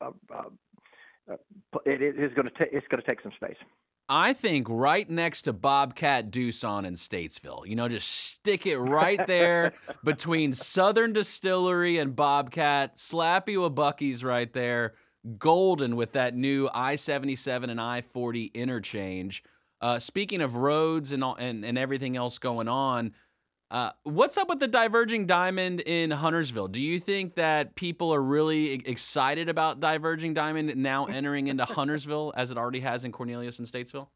uh, 0.00 0.10
uh, 0.34 0.42
it 1.28 2.02
is 2.02 2.32
going 2.34 2.48
to 2.48 2.58
take 2.58 2.68
it's 2.72 2.86
going 2.88 3.02
to 3.02 3.06
take 3.06 3.20
some 3.22 3.32
space. 3.36 3.56
I 4.08 4.34
think 4.34 4.68
right 4.70 5.08
next 5.10 5.42
to 5.42 5.52
Bobcat 5.52 6.30
Doosan 6.30 6.86
in 6.86 6.94
Statesville. 6.94 7.66
You 7.66 7.74
know, 7.74 7.88
just 7.88 8.08
stick 8.08 8.64
it 8.64 8.78
right 8.78 9.26
there 9.26 9.72
between 10.04 10.52
Southern 10.52 11.12
Distillery 11.12 11.98
and 11.98 12.14
Bobcat. 12.14 13.00
Slap 13.00 13.48
you 13.48 13.64
a 13.64 13.70
Buc-ee's 13.70 14.22
right 14.22 14.52
there. 14.52 14.94
Golden 15.38 15.96
with 15.96 16.12
that 16.12 16.36
new 16.36 16.68
I 16.72 16.94
77 16.94 17.68
and 17.68 17.80
I 17.80 18.02
40 18.02 18.52
interchange. 18.54 19.42
Uh, 19.80 19.98
speaking 19.98 20.40
of 20.40 20.54
roads 20.54 21.10
and, 21.10 21.24
all, 21.24 21.34
and 21.34 21.64
and 21.64 21.76
everything 21.76 22.16
else 22.16 22.38
going 22.38 22.68
on, 22.68 23.12
uh, 23.70 23.90
what's 24.04 24.36
up 24.36 24.48
with 24.48 24.60
the 24.60 24.68
diverging 24.68 25.26
diamond 25.26 25.80
in 25.80 26.10
Huntersville? 26.10 26.68
Do 26.68 26.80
you 26.80 27.00
think 27.00 27.34
that 27.34 27.74
people 27.74 28.14
are 28.14 28.22
really 28.22 28.72
excited 28.72 29.48
about 29.48 29.80
diverging 29.80 30.34
diamond 30.34 30.74
now 30.76 31.06
entering 31.10 31.48
into 31.48 31.64
Huntersville 31.64 32.32
as 32.36 32.50
it 32.50 32.58
already 32.58 32.80
has 32.80 33.04
in 33.04 33.12
Cornelius 33.12 33.58
and 33.58 33.66
Statesville? 33.66 34.08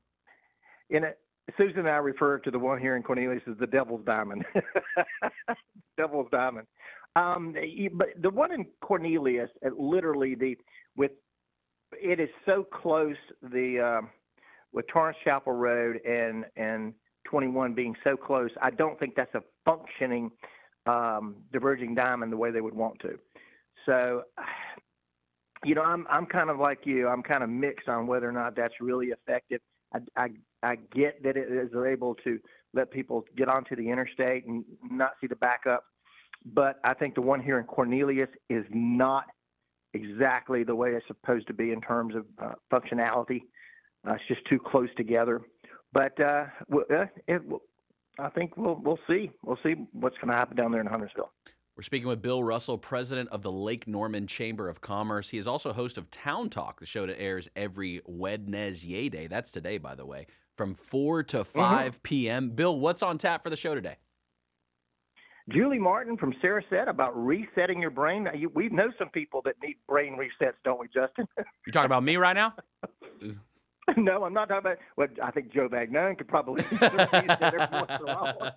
In 0.90 1.04
it, 1.04 1.18
Susan 1.56 1.80
and 1.80 1.88
I 1.88 1.96
refer 1.96 2.38
to 2.38 2.50
the 2.50 2.58
one 2.58 2.78
here 2.78 2.96
in 2.96 3.02
Cornelius 3.02 3.42
as 3.50 3.56
the 3.58 3.66
Devil's 3.66 4.04
Diamond. 4.04 4.44
Devil's 5.96 6.28
Diamond. 6.30 6.66
Um, 7.16 7.54
but 7.94 8.08
the 8.22 8.30
one 8.30 8.52
in 8.52 8.66
Cornelius, 8.80 9.50
uh, 9.66 9.70
literally 9.76 10.36
the 10.36 10.56
with 10.96 11.10
it 11.92 12.20
is 12.20 12.28
so 12.46 12.64
close. 12.72 13.16
The 13.42 13.98
um, 13.98 14.10
with 14.72 14.86
Torrence 14.86 15.18
Chapel 15.24 15.52
Road 15.54 16.00
and 16.06 16.44
and 16.54 16.94
21 17.24 17.74
being 17.74 17.94
so 18.04 18.16
close, 18.16 18.50
I 18.60 18.70
don't 18.70 18.98
think 18.98 19.14
that's 19.14 19.34
a 19.34 19.42
functioning 19.64 20.30
um, 20.86 21.36
diverging 21.52 21.94
diamond 21.94 22.32
the 22.32 22.36
way 22.36 22.50
they 22.50 22.60
would 22.60 22.74
want 22.74 22.98
to. 23.00 23.18
So, 23.86 24.22
you 25.64 25.74
know, 25.74 25.82
I'm 25.82 26.06
I'm 26.08 26.26
kind 26.26 26.50
of 26.50 26.58
like 26.58 26.80
you. 26.84 27.08
I'm 27.08 27.22
kind 27.22 27.42
of 27.42 27.50
mixed 27.50 27.88
on 27.88 28.06
whether 28.06 28.28
or 28.28 28.32
not 28.32 28.56
that's 28.56 28.74
really 28.80 29.08
effective. 29.08 29.60
I 29.92 29.98
I, 30.16 30.28
I 30.62 30.76
get 30.94 31.22
that 31.22 31.36
it 31.36 31.50
is 31.50 31.70
able 31.74 32.14
to 32.16 32.38
let 32.72 32.90
people 32.90 33.24
get 33.36 33.48
onto 33.48 33.76
the 33.76 33.88
interstate 33.88 34.46
and 34.46 34.64
not 34.90 35.12
see 35.20 35.26
the 35.26 35.36
backup, 35.36 35.84
but 36.44 36.78
I 36.84 36.94
think 36.94 37.14
the 37.14 37.20
one 37.20 37.42
here 37.42 37.58
in 37.58 37.64
Cornelius 37.64 38.28
is 38.48 38.64
not 38.70 39.24
exactly 39.92 40.62
the 40.62 40.74
way 40.74 40.90
it's 40.90 41.06
supposed 41.06 41.46
to 41.48 41.52
be 41.52 41.72
in 41.72 41.80
terms 41.80 42.14
of 42.14 42.24
uh, 42.40 42.52
functionality. 42.72 43.42
Uh, 44.06 44.12
it's 44.12 44.24
just 44.28 44.44
too 44.46 44.58
close 44.58 44.88
together. 44.96 45.42
But 45.92 46.20
uh, 46.20 46.46
uh, 46.72 47.06
it, 47.26 47.42
I 48.18 48.28
think 48.30 48.56
we'll 48.56 48.80
we'll 48.82 48.98
see. 49.08 49.30
We'll 49.44 49.58
see 49.62 49.74
what's 49.92 50.16
going 50.16 50.28
to 50.28 50.34
happen 50.34 50.56
down 50.56 50.72
there 50.72 50.80
in 50.80 50.86
Huntersville. 50.86 51.30
We're 51.76 51.84
speaking 51.84 52.08
with 52.08 52.20
Bill 52.20 52.44
Russell, 52.44 52.76
president 52.76 53.30
of 53.30 53.42
the 53.42 53.50
Lake 53.50 53.88
Norman 53.88 54.26
Chamber 54.26 54.68
of 54.68 54.80
Commerce. 54.82 55.30
He 55.30 55.38
is 55.38 55.46
also 55.46 55.72
host 55.72 55.96
of 55.96 56.10
Town 56.10 56.50
Talk, 56.50 56.78
the 56.78 56.84
show 56.84 57.06
that 57.06 57.18
airs 57.18 57.48
every 57.56 58.02
Wednesday 58.04 59.08
day. 59.08 59.26
That's 59.28 59.50
today, 59.50 59.78
by 59.78 59.94
the 59.94 60.04
way, 60.04 60.26
from 60.56 60.74
4 60.74 61.22
to 61.22 61.42
5 61.42 62.02
p.m. 62.02 62.50
Bill, 62.50 62.78
what's 62.78 63.02
on 63.02 63.16
tap 63.16 63.42
for 63.42 63.48
the 63.48 63.56
show 63.56 63.74
today? 63.74 63.96
Julie 65.48 65.78
Martin 65.78 66.18
from 66.18 66.34
Sarasette 66.42 66.88
about 66.88 67.16
resetting 67.16 67.80
your 67.80 67.90
brain. 67.90 68.24
Now, 68.24 68.34
you, 68.34 68.50
we 68.54 68.68
know 68.68 68.90
some 68.98 69.08
people 69.08 69.40
that 69.46 69.54
need 69.62 69.76
brain 69.88 70.18
resets, 70.18 70.54
don't 70.64 70.78
we, 70.78 70.86
Justin? 70.86 71.26
You're 71.66 71.72
talking 71.72 71.86
about 71.86 72.02
me 72.02 72.16
right 72.16 72.34
now? 72.34 72.54
no, 73.96 74.24
I'm 74.24 74.32
not 74.32 74.48
talking 74.48 74.70
about. 74.70 74.78
Well, 74.96 75.08
I 75.22 75.30
think 75.30 75.52
Joe 75.52 75.68
Magnon 75.70 76.16
could 76.16 76.28
probably 76.28 76.64
use 76.70 76.80
a 76.82 76.90
reset 76.90 77.42
every 77.42 77.58
once 77.72 77.90
in 78.00 78.08
a 78.08 78.14
while. 78.14 78.52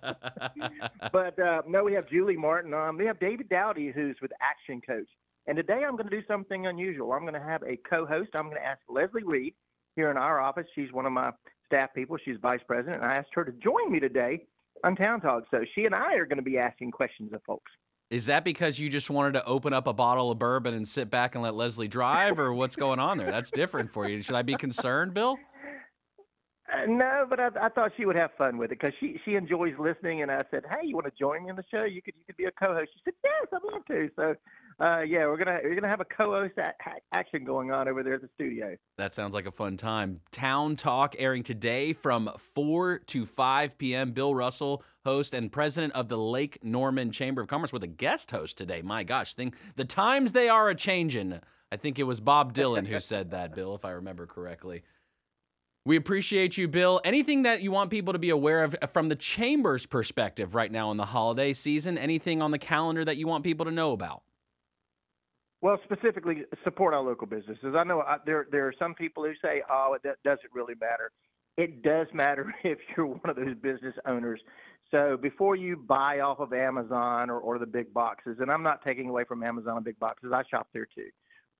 But 1.12 1.38
uh, 1.38 1.62
no, 1.66 1.84
we 1.84 1.92
have 1.94 2.08
Julie 2.08 2.36
Martin 2.36 2.74
on. 2.74 2.96
We 2.96 3.06
have 3.06 3.18
David 3.20 3.48
Dowdy, 3.48 3.92
who's 3.94 4.16
with 4.20 4.32
Action 4.40 4.80
Coach. 4.86 5.08
And 5.46 5.56
today 5.56 5.82
I'm 5.86 5.96
going 5.96 6.08
to 6.08 6.16
do 6.20 6.26
something 6.26 6.66
unusual. 6.66 7.12
I'm 7.12 7.22
going 7.22 7.34
to 7.34 7.40
have 7.40 7.62
a 7.62 7.76
co-host. 7.88 8.30
I'm 8.34 8.44
going 8.44 8.56
to 8.56 8.66
ask 8.66 8.80
Leslie 8.88 9.24
Reed 9.24 9.54
here 9.96 10.10
in 10.10 10.16
our 10.16 10.40
office. 10.40 10.66
She's 10.74 10.92
one 10.92 11.06
of 11.06 11.12
my 11.12 11.32
staff 11.66 11.90
people. 11.94 12.16
She's 12.24 12.36
vice 12.40 12.60
president. 12.66 13.02
And 13.02 13.10
I 13.10 13.16
asked 13.16 13.30
her 13.34 13.44
to 13.44 13.52
join 13.52 13.92
me 13.92 14.00
today 14.00 14.46
on 14.84 14.96
Town 14.96 15.20
Talk. 15.20 15.44
So 15.50 15.64
she 15.74 15.84
and 15.84 15.94
I 15.94 16.14
are 16.14 16.26
going 16.26 16.38
to 16.38 16.42
be 16.42 16.58
asking 16.58 16.92
questions 16.92 17.32
of 17.32 17.42
folks. 17.46 17.70
Is 18.10 18.26
that 18.26 18.44
because 18.44 18.78
you 18.78 18.88
just 18.90 19.10
wanted 19.10 19.32
to 19.32 19.44
open 19.44 19.72
up 19.72 19.86
a 19.86 19.92
bottle 19.92 20.30
of 20.30 20.38
bourbon 20.38 20.74
and 20.74 20.86
sit 20.86 21.10
back 21.10 21.34
and 21.34 21.42
let 21.42 21.54
Leslie 21.54 21.88
drive, 21.88 22.38
or 22.38 22.52
what's 22.52 22.76
going 22.76 23.00
on 23.00 23.18
there? 23.18 23.30
That's 23.30 23.50
different 23.50 23.92
for 23.92 24.08
you. 24.08 24.22
Should 24.22 24.36
I 24.36 24.42
be 24.42 24.54
concerned, 24.54 25.14
Bill? 25.14 25.38
Uh, 26.72 26.86
no, 26.86 27.26
but 27.28 27.40
I, 27.40 27.48
I 27.60 27.68
thought 27.68 27.92
she 27.96 28.06
would 28.06 28.16
have 28.16 28.30
fun 28.36 28.56
with 28.58 28.72
it 28.72 28.80
because 28.80 28.94
she 29.00 29.20
she 29.24 29.34
enjoys 29.34 29.74
listening. 29.78 30.22
And 30.22 30.30
I 30.30 30.44
said, 30.50 30.64
"Hey, 30.68 30.86
you 30.86 30.94
want 30.94 31.06
to 31.06 31.12
join 31.18 31.44
me 31.44 31.50
in 31.50 31.56
the 31.56 31.64
show? 31.70 31.84
You 31.84 32.02
could 32.02 32.14
you 32.16 32.24
could 32.26 32.36
be 32.36 32.44
a 32.44 32.52
co-host." 32.52 32.90
She 32.94 33.00
said, 33.04 33.14
"Yes, 33.24 33.48
I'd 33.52 33.72
love 33.72 33.84
to." 33.86 34.10
So, 34.16 34.34
uh, 34.80 35.00
yeah, 35.00 35.26
we're 35.26 35.36
gonna 35.36 35.60
we're 35.62 35.74
gonna 35.74 35.88
have 35.88 36.00
a 36.00 36.04
co-host 36.04 36.54
a- 36.58 36.72
action 37.12 37.44
going 37.44 37.70
on 37.70 37.88
over 37.88 38.02
there 38.02 38.14
at 38.14 38.22
the 38.22 38.28
studio. 38.34 38.76
That 38.98 39.14
sounds 39.14 39.34
like 39.34 39.46
a 39.46 39.52
fun 39.52 39.76
time. 39.76 40.20
Town 40.32 40.76
Talk 40.76 41.14
airing 41.18 41.42
today 41.42 41.92
from 41.92 42.30
4 42.54 42.98
to 42.98 43.26
5 43.26 43.78
p.m. 43.78 44.12
Bill 44.12 44.34
Russell, 44.34 44.82
host 45.04 45.34
and 45.34 45.50
president 45.50 45.92
of 45.94 46.08
the 46.08 46.18
Lake 46.18 46.58
Norman 46.62 47.10
Chamber 47.10 47.42
of 47.42 47.48
Commerce, 47.48 47.72
with 47.72 47.82
a 47.82 47.88
guest 47.88 48.30
host 48.30 48.58
today. 48.58 48.82
My 48.82 49.04
gosh, 49.04 49.34
thing 49.34 49.54
the 49.76 49.84
times 49.84 50.32
they 50.32 50.48
are 50.48 50.68
a 50.68 50.74
changing. 50.74 51.40
I 51.72 51.76
think 51.76 51.98
it 51.98 52.04
was 52.04 52.20
Bob 52.20 52.54
Dylan 52.54 52.86
who 52.86 53.00
said 53.00 53.32
that, 53.32 53.54
Bill, 53.54 53.74
if 53.74 53.84
I 53.84 53.92
remember 53.92 54.26
correctly. 54.26 54.82
We 55.86 55.96
appreciate 55.96 56.56
you, 56.56 56.66
Bill. 56.66 57.00
Anything 57.04 57.42
that 57.42 57.60
you 57.60 57.70
want 57.70 57.90
people 57.90 58.14
to 58.14 58.18
be 58.18 58.30
aware 58.30 58.64
of 58.64 58.74
from 58.92 59.10
the 59.10 59.16
Chamber's 59.16 59.84
perspective 59.84 60.54
right 60.54 60.72
now 60.72 60.90
in 60.92 60.96
the 60.96 61.04
holiday 61.04 61.52
season? 61.52 61.98
Anything 61.98 62.40
on 62.40 62.52
the 62.52 62.58
calendar 62.58 63.04
that 63.04 63.18
you 63.18 63.26
want 63.26 63.44
people 63.44 63.66
to 63.66 63.70
know 63.70 63.92
about? 63.92 64.22
Well, 65.64 65.80
specifically 65.82 66.42
support 66.62 66.92
our 66.92 67.00
local 67.00 67.26
businesses. 67.26 67.74
I 67.74 67.84
know 67.84 68.02
I, 68.02 68.18
there 68.26 68.46
there 68.52 68.68
are 68.68 68.74
some 68.78 68.94
people 68.94 69.24
who 69.24 69.32
say, 69.40 69.62
"Oh, 69.70 69.96
that 70.04 70.16
doesn't 70.22 70.52
really 70.52 70.74
matter." 70.78 71.10
It 71.56 71.82
does 71.82 72.06
matter 72.12 72.54
if 72.64 72.76
you're 72.94 73.06
one 73.06 73.30
of 73.30 73.36
those 73.36 73.54
business 73.62 73.94
owners. 74.06 74.42
So 74.90 75.16
before 75.16 75.56
you 75.56 75.78
buy 75.78 76.20
off 76.20 76.38
of 76.38 76.52
Amazon 76.52 77.30
or, 77.30 77.38
or 77.38 77.58
the 77.58 77.64
big 77.64 77.94
boxes, 77.94 78.36
and 78.40 78.50
I'm 78.50 78.62
not 78.62 78.84
taking 78.84 79.08
away 79.08 79.24
from 79.24 79.42
Amazon 79.42 79.76
and 79.76 79.84
big 79.86 79.98
boxes, 79.98 80.32
I 80.34 80.42
shop 80.50 80.68
there 80.74 80.86
too. 80.94 81.08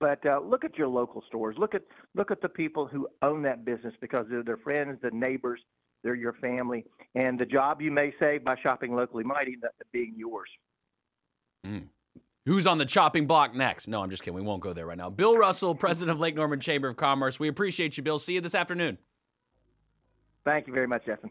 But 0.00 0.18
uh, 0.26 0.40
look 0.44 0.66
at 0.66 0.76
your 0.76 0.88
local 0.88 1.24
stores. 1.26 1.56
Look 1.58 1.74
at 1.74 1.84
look 2.14 2.30
at 2.30 2.42
the 2.42 2.48
people 2.50 2.86
who 2.86 3.08
own 3.22 3.40
that 3.44 3.64
business 3.64 3.94
because 4.02 4.26
they're 4.28 4.42
their 4.44 4.58
friends, 4.58 4.98
the 5.00 5.12
neighbors, 5.12 5.60
they're 6.02 6.14
your 6.14 6.34
family, 6.42 6.84
and 7.14 7.38
the 7.38 7.46
job 7.46 7.80
you 7.80 7.90
may 7.90 8.12
save 8.20 8.44
by 8.44 8.56
shopping 8.62 8.94
locally 8.94 9.24
might 9.24 9.46
end 9.46 9.64
up 9.64 9.72
being 9.94 10.12
yours. 10.14 10.50
Who's 12.46 12.66
on 12.66 12.76
the 12.76 12.84
chopping 12.84 13.26
block 13.26 13.54
next? 13.54 13.88
No, 13.88 14.02
I'm 14.02 14.10
just 14.10 14.22
kidding. 14.22 14.34
We 14.34 14.42
won't 14.42 14.60
go 14.60 14.74
there 14.74 14.84
right 14.84 14.98
now. 14.98 15.08
Bill 15.08 15.38
Russell, 15.38 15.74
president 15.74 16.10
of 16.10 16.20
Lake 16.20 16.34
Norman 16.34 16.60
Chamber 16.60 16.88
of 16.88 16.96
Commerce. 16.96 17.40
We 17.40 17.48
appreciate 17.48 17.96
you, 17.96 18.02
Bill. 18.02 18.18
See 18.18 18.34
you 18.34 18.42
this 18.42 18.54
afternoon. 18.54 18.98
Thank 20.44 20.66
you 20.66 20.74
very 20.74 20.86
much, 20.86 21.06
Justin. 21.06 21.30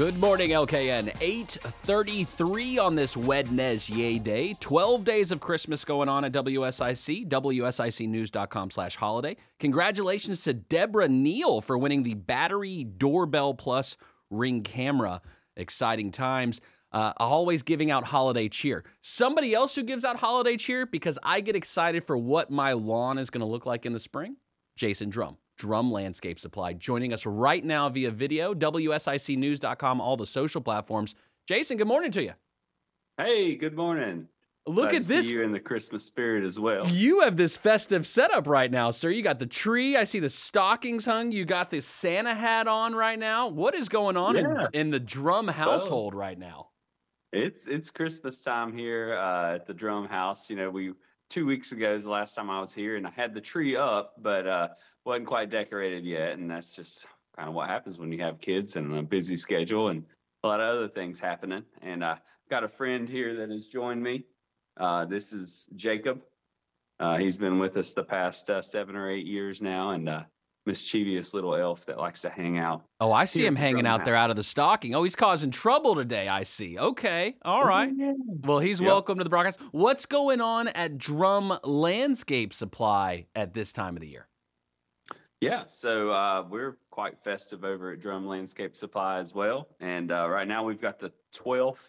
Good 0.00 0.18
morning, 0.18 0.52
LKN. 0.52 1.14
833 1.20 2.78
on 2.78 2.94
this 2.94 3.18
Wednesday 3.18 4.18
day. 4.18 4.56
12 4.58 5.04
days 5.04 5.30
of 5.30 5.40
Christmas 5.40 5.84
going 5.84 6.08
on 6.08 6.24
at 6.24 6.32
WSIC, 6.32 7.28
WSICnews.com 7.28 8.70
slash 8.70 8.96
holiday. 8.96 9.36
Congratulations 9.58 10.42
to 10.44 10.54
Deborah 10.54 11.06
Neal 11.06 11.60
for 11.60 11.76
winning 11.76 12.02
the 12.02 12.14
Battery 12.14 12.84
Doorbell 12.84 13.52
Plus 13.52 13.98
Ring 14.30 14.62
Camera. 14.62 15.20
Exciting 15.58 16.12
times. 16.12 16.62
Uh, 16.92 17.12
always 17.18 17.62
giving 17.62 17.90
out 17.90 18.04
holiday 18.04 18.48
cheer. 18.48 18.84
Somebody 19.02 19.52
else 19.52 19.74
who 19.74 19.82
gives 19.82 20.06
out 20.06 20.16
holiday 20.16 20.56
cheer 20.56 20.86
because 20.86 21.18
I 21.22 21.42
get 21.42 21.56
excited 21.56 22.06
for 22.06 22.16
what 22.16 22.50
my 22.50 22.72
lawn 22.72 23.18
is 23.18 23.28
going 23.28 23.42
to 23.42 23.46
look 23.46 23.66
like 23.66 23.84
in 23.84 23.92
the 23.92 24.00
spring? 24.00 24.36
Jason 24.76 25.10
Drum. 25.10 25.36
Drum 25.60 25.92
Landscape 25.92 26.40
Supply, 26.40 26.72
joining 26.72 27.12
us 27.12 27.26
right 27.26 27.62
now 27.62 27.90
via 27.90 28.10
video, 28.10 28.54
WSICnews.com, 28.54 30.00
all 30.00 30.16
the 30.16 30.26
social 30.26 30.62
platforms. 30.62 31.14
Jason, 31.46 31.76
good 31.76 31.86
morning 31.86 32.10
to 32.12 32.22
you. 32.22 32.32
Hey, 33.18 33.56
good 33.56 33.76
morning. 33.76 34.26
Look 34.66 34.90
Glad 34.90 35.02
at 35.02 35.06
this. 35.08 35.30
You're 35.30 35.42
in 35.42 35.52
the 35.52 35.60
Christmas 35.60 36.02
spirit 36.04 36.44
as 36.44 36.58
well. 36.58 36.88
You 36.88 37.20
have 37.20 37.36
this 37.36 37.58
festive 37.58 38.06
setup 38.06 38.46
right 38.46 38.70
now, 38.70 38.90
sir. 38.90 39.10
You 39.10 39.22
got 39.22 39.38
the 39.38 39.46
tree. 39.46 39.96
I 39.96 40.04
see 40.04 40.18
the 40.18 40.30
stockings 40.30 41.04
hung. 41.04 41.30
You 41.30 41.44
got 41.44 41.68
this 41.68 41.84
Santa 41.84 42.34
hat 42.34 42.66
on 42.66 42.94
right 42.94 43.18
now. 43.18 43.48
What 43.48 43.74
is 43.74 43.90
going 43.90 44.16
on 44.16 44.36
Yeah. 44.36 44.66
in, 44.72 44.80
in 44.80 44.90
the 44.90 45.00
drum 45.00 45.46
household 45.48 46.14
right 46.14 46.38
now? 46.38 46.68
It's 47.32 47.66
it's 47.66 47.90
Christmas 47.90 48.40
time 48.40 48.76
here 48.76 49.14
uh, 49.14 49.56
at 49.56 49.66
the 49.66 49.74
Drum 49.74 50.08
House. 50.08 50.48
You 50.48 50.56
know, 50.56 50.70
we 50.70 50.92
two 51.30 51.46
weeks 51.46 51.72
ago 51.72 51.94
is 51.94 52.04
the 52.04 52.10
last 52.10 52.34
time 52.34 52.50
I 52.50 52.60
was 52.60 52.74
here, 52.74 52.96
and 52.96 53.06
I 53.06 53.10
had 53.10 53.32
the 53.32 53.40
tree 53.40 53.76
up, 53.76 54.14
but 54.18 54.46
uh, 54.46 54.68
wasn't 55.04 55.28
quite 55.28 55.48
decorated 55.48 56.04
yet. 56.04 56.32
And 56.32 56.50
that's 56.50 56.70
just 56.70 57.06
kind 57.36 57.48
of 57.48 57.54
what 57.54 57.68
happens 57.68 57.98
when 57.98 58.12
you 58.12 58.18
have 58.18 58.40
kids 58.40 58.76
and 58.76 58.94
a 58.98 59.02
busy 59.02 59.36
schedule 59.36 59.88
and 59.88 60.04
a 60.42 60.48
lot 60.48 60.60
of 60.60 60.68
other 60.68 60.88
things 60.88 61.20
happening. 61.20 61.64
And 61.80 62.04
I 62.04 62.18
got 62.50 62.64
a 62.64 62.68
friend 62.68 63.08
here 63.08 63.36
that 63.36 63.50
has 63.50 63.68
joined 63.68 64.02
me. 64.02 64.24
Uh, 64.76 65.04
this 65.04 65.32
is 65.32 65.68
Jacob. 65.76 66.20
Uh, 66.98 67.16
he's 67.16 67.38
been 67.38 67.58
with 67.58 67.76
us 67.76 67.94
the 67.94 68.04
past 68.04 68.50
uh, 68.50 68.60
seven 68.60 68.96
or 68.96 69.08
eight 69.08 69.26
years 69.26 69.62
now, 69.62 69.90
and 69.90 70.08
uh, 70.08 70.24
mischievous 70.70 71.34
little 71.34 71.56
elf 71.56 71.84
that 71.86 71.98
likes 71.98 72.20
to 72.22 72.30
hang 72.30 72.56
out. 72.58 72.84
Oh, 73.00 73.10
I 73.10 73.24
see 73.24 73.44
him 73.44 73.56
hanging 73.56 73.86
out 73.86 74.04
there 74.04 74.14
out 74.14 74.30
of 74.30 74.36
the 74.36 74.44
stocking. 74.44 74.94
Oh, 74.94 75.02
he's 75.02 75.16
causing 75.16 75.50
trouble 75.50 75.96
today, 75.96 76.28
I 76.28 76.44
see. 76.44 76.78
Okay. 76.78 77.34
All 77.42 77.64
right. 77.64 77.90
Well, 78.44 78.60
he's 78.60 78.78
Yep. 78.80 78.86
welcome 78.86 79.18
to 79.18 79.24
the 79.24 79.30
broadcast. 79.30 79.58
What's 79.72 80.06
going 80.06 80.40
on 80.40 80.68
at 80.68 80.96
Drum 80.96 81.58
Landscape 81.64 82.52
Supply 82.54 83.26
at 83.34 83.52
this 83.52 83.72
time 83.72 83.96
of 83.96 84.00
the 84.00 84.06
year? 84.06 84.28
Yeah, 85.40 85.64
so 85.66 86.10
uh, 86.12 86.44
we're 86.48 86.76
quite 86.90 87.18
festive 87.18 87.64
over 87.64 87.90
at 87.92 87.98
Drum 88.00 88.26
Landscape 88.28 88.76
Supply 88.76 89.18
as 89.18 89.34
well. 89.34 89.68
And 89.80 90.12
uh, 90.12 90.28
right 90.30 90.46
now 90.46 90.62
we've 90.62 90.80
got 90.80 91.00
the 91.00 91.12
12th, 91.34 91.88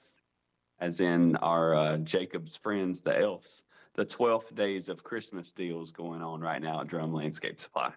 as 0.80 1.02
in 1.02 1.36
our 1.36 1.76
uh, 1.76 1.98
Jacob's 1.98 2.56
friends, 2.56 3.02
the 3.02 3.16
elves, 3.20 3.66
the 3.94 4.06
12th 4.06 4.56
days 4.56 4.90
of 4.90 5.04
Christmas 5.04 5.52
deals 5.52 5.92
going 5.92 6.24
on 6.24 6.40
right 6.42 6.62
now 6.62 6.82
at 6.82 6.88
Drum 6.88 7.14
Landscape 7.14 7.60
Supply. 7.60 7.92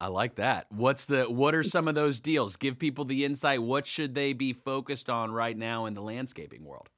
I 0.00 0.06
like 0.08 0.36
that. 0.36 0.66
What's 0.70 1.06
the 1.06 1.24
what 1.24 1.54
are 1.54 1.64
some 1.64 1.88
of 1.88 1.94
those 1.94 2.20
deals? 2.20 2.56
Give 2.56 2.78
people 2.78 3.04
the 3.04 3.24
insight. 3.24 3.62
What 3.62 3.86
should 3.86 4.14
they 4.14 4.32
be 4.32 4.52
focused 4.52 5.10
on 5.10 5.32
right 5.32 5.56
now 5.56 5.86
in 5.86 5.94
the 5.94 6.02
landscaping 6.02 6.64
world? 6.64 6.88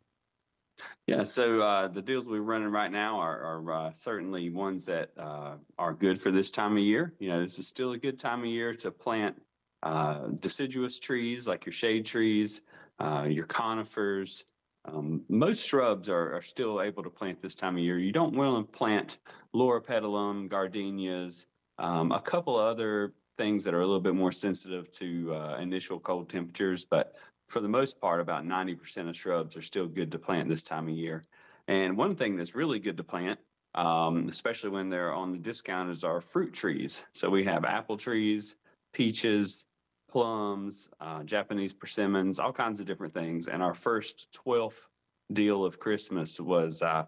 Yeah, 1.06 1.24
so 1.24 1.60
uh, 1.60 1.88
the 1.88 2.02
deals 2.02 2.24
we're 2.24 2.40
running 2.40 2.70
right 2.70 2.90
now 2.90 3.18
are, 3.18 3.42
are 3.42 3.72
uh, 3.72 3.90
certainly 3.94 4.48
ones 4.50 4.86
that 4.86 5.10
uh, 5.18 5.56
are 5.78 5.92
good 5.92 6.20
for 6.20 6.30
this 6.30 6.50
time 6.50 6.76
of 6.76 6.82
year. 6.82 7.14
You 7.18 7.28
know, 7.28 7.42
this 7.42 7.58
is 7.58 7.66
still 7.68 7.92
a 7.92 7.98
good 7.98 8.18
time 8.18 8.40
of 8.40 8.46
year 8.46 8.74
to 8.74 8.90
plant 8.90 9.40
uh, 9.82 10.28
deciduous 10.40 10.98
trees 10.98 11.46
like 11.46 11.66
your 11.66 11.72
shade 11.72 12.06
trees, 12.06 12.62
uh, 12.98 13.26
your 13.28 13.46
conifers. 13.46 14.46
Um, 14.84 15.22
most 15.28 15.66
shrubs 15.66 16.08
are, 16.08 16.34
are 16.36 16.42
still 16.42 16.80
able 16.80 17.02
to 17.02 17.10
plant 17.10 17.42
this 17.42 17.54
time 17.54 17.76
of 17.76 17.82
year. 17.82 17.98
You 17.98 18.12
don't 18.12 18.34
want 18.34 18.70
to 18.70 18.78
plant 18.78 19.18
loropetalum, 19.54 20.48
gardenias, 20.48 21.46
um, 21.80 22.12
a 22.12 22.20
couple 22.20 22.56
other 22.56 23.14
things 23.38 23.64
that 23.64 23.74
are 23.74 23.80
a 23.80 23.86
little 23.86 24.00
bit 24.00 24.14
more 24.14 24.32
sensitive 24.32 24.90
to 24.92 25.34
uh, 25.34 25.56
initial 25.60 25.98
cold 25.98 26.28
temperatures, 26.28 26.84
but 26.84 27.16
for 27.48 27.60
the 27.60 27.68
most 27.68 28.00
part, 28.00 28.20
about 28.20 28.44
90% 28.44 29.08
of 29.08 29.16
shrubs 29.16 29.56
are 29.56 29.62
still 29.62 29.86
good 29.86 30.12
to 30.12 30.18
plant 30.18 30.48
this 30.48 30.62
time 30.62 30.88
of 30.88 30.94
year. 30.94 31.26
And 31.66 31.96
one 31.96 32.14
thing 32.14 32.36
that's 32.36 32.54
really 32.54 32.78
good 32.78 32.96
to 32.98 33.04
plant, 33.04 33.40
um, 33.74 34.28
especially 34.28 34.70
when 34.70 34.90
they're 34.90 35.12
on 35.12 35.32
the 35.32 35.38
discount, 35.38 35.90
is 35.90 36.04
our 36.04 36.20
fruit 36.20 36.52
trees. 36.52 37.06
So 37.12 37.30
we 37.30 37.44
have 37.44 37.64
apple 37.64 37.96
trees, 37.96 38.56
peaches, 38.92 39.66
plums, 40.10 40.90
uh, 41.00 41.22
Japanese 41.22 41.72
persimmons, 41.72 42.38
all 42.38 42.52
kinds 42.52 42.78
of 42.78 42.86
different 42.86 43.14
things. 43.14 43.48
And 43.48 43.62
our 43.62 43.74
first 43.74 44.38
12th 44.46 44.86
deal 45.32 45.64
of 45.64 45.78
Christmas 45.78 46.40
was 46.40 46.82
uh, 46.82 47.04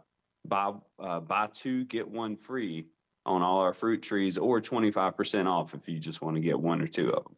buy, 0.46 0.72
uh, 0.98 1.20
buy 1.20 1.48
two, 1.52 1.84
get 1.84 2.08
one 2.08 2.36
free 2.36 2.86
on 3.24 3.42
all 3.42 3.60
our 3.60 3.72
fruit 3.72 4.02
trees, 4.02 4.38
or 4.38 4.60
25% 4.60 5.46
off 5.46 5.74
if 5.74 5.88
you 5.88 5.98
just 5.98 6.22
want 6.22 6.36
to 6.36 6.40
get 6.40 6.58
one 6.58 6.80
or 6.80 6.86
two 6.86 7.10
of 7.10 7.24
them. 7.24 7.36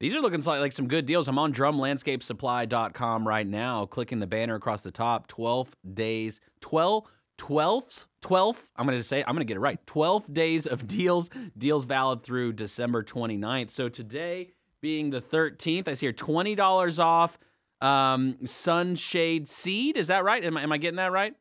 These 0.00 0.14
are 0.14 0.20
looking 0.20 0.42
like, 0.42 0.60
like 0.60 0.72
some 0.72 0.86
good 0.86 1.06
deals. 1.06 1.26
I'm 1.26 1.38
on 1.38 1.52
drumlandscapesupply.com 1.52 3.26
right 3.26 3.46
now, 3.46 3.86
clicking 3.86 4.20
the 4.20 4.26
banner 4.28 4.54
across 4.54 4.82
the 4.82 4.92
top. 4.92 5.26
12 5.26 5.74
days, 5.94 6.40
12, 6.60 7.04
12th, 7.38 8.06
12th. 8.22 8.62
I'm 8.76 8.86
going 8.86 8.98
to 8.98 9.02
say, 9.02 9.24
I'm 9.26 9.34
going 9.34 9.38
to 9.38 9.44
get 9.44 9.56
it 9.56 9.60
right. 9.60 9.84
12 9.86 10.32
days 10.32 10.66
of 10.66 10.86
deals. 10.86 11.30
Deals 11.56 11.84
valid 11.84 12.22
through 12.22 12.52
December 12.52 13.02
29th. 13.02 13.70
So 13.70 13.88
today 13.88 14.50
being 14.80 15.10
the 15.10 15.20
13th, 15.20 15.88
I 15.88 15.94
see 15.94 16.06
here 16.06 16.12
$20 16.12 16.98
off 17.00 17.36
um, 17.80 18.36
sunshade 18.44 19.48
seed. 19.48 19.96
Is 19.96 20.06
that 20.08 20.22
right? 20.22 20.44
Am 20.44 20.56
I, 20.56 20.62
am 20.62 20.70
I 20.70 20.78
getting 20.78 20.96
that 20.96 21.12
right? 21.12 21.34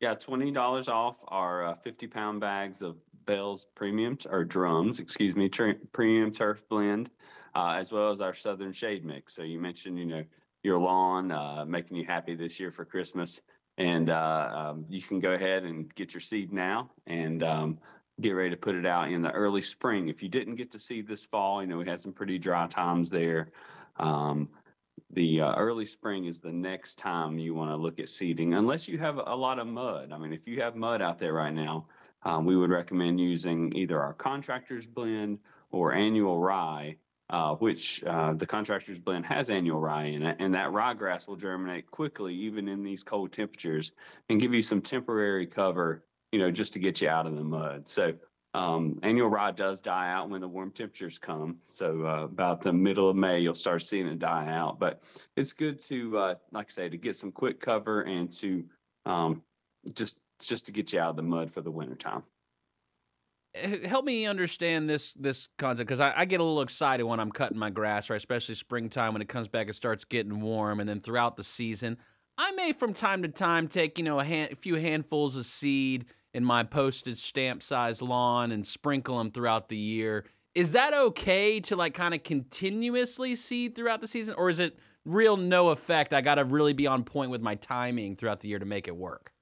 Yeah, 0.00 0.14
twenty 0.14 0.50
dollars 0.50 0.88
off 0.88 1.16
our 1.28 1.64
uh, 1.64 1.74
fifty 1.76 2.06
pound 2.06 2.40
bags 2.40 2.82
of 2.82 2.96
Bell's 3.24 3.66
premium 3.74 4.18
or 4.30 4.44
drums, 4.44 5.00
excuse 5.00 5.34
me, 5.34 5.48
tr- 5.48 5.72
premium 5.92 6.30
turf 6.30 6.62
blend, 6.68 7.10
uh, 7.54 7.74
as 7.78 7.92
well 7.92 8.10
as 8.10 8.20
our 8.20 8.34
Southern 8.34 8.72
Shade 8.72 9.04
mix. 9.04 9.34
So 9.34 9.42
you 9.42 9.58
mentioned, 9.58 9.98
you 9.98 10.04
know, 10.04 10.24
your 10.62 10.78
lawn 10.78 11.32
uh, 11.32 11.64
making 11.66 11.96
you 11.96 12.04
happy 12.04 12.34
this 12.34 12.60
year 12.60 12.70
for 12.70 12.84
Christmas, 12.84 13.40
and 13.78 14.10
uh, 14.10 14.50
um, 14.54 14.84
you 14.88 15.00
can 15.00 15.18
go 15.18 15.32
ahead 15.32 15.64
and 15.64 15.92
get 15.94 16.12
your 16.12 16.20
seed 16.20 16.52
now 16.52 16.90
and 17.06 17.42
um, 17.42 17.78
get 18.20 18.32
ready 18.32 18.50
to 18.50 18.56
put 18.56 18.74
it 18.74 18.84
out 18.84 19.10
in 19.10 19.22
the 19.22 19.32
early 19.32 19.62
spring. 19.62 20.08
If 20.08 20.22
you 20.22 20.28
didn't 20.28 20.56
get 20.56 20.70
to 20.72 20.78
seed 20.78 21.08
this 21.08 21.24
fall, 21.24 21.62
you 21.62 21.68
know 21.68 21.78
we 21.78 21.86
had 21.86 22.00
some 22.00 22.12
pretty 22.12 22.38
dry 22.38 22.66
times 22.66 23.08
there. 23.08 23.50
Um, 23.96 24.50
the 25.16 25.40
uh, 25.40 25.54
early 25.54 25.86
spring 25.86 26.26
is 26.26 26.40
the 26.40 26.52
next 26.52 26.96
time 26.96 27.38
you 27.38 27.54
want 27.54 27.70
to 27.70 27.76
look 27.76 27.98
at 27.98 28.08
seeding, 28.08 28.52
unless 28.52 28.86
you 28.86 28.98
have 28.98 29.16
a 29.16 29.34
lot 29.34 29.58
of 29.58 29.66
mud. 29.66 30.12
I 30.12 30.18
mean, 30.18 30.34
if 30.34 30.46
you 30.46 30.60
have 30.60 30.76
mud 30.76 31.00
out 31.00 31.18
there 31.18 31.32
right 31.32 31.54
now, 31.54 31.86
um, 32.22 32.44
we 32.44 32.54
would 32.54 32.68
recommend 32.68 33.18
using 33.18 33.74
either 33.74 33.98
our 33.98 34.12
contractor's 34.12 34.86
blend 34.86 35.38
or 35.70 35.94
annual 35.94 36.38
rye, 36.38 36.96
uh, 37.30 37.54
which 37.54 38.04
uh, 38.04 38.34
the 38.34 38.44
contractor's 38.44 38.98
blend 38.98 39.24
has 39.24 39.48
annual 39.48 39.80
rye 39.80 40.04
in 40.04 40.22
it, 40.22 40.36
and 40.38 40.54
that 40.54 40.68
ryegrass 40.68 41.26
will 41.26 41.36
germinate 41.36 41.90
quickly, 41.90 42.34
even 42.34 42.68
in 42.68 42.82
these 42.82 43.02
cold 43.02 43.32
temperatures, 43.32 43.94
and 44.28 44.38
give 44.38 44.52
you 44.52 44.62
some 44.62 44.82
temporary 44.82 45.46
cover, 45.46 46.04
you 46.30 46.38
know, 46.38 46.50
just 46.50 46.74
to 46.74 46.78
get 46.78 47.00
you 47.00 47.08
out 47.08 47.26
of 47.26 47.36
the 47.36 47.44
mud. 47.44 47.88
So 47.88 48.12
um, 48.56 48.98
annual 49.02 49.28
rye 49.28 49.50
does 49.50 49.82
die 49.82 50.10
out 50.10 50.30
when 50.30 50.40
the 50.40 50.48
warm 50.48 50.70
temperatures 50.70 51.18
come. 51.18 51.58
So 51.64 52.06
uh, 52.06 52.24
about 52.24 52.62
the 52.62 52.72
middle 52.72 53.10
of 53.10 53.14
May, 53.14 53.40
you'll 53.40 53.54
start 53.54 53.82
seeing 53.82 54.06
it 54.06 54.18
die 54.18 54.50
out. 54.50 54.78
But 54.78 55.02
it's 55.36 55.52
good 55.52 55.78
to, 55.88 56.16
uh, 56.16 56.34
like 56.52 56.70
I 56.70 56.72
say, 56.72 56.88
to 56.88 56.96
get 56.96 57.16
some 57.16 57.32
quick 57.32 57.60
cover 57.60 58.00
and 58.02 58.30
to 58.40 58.64
um, 59.04 59.42
just 59.94 60.20
just 60.40 60.64
to 60.66 60.72
get 60.72 60.90
you 60.94 61.00
out 61.00 61.10
of 61.10 61.16
the 61.16 61.22
mud 61.22 61.50
for 61.50 61.60
the 61.60 61.70
wintertime. 61.70 62.22
Help 63.84 64.06
me 64.06 64.24
understand 64.24 64.88
this 64.88 65.12
this 65.12 65.48
concept 65.58 65.88
because 65.88 66.00
I, 66.00 66.14
I 66.16 66.24
get 66.24 66.40
a 66.40 66.42
little 66.42 66.62
excited 66.62 67.04
when 67.04 67.20
I'm 67.20 67.32
cutting 67.32 67.58
my 67.58 67.68
grass, 67.68 68.08
right? 68.08 68.16
Especially 68.16 68.54
springtime 68.54 69.12
when 69.12 69.20
it 69.20 69.28
comes 69.28 69.48
back, 69.48 69.66
and 69.66 69.76
starts 69.76 70.06
getting 70.06 70.40
warm, 70.40 70.80
and 70.80 70.88
then 70.88 71.02
throughout 71.02 71.36
the 71.36 71.44
season, 71.44 71.98
I 72.38 72.52
may 72.52 72.72
from 72.72 72.94
time 72.94 73.20
to 73.20 73.28
time 73.28 73.68
take 73.68 73.98
you 73.98 74.04
know 74.04 74.18
a, 74.18 74.24
hand, 74.24 74.52
a 74.52 74.56
few 74.56 74.76
handfuls 74.76 75.36
of 75.36 75.44
seed 75.44 76.06
in 76.36 76.44
my 76.44 76.62
postage 76.62 77.18
stamp 77.18 77.62
size 77.62 78.02
lawn 78.02 78.52
and 78.52 78.66
sprinkle 78.66 79.16
them 79.16 79.30
throughout 79.30 79.70
the 79.70 79.76
year. 79.76 80.26
Is 80.54 80.72
that 80.72 80.92
okay 80.92 81.60
to 81.60 81.76
like 81.76 81.94
kind 81.94 82.12
of 82.12 82.22
continuously 82.24 83.34
seed 83.34 83.74
throughout 83.74 84.02
the 84.02 84.06
season, 84.06 84.34
or 84.36 84.50
is 84.50 84.58
it 84.58 84.78
real 85.06 85.38
no 85.38 85.70
effect? 85.70 86.12
I 86.12 86.20
got 86.20 86.34
to 86.34 86.44
really 86.44 86.74
be 86.74 86.86
on 86.86 87.04
point 87.04 87.30
with 87.30 87.40
my 87.40 87.54
timing 87.54 88.16
throughout 88.16 88.40
the 88.40 88.48
year 88.48 88.58
to 88.58 88.66
make 88.66 88.86
it 88.86 88.94
work. 88.94 89.32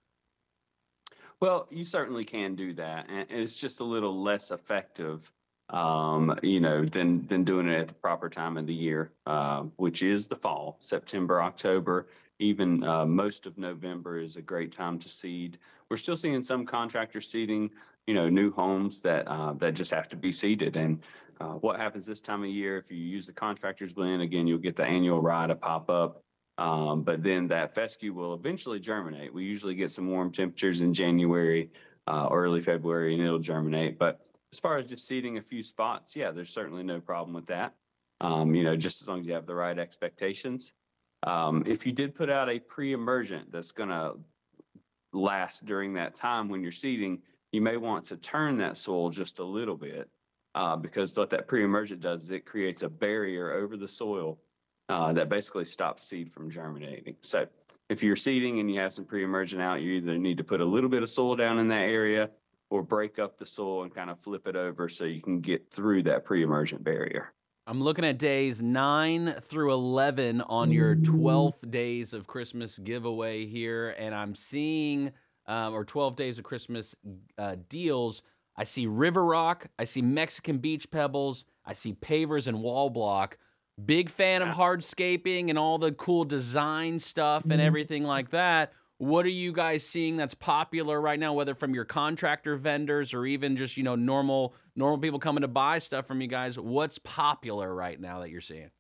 Well, 1.41 1.67
you 1.69 1.83
certainly 1.83 2.25
can 2.25 2.55
do 2.55 2.73
that, 2.75 3.07
and 3.09 3.27
it's 3.29 3.57
just 3.57 3.81
a 3.81 3.85
little 3.85 4.23
less 4.23 4.53
effective, 4.53 5.33
um, 5.71 6.39
you 6.45 6.61
know, 6.61 6.85
than 6.85 7.23
than 7.23 7.43
doing 7.43 7.69
it 7.69 7.81
at 7.81 7.89
the 7.89 7.95
proper 7.95 8.29
time 8.29 8.57
of 8.57 8.69
the 8.69 8.75
year, 8.75 9.11
uh, 9.27 9.63
which 9.77 10.05
is 10.05 10.29
the 10.29 10.37
fall, 10.37 10.77
September, 10.79 11.43
October, 11.43 12.07
even 12.39 12.85
uh, 12.85 13.05
most 13.05 13.47
of 13.47 13.59
November 13.59 14.19
is 14.19 14.37
a 14.37 14.43
great 14.43 14.71
time 14.71 14.99
to 15.01 15.09
seed. 15.09 15.59
We're 15.91 15.97
still 15.97 16.17
seeing 16.17 16.43
some 16.43 16.65
contractors 16.65 17.29
seeding, 17.31 17.71
you 18.07 18.15
know, 18.15 18.29
new 18.29 18.53
homes 18.53 19.01
that 19.01 19.29
uh, 19.29 19.53
that 19.55 19.75
just 19.75 19.91
have 19.91 20.09
to 20.09 20.17
be 20.17 20.33
seeded. 20.33 20.77
And 20.77 21.03
uh, 21.41 21.55
what 21.55 21.79
happens 21.79 22.07
this 22.07 22.21
time 22.21 22.43
of 22.43 22.51
year 22.51 22.79
if 22.79 22.91
you 22.91 22.99
use 22.99 23.27
the 23.27 23.33
contractor's 23.33 23.93
blend? 23.93 24.23
Again, 24.23 24.47
you'll 24.47 24.59
get 24.59 24.77
the 24.77 24.85
annual 24.85 25.21
rye 25.21 25.47
to 25.47 25.55
pop 25.55 25.91
up. 25.91 26.23
Um, 26.57 27.03
but 27.03 27.23
then 27.23 27.49
that 27.49 27.75
fescue 27.75 28.13
will 28.13 28.35
eventually 28.35 28.79
germinate. 28.79 29.35
We 29.35 29.45
usually 29.45 29.75
get 29.75 29.91
some 29.91 30.09
warm 30.09 30.31
temperatures 30.31 30.81
in 30.81 30.95
January, 30.95 31.71
uh, 32.07 32.29
early 32.31 32.63
February, 32.63 33.15
and 33.15 33.23
it'll 33.23 33.41
germinate. 33.41 33.99
But 33.99 34.21
as 34.53 34.61
far 34.61 34.77
as 34.77 34.87
just 34.87 35.09
seeding 35.09 35.39
a 35.39 35.43
few 35.43 35.65
spots, 35.65 36.15
yeah, 36.15 36.31
there's 36.31 36.51
certainly 36.51 36.85
no 36.85 37.01
problem 37.01 37.35
with 37.35 37.47
that. 37.47 37.75
Um, 38.21 38.55
you 38.55 38.63
know, 38.63 38.77
just 38.77 39.03
as 39.03 39.09
long 39.09 39.21
as 39.21 39.27
you 39.27 39.33
have 39.35 39.47
the 39.47 39.55
right 39.55 39.77
expectations. 39.77 40.75
Um, 41.25 41.65
if 41.67 41.85
you 41.87 41.93
did 41.93 42.15
put 42.15 42.31
out 42.31 42.49
a 42.49 42.61
pre-emergent 42.61 43.51
that's 43.51 43.73
going 43.73 43.89
to 43.89 44.15
last 45.15 45.65
during 45.65 45.95
that 45.95 46.15
time 46.15 46.49
when 46.49 46.63
you're 46.63 46.73
seeding, 46.73 47.21
you 47.53 47.61
may 47.61 47.77
want 47.77 48.05
to 48.07 48.17
turn 48.17 48.59
that 48.59 48.77
soil 48.77 49.11
just 49.11 49.39
a 49.39 49.45
little 49.45 49.77
bit 49.77 50.09
uh, 50.55 50.77
because 50.77 51.17
what 51.17 51.31
that 51.31 51.49
pre-emergent 51.49 52.01
does 52.01 52.25
is 52.25 52.31
it 52.31 52.45
creates 52.45 52.83
a 52.83 52.89
barrier 52.89 53.53
over 53.53 53.77
the 53.77 53.89
soil 53.89 54.39
uh, 54.89 55.13
that 55.13 55.29
basically 55.29 55.65
stops 55.65 56.03
seed 56.03 56.33
from 56.33 56.51
germinating. 56.51 57.17
So 57.21 57.47
if 57.89 58.03
you're 58.03 58.17
seeding 58.17 58.61
and 58.61 58.71
you 58.71 58.81
have 58.81 58.93
some 58.93 59.05
pre-emergent 59.05 59.61
out, 59.63 59.83
you 59.83 59.93
either 59.93 60.19
need 60.19 60.39
to 60.39 60.45
put 60.45 60.61
a 60.61 60.65
little 60.65 60.91
bit 60.91 61.03
of 61.03 61.09
soil 61.09 61.37
down 61.37 61.59
in 61.59 61.69
that 61.69 61.85
area 61.85 62.31
or 62.71 62.83
break 62.83 63.19
up 63.19 63.39
the 63.39 63.47
soil 63.47 63.83
and 63.83 63.95
kind 63.95 64.11
of 64.11 64.19
flip 64.21 64.47
it 64.47 64.57
over 64.57 64.89
so 64.89 65.05
you 65.05 65.21
can 65.21 65.41
get 65.41 65.71
through 65.71 66.03
that 66.03 66.25
pre-emergent 66.25 66.83
barrier. 66.83 67.33
I'm 67.67 67.81
looking 67.83 68.05
at 68.05 68.19
days 68.19 68.61
9 68.61 69.37
through 69.41 69.73
11 69.73 70.43
on 70.43 70.71
your 70.71 70.97
12th 70.97 71.71
days 71.71 72.13
of 72.13 72.27
Christmas 72.27 72.77
giveaway 72.77 73.47
here, 73.47 73.95
and 73.99 74.15
I'm 74.15 74.35
seeing, 74.35 75.11
um, 75.47 75.73
or 75.73 75.83
12 75.83 76.15
days 76.15 76.37
of 76.37 76.45
Christmas 76.45 76.95
uh, 77.39 77.57
deals. 77.71 78.21
I 78.55 78.65
see 78.65 78.87
River 78.87 79.25
Rock, 79.25 79.69
I 79.79 79.85
see 79.85 80.03
Mexican 80.03 80.59
Beach 80.59 80.91
Pebbles, 80.91 81.47
I 81.65 81.73
see 81.73 81.95
pavers 81.95 82.49
and 82.49 82.61
wall 82.61 82.91
block. 82.91 83.39
Big 83.87 84.11
fan 84.11 84.43
of 84.43 84.49
hardscaping 84.49 85.49
and 85.49 85.59
all 85.59 85.79
the 85.79 85.93
cool 85.93 86.25
design 86.25 86.99
stuff 86.99 87.45
and 87.45 87.63
everything 87.63 88.05
like 88.05 88.31
that. 88.31 88.75
What 88.99 89.27
are 89.27 89.31
you 89.31 89.53
guys 89.53 89.85
seeing 89.85 90.17
that's 90.17 90.35
popular 90.35 91.01
right 91.01 91.19
now, 91.19 91.33
whether 91.33 91.55
from 91.55 91.75
your 91.75 91.85
contractor 91.85 92.57
vendors 92.57 93.13
or 93.13 93.27
even 93.27 93.57
just 93.57 93.77
you 93.77 93.83
know 93.83 93.97
normal 93.97 94.55
normal 94.77 94.99
people 94.99 95.19
coming 95.19 95.43
to 95.43 95.49
buy 95.49 95.79
stuff 95.81 96.07
from 96.07 96.21
you 96.21 96.29
guys? 96.29 96.59
What's 96.59 96.99
popular 96.99 97.75
right 97.75 98.01
now 98.01 98.21
that 98.21 98.31
you're 98.31 98.41
seeing? 98.41 98.71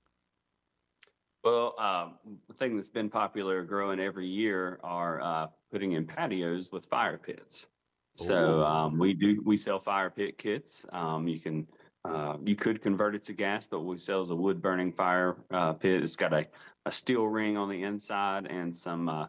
Well, 1.42 1.74
um, 1.78 2.14
the 2.48 2.54
thing 2.54 2.76
that's 2.76 2.88
been 2.88 3.10
popular 3.10 3.64
growing 3.64 4.00
every 4.00 4.26
year 4.26 4.78
are 4.82 5.20
uh, 5.20 5.46
putting 5.70 5.92
in 5.92 6.06
patios 6.06 6.72
with 6.72 6.86
fire 6.86 7.18
pits. 7.18 7.68
So 8.14 8.62
um, 8.64 8.96
we 8.96 9.12
do 9.12 9.42
we 9.44 9.56
sell 9.56 9.80
fire 9.80 10.08
pit 10.08 10.38
kits. 10.38 10.86
Um, 10.92 11.26
you 11.26 11.40
can 11.40 11.66
uh, 12.04 12.36
you 12.44 12.54
could 12.54 12.80
convert 12.80 13.14
it 13.14 13.22
to 13.24 13.32
gas, 13.32 13.66
but 13.66 13.80
we 13.80 13.98
sell 13.98 14.22
as 14.22 14.30
a 14.30 14.34
wood 14.34 14.62
burning 14.62 14.92
fire 14.92 15.36
uh, 15.50 15.72
pit. 15.72 16.02
It's 16.02 16.16
got 16.16 16.32
a, 16.32 16.46
a 16.86 16.92
steel 16.92 17.26
ring 17.26 17.56
on 17.56 17.68
the 17.68 17.82
inside 17.82 18.46
and 18.46 18.74
some 18.74 19.08
uh, 19.08 19.26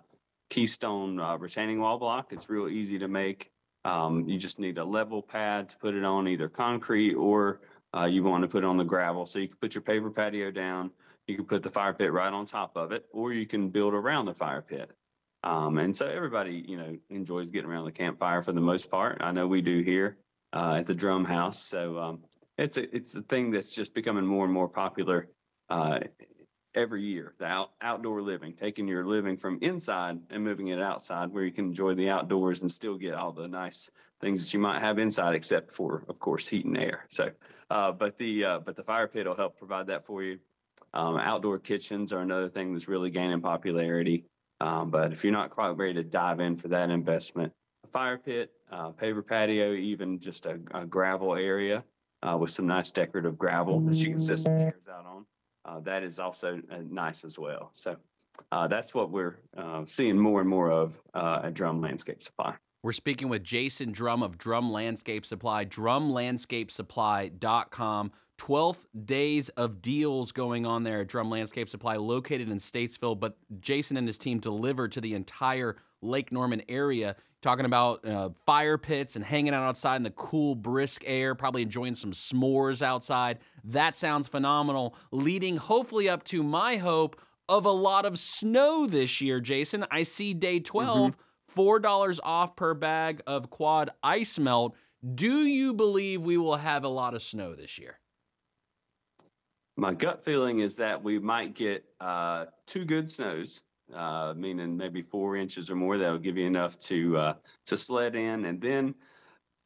keystone 0.49 1.19
uh, 1.19 1.37
retaining 1.37 1.79
wall 1.79 1.97
block. 1.97 2.31
It's 2.31 2.49
real 2.49 2.67
easy 2.67 2.99
to 2.99 3.07
make. 3.07 3.51
Um, 3.83 4.27
you 4.27 4.37
just 4.39 4.59
need 4.59 4.77
a 4.77 4.83
level 4.83 5.21
pad 5.21 5.69
to 5.69 5.77
put 5.77 5.93
it 5.93 6.03
on 6.03 6.27
either 6.27 6.49
concrete 6.49 7.13
or 7.13 7.61
uh, 7.95 8.05
you 8.05 8.23
want 8.23 8.41
to 8.41 8.47
put 8.47 8.63
it 8.63 8.67
on 8.67 8.77
the 8.77 8.83
gravel. 8.83 9.25
So 9.25 9.39
you 9.39 9.47
can 9.47 9.57
put 9.57 9.75
your 9.75 9.81
paper 9.81 10.09
patio 10.09 10.51
down. 10.51 10.91
You 11.27 11.35
can 11.35 11.45
put 11.45 11.63
the 11.63 11.69
fire 11.69 11.93
pit 11.93 12.11
right 12.11 12.31
on 12.31 12.45
top 12.45 12.75
of 12.75 12.91
it, 12.91 13.05
or 13.11 13.33
you 13.33 13.45
can 13.47 13.69
build 13.69 13.93
around 13.93 14.25
the 14.25 14.33
fire 14.33 14.61
pit. 14.61 14.91
Um, 15.43 15.77
and 15.77 15.95
so 15.95 16.07
everybody, 16.07 16.63
you 16.67 16.77
know, 16.77 16.97
enjoys 17.09 17.47
getting 17.47 17.69
around 17.69 17.85
the 17.85 17.91
campfire 17.91 18.41
for 18.41 18.51
the 18.51 18.61
most 18.61 18.89
part. 18.89 19.19
I 19.21 19.31
know 19.31 19.47
we 19.47 19.61
do 19.61 19.81
here 19.81 20.17
uh, 20.53 20.75
at 20.79 20.87
the 20.87 20.95
Drum 20.95 21.25
House. 21.25 21.59
So 21.59 21.99
um, 21.99 22.19
it's 22.57 22.77
a 22.77 22.95
it's 22.95 23.15
a 23.15 23.21
thing 23.21 23.51
that's 23.51 23.73
just 23.73 23.93
becoming 23.93 24.25
more 24.25 24.45
and 24.45 24.53
more 24.53 24.67
popular 24.67 25.29
uh, 25.69 25.99
every 26.75 27.01
year. 27.03 27.33
The 27.39 27.45
out, 27.45 27.71
outdoor 27.81 28.21
living, 28.21 28.53
taking 28.53 28.87
your 28.87 29.05
living 29.05 29.37
from 29.37 29.59
inside 29.61 30.19
and 30.29 30.43
moving 30.43 30.67
it 30.67 30.81
outside, 30.81 31.31
where 31.31 31.43
you 31.43 31.51
can 31.51 31.65
enjoy 31.65 31.95
the 31.95 32.09
outdoors 32.09 32.61
and 32.61 32.71
still 32.71 32.97
get 32.97 33.13
all 33.13 33.31
the 33.31 33.47
nice 33.47 33.89
things 34.21 34.43
that 34.43 34.53
you 34.53 34.59
might 34.59 34.81
have 34.81 34.99
inside, 34.99 35.35
except 35.35 35.71
for, 35.71 36.03
of 36.07 36.19
course, 36.19 36.47
heat 36.47 36.65
and 36.65 36.77
air. 36.77 37.05
So, 37.09 37.31
uh, 37.69 37.91
but 37.91 38.17
the 38.17 38.45
uh, 38.45 38.59
but 38.59 38.75
the 38.75 38.83
fire 38.83 39.07
pit 39.07 39.25
will 39.25 39.35
help 39.35 39.57
provide 39.57 39.87
that 39.87 40.05
for 40.05 40.23
you. 40.23 40.39
Um, 40.93 41.17
outdoor 41.17 41.59
kitchens 41.59 42.13
are 42.13 42.21
another 42.21 42.49
thing 42.49 42.71
that's 42.71 42.87
really 42.87 43.09
gaining 43.09 43.41
popularity. 43.41 44.25
Um, 44.61 44.89
but 44.89 45.11
if 45.11 45.23
you're 45.23 45.33
not 45.33 45.49
quite 45.49 45.75
ready 45.77 45.95
to 45.95 46.03
dive 46.03 46.39
in 46.39 46.55
for 46.55 46.69
that 46.69 46.89
investment, 46.89 47.51
a 47.83 47.87
fire 47.87 48.17
pit, 48.17 48.51
uh, 48.71 48.89
paper 48.91 49.21
patio, 49.21 49.73
even 49.73 50.19
just 50.19 50.45
a, 50.45 50.59
a 50.73 50.85
gravel 50.85 51.35
area 51.35 51.83
uh, 52.23 52.37
with 52.37 52.51
some 52.51 52.65
nice 52.65 52.91
decorative 52.91 53.37
gravel 53.37 53.81
that 53.81 53.95
you 53.97 54.07
can 54.07 54.17
set 54.17 54.39
some 54.39 54.57
chairs 54.57 54.87
out 54.89 55.05
on, 55.05 55.25
uh, 55.65 55.79
that 55.81 56.03
is 56.03 56.19
also 56.19 56.61
uh, 56.71 56.77
nice 56.89 57.25
as 57.25 57.39
well. 57.39 57.69
So 57.73 57.97
uh, 58.51 58.67
that's 58.67 58.93
what 58.93 59.09
we're 59.11 59.39
uh, 59.57 59.85
seeing 59.85 60.17
more 60.17 60.41
and 60.41 60.49
more 60.49 60.69
of 60.71 61.01
uh, 61.13 61.43
at 61.45 61.53
Drum 61.53 61.79
Landscape 61.81 62.21
Supply. 62.21 62.53
We're 62.83 62.91
speaking 62.91 63.29
with 63.29 63.43
Jason 63.43 63.91
Drum 63.91 64.21
of 64.21 64.37
Drum 64.37 64.71
Landscape 64.71 65.25
Supply, 65.25 65.65
drumlandscapesupply.com. 65.65 68.11
12 68.37 68.77
days 69.05 69.47
of 69.49 69.81
deals 69.81 70.33
going 70.33 70.65
on 70.65 70.83
there 70.83 71.01
at 71.01 71.07
Drum 71.07 71.29
Landscape 71.29 71.69
Supply, 71.69 71.95
located 71.95 72.49
in 72.49 72.57
Statesville. 72.57 73.19
But 73.19 73.37
Jason 73.61 73.97
and 73.97 74.05
his 74.05 74.17
team 74.17 74.39
deliver 74.39 74.89
to 74.89 74.99
the 74.99 75.13
entire 75.13 75.77
Lake 76.01 76.31
Norman 76.31 76.61
area. 76.67 77.15
Talking 77.45 77.67
about 77.67 78.03
uh, 78.03 78.29
fire 78.47 78.75
pits 78.75 79.15
and 79.15 79.23
hanging 79.23 79.53
out 79.53 79.61
outside 79.61 79.97
in 79.97 80.01
the 80.03 80.09
cool, 80.09 80.55
brisk 80.55 81.03
air, 81.05 81.35
probably 81.35 81.61
enjoying 81.61 81.93
some 81.93 82.11
s'mores 82.11 82.81
outside. 82.81 83.37
That 83.65 83.95
sounds 83.95 84.27
phenomenal. 84.27 84.95
Leading 85.11 85.55
hopefully 85.55 86.09
up 86.09 86.23
to 86.23 86.41
my 86.41 86.77
hope 86.77 87.21
of 87.47 87.67
a 87.67 87.71
lot 87.71 88.03
of 88.03 88.17
snow 88.17 88.87
this 88.87 89.21
year, 89.21 89.39
Jason. 89.39 89.85
I 89.91 90.01
see 90.01 90.33
day 90.33 90.59
12, 90.59 91.15
$4 91.55 92.19
off 92.23 92.55
per 92.55 92.73
bag 92.73 93.21
of 93.27 93.51
quad 93.51 93.91
ice 94.01 94.39
melt. 94.39 94.75
Do 95.13 95.45
you 95.45 95.71
believe 95.75 96.23
we 96.23 96.37
will 96.37 96.57
have 96.57 96.83
a 96.83 96.89
lot 96.89 97.13
of 97.13 97.21
snow 97.21 97.53
this 97.53 97.77
year? 97.77 97.99
My 99.77 99.93
gut 99.93 100.25
feeling 100.25 100.61
is 100.61 100.77
that 100.77 101.03
we 101.03 101.19
might 101.19 101.53
get 101.53 101.85
uh, 101.99 102.45
two 102.65 102.85
good 102.85 103.07
snows, 103.07 103.61
uh, 103.93 104.33
meaning 104.35 104.77
maybe 104.77 105.01
four 105.01 105.35
inches 105.35 105.69
or 105.69 105.75
more. 105.75 105.97
That'll 105.97 106.17
give 106.17 106.37
you 106.37 106.45
enough 106.45 106.77
to 106.79 107.17
uh, 107.17 107.33
to 107.67 107.77
sled 107.77 108.15
in, 108.15 108.45
and 108.45 108.61
then 108.61 108.95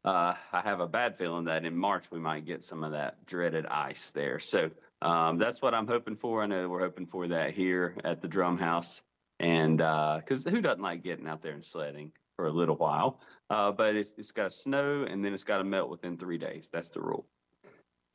uh, 0.04 0.34
I 0.52 0.62
have 0.62 0.80
a 0.80 0.88
bad 0.88 1.18
feeling 1.18 1.46
that 1.46 1.66
in 1.66 1.76
March 1.76 2.12
we 2.12 2.20
might 2.20 2.46
get 2.46 2.64
some 2.64 2.84
of 2.84 2.92
that 2.92 3.26
dreaded 3.26 3.66
ice 3.66 4.12
there. 4.12 4.40
So 4.40 4.72
um, 5.02 5.38
that's 5.38 5.62
what 5.62 5.74
I'm 5.74 5.88
hoping 5.88 6.16
for. 6.16 6.44
I 6.44 6.48
know 6.48 6.70
we're 6.70 6.80
hoping 6.80 7.06
for 7.06 7.28
that 7.28 7.54
here 7.54 7.96
at 8.04 8.22
the 8.22 8.28
Drum 8.28 8.58
House, 8.58 9.04
and 9.40 9.78
because 9.78 10.46
who 10.46 10.62
doesn't 10.62 10.82
like 10.82 11.04
getting 11.04 11.28
out 11.28 11.42
there 11.42 11.54
and 11.54 11.64
sledding 11.64 12.12
for 12.36 12.48
a 12.48 12.52
little 12.52 12.76
while? 12.76 13.22
Uh, 13.50 13.72
but 13.72 13.96
it's 13.96 14.14
it's 14.18 14.32
got 14.32 14.46
to 14.46 14.50
snow, 14.50 15.04
and 15.10 15.24
then 15.24 15.34
it's 15.34 15.44
got 15.44 15.58
to 15.60 15.64
melt 15.64 15.90
within 15.90 16.18
three 16.18 16.38
days. 16.38 16.70
That's 16.72 16.90
the 16.90 17.02
rule. 17.02 17.26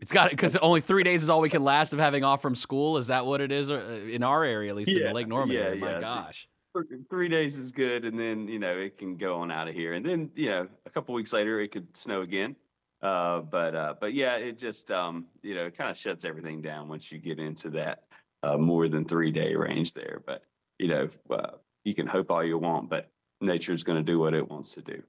It's 0.04 0.12
got 0.12 0.26
it 0.26 0.32
because 0.32 0.54
only 0.56 0.82
three 0.82 1.02
days 1.02 1.22
is 1.22 1.30
all 1.30 1.40
we 1.40 1.48
can 1.48 1.64
last 1.64 1.94
of 1.94 1.98
having 1.98 2.24
off 2.24 2.42
from 2.42 2.54
school. 2.54 2.98
Is 2.98 3.06
that 3.06 3.24
what 3.24 3.40
it 3.40 3.50
is 3.50 3.70
uh, 3.70 4.02
in 4.06 4.22
our 4.22 4.44
area, 4.44 4.68
at 4.68 4.76
least 4.76 4.90
in 4.90 5.02
the 5.02 5.14
Lake 5.14 5.26
Norman 5.26 5.56
yeah, 5.56 5.62
area? 5.62 5.80
My 5.80 5.92
yeah. 5.92 6.00
gosh. 6.00 6.46
Three 7.08 7.30
days 7.30 7.58
is 7.58 7.72
good, 7.72 8.04
and 8.04 8.20
then 8.20 8.46
you 8.46 8.58
know 8.58 8.76
it 8.76 8.98
can 8.98 9.16
go 9.16 9.38
on 9.38 9.50
out 9.50 9.66
of 9.66 9.72
here, 9.72 9.94
and 9.94 10.04
then 10.04 10.30
you 10.34 10.50
know 10.50 10.68
a 10.84 10.90
couple 10.90 11.14
weeks 11.14 11.32
later 11.32 11.58
it 11.58 11.68
could 11.70 11.96
snow 11.96 12.20
again. 12.20 12.54
Uh, 13.00 13.40
but 13.40 13.74
uh, 13.74 13.94
but 13.98 14.12
yeah, 14.12 14.36
it 14.36 14.58
just 14.58 14.90
um, 14.90 15.24
you 15.42 15.54
know 15.54 15.64
it 15.64 15.74
kind 15.74 15.88
of 15.88 15.96
shuts 15.96 16.26
everything 16.26 16.60
down 16.60 16.86
once 16.86 17.10
you 17.10 17.18
get 17.18 17.38
into 17.38 17.70
that 17.70 18.02
uh, 18.42 18.58
more 18.58 18.88
than 18.88 19.06
three 19.06 19.30
day 19.30 19.54
range 19.54 19.94
there. 19.94 20.22
But 20.26 20.42
you 20.78 20.88
know 20.88 21.08
uh, 21.30 21.52
you 21.84 21.94
can 21.94 22.06
hope 22.06 22.30
all 22.30 22.44
you 22.44 22.58
want, 22.58 22.90
but 22.90 23.08
nature 23.40 23.72
is 23.72 23.82
going 23.82 24.04
to 24.04 24.12
do 24.12 24.18
what 24.18 24.34
it 24.34 24.50
wants 24.50 24.74
to 24.74 24.82
do. 24.82 25.02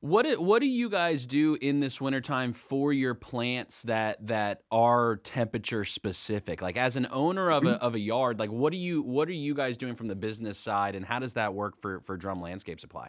What 0.00 0.26
do, 0.26 0.40
what 0.40 0.60
do 0.60 0.66
you 0.66 0.88
guys 0.88 1.26
do 1.26 1.58
in 1.60 1.80
this 1.80 2.00
wintertime 2.00 2.52
for 2.52 2.92
your 2.92 3.14
plants 3.14 3.82
that 3.82 4.24
that 4.28 4.62
are 4.70 5.16
temperature 5.16 5.84
specific? 5.84 6.62
Like 6.62 6.76
as 6.76 6.94
an 6.94 7.08
owner 7.10 7.50
of 7.50 7.64
a 7.64 7.70
of 7.82 7.96
a 7.96 7.98
yard, 7.98 8.38
like 8.38 8.50
what 8.50 8.70
do 8.70 8.78
you 8.78 9.02
what 9.02 9.28
are 9.28 9.32
you 9.32 9.54
guys 9.54 9.76
doing 9.76 9.96
from 9.96 10.06
the 10.06 10.14
business 10.14 10.56
side 10.56 10.94
and 10.94 11.04
how 11.04 11.18
does 11.18 11.32
that 11.32 11.52
work 11.52 11.82
for 11.82 12.00
for 12.02 12.16
Drum 12.16 12.40
Landscape 12.40 12.78
Supply? 12.78 13.08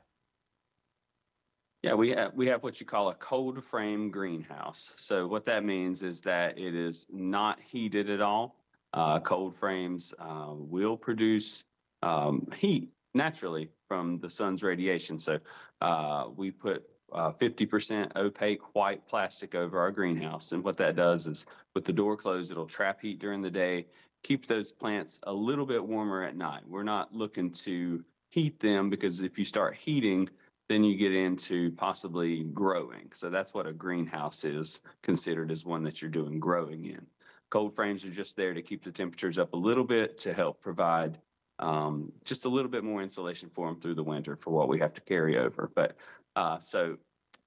Yeah, 1.83 1.93
we 1.93 2.09
have 2.09 2.33
we 2.33 2.47
have 2.47 2.63
what 2.63 2.79
you 2.79 2.87
call 2.87 3.09
a 3.09 3.15
cold 3.15 3.63
frame 3.63 4.09
greenhouse. 4.09 4.93
So 4.97 5.27
what 5.27 5.45
that 5.45 5.63
means 5.63 6.01
is 6.01 6.21
that 6.21 6.57
it 6.57 6.73
is 6.73 7.05
not 7.11 7.59
heated 7.59 8.09
at 8.09 8.19
all. 8.19 8.55
Uh, 8.93 9.19
cold 9.19 9.55
frames 9.55 10.15
uh, 10.17 10.53
will 10.55 10.97
produce 10.97 11.65
um, 12.01 12.47
heat 12.57 12.91
naturally 13.13 13.69
from 13.89 14.19
the 14.19 14.29
sun's 14.29 14.63
radiation. 14.63 15.19
So 15.19 15.39
uh, 15.81 16.27
we 16.33 16.51
put 16.51 16.85
uh, 17.11 17.31
50% 17.31 18.15
opaque 18.15 18.73
white 18.73 19.05
plastic 19.05 19.55
over 19.55 19.77
our 19.79 19.91
greenhouse, 19.91 20.53
and 20.53 20.63
what 20.63 20.77
that 20.77 20.95
does 20.95 21.27
is, 21.27 21.45
with 21.75 21.83
the 21.83 21.91
door 21.91 22.15
closed, 22.15 22.51
it'll 22.51 22.67
trap 22.67 23.01
heat 23.01 23.19
during 23.19 23.41
the 23.41 23.51
day, 23.51 23.87
keep 24.23 24.45
those 24.45 24.71
plants 24.71 25.19
a 25.23 25.33
little 25.33 25.65
bit 25.65 25.83
warmer 25.83 26.23
at 26.23 26.37
night. 26.37 26.61
We're 26.65 26.83
not 26.83 27.13
looking 27.13 27.51
to 27.51 28.05
heat 28.29 28.59
them 28.61 28.89
because 28.89 29.21
if 29.21 29.37
you 29.37 29.43
start 29.43 29.75
heating 29.75 30.29
then 30.69 30.83
you 30.83 30.95
get 30.95 31.13
into 31.13 31.71
possibly 31.71 32.43
growing. 32.43 33.09
So 33.13 33.29
that's 33.29 33.53
what 33.53 33.65
a 33.65 33.73
greenhouse 33.73 34.45
is 34.45 34.81
considered 35.01 35.51
as 35.51 35.65
one 35.65 35.83
that 35.83 36.01
you're 36.01 36.11
doing 36.11 36.39
growing 36.39 36.85
in. 36.85 37.05
Cold 37.49 37.75
frames 37.75 38.05
are 38.05 38.11
just 38.11 38.37
there 38.37 38.53
to 38.53 38.61
keep 38.61 38.83
the 38.83 38.91
temperatures 38.91 39.39
up 39.39 39.53
a 39.53 39.57
little 39.57 39.83
bit 39.83 40.19
to 40.19 40.33
help 40.33 40.61
provide 40.61 41.17
um, 41.59 42.11
just 42.25 42.45
a 42.45 42.49
little 42.49 42.71
bit 42.71 42.83
more 42.83 43.01
insulation 43.01 43.49
for 43.49 43.67
them 43.67 43.79
through 43.79 43.95
the 43.95 44.03
winter 44.03 44.35
for 44.35 44.51
what 44.51 44.67
we 44.67 44.79
have 44.79 44.93
to 44.93 45.01
carry 45.01 45.37
over. 45.37 45.71
But 45.73 45.95
uh, 46.35 46.59
so 46.59 46.97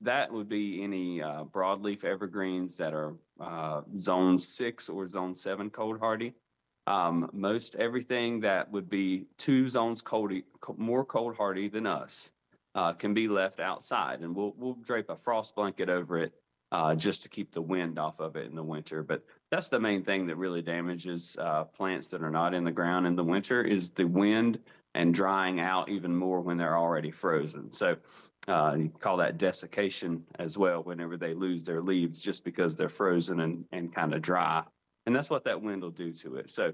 that 0.02 0.32
would 0.32 0.48
be 0.48 0.82
any 0.82 1.22
uh, 1.22 1.44
broadleaf 1.44 2.05
evergreens 2.05 2.76
that 2.76 2.93
are 2.93 3.14
uh, 3.40 3.82
zone 3.97 4.39
six 4.39 4.89
or 4.89 5.09
zone 5.09 5.34
seven 5.34 5.70
cold 5.70 5.98
hardy. 5.98 6.34
Um, 6.86 7.30
most 7.32 7.76
everything 7.76 8.40
that 8.40 8.70
would 8.72 8.90
be 8.90 9.26
two 9.39 9.68
zones 9.68 10.02
cold, 10.02 10.32
more 10.76 11.05
cold 11.05 11.36
hardy 11.36 11.68
than 11.68 11.86
us 11.86 12.32
uh, 12.74 12.93
can 12.93 13.14
be 13.14 13.28
left 13.28 13.60
outside, 13.60 14.20
and 14.20 14.34
we'll 14.34 14.55
we'll 14.59 14.74
drape 14.74 15.09
a 15.09 15.16
frost 15.16 15.55
blanket 15.55 15.89
over 15.89 16.18
it 16.18 16.32
uh, 16.72 16.94
just 16.94 17.22
to 17.22 17.28
keep 17.28 17.52
the 17.52 17.62
wind 17.62 17.98
off 17.98 18.18
of 18.18 18.34
it 18.34 18.47
in 18.47 18.56
the 18.56 18.64
winter. 18.64 19.02
But 19.02 19.22
that's 19.52 19.68
the 19.68 19.78
main 19.78 20.02
thing 20.02 20.26
that 20.26 20.36
really 20.36 20.62
damages 20.62 21.36
uh, 21.38 21.64
plants 21.64 22.08
that 22.08 22.22
are 22.22 22.30
not 22.30 22.54
in 22.54 22.64
the 22.64 22.72
ground 22.72 23.06
in 23.06 23.14
the 23.14 23.22
winter 23.22 23.62
is 23.62 23.90
the 23.90 24.06
wind 24.06 24.58
and 24.94 25.12
drying 25.12 25.60
out 25.60 25.90
even 25.90 26.16
more 26.16 26.40
when 26.40 26.56
they're 26.56 26.78
already 26.78 27.10
frozen. 27.10 27.70
So 27.70 27.96
uh, 28.48 28.76
you 28.78 28.88
call 28.98 29.18
that 29.18 29.36
desiccation 29.36 30.24
as 30.38 30.56
well 30.56 30.82
whenever 30.82 31.18
they 31.18 31.34
lose 31.34 31.62
their 31.64 31.82
leaves 31.82 32.18
just 32.18 32.46
because 32.46 32.76
they're 32.76 32.88
frozen 32.88 33.40
and, 33.40 33.66
and 33.72 33.94
kind 33.94 34.14
of 34.14 34.22
dry. 34.22 34.62
And 35.04 35.14
that's 35.14 35.28
what 35.28 35.44
that 35.44 35.60
wind 35.60 35.82
will 35.82 35.90
do 35.90 36.12
to 36.14 36.36
it. 36.36 36.48
So 36.48 36.72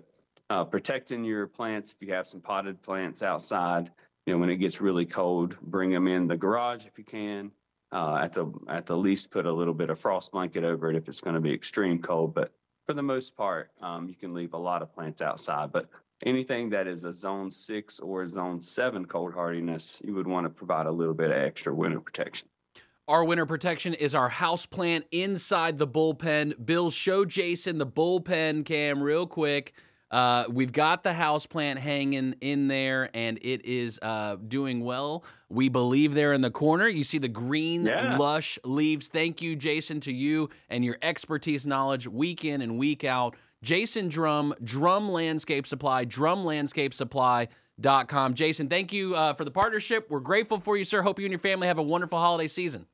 uh, 0.49 0.63
protecting 0.63 1.25
your 1.25 1.49
plants, 1.49 1.97
if 2.01 2.07
you 2.07 2.15
have 2.15 2.29
some 2.29 2.41
potted 2.41 2.81
plants 2.81 3.25
outside, 3.25 3.91
you 4.25 4.35
know, 4.35 4.39
when 4.39 4.51
it 4.51 4.57
gets 4.59 4.81
really 4.81 5.05
cold, 5.05 5.57
bring 5.63 5.91
them 5.91 6.07
in 6.07 6.27
the 6.27 6.37
garage 6.37 6.87
if 6.87 6.97
you 6.97 7.05
can. 7.05 7.51
Uh, 7.91 8.21
at 8.23 8.35
the 8.35 8.47
at 8.69 8.85
the 8.85 8.97
least, 8.97 9.31
put 9.31 9.47
a 9.47 9.53
little 9.53 9.73
bit 9.73 9.89
of 9.89 9.99
frost 9.99 10.31
blanket 10.31 10.63
over 10.63 10.91
it 10.91 10.97
if 10.97 11.09
it's 11.09 11.23
going 11.23 11.35
to 11.35 11.41
be 11.41 11.53
extreme 11.53 11.99
cold. 11.99 12.35
But 12.35 12.53
for 12.89 12.95
the 12.95 13.03
most 13.03 13.37
part, 13.37 13.71
um, 13.83 14.09
you 14.09 14.15
can 14.15 14.33
leave 14.33 14.55
a 14.55 14.59
lot 14.59 14.81
of 14.81 14.91
plants 14.95 15.21
outside. 15.21 15.71
But 15.71 15.91
anything 16.25 16.71
that 16.71 16.87
is 16.87 17.05
a 17.05 17.13
zone 17.13 17.51
six 17.51 18.01
or 18.01 18.23
a 18.23 18.27
zone 18.27 18.63
seven 18.63 19.05
cold 19.05 19.35
hardiness, 19.35 20.01
you 20.03 20.15
would 20.15 20.27
want 20.27 20.47
to 20.47 20.51
provide 20.51 20.87
a 20.87 20.91
little 20.91 21.13
bit 21.13 21.31
of 21.31 21.37
extra 21.37 21.75
winter 21.75 22.01
protection. 22.01 22.49
Our 23.07 23.25
winter 23.25 23.45
protection 23.45 23.93
is 23.93 24.15
our 24.15 24.31
house 24.31 24.65
plant 24.65 25.05
inside 25.13 25.77
the 25.77 25.87
bullpen. 25.87 26.65
Bill, 26.65 26.91
show 26.91 27.27
Jason 27.27 27.77
the 27.77 27.87
bullpen 27.87 28.65
cam 28.65 29.03
real 29.03 29.27
quick. 29.27 29.75
Uh, 30.11 30.45
we've 30.51 30.73
got 30.73 31.03
the 31.03 31.13
house 31.13 31.45
plant 31.45 31.79
hanging 31.79 32.35
in 32.41 32.67
there, 32.67 33.11
and 33.13 33.39
it 33.43 33.63
is 33.67 33.99
uh, 34.01 34.37
doing 34.49 34.83
well. 34.83 35.23
We 35.51 35.69
believe 35.69 36.15
there 36.15 36.33
in 36.33 36.41
the 36.41 36.51
corner. 36.51 36.89
You 36.89 37.05
see 37.05 37.19
the 37.19 37.29
green, 37.29 37.85
Yeah. 37.85 38.17
lush 38.17 38.59
leaves. 38.65 39.09
Thank 39.09 39.43
you, 39.43 39.55
Jason, 39.55 40.01
to 40.01 40.13
you 40.13 40.49
and 40.71 40.83
your 40.85 40.97
expertise, 41.03 41.67
knowledge, 41.67 42.07
week 42.07 42.47
in 42.47 42.63
and 42.63 42.79
week 42.79 43.05
out. 43.05 43.37
Jason 43.63 44.09
Drum, 44.09 44.55
Drum 44.65 45.11
Landscape 45.11 45.67
Supply, 45.67 46.07
drumlandscapesupply.com. 46.07 48.35
Jason, 48.35 48.69
thank 48.69 48.93
you 48.93 49.15
uh, 49.15 49.35
for 49.35 49.45
the 49.45 49.51
partnership. 49.51 50.07
We're 50.11 50.21
grateful 50.21 50.61
for 50.61 50.77
you, 50.77 50.85
sir. 50.85 51.03
Hope 51.03 51.19
you 51.19 51.25
and 51.27 51.33
your 51.33 51.39
family 51.41 51.67
have 51.67 51.79
a 51.79 51.83
wonderful 51.83 52.19
holiday 52.19 52.49
season. 52.49 52.87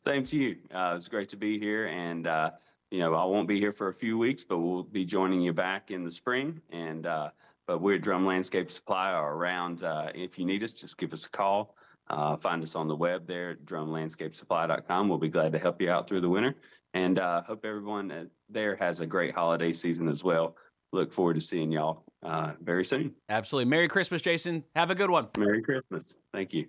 Same 0.00 0.24
to 0.24 0.36
you. 0.36 0.56
Uh, 0.72 0.94
it's 0.96 1.08
great 1.08 1.28
to 1.30 1.36
be 1.36 1.58
here, 1.58 1.86
and 1.86 2.26
uh, 2.26 2.50
you 2.94 3.00
know 3.00 3.12
I 3.14 3.24
won't 3.24 3.48
be 3.48 3.58
here 3.58 3.72
for 3.72 3.88
a 3.88 3.92
few 3.92 4.16
weeks, 4.16 4.44
but 4.44 4.58
we'll 4.58 4.84
be 4.84 5.04
joining 5.04 5.40
you 5.40 5.52
back 5.52 5.90
in 5.90 6.04
the 6.04 6.12
spring. 6.12 6.60
And 6.70 7.06
uh, 7.06 7.30
but 7.66 7.80
we're 7.80 7.96
at 7.96 8.02
Drum 8.02 8.24
Landscape 8.24 8.70
Supply 8.70 9.10
are 9.10 9.34
around. 9.34 9.82
Uh, 9.82 10.12
if 10.14 10.38
you 10.38 10.46
need 10.46 10.62
us, 10.62 10.74
just 10.74 10.96
give 10.96 11.12
us 11.12 11.26
a 11.26 11.30
call. 11.30 11.74
Uh, 12.08 12.36
find 12.36 12.62
us 12.62 12.76
on 12.76 12.86
the 12.86 12.94
web 12.94 13.26
there, 13.26 13.52
at 13.52 13.64
drumlandscapesupply.com. 13.64 15.08
We'll 15.08 15.18
be 15.18 15.28
glad 15.28 15.50
to 15.52 15.58
help 15.58 15.82
you 15.82 15.90
out 15.90 16.06
through 16.06 16.20
the 16.20 16.28
winter, 16.28 16.54
and 16.92 17.18
uh, 17.18 17.42
hope 17.42 17.64
everyone 17.64 18.12
uh, 18.12 18.24
there 18.48 18.76
has 18.76 19.00
a 19.00 19.06
great 19.06 19.34
holiday 19.34 19.72
season 19.72 20.08
as 20.08 20.22
well. 20.22 20.56
Look 20.92 21.10
forward 21.10 21.34
to 21.34 21.40
seeing 21.40 21.72
y'all 21.72 22.04
uh, 22.22 22.52
very 22.62 22.84
soon. 22.84 23.12
Absolutely. 23.28 23.68
Merry 23.68 23.88
Christmas, 23.88 24.22
Jason. 24.22 24.62
Have 24.76 24.90
a 24.90 24.94
good 24.94 25.10
one. 25.10 25.26
Merry 25.36 25.62
Christmas. 25.62 26.16
Thank 26.32 26.54
you. 26.54 26.66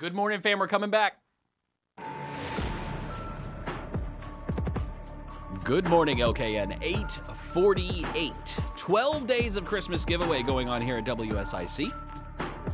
Good 0.00 0.12
morning, 0.12 0.40
fam. 0.40 0.58
We're 0.58 0.66
coming 0.66 0.90
back. 0.90 1.18
Good 5.64 5.86
morning, 5.88 6.18
LKN 6.18 6.78
848. 6.82 8.32
12 8.76 9.26
days 9.26 9.56
of 9.56 9.64
Christmas 9.64 10.06
giveaway 10.06 10.42
going 10.42 10.68
on 10.68 10.80
here 10.80 10.96
at 10.96 11.04
WSIC. 11.04 11.92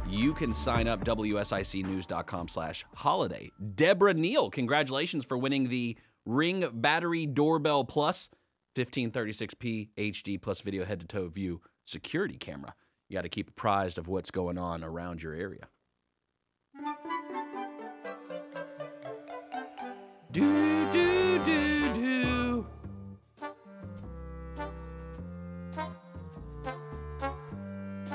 You 0.08 0.32
can 0.32 0.54
sign 0.54 0.86
up 0.86 1.04
WSICnews.com 1.04 2.48
slash 2.48 2.86
holiday. 2.94 3.50
Deborah 3.74 4.14
Neal, 4.14 4.50
congratulations 4.50 5.24
for 5.24 5.36
winning 5.36 5.68
the 5.68 5.96
Ring 6.24 6.68
Battery 6.72 7.26
Doorbell 7.26 7.84
Plus 7.84 8.28
1536p 8.76 9.88
HD 9.98 10.40
plus 10.40 10.60
video 10.60 10.84
head 10.84 11.00
to 11.00 11.06
toe 11.06 11.28
view 11.28 11.60
security 11.86 12.36
camera. 12.36 12.72
You 13.08 13.16
got 13.16 13.22
to 13.22 13.28
keep 13.28 13.50
apprised 13.50 13.98
of 13.98 14.06
what's 14.06 14.30
going 14.30 14.58
on 14.58 14.84
around 14.84 15.22
your 15.22 15.34
area. 15.34 15.68
Do, 20.30 20.90
do, 20.92 21.44
do. 21.44 21.76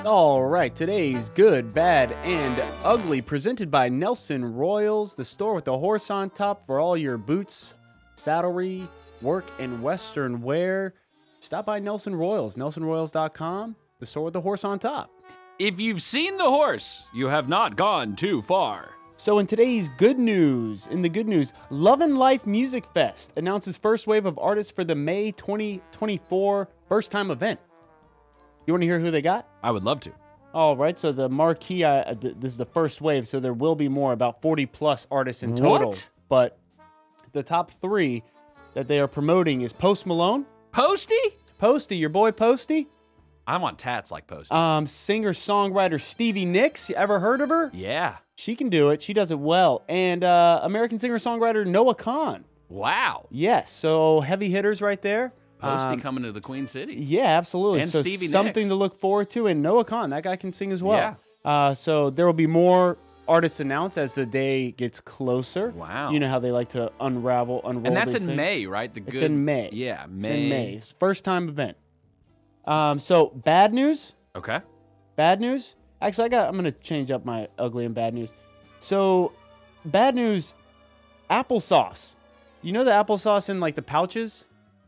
All 0.04 0.44
right, 0.44 0.74
today's 0.74 1.28
good, 1.28 1.72
bad, 1.72 2.10
and 2.24 2.60
ugly, 2.82 3.22
presented 3.22 3.70
by 3.70 3.88
Nelson 3.88 4.44
Royals, 4.44 5.14
the 5.14 5.24
store 5.24 5.54
with 5.54 5.64
the 5.64 5.78
horse 5.78 6.10
on 6.10 6.30
top 6.30 6.66
for 6.66 6.80
all 6.80 6.96
your 6.96 7.16
boots, 7.16 7.74
saddlery, 8.16 8.88
work, 9.20 9.44
and 9.60 9.80
western 9.80 10.42
wear. 10.42 10.94
Stop 11.38 11.66
by 11.66 11.78
Nelson 11.78 12.16
Royals, 12.16 12.56
nelsonroyals.com, 12.56 13.76
the 14.00 14.06
store 14.06 14.24
with 14.24 14.34
the 14.34 14.40
horse 14.40 14.64
on 14.64 14.80
top. 14.80 15.08
If 15.60 15.78
you've 15.78 16.02
seen 16.02 16.36
the 16.36 16.50
horse, 16.50 17.04
you 17.14 17.28
have 17.28 17.48
not 17.48 17.76
gone 17.76 18.16
too 18.16 18.42
far. 18.42 18.90
So, 19.16 19.38
in 19.38 19.46
today's 19.46 19.88
good 19.98 20.18
news, 20.18 20.88
in 20.88 21.02
the 21.02 21.08
good 21.08 21.28
news, 21.28 21.52
Lovin' 21.70 22.16
Life 22.16 22.44
Music 22.44 22.84
Fest 22.86 23.32
announces 23.36 23.76
first 23.76 24.08
wave 24.08 24.26
of 24.26 24.36
artists 24.36 24.72
for 24.72 24.82
the 24.82 24.96
May 24.96 25.30
2024 25.30 26.68
first 26.88 27.12
time 27.12 27.30
event. 27.30 27.60
You 28.66 28.72
want 28.72 28.82
to 28.82 28.86
hear 28.86 29.00
who 29.00 29.10
they 29.10 29.22
got? 29.22 29.48
I 29.62 29.70
would 29.70 29.82
love 29.84 30.00
to. 30.00 30.12
All 30.54 30.76
right, 30.76 30.98
so 30.98 31.12
the 31.12 31.28
marquee, 31.28 31.82
uh, 31.82 32.14
th- 32.14 32.34
this 32.38 32.50
is 32.52 32.56
the 32.58 32.66
first 32.66 33.00
wave, 33.00 33.26
so 33.26 33.40
there 33.40 33.54
will 33.54 33.74
be 33.74 33.88
more, 33.88 34.12
about 34.12 34.42
40 34.42 34.66
plus 34.66 35.06
artists 35.10 35.42
in 35.42 35.56
total. 35.56 35.88
What? 35.88 36.08
But 36.28 36.58
the 37.32 37.42
top 37.42 37.70
three 37.70 38.22
that 38.74 38.86
they 38.86 39.00
are 39.00 39.08
promoting 39.08 39.62
is 39.62 39.72
Post 39.72 40.06
Malone, 40.06 40.44
Posty? 40.70 41.14
Posty, 41.58 41.96
your 41.96 42.10
boy 42.10 42.32
Posty, 42.32 42.88
I 43.46 43.56
want 43.56 43.78
tats 43.78 44.10
like 44.10 44.26
Posty. 44.26 44.54
um, 44.54 44.86
singer 44.86 45.32
songwriter 45.32 46.00
Stevie 46.00 46.44
Nicks. 46.44 46.90
You 46.90 46.96
ever 46.96 47.18
heard 47.18 47.40
of 47.40 47.48
her? 47.48 47.70
yeah. 47.74 48.16
She 48.34 48.56
can 48.56 48.70
do 48.70 48.90
it. 48.90 49.00
She 49.02 49.12
does 49.12 49.30
it 49.30 49.38
well. 49.38 49.84
And 49.88 50.24
uh, 50.24 50.60
American 50.64 50.98
singer 50.98 51.18
songwriter 51.18 51.64
Noah 51.66 51.94
Kahan. 51.94 52.42
Wow. 52.68 53.26
Yes, 53.30 53.70
so 53.70 54.20
heavy 54.20 54.48
hitters 54.48 54.80
right 54.82 55.00
there. 55.00 55.32
Posty 55.62 55.94
Um, 55.94 56.00
coming 56.00 56.24
to 56.24 56.32
the 56.32 56.40
Queen 56.40 56.66
City. 56.66 56.94
Yeah, 56.94 57.38
absolutely. 57.38 57.80
And 57.80 57.90
so 57.90 58.00
Stevie 58.02 58.26
something 58.26 58.64
Nicks. 58.64 58.70
to 58.70 58.74
look 58.74 58.98
forward 58.98 59.30
to. 59.30 59.46
And 59.46 59.62
Noah 59.62 59.84
Kahan, 59.84 60.10
that 60.10 60.22
guy 60.24 60.36
can 60.36 60.52
sing 60.52 60.72
as 60.72 60.82
well. 60.82 60.98
Yeah. 60.98 61.14
Uh, 61.50 61.74
so 61.74 62.10
there 62.10 62.26
will 62.26 62.32
be 62.32 62.46
more 62.46 62.98
artists 63.28 63.60
announced 63.60 63.96
as 63.96 64.14
the 64.14 64.26
day 64.26 64.72
gets 64.72 65.00
closer. 65.00 65.70
Wow. 65.70 66.10
You 66.10 66.18
know 66.20 66.28
how 66.28 66.40
they 66.40 66.50
like 66.50 66.70
to 66.70 66.90
unravel, 67.00 67.60
unroll. 67.64 67.86
And 67.86 67.96
that's 67.96 68.12
in 68.14 68.26
things? 68.26 68.36
May, 68.36 68.66
right? 68.66 68.92
The 68.92 69.02
It's 69.06 69.20
in 69.20 69.44
May. 69.44 69.70
Yeah, 69.72 70.06
May. 70.08 70.16
It's 70.16 70.24
in 70.26 70.48
May. 70.48 70.72
It's 70.74 70.90
first 70.92 71.24
time 71.24 71.48
event. 71.48 71.76
Um, 72.64 72.98
so 72.98 73.26
bad 73.28 73.72
news. 73.72 74.14
Okay. 74.36 74.60
Bad 75.16 75.40
news. 75.40 75.76
Actually, 76.00 76.24
I 76.26 76.28
got. 76.28 76.48
I'm 76.48 76.56
gonna 76.56 76.72
change 76.72 77.10
up 77.12 77.24
my 77.24 77.48
ugly 77.58 77.84
and 77.84 77.94
bad 77.94 78.14
news. 78.14 78.32
So, 78.80 79.32
bad 79.84 80.14
news. 80.16 80.54
Applesauce. 81.30 82.16
You 82.62 82.72
know 82.72 82.84
the 82.84 82.90
applesauce 82.90 83.48
in 83.48 83.60
like 83.60 83.74
the 83.76 83.82
pouches. 83.82 84.46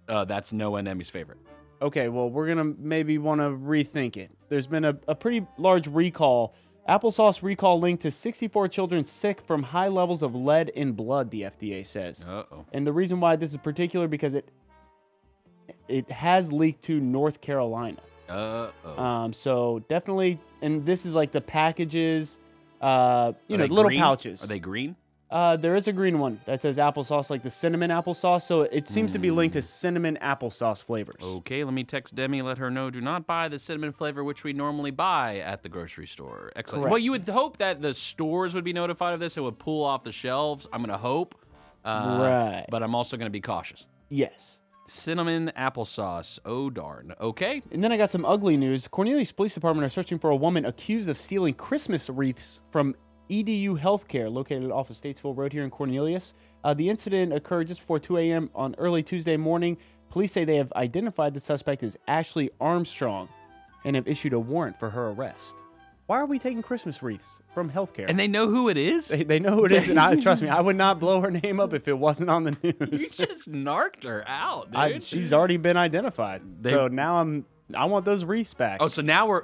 Uh, 0.09 0.25
that's 0.25 0.53
Noah 0.53 0.79
and 0.79 0.89
Emmy's 0.89 1.11
favorite. 1.11 1.39
Okay, 1.83 2.09
well, 2.09 2.31
we're 2.31 2.47
gonna 2.47 2.65
maybe 2.79 3.19
want 3.19 3.41
to 3.41 3.49
rethink 3.49 4.17
it. 4.17 4.31
There's 4.49 4.67
been 4.67 4.85
a, 4.85 4.97
a 5.09 5.15
pretty 5.15 5.47
large 5.59 5.87
recall. 5.87 6.55
Applesauce 6.89 7.43
recall 7.43 7.81
linked 7.81 8.03
to 8.03 8.11
64 8.11 8.69
children 8.69 9.05
sick 9.05 9.41
from 9.41 9.63
high 9.63 9.89
levels 9.89 10.23
of 10.23 10.35
lead 10.35 10.69
in 10.71 10.93
blood. 10.93 11.31
The 11.31 11.43
FDA 11.43 11.85
says. 11.87 12.23
Uh 12.23 12.45
oh. 12.53 12.65
And 12.73 12.87
the 12.87 12.93
reason 12.93 13.21
why 13.21 13.37
this 13.37 13.51
is 13.53 13.57
particular 13.59 14.09
because 14.09 14.35
it 14.35 14.49
it 15.89 16.11
has 16.11 16.53
leaked 16.53 16.85
to 16.85 17.01
North 17.01 17.41
Carolina. 17.41 18.01
Uh 18.29 18.71
oh. 18.85 19.03
Um, 19.03 19.33
so 19.33 19.85
definitely, 19.89 20.39
and 20.63 20.85
this 20.87 21.05
is 21.05 21.15
like 21.15 21.33
the 21.33 21.41
packages, 21.41 22.39
uh, 22.81 23.33
you 23.49 23.57
know, 23.57 23.65
little 23.67 23.91
pouches. 23.91 24.43
Are 24.43 24.47
they 24.47 24.59
green? 24.59 24.97
Uh, 25.31 25.57
there 25.57 25.75
is 25.75 25.89
a 25.89 25.93
green 25.93 26.19
one 26.21 26.41
that 26.45 26.63
says 26.63 26.79
applesauce, 26.79 27.29
like 27.31 27.43
the 27.43 27.51
cinnamon 27.51 27.91
applesauce. 27.91 28.43
So 28.43 28.63
it 28.63 28.87
seems 28.89 29.13
to 29.15 29.19
be 29.19 29.31
linked 29.31 29.55
to 29.55 29.61
Mm. 29.61 29.65
cinnamon 29.65 30.19
applesauce 30.23 30.83
flavors. 30.83 31.17
Okay, 31.23 31.65
let 31.65 31.75
me 31.75 31.83
text 31.83 32.15
Demi, 32.15 32.41
let 32.43 32.59
her 32.59 32.71
know 32.71 32.89
do 32.91 33.01
not 33.01 33.27
buy 33.27 33.49
the 33.49 33.59
cinnamon 33.59 33.93
flavor 33.93 34.23
which 34.23 34.45
we 34.45 34.53
normally 34.53 34.91
buy 34.93 35.39
at 35.39 35.63
the 35.63 35.69
grocery 35.69 36.07
store. 36.07 36.53
Excellent. 36.55 36.83
Correct. 36.85 36.91
Well, 36.93 36.99
you 36.99 37.11
would 37.11 37.29
hope 37.29 37.57
that 37.59 37.83
the 37.83 37.95
stores 37.95 38.55
would 38.55 38.65
be 38.65 38.73
notified 38.73 39.15
of 39.15 39.21
this 39.21 39.37
It 39.37 39.41
would 39.41 39.59
pull 39.59 39.83
off 39.83 40.05
the 40.05 40.13
shelves. 40.13 40.69
I'm 40.73 40.81
going 40.83 40.91
to 40.91 40.99
hope. 40.99 41.35
Uh, 41.85 42.19
Right. 42.21 42.67
But 42.71 42.83
I'm 42.83 42.95
also 42.95 43.17
going 43.17 43.27
to 43.27 43.33
be 43.33 43.41
cautious. 43.41 43.87
Yes. 44.11 44.61
Cinnamon 44.87 45.51
applesauce. 45.57 46.39
Oh, 46.45 46.71
darn. 46.71 47.15
Okay. 47.21 47.63
And 47.73 47.83
then 47.83 47.91
I 47.91 47.97
got 47.97 48.11
some 48.11 48.25
ugly 48.25 48.57
news. 48.57 48.87
Cornelius 48.87 49.33
Police 49.33 49.55
Department 49.55 49.85
are 49.85 49.89
searching 49.89 50.19
for 50.19 50.31
a 50.31 50.37
woman 50.37 50.65
accused 50.67 51.09
of 51.09 51.17
stealing 51.17 51.55
Christmas 51.55 52.09
wreaths 52.11 52.61
from 52.71 52.95
EDU 53.31 53.79
Healthcare, 53.79 54.31
located 54.33 54.71
off 54.71 54.91
of 54.91 54.97
Statesville 54.97 55.37
Road 55.37 55.53
here 55.53 55.65
in 55.65 55.71
Cornelius. 55.71 56.35
Uh, 56.63 56.75
the 56.75 56.89
incident 56.89 57.33
occurred 57.33 57.67
just 57.69 57.81
before 57.81 57.99
2 57.99 58.19
a.m. 58.19 58.51
on 58.55 58.75
early 58.79 59.03
Tuesday 59.03 59.37
morning. 59.37 59.77
Police 60.11 60.33
say 60.33 60.45
they 60.45 60.57
have 60.57 60.73
identified 60.75 61.35
the 61.35 61.41
suspect 61.41 61.83
as 61.83 61.97
Ashley 62.07 62.51
Armstrong 62.61 63.29
and 63.85 63.97
have 63.97 64.07
issued 64.07 64.33
a 64.33 64.39
warrant 64.41 64.79
for 64.79 64.91
her 64.91 65.09
arrest. 65.11 65.57
Why 66.07 66.19
are 66.21 66.27
we 66.27 66.39
taking 66.39 66.61
Christmas 66.63 67.03
wreaths 67.03 67.41
from 67.55 67.71
healthcare? 67.71 68.05
And 68.09 68.19
they 68.19 68.29
know 68.29 68.47
who 68.49 68.69
it 68.69 68.77
is? 68.77 69.09
They, 69.09 69.23
they 69.25 69.39
know 69.41 69.53
who 69.55 69.65
it 69.65 69.73
is, 69.73 69.89
and 69.89 69.99
I 69.99 70.15
trust 70.21 70.43
me, 70.43 70.51
I 70.51 70.61
would 70.61 70.77
not 70.77 71.01
blow 71.01 71.21
her 71.23 71.31
name 71.31 71.61
up 71.61 71.73
if 71.73 71.89
it 71.89 71.99
wasn't 71.99 72.29
on 72.29 72.45
the 72.45 72.57
news. 72.63 73.19
You 73.19 73.27
just 73.27 73.49
narked 73.49 74.05
her 74.05 74.23
out, 74.27 74.67
dude. 74.71 74.77
I, 74.77 74.99
she's 74.99 75.33
already 75.33 75.57
been 75.57 75.79
identified, 75.79 76.43
They- 76.63 76.71
so 76.71 76.89
now 76.89 77.17
I'm 77.17 77.47
I 77.75 77.87
want 77.87 78.05
those 78.05 78.25
wreaths 78.27 78.53
back. 78.53 78.83
Oh, 78.83 78.89
so 78.89 79.01
now 79.01 79.27
we're. 79.27 79.43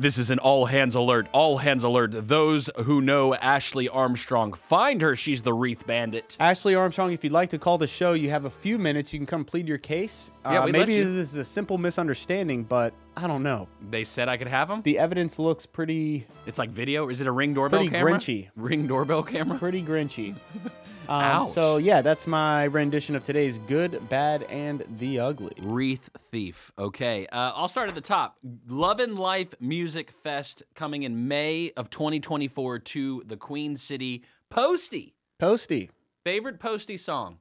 This 0.00 0.16
is 0.16 0.30
an 0.30 0.38
all 0.38 0.64
hands 0.64 0.94
alert. 0.94 1.28
All 1.32 1.58
hands 1.58 1.84
alert. 1.84 2.26
Those 2.26 2.70
who 2.84 3.02
know 3.02 3.34
Ashley 3.34 3.86
Armstrong, 3.86 4.54
find 4.54 5.02
her. 5.02 5.14
She's 5.14 5.42
the 5.42 5.52
wreath 5.52 5.86
bandit. 5.86 6.38
Ashley 6.40 6.74
Armstrong, 6.74 7.12
if 7.12 7.22
you'd 7.22 7.34
like 7.34 7.50
to 7.50 7.58
call 7.58 7.76
the 7.76 7.86
show, 7.86 8.14
you 8.14 8.30
have 8.30 8.46
a 8.46 8.50
few 8.50 8.78
minutes. 8.78 9.12
You 9.12 9.18
can 9.18 9.26
come 9.26 9.44
plead 9.44 9.68
your 9.68 9.76
case. 9.76 10.30
Yeah, 10.46 10.62
Uh, 10.62 10.64
let 10.64 10.72
maybe 10.72 10.94
you. 10.94 11.04
this 11.04 11.32
is 11.32 11.36
a 11.36 11.44
simple 11.44 11.76
misunderstanding, 11.76 12.64
but 12.64 12.94
I 13.22 13.26
don't 13.26 13.42
know. 13.42 13.68
They 13.90 14.04
said 14.04 14.28
I 14.28 14.36
could 14.36 14.46
have 14.48 14.68
them. 14.68 14.80
The 14.82 14.98
evidence 14.98 15.38
looks 15.38 15.66
pretty 15.66 16.26
It's 16.46 16.58
like 16.58 16.70
video. 16.70 17.08
Is 17.10 17.20
it 17.20 17.26
a 17.26 17.32
ring 17.32 17.52
doorbell 17.54 17.80
camera? 17.88 17.90
pretty 17.90 17.96
camera? 17.96 18.18
grinchy. 18.18 18.48
Ring 18.56 18.86
doorbell 18.86 19.22
camera. 19.22 19.58
Pretty 19.58 19.82
grinchy. 19.82 20.36
Um, 21.08 21.22
Ouch. 21.24 21.48
so 21.50 21.78
yeah, 21.78 22.02
that's 22.02 22.28
my 22.28 22.64
rendition 22.64 23.16
of 23.16 23.24
today's 23.24 23.58
good, 23.66 24.08
bad, 24.08 24.44
and 24.44 24.84
the 24.98 25.18
ugly. 25.18 25.54
Wreath 25.60 26.08
thief. 26.30 26.70
Okay. 26.78 27.26
Uh, 27.32 27.50
I'll 27.56 27.66
start 27.66 27.88
at 27.88 27.96
the 27.96 28.00
top. 28.00 28.36
Lovin' 28.68 29.16
Life 29.16 29.48
Music 29.58 30.12
Fest 30.22 30.62
coming 30.76 31.02
in 31.02 31.26
May 31.26 31.72
of 31.76 31.90
2024 31.90 32.78
to 32.78 33.24
the 33.26 33.36
Queen 33.36 33.76
City. 33.76 34.22
Posty. 34.50 35.14
Posty, 35.40 35.90
Favorite 36.22 36.60
Posty 36.60 36.96
song? 36.96 37.38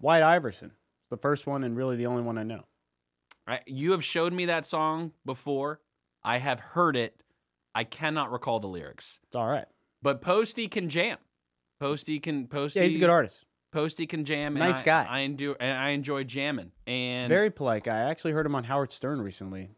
White 0.00 0.22
Iverson, 0.22 0.70
the 1.10 1.18
first 1.18 1.46
one 1.46 1.64
and 1.64 1.76
really 1.76 1.96
the 1.96 2.06
only 2.06 2.22
one 2.22 2.38
I 2.38 2.44
know. 2.44 2.64
I, 3.46 3.60
you 3.66 3.92
have 3.92 4.04
showed 4.04 4.32
me 4.32 4.46
that 4.46 4.66
song 4.66 5.12
before. 5.26 5.80
I 6.22 6.38
have 6.38 6.60
heard 6.60 6.96
it. 6.96 7.20
I 7.74 7.84
cannot 7.84 8.30
recall 8.30 8.60
the 8.60 8.68
lyrics. 8.68 9.18
It's 9.26 9.36
all 9.36 9.46
right. 9.48 9.66
But 10.02 10.20
Posty 10.20 10.68
can 10.68 10.88
jam. 10.88 11.18
Posty 11.80 12.20
can 12.20 12.46
Posty. 12.46 12.80
Yeah, 12.80 12.86
he's 12.86 12.96
a 12.96 13.00
good 13.00 13.10
artist. 13.10 13.44
Posty 13.72 14.06
can 14.06 14.24
jam. 14.24 14.54
and 14.56 14.58
Nice 14.64 14.80
I- 14.80 14.84
guy. 14.84 15.06
I 15.08 15.20
enjoy. 15.20 15.54
and 15.58 15.76
I 15.78 15.90
enjoy 15.90 16.24
jamming. 16.24 16.70
And 16.86 17.28
Very 17.28 17.50
polite 17.50 17.84
guy. 17.84 17.96
I 17.96 18.10
actually 18.10 18.32
heard 18.32 18.46
him 18.46 18.54
on 18.54 18.64
Howard 18.64 18.92
Stern 18.92 19.20
recently. 19.22 19.70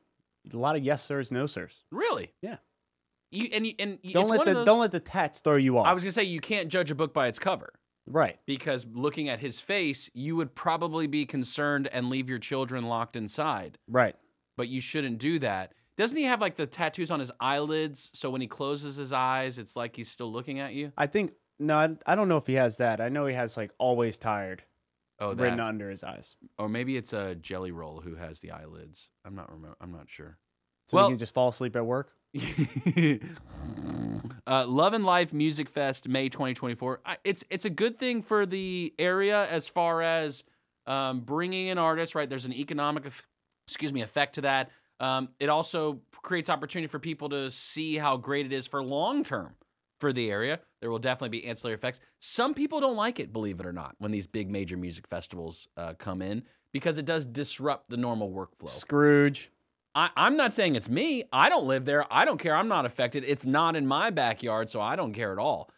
A 0.52 0.56
lot 0.56 0.76
of 0.76 0.82
yes 0.82 1.02
sirs, 1.04 1.30
no 1.32 1.46
sirs. 1.46 1.84
really, 1.90 2.32
Yeah. 2.42 2.56
you 3.30 3.48
and 3.52 3.66
you, 3.66 3.72
and 3.78 3.98
Don't 4.12 4.28
let 4.28 4.44
the 4.44 4.52
those, 4.52 4.66
don't 4.66 4.78
let 4.80 4.90
the 4.90 5.00
tats 5.00 5.40
throw 5.40 5.56
you 5.56 5.78
off. 5.78 5.86
I 5.86 5.94
was 5.94 6.02
gonna 6.04 6.12
say 6.12 6.24
you 6.24 6.40
can't 6.40 6.68
judge 6.68 6.90
a 6.90 6.94
book 6.94 7.14
by 7.14 7.28
its 7.28 7.38
cover 7.38 7.72
right. 8.06 8.38
because 8.46 8.86
looking 8.92 9.28
at 9.28 9.40
his 9.40 9.60
face, 9.60 10.10
you 10.14 10.36
would 10.36 10.54
probably 10.54 11.06
be 11.06 11.26
concerned 11.26 11.88
and 11.92 12.08
leave 12.10 12.28
your 12.28 12.38
children 12.38 12.84
locked 12.84 13.16
inside. 13.16 13.78
Right. 13.88 14.16
But 14.56 14.68
you 14.68 14.80
shouldn't 14.80 15.18
do 15.18 15.38
that. 15.40 15.72
Doesn't 15.96 16.16
he 16.16 16.24
have 16.24 16.40
like 16.40 16.56
the 16.56 16.66
tattoos 16.66 17.10
on 17.10 17.20
his 17.20 17.30
eyelids? 17.40 18.10
So 18.14 18.30
when 18.30 18.40
he 18.40 18.46
closes 18.46 18.96
his 18.96 19.12
eyes, 19.12 19.58
it's 19.58 19.76
like 19.76 19.94
he's 19.94 20.10
still 20.10 20.32
looking 20.32 20.58
at 20.60 20.74
you. 20.74 20.92
I 20.96 21.06
think 21.06 21.32
no, 21.60 21.76
I, 21.76 21.90
I 22.06 22.14
don't 22.16 22.28
know 22.28 22.36
if 22.36 22.46
he 22.48 22.54
has 22.54 22.78
that. 22.78 23.00
I 23.00 23.08
know 23.08 23.26
he 23.26 23.34
has 23.34 23.56
like 23.56 23.70
always 23.78 24.18
tired 24.18 24.64
Oh, 25.20 25.32
written 25.32 25.60
under 25.60 25.88
his 25.88 26.02
eyes, 26.02 26.34
Or 26.58 26.68
maybe 26.68 26.96
it's 26.96 27.12
a 27.12 27.36
Jelly 27.36 27.70
Roll 27.70 28.00
who 28.00 28.16
has 28.16 28.40
the 28.40 28.50
eyelids. 28.50 29.10
I'm 29.24 29.36
not 29.36 29.48
remember. 29.52 29.76
I'm 29.80 29.92
not 29.92 30.10
sure. 30.10 30.36
so 30.88 30.96
Well- 30.96 31.06
he 31.06 31.12
can 31.12 31.18
just 31.18 31.32
fall 31.32 31.48
asleep 31.50 31.76
at 31.76 31.86
work. 31.86 32.10
uh, 34.46 34.66
Lovin' 34.66 35.04
Life 35.04 35.32
Music 35.32 35.68
Fest, 35.68 36.08
May 36.08 36.28
2024. 36.28 37.00
I- 37.04 37.16
It's 37.24 37.44
it's 37.50 37.64
a 37.64 37.70
good 37.70 37.98
thing 37.98 38.22
for 38.22 38.46
the 38.46 38.92
area 38.98 39.46
as 39.50 39.68
far 39.68 40.02
as 40.02 40.44
um, 40.86 41.20
bringing 41.20 41.68
in 41.68 41.78
artists. 41.78 42.14
Right, 42.14 42.28
there's 42.28 42.44
an 42.44 42.52
economic, 42.52 43.04
excuse 43.66 43.92
me, 43.92 44.02
effect 44.02 44.34
to 44.36 44.42
that. 44.42 44.70
Um, 45.00 45.30
it 45.40 45.48
also 45.48 46.00
creates 46.22 46.48
opportunity 46.48 46.88
for 46.88 46.98
people 46.98 47.28
to 47.30 47.50
see 47.50 47.96
how 47.96 48.16
great 48.16 48.46
it 48.46 48.52
is 48.52 48.66
for 48.66 48.82
long 48.82 49.24
term 49.24 49.54
for 50.00 50.12
the 50.12 50.30
area. 50.30 50.60
There 50.80 50.90
will 50.90 50.98
definitely 50.98 51.40
be 51.40 51.46
ancillary 51.46 51.74
effects. 51.74 52.00
Some 52.20 52.54
people 52.54 52.80
don't 52.80 52.96
like 52.96 53.20
it, 53.20 53.32
believe 53.32 53.60
it 53.60 53.66
or 53.66 53.72
not, 53.72 53.94
when 53.98 54.10
these 54.10 54.26
big 54.26 54.50
major 54.50 54.76
music 54.76 55.06
festivals 55.08 55.66
uh, 55.76 55.94
come 55.98 56.20
in 56.22 56.42
because 56.72 56.98
it 56.98 57.06
does 57.06 57.24
disrupt 57.24 57.88
the 57.88 57.96
normal 57.96 58.30
workflow. 58.30 58.68
Scrooge. 58.68 59.50
I, 59.94 60.10
I'm 60.16 60.36
not 60.36 60.52
saying 60.54 60.74
it's 60.76 60.88
me. 60.88 61.24
I 61.32 61.48
don't 61.48 61.66
live 61.66 61.84
there. 61.84 62.04
I 62.12 62.24
don't 62.24 62.38
care. 62.38 62.54
I'm 62.56 62.68
not 62.68 62.84
affected. 62.86 63.24
It's 63.26 63.46
not 63.46 63.76
in 63.76 63.86
my 63.86 64.10
backyard, 64.10 64.68
so 64.68 64.80
I 64.80 64.96
don't 64.96 65.12
care 65.12 65.32
at 65.32 65.38
all. 65.38 65.70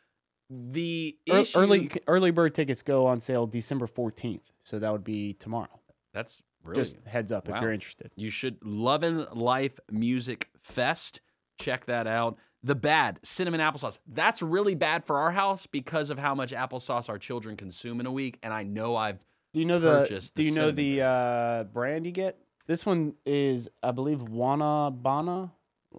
The 0.48 1.16
issue, 1.26 1.58
Early 1.58 1.90
early 2.06 2.30
bird 2.30 2.54
tickets 2.54 2.82
go 2.82 3.06
on 3.06 3.20
sale 3.20 3.46
December 3.46 3.86
14th, 3.86 4.42
so 4.62 4.78
that 4.78 4.92
would 4.92 5.04
be 5.04 5.34
tomorrow. 5.34 5.80
that's 6.14 6.40
really 6.62 6.80
Just 6.80 6.96
heads 7.04 7.32
up 7.32 7.48
Wow. 7.48 7.56
if 7.56 7.62
you're 7.62 7.72
interested. 7.72 8.12
you 8.16 8.30
should 8.30 8.56
Lovin' 8.64 9.26
Life 9.32 9.78
Music 9.90 10.48
Fest. 10.62 11.20
Check 11.58 11.86
that 11.86 12.06
out. 12.06 12.38
The 12.62 12.74
bad 12.74 13.18
cinnamon 13.22 13.60
applesauce. 13.60 13.98
That's 14.06 14.40
really 14.42 14.74
bad 14.74 15.04
for 15.04 15.18
our 15.18 15.30
house 15.32 15.66
because 15.66 16.10
of 16.10 16.18
how 16.18 16.34
much 16.34 16.52
applesauce 16.52 17.08
our 17.08 17.18
children 17.18 17.56
consume 17.56 17.98
in 18.00 18.06
a 18.06 18.12
week, 18.12 18.38
and 18.42 18.52
I 18.54 18.62
know 18.62 18.94
I've 18.96 19.18
Do 19.52 19.60
you 19.60 19.66
know 19.66 19.78
the 19.80 19.98
purchased 20.00 20.34
Do 20.36 20.42
the 20.42 20.48
you 20.48 20.54
know 20.54 20.70
the 20.70 21.02
uh, 21.02 21.64
brand 21.64 22.06
you 22.06 22.12
get? 22.12 22.38
This 22.66 22.84
one 22.84 23.14
is, 23.24 23.68
I 23.82 23.92
believe, 23.92 24.18
Wanabana, 24.18 25.50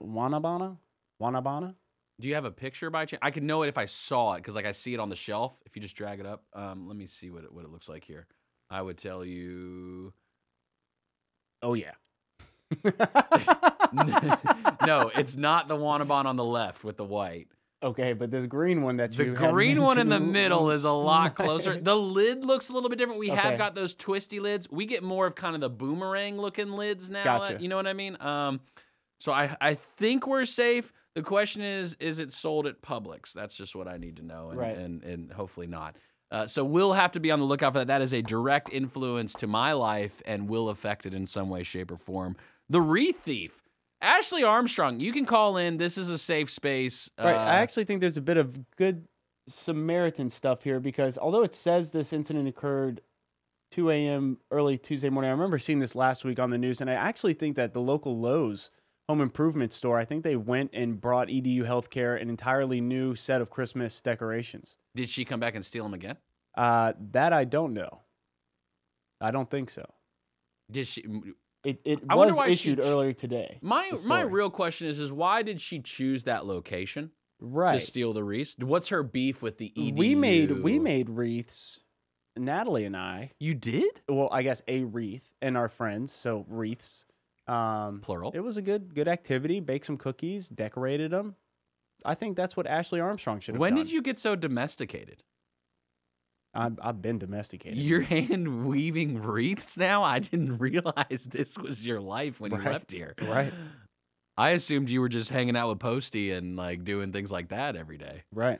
Wanabana, 0.01 0.77
Wanabana. 1.21 1.75
Do 2.19 2.27
you 2.27 2.35
have 2.35 2.45
a 2.45 2.51
picture 2.51 2.89
by 2.89 3.05
chance? 3.05 3.19
I 3.21 3.31
could 3.31 3.43
know 3.43 3.63
it 3.63 3.67
if 3.67 3.77
I 3.77 3.85
saw 3.85 4.33
it 4.33 4.37
because, 4.37 4.55
like, 4.55 4.65
I 4.65 4.71
see 4.71 4.93
it 4.93 4.99
on 4.99 5.09
the 5.09 5.15
shelf. 5.15 5.53
If 5.65 5.75
you 5.75 5.81
just 5.81 5.95
drag 5.95 6.19
it 6.19 6.25
up, 6.25 6.43
um, 6.53 6.87
let 6.87 6.97
me 6.97 7.07
see 7.07 7.29
what 7.29 7.43
it, 7.43 7.53
what 7.53 7.63
it 7.63 7.71
looks 7.71 7.87
like 7.87 8.03
here. 8.03 8.27
I 8.69 8.81
would 8.81 8.97
tell 8.97 9.23
you. 9.23 10.13
Oh 11.61 11.73
yeah. 11.73 11.93
no, 14.85 15.11
it's 15.15 15.35
not 15.35 15.67
the 15.67 15.75
Wanabon 15.75 16.25
on 16.25 16.35
the 16.35 16.43
left 16.43 16.83
with 16.83 16.97
the 16.97 17.05
white. 17.05 17.47
Okay, 17.83 18.13
but 18.13 18.31
this 18.31 18.47
green 18.47 18.81
one 18.81 18.97
that 18.97 19.11
The 19.11 19.25
you 19.25 19.35
had 19.35 19.51
green 19.53 19.83
one 19.83 19.99
in 19.99 20.09
the 20.09 20.19
middle 20.19 20.71
is 20.71 20.83
a 20.83 20.91
lot 20.91 21.35
closer. 21.35 21.79
The 21.79 21.95
lid 21.95 22.43
looks 22.43 22.69
a 22.69 22.73
little 22.73 22.89
bit 22.89 22.97
different. 22.97 23.19
We 23.19 23.29
Okay. 23.31 23.39
have 23.39 23.57
got 23.57 23.75
those 23.75 23.93
twisty 23.93 24.39
lids. 24.39 24.67
We 24.71 24.85
get 24.87 25.03
more 25.03 25.27
of 25.27 25.35
kind 25.35 25.53
of 25.53 25.61
the 25.61 25.69
boomerang 25.69 26.37
looking 26.37 26.71
lids 26.71 27.09
now. 27.09 27.23
Gotcha. 27.23 27.55
uh, 27.55 27.59
You 27.59 27.67
know 27.69 27.75
what 27.75 27.85
I 27.85 27.93
mean? 27.93 28.19
Um, 28.19 28.61
so 29.19 29.31
I 29.31 29.55
I 29.61 29.75
think 29.75 30.25
we're 30.25 30.45
safe. 30.45 30.91
The 31.13 31.21
question 31.21 31.61
is, 31.61 31.95
is 31.99 32.17
it 32.19 32.31
sold 32.31 32.65
at 32.67 32.81
Publix? 32.81 33.31
That's 33.33 33.55
just 33.55 33.75
what 33.75 33.87
I 33.87 33.97
need 33.97 34.17
to 34.17 34.23
know, 34.25 34.49
and 34.49 34.59
Right. 34.59 34.77
and, 34.77 35.03
and 35.03 35.31
hopefully 35.31 35.67
not. 35.67 35.95
Uh, 36.29 36.45
so 36.45 36.65
we'll 36.65 36.93
have 36.93 37.11
to 37.13 37.19
be 37.19 37.31
on 37.31 37.39
the 37.39 37.45
lookout 37.45 37.73
for 37.73 37.79
that. 37.79 37.87
That 37.87 38.01
is 38.01 38.13
a 38.13 38.21
direct 38.21 38.69
influence 38.69 39.33
to 39.35 39.47
my 39.47 39.71
life 39.73 40.21
and 40.25 40.49
will 40.49 40.69
affect 40.69 41.05
it 41.05 41.13
in 41.13 41.25
some 41.25 41.49
way, 41.49 41.63
shape, 41.63 41.89
or 41.91 41.97
form. 41.97 42.35
The 42.69 42.81
wreath 42.81 43.21
thief, 43.23 43.66
Ashley 44.01 44.43
Armstrong. 44.43 44.99
You 44.99 45.11
can 45.11 45.25
call 45.25 45.57
in. 45.57 45.77
This 45.77 45.97
is 45.97 46.09
a 46.09 46.17
safe 46.17 46.49
space. 46.49 47.09
Right. 47.17 47.33
Uh, 47.33 47.39
I 47.39 47.55
actually 47.57 47.85
think 47.85 48.01
there's 48.01 48.17
a 48.17 48.21
bit 48.21 48.37
of 48.37 48.55
good 48.75 49.07
Samaritan 49.49 50.29
stuff 50.29 50.63
here 50.63 50.79
because 50.79 51.17
although 51.17 51.43
it 51.43 51.53
says 51.53 51.91
this 51.91 52.13
incident 52.13 52.47
occurred 52.47 53.01
2 53.71 53.89
a.m. 53.89 54.37
early 54.51 54.77
Tuesday 54.77 55.09
morning, 55.09 55.29
I 55.29 55.33
remember 55.33 55.57
seeing 55.57 55.79
this 55.79 55.95
last 55.95 56.23
week 56.23 56.39
on 56.39 56.51
the 56.51 56.57
news, 56.57 56.79
and 56.81 56.89
I 56.89 56.93
actually 56.93 57.33
think 57.33 57.55
that 57.55 57.73
the 57.73 57.81
local 57.81 58.19
Lowe's 58.19 58.71
home 59.09 59.21
improvement 59.21 59.71
store. 59.71 59.97
I 59.97 60.05
think 60.05 60.23
they 60.23 60.35
went 60.35 60.71
and 60.73 60.99
brought 60.99 61.29
EDU 61.29 61.65
Healthcare 61.65 62.21
an 62.21 62.29
entirely 62.29 62.81
new 62.81 63.15
set 63.15 63.41
of 63.41 63.49
Christmas 63.49 64.01
decorations. 64.01 64.77
Did 64.95 65.09
she 65.09 65.25
come 65.25 65.39
back 65.39 65.55
and 65.55 65.65
steal 65.65 65.83
them 65.83 65.93
again? 65.93 66.17
Uh, 66.55 66.93
that 67.11 67.33
I 67.33 67.45
don't 67.45 67.73
know. 67.73 68.01
I 69.21 69.31
don't 69.31 69.49
think 69.49 69.69
so. 69.69 69.85
Did 70.69 70.87
she? 70.87 71.05
It 71.67 71.81
it 71.83 71.99
I 72.09 72.15
was 72.15 72.37
why 72.37 72.47
she 72.47 72.53
issued 72.53 72.79
earlier 72.79 73.11
today. 73.11 73.57
My 73.61 73.91
my 74.05 74.21
real 74.21 74.49
question 74.49 74.87
is 74.87 75.01
is 75.01 75.11
why 75.11 75.41
did 75.41 75.59
she 75.59 75.81
choose 75.81 76.23
that 76.23 76.45
location 76.45 77.11
right. 77.41 77.73
to 77.73 77.85
steal 77.85 78.13
the 78.13 78.23
wreaths? 78.23 78.55
What's 78.57 78.87
her 78.87 79.03
beef 79.03 79.41
with 79.41 79.57
the 79.57 79.73
EDU? 79.77 79.97
we 79.97 80.15
made 80.15 80.63
we 80.63 80.79
made 80.79 81.09
wreaths. 81.09 81.81
Natalie 82.37 82.85
and 82.85 82.95
I. 82.95 83.31
You 83.39 83.53
did? 83.53 83.99
Well, 84.07 84.29
I 84.31 84.43
guess 84.43 84.61
a 84.69 84.85
wreath 84.85 85.27
and 85.41 85.57
our 85.57 85.67
friends, 85.67 86.13
so 86.13 86.45
wreaths. 86.47 87.05
Um, 87.47 87.99
Plural. 88.01 88.31
It 88.33 88.39
was 88.39 88.55
a 88.55 88.61
good 88.61 88.95
good 88.95 89.09
activity. 89.09 89.59
Baked 89.59 89.87
some 89.87 89.97
cookies, 89.97 90.47
decorated 90.47 91.11
them. 91.11 91.35
I 92.05 92.15
think 92.15 92.37
that's 92.37 92.55
what 92.55 92.65
Ashley 92.65 93.01
Armstrong 93.01 93.41
should 93.41 93.55
have 93.55 93.59
When 93.59 93.71
done. 93.71 93.79
When 93.79 93.85
did 93.85 93.93
you 93.93 94.01
get 94.01 94.17
so 94.17 94.37
domesticated? 94.37 95.21
I've, 96.57 96.79
I've 96.81 97.01
been 97.01 97.19
domesticated. 97.19 97.77
You're 97.77 98.01
hand 98.01 98.65
weaving 98.65 99.21
wreaths 99.21 99.77
now? 99.77 100.03
I 100.03 100.19
didn't 100.19 100.57
realize 100.59 101.27
this 101.29 101.57
was 101.57 101.85
your 101.85 102.01
life 102.01 102.39
when 102.39 102.51
you 102.51 102.57
left 102.57 102.91
here. 102.91 103.13
right. 103.21 103.53
I 104.39 104.51
assumed 104.51 104.89
you 104.89 105.01
were 105.01 105.09
just 105.09 105.29
hanging 105.31 105.55
out 105.55 105.69
with 105.69 105.79
Posty 105.79 106.31
and 106.31 106.55
like 106.55 106.83
doing 106.83 107.11
things 107.11 107.31
like 107.31 107.49
that 107.49 107.75
every 107.75 107.97
day. 107.97 108.23
Right. 108.33 108.59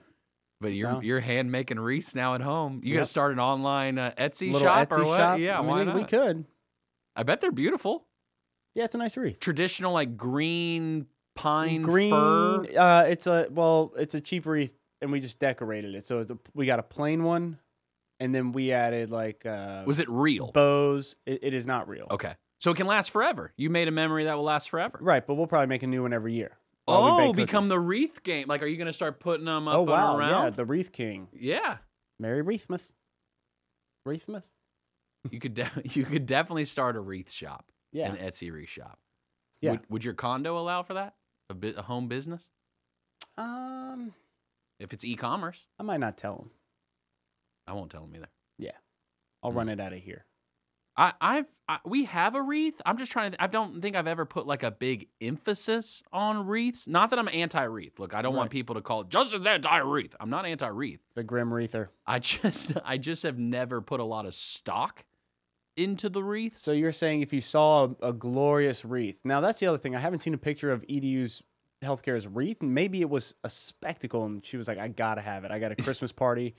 But 0.60 0.70
you're 0.70 0.92
No. 0.94 1.02
you're 1.02 1.20
hand 1.20 1.52
making 1.52 1.80
wreaths 1.80 2.16
now 2.16 2.34
at 2.34 2.42
home. 2.42 2.82
You 2.84 2.94
Yep. 2.94 2.98
gonna 2.98 3.06
start 3.06 3.32
an 3.34 3.40
online 3.40 4.00
uh, 4.00 4.12
Etsy 4.18 4.52
Little 4.52 4.68
shop 4.68 4.90
Etsy 4.90 4.98
or 5.00 5.06
what? 5.06 5.18
shop. 5.18 5.40
Yeah, 5.40 5.58
I 5.58 5.62
mean, 5.62 5.70
why 5.70 5.80
we- 5.80 5.86
not? 5.86 5.96
We 5.96 6.04
could. 6.06 6.46
I 7.16 7.24
bet 7.24 7.42
they're 7.42 7.52
beautiful. 7.52 8.06
Yeah, 8.74 8.86
it's 8.86 8.96
a 8.96 8.98
nice 9.00 9.18
wreath. 9.18 9.40
Traditional 9.40 9.92
like 9.94 10.18
green 10.18 11.06
pine 11.36 11.84
Green. 11.84 12.10
fir. 12.12 12.66
Uh, 12.76 13.04
it's 13.08 13.28
a 13.28 13.48
well, 13.52 13.94
it's 13.98 14.16
a 14.16 14.22
cheap 14.22 14.48
wreath, 14.48 14.74
and 15.02 15.12
we 15.12 15.20
just 15.20 15.38
decorated 15.40 15.94
it. 15.94 16.06
So 16.06 16.20
it's 16.22 16.32
a- 16.32 16.40
we 16.56 16.66
got 16.66 16.80
a 16.80 16.84
plain 16.84 17.24
one, 17.24 17.60
and 18.20 18.34
then 18.34 18.52
we 18.52 18.72
added 18.72 19.12
like 19.12 19.46
uh, 19.46 19.84
Was 19.86 20.00
it 20.00 20.10
real? 20.10 20.52
bows. 20.52 21.16
It, 21.26 21.40
it 21.44 21.54
is 21.54 21.66
not 21.68 21.88
real. 21.88 22.08
Okay. 22.12 22.36
So 22.60 22.72
it 22.72 22.78
can 22.78 22.88
last 22.88 23.12
forever. 23.12 23.54
You 23.58 23.70
made 23.70 23.88
a 23.88 23.92
memory 23.92 24.24
that 24.26 24.36
will 24.36 24.44
last 24.44 24.70
forever. 24.70 24.98
Right, 25.02 25.26
but 25.26 25.36
we'll 25.36 25.46
probably 25.48 25.68
make 25.68 25.84
a 25.84 25.88
new 25.88 26.02
one 26.02 26.12
every 26.14 26.34
year. 26.34 26.58
while 26.86 27.04
we 27.04 27.10
Oh, 27.12 27.18
bake 27.34 27.36
become 27.46 27.66
cookies. 27.66 27.70
the 27.70 27.80
wreath 27.80 28.24
game. 28.24 28.48
Like, 28.48 28.64
are 28.64 28.68
you 28.68 28.78
going 28.78 28.88
to 28.88 28.94
start 28.94 29.20
putting 29.20 29.46
them 29.46 29.68
up 29.68 29.76
Oh 29.76 29.82
and 29.82 29.90
wow, 29.90 30.20
yeah, 30.20 30.42
around? 30.44 30.56
the 30.56 30.66
wreath 30.66 30.92
king, 30.92 31.28
Yeah. 31.34 31.78
Mary 32.20 32.42
Wreathsmith. 32.44 32.82
Wreathsmith. 34.08 34.46
You 35.30 35.40
could 35.40 35.54
de- 35.54 35.70
you 35.84 36.04
could 36.04 36.26
definitely 36.26 36.66
start 36.66 36.96
a 36.96 37.00
wreath 37.00 37.32
shop. 37.32 37.66
Yeah. 37.92 38.12
An 38.12 38.18
Etsy 38.18 38.52
wreath 38.52 38.70
shop. 38.70 38.98
Yeah. 39.62 39.72
Would, 39.72 39.80
would 39.90 40.04
your 40.06 40.14
condo 40.16 40.58
allow 40.58 40.82
for 40.84 40.96
that? 40.96 41.16
A, 41.50 41.54
bit, 41.54 41.78
a 41.78 41.82
home 41.84 42.08
business? 42.08 42.48
Um, 43.38 44.14
If 44.80 44.94
it's 44.94 45.04
e-commerce, 45.04 45.66
I 45.80 45.84
might 45.84 46.00
not 46.00 46.18
tell 46.18 46.36
him. 46.38 46.50
I 47.68 47.74
won't 47.74 47.92
tell 47.92 48.02
them 48.02 48.16
either. 48.16 48.30
Yeah, 48.58 48.72
I'll 49.44 49.52
Hmm. 49.52 49.58
run 49.58 49.70
it 49.70 49.80
out 49.80 49.94
of 49.94 50.00
here. 50.00 50.26
I, 51.00 51.14
I've 51.22 51.46
I, 51.70 51.78
we 51.86 52.06
have 52.06 52.34
a 52.34 52.42
wreath. 52.42 52.82
I'm 52.86 52.98
just 52.98 53.12
trying 53.12 53.34
to. 53.34 53.44
I 53.44 53.48
don't 53.48 53.82
think 53.82 53.96
I've 53.96 54.08
ever 54.08 54.26
put 54.26 54.48
like 54.48 54.64
a 54.64 54.72
big 54.72 55.10
emphasis 55.22 56.02
on 56.12 56.48
wreaths. 56.48 56.88
Not 56.88 57.10
that 57.12 57.20
I'm 57.20 57.28
anti-wreath. 57.28 58.00
Look, 58.00 58.16
I 58.16 58.22
don't 58.24 58.34
want 58.36 58.50
people 58.52 58.74
to 58.76 58.82
call 58.82 59.02
it 59.02 59.10
Justin's 59.10 59.46
anti-wreath. 59.46 60.16
I'm 60.20 60.30
not 60.32 60.46
anti-wreath. 60.46 61.02
The 61.14 61.24
Grim 61.24 61.54
Wreather. 61.54 61.92
I 62.08 62.18
just 62.34 62.74
I 62.84 62.98
just 62.98 63.22
have 63.24 63.38
never 63.38 63.82
put 63.82 64.00
a 64.00 64.04
lot 64.06 64.26
of 64.26 64.34
stock 64.34 65.04
into 65.76 66.10
the 66.10 66.24
wreaths. 66.24 66.62
So 66.62 66.72
you're 66.72 66.92
saying 66.92 67.22
if 67.22 67.32
you 67.32 67.42
saw 67.42 67.90
a, 68.02 68.08
a 68.08 68.14
glorious 68.14 68.84
wreath? 68.84 69.20
Now 69.24 69.42
that's 69.42 69.60
the 69.60 69.68
other 69.68 69.78
thing. 69.78 69.96
I 69.96 70.00
haven't 70.00 70.20
seen 70.20 70.34
a 70.34 70.38
picture 70.40 70.72
of 70.72 70.84
EDU's 70.88 71.44
healthcare's 71.84 72.26
wreath, 72.28 72.64
maybe 72.64 73.02
it 73.02 73.10
was 73.10 73.36
a 73.44 73.50
spectacle, 73.52 74.26
and 74.26 74.44
she 74.44 74.58
was 74.58 74.68
like, 74.68 74.80
"I 74.80 74.88
gotta 74.88 75.22
have 75.22 75.44
it. 75.44 75.52
I 75.52 75.60
got 75.60 75.72
a 75.72 75.76
Christmas 75.76 76.12
party." 76.12 76.56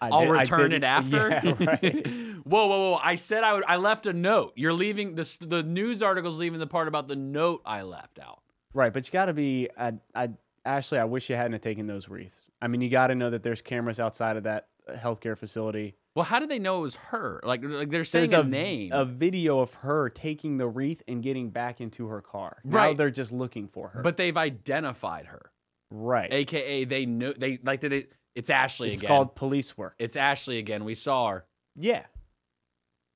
I 0.00 0.08
I'll 0.08 0.20
did- 0.20 0.30
I 0.30 0.40
return 0.40 0.72
it 0.72 0.84
after. 0.98 1.28
Yeah, 1.28 1.54
right. 1.60 2.06
whoa, 2.44 2.66
whoa, 2.66 2.90
whoa! 2.92 3.00
I 3.02 3.16
said 3.16 3.44
I 3.44 3.54
would. 3.54 3.64
I 3.66 3.76
left 3.76 4.06
a 4.06 4.12
note. 4.12 4.52
You're 4.56 4.72
leaving 4.72 5.14
the 5.14 5.36
the 5.40 5.62
news 5.62 6.02
article's 6.02 6.38
leaving 6.38 6.58
the 6.60 6.66
part 6.66 6.88
about 6.88 7.08
the 7.08 7.16
note 7.16 7.62
I 7.64 7.82
left 7.82 8.18
out. 8.18 8.42
right, 8.74 8.92
but 8.92 9.06
you 9.06 9.12
got 9.12 9.26
to 9.26 9.34
be. 9.34 9.68
I, 9.78 9.94
I, 10.14 10.30
Ashley, 10.64 10.98
I 10.98 11.04
wish 11.04 11.28
you 11.30 11.36
hadn't 11.36 11.60
taken 11.62 11.86
those 11.86 12.08
wreaths. 12.08 12.46
I 12.60 12.68
mean, 12.68 12.80
you 12.80 12.88
got 12.88 13.08
to 13.08 13.14
know 13.14 13.30
that 13.30 13.42
there's 13.42 13.62
cameras 13.62 13.98
outside 14.00 14.36
of 14.36 14.44
that 14.44 14.68
uh, 14.88 14.92
healthcare 14.94 15.36
facility. 15.36 15.94
Well, 16.14 16.24
how 16.26 16.38
did 16.38 16.50
they 16.50 16.58
know 16.58 16.78
it 16.78 16.82
was 16.82 16.94
her? 16.96 17.40
Like, 17.42 17.62
like 17.64 17.90
they're 17.90 18.04
saying 18.04 18.28
There's 18.30 18.44
a, 18.44 18.46
a, 18.46 18.48
name. 18.48 18.92
a 18.92 19.04
video 19.06 19.60
of 19.60 19.72
her 19.74 20.10
taking 20.10 20.58
the 20.58 20.68
wreath 20.68 21.02
and 21.08 21.22
getting 21.22 21.48
back 21.48 21.80
into 21.80 22.06
her 22.08 22.20
car. 22.20 22.58
Now 22.64 22.76
Right. 22.76 22.96
they're 22.96 23.10
just 23.10 23.32
looking 23.32 23.66
for 23.66 23.88
her. 23.88 24.02
but 24.02 24.18
they've 24.18 24.36
identified 24.36 25.24
her, 25.26 25.50
right, 25.90 26.30
aka 26.32 26.84
they 26.84 27.06
know 27.06 27.32
they 27.36 27.58
like 27.64 27.80
did 27.80 27.92
it. 27.94 28.12
It's 28.34 28.50
Ashley 28.50 28.92
it's 28.92 29.02
again. 29.02 29.10
It's 29.12 29.16
called 29.16 29.34
police 29.34 29.76
work. 29.76 29.94
It's 29.98 30.16
Ashley 30.16 30.58
again. 30.58 30.84
We 30.84 30.94
saw 30.94 31.28
her. 31.30 31.44
Yeah, 31.76 32.04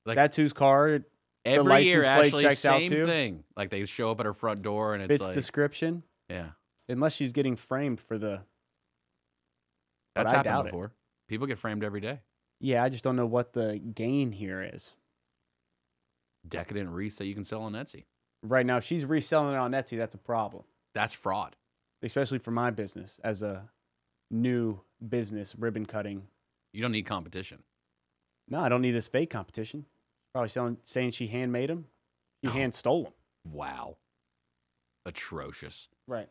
Like 0.05 0.15
that's 0.15 0.35
whose 0.35 0.53
car. 0.53 0.99
every 1.45 1.83
year. 1.83 2.01
license 2.01 2.03
plate 2.03 2.27
Ashley, 2.27 2.43
checks 2.43 2.65
out 2.65 2.79
same 2.79 2.89
too? 2.89 3.05
thing. 3.05 3.43
Like 3.55 3.69
they 3.69 3.85
show 3.85 4.11
up 4.11 4.19
at 4.19 4.25
her 4.25 4.33
front 4.33 4.61
door 4.63 4.93
and 4.93 5.03
it's 5.03 5.11
Fits 5.11 5.25
like, 5.25 5.33
description. 5.35 6.03
yeah, 6.29 6.49
Unless 6.89 7.13
she's 7.13 7.33
getting 7.33 7.55
framed 7.55 7.99
for 7.99 8.17
the. 8.17 8.41
That's 10.15 10.31
I 10.31 10.37
happened 10.37 10.43
doubt 10.53 10.65
it. 10.67 10.71
before. 10.71 10.91
People 11.27 11.45
get 11.47 11.59
framed 11.59 11.83
every 11.83 12.01
day. 12.01 12.21
Yeah, 12.59 12.83
I 12.83 12.89
just 12.89 13.03
don't 13.03 13.15
know 13.15 13.27
what 13.27 13.53
the 13.53 13.77
gain 13.77 14.31
here 14.31 14.67
is. 14.73 14.95
Decadent 16.47 16.89
wreaths 16.89 17.17
that 17.17 17.25
you 17.27 17.35
can 17.35 17.43
sell 17.43 17.61
on 17.63 17.73
Etsy. 17.73 18.05
Right 18.41 18.65
now, 18.65 18.77
if 18.77 18.83
she's 18.83 19.05
reselling 19.05 19.53
it 19.53 19.57
on 19.57 19.71
Etsy, 19.71 19.97
that's 19.97 20.15
a 20.15 20.19
problem, 20.19 20.63
That's 20.95 21.13
fraud. 21.13 21.55
especially 22.01 22.39
for 22.39 22.51
my 22.51 22.71
business 22.71 23.19
as 23.23 23.41
a 23.43 23.69
new 24.29 24.79
business 25.09 25.55
ribbon 25.57 25.85
cutting. 25.85 26.23
You 26.73 26.81
don't 26.81 26.91
need 26.91 27.05
competition. 27.05 27.63
No, 28.49 28.59
I 28.59 28.69
don't 28.69 28.81
need 28.81 28.91
this 28.91 29.07
fake 29.07 29.29
competition. 29.29 29.85
Probably 30.33 30.49
selling, 30.49 30.77
saying 30.83 31.11
she 31.11 31.27
handmade 31.27 31.69
them. 31.69 31.85
She 32.43 32.49
Oh. 32.49 32.53
hand 32.53 32.73
stole 32.73 33.03
them. 33.05 33.13
Wow. 33.45 33.97
Atrocious. 35.05 35.87
Right. 36.07 36.29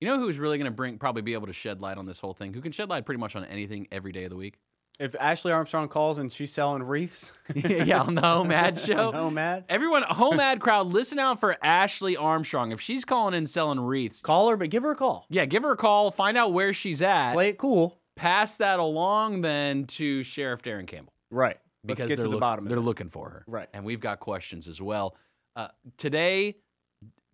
You 0.00 0.08
know 0.08 0.18
who's 0.18 0.38
really 0.38 0.58
going 0.58 0.70
to 0.70 0.74
bring 0.74 0.98
probably 0.98 1.22
be 1.22 1.32
able 1.32 1.46
to 1.46 1.52
shed 1.52 1.80
light 1.80 1.96
on 1.96 2.04
this 2.06 2.20
whole 2.20 2.34
thing? 2.34 2.52
Who 2.52 2.60
can 2.60 2.72
shed 2.72 2.88
light 2.88 3.06
pretty 3.06 3.20
much 3.20 3.36
on 3.36 3.44
anything 3.46 3.88
every 3.90 4.12
day 4.12 4.24
of 4.24 4.30
the 4.30 4.36
week? 4.36 4.58
If 5.00 5.16
Ashley 5.18 5.50
Armstrong 5.50 5.88
calls 5.88 6.18
and 6.18 6.30
she's 6.30 6.52
selling 6.52 6.82
wreaths, 6.82 7.32
yeah, 7.54 8.00
on 8.02 8.14
the 8.14 8.20
Home 8.20 8.52
Ad 8.52 8.78
show. 8.86 9.10
Home 9.10 9.36
Ad, 9.38 9.64
Everyone, 9.68 10.02
Home 10.08 10.38
Ad 10.38 10.60
crowd, 10.60 10.86
listen 10.86 11.18
out 11.18 11.40
for 11.40 11.56
Ashley 11.64 12.16
Armstrong. 12.16 12.70
If 12.70 12.80
she's 12.80 13.04
calling 13.04 13.34
in 13.34 13.46
selling 13.48 13.80
wreaths, 13.80 14.20
call 14.20 14.48
her, 14.50 14.56
but 14.56 14.70
give 14.70 14.84
her 14.84 14.92
a 14.92 14.96
call. 14.96 15.26
yeah, 15.28 15.46
give 15.46 15.64
her 15.64 15.72
a 15.72 15.76
call. 15.76 16.12
Find 16.12 16.36
out 16.38 16.52
where 16.52 16.72
she's 16.72 17.02
at. 17.02 17.32
Play 17.32 17.48
it 17.48 17.58
cool. 17.58 17.98
Pass 18.14 18.56
that 18.58 18.78
along 18.78 19.40
then 19.40 19.84
to 19.86 20.22
Sheriff 20.22 20.62
Darren 20.62 20.86
Campbell. 20.86 21.12
Right. 21.32 21.56
because 21.84 22.02
Let's 22.04 22.08
get 22.10 22.16
to 22.18 22.22
the 22.22 22.28
look- 22.28 22.40
bottom 22.40 22.64
of 22.66 22.68
They're 22.68 22.78
this. 22.78 22.86
looking 22.86 23.08
for 23.10 23.28
her, 23.30 23.44
Right. 23.48 23.68
And 23.74 23.84
we've 23.84 23.98
got 24.00 24.20
questions 24.20 24.68
as 24.68 24.80
well. 24.80 25.16
Uh, 25.56 25.68
today, 25.98 26.54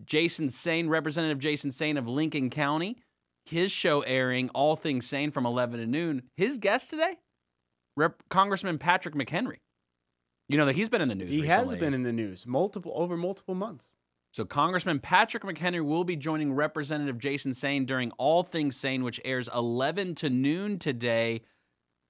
Jason 0.07 0.49
Saine, 0.49 0.89
Representative 0.89 1.39
Jason 1.39 1.71
Saine 1.71 1.99
of 1.99 2.09
Lincoln 2.09 2.49
County, 2.49 2.97
his 3.45 3.71
show 3.71 4.01
airing 4.01 4.49
all 4.51 4.77
things 4.77 5.07
sane 5.07 5.31
from 5.31 5.45
11 5.45 5.79
to 5.81 5.87
noon. 5.87 6.23
His 6.37 6.57
guest 6.57 6.89
today, 6.89 7.19
Rep- 7.97 8.23
Congressman 8.29 8.79
Patrick 8.79 9.15
McHenry. 9.15 9.59
You 10.49 10.59
know 10.59 10.67
that 10.67 10.75
he's 10.75 10.89
been 10.89 11.01
in 11.01 11.09
the 11.09 11.15
news. 11.15 11.31
He 11.31 11.43
recently. 11.43 11.75
has 11.77 11.81
been 11.81 11.95
in 11.95 12.03
the 12.03 12.13
news 12.13 12.47
multiple 12.47 12.93
over 12.95 13.17
multiple 13.17 13.55
months. 13.55 13.89
So 14.33 14.45
Congressman 14.45 15.01
Patrick 15.01 15.43
McHenry 15.43 15.85
will 15.85 16.05
be 16.05 16.17
joining 16.17 16.53
Representative 16.53 17.19
Jason 17.19 17.53
Saine 17.53 17.85
during 17.85 18.13
All 18.13 18.43
Things 18.43 18.77
Sane, 18.77 19.03
which 19.03 19.21
airs 19.25 19.49
11 19.55 20.15
to 20.17 20.31
noon 20.31 20.79
today. 20.79 21.43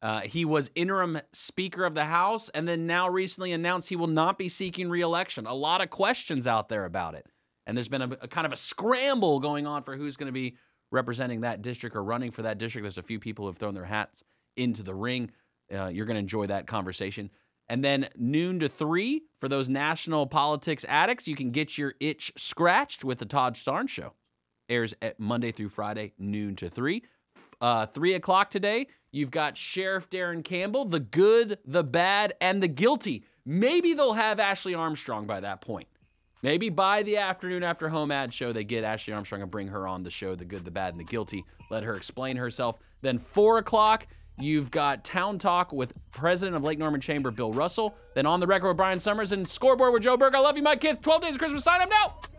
Uh, 0.02 0.20
he 0.20 0.44
was 0.44 0.70
interim 0.74 1.20
Speaker 1.32 1.84
of 1.84 1.94
the 1.94 2.04
House, 2.04 2.50
and 2.50 2.66
then 2.66 2.86
now 2.86 3.08
recently 3.08 3.52
announced 3.52 3.88
he 3.88 3.96
will 3.96 4.06
not 4.06 4.38
be 4.38 4.48
seeking 4.48 4.88
reelection. 4.88 5.46
A 5.46 5.54
lot 5.54 5.82
of 5.82 5.90
questions 5.90 6.46
out 6.46 6.68
there 6.68 6.84
about 6.86 7.14
it, 7.14 7.26
and 7.66 7.76
there's 7.76 7.88
been 7.88 8.02
a, 8.02 8.10
a 8.22 8.28
kind 8.28 8.46
of 8.46 8.52
a 8.52 8.56
scramble 8.56 9.40
going 9.40 9.66
on 9.66 9.82
for 9.82 9.96
who's 9.96 10.16
going 10.16 10.26
to 10.26 10.32
be 10.32 10.56
representing 10.90 11.42
that 11.42 11.62
district 11.62 11.94
or 11.96 12.02
running 12.02 12.30
for 12.30 12.42
that 12.42 12.58
district. 12.58 12.84
There's 12.84 12.98
a 12.98 13.02
few 13.02 13.20
people 13.20 13.44
who 13.44 13.48
have 13.48 13.58
thrown 13.58 13.74
their 13.74 13.84
hats 13.84 14.22
into 14.56 14.82
the 14.82 14.94
ring. 14.94 15.30
Uh, 15.72 15.86
you're 15.86 16.06
going 16.06 16.16
to 16.16 16.20
enjoy 16.20 16.46
that 16.46 16.66
conversation. 16.66 17.30
And 17.68 17.84
then 17.84 18.08
noon 18.16 18.58
to 18.60 18.68
three 18.68 19.22
for 19.40 19.48
those 19.48 19.68
national 19.68 20.26
politics 20.26 20.84
addicts, 20.88 21.28
you 21.28 21.36
can 21.36 21.50
get 21.52 21.78
your 21.78 21.94
itch 22.00 22.32
scratched 22.36 23.04
with 23.04 23.18
the 23.18 23.26
Todd 23.26 23.54
Starnes 23.54 23.88
Show. 23.88 24.12
Airs 24.68 24.94
at 25.02 25.18
Monday 25.20 25.52
through 25.52 25.68
Friday, 25.68 26.12
noon 26.18 26.56
to 26.56 26.68
three. 26.68 27.04
Uh, 27.60 27.86
three 27.86 28.14
o'clock 28.14 28.50
today, 28.50 28.86
you've 29.12 29.30
got 29.30 29.56
Sheriff 29.56 30.08
Darren 30.10 30.42
Campbell, 30.42 30.84
the 30.84 31.00
good, 31.00 31.58
the 31.64 31.84
bad, 31.84 32.34
and 32.40 32.62
the 32.62 32.68
guilty. 32.68 33.24
Maybe 33.44 33.94
they'll 33.94 34.12
have 34.12 34.40
Ashley 34.40 34.74
Armstrong 34.74 35.26
by 35.26 35.40
that 35.40 35.60
point. 35.60 35.88
Maybe 36.42 36.70
by 36.70 37.02
the 37.02 37.18
afternoon 37.18 37.62
after 37.62 37.88
home 37.88 38.10
ad 38.10 38.32
show, 38.32 38.52
they 38.52 38.64
get 38.64 38.82
Ashley 38.82 39.12
Armstrong 39.12 39.42
and 39.42 39.50
bring 39.50 39.68
her 39.68 39.86
on 39.86 40.02
the 40.02 40.10
show, 40.10 40.34
the 40.34 40.44
good, 40.44 40.64
the 40.64 40.70
bad, 40.70 40.94
and 40.94 41.00
the 41.00 41.04
guilty. 41.04 41.44
Let 41.70 41.82
her 41.82 41.96
explain 41.96 42.36
herself. 42.36 42.78
Then 43.02 43.18
four 43.18 43.58
o'clock, 43.58 44.06
you've 44.40 44.70
got 44.70 45.04
Town 45.04 45.38
Talk 45.38 45.72
with 45.72 45.92
President 46.12 46.56
of 46.56 46.62
Lake 46.62 46.78
Norman 46.78 47.00
Chamber, 47.00 47.30
Bill 47.30 47.52
Russell. 47.52 47.96
Then 48.14 48.26
on 48.26 48.40
the 48.40 48.46
record 48.46 48.68
with 48.68 48.76
Brian 48.76 49.00
Summers 49.00 49.32
and 49.32 49.48
Scoreboard 49.48 49.92
with 49.92 50.02
Joe 50.02 50.16
Berg. 50.16 50.34
I 50.34 50.38
love 50.38 50.56
you, 50.56 50.62
my 50.62 50.76
kids. 50.76 51.00
12 51.02 51.22
days 51.22 51.34
of 51.34 51.38
Christmas. 51.38 51.64
Sign 51.64 51.80
up 51.80 51.90
now. 51.90 52.29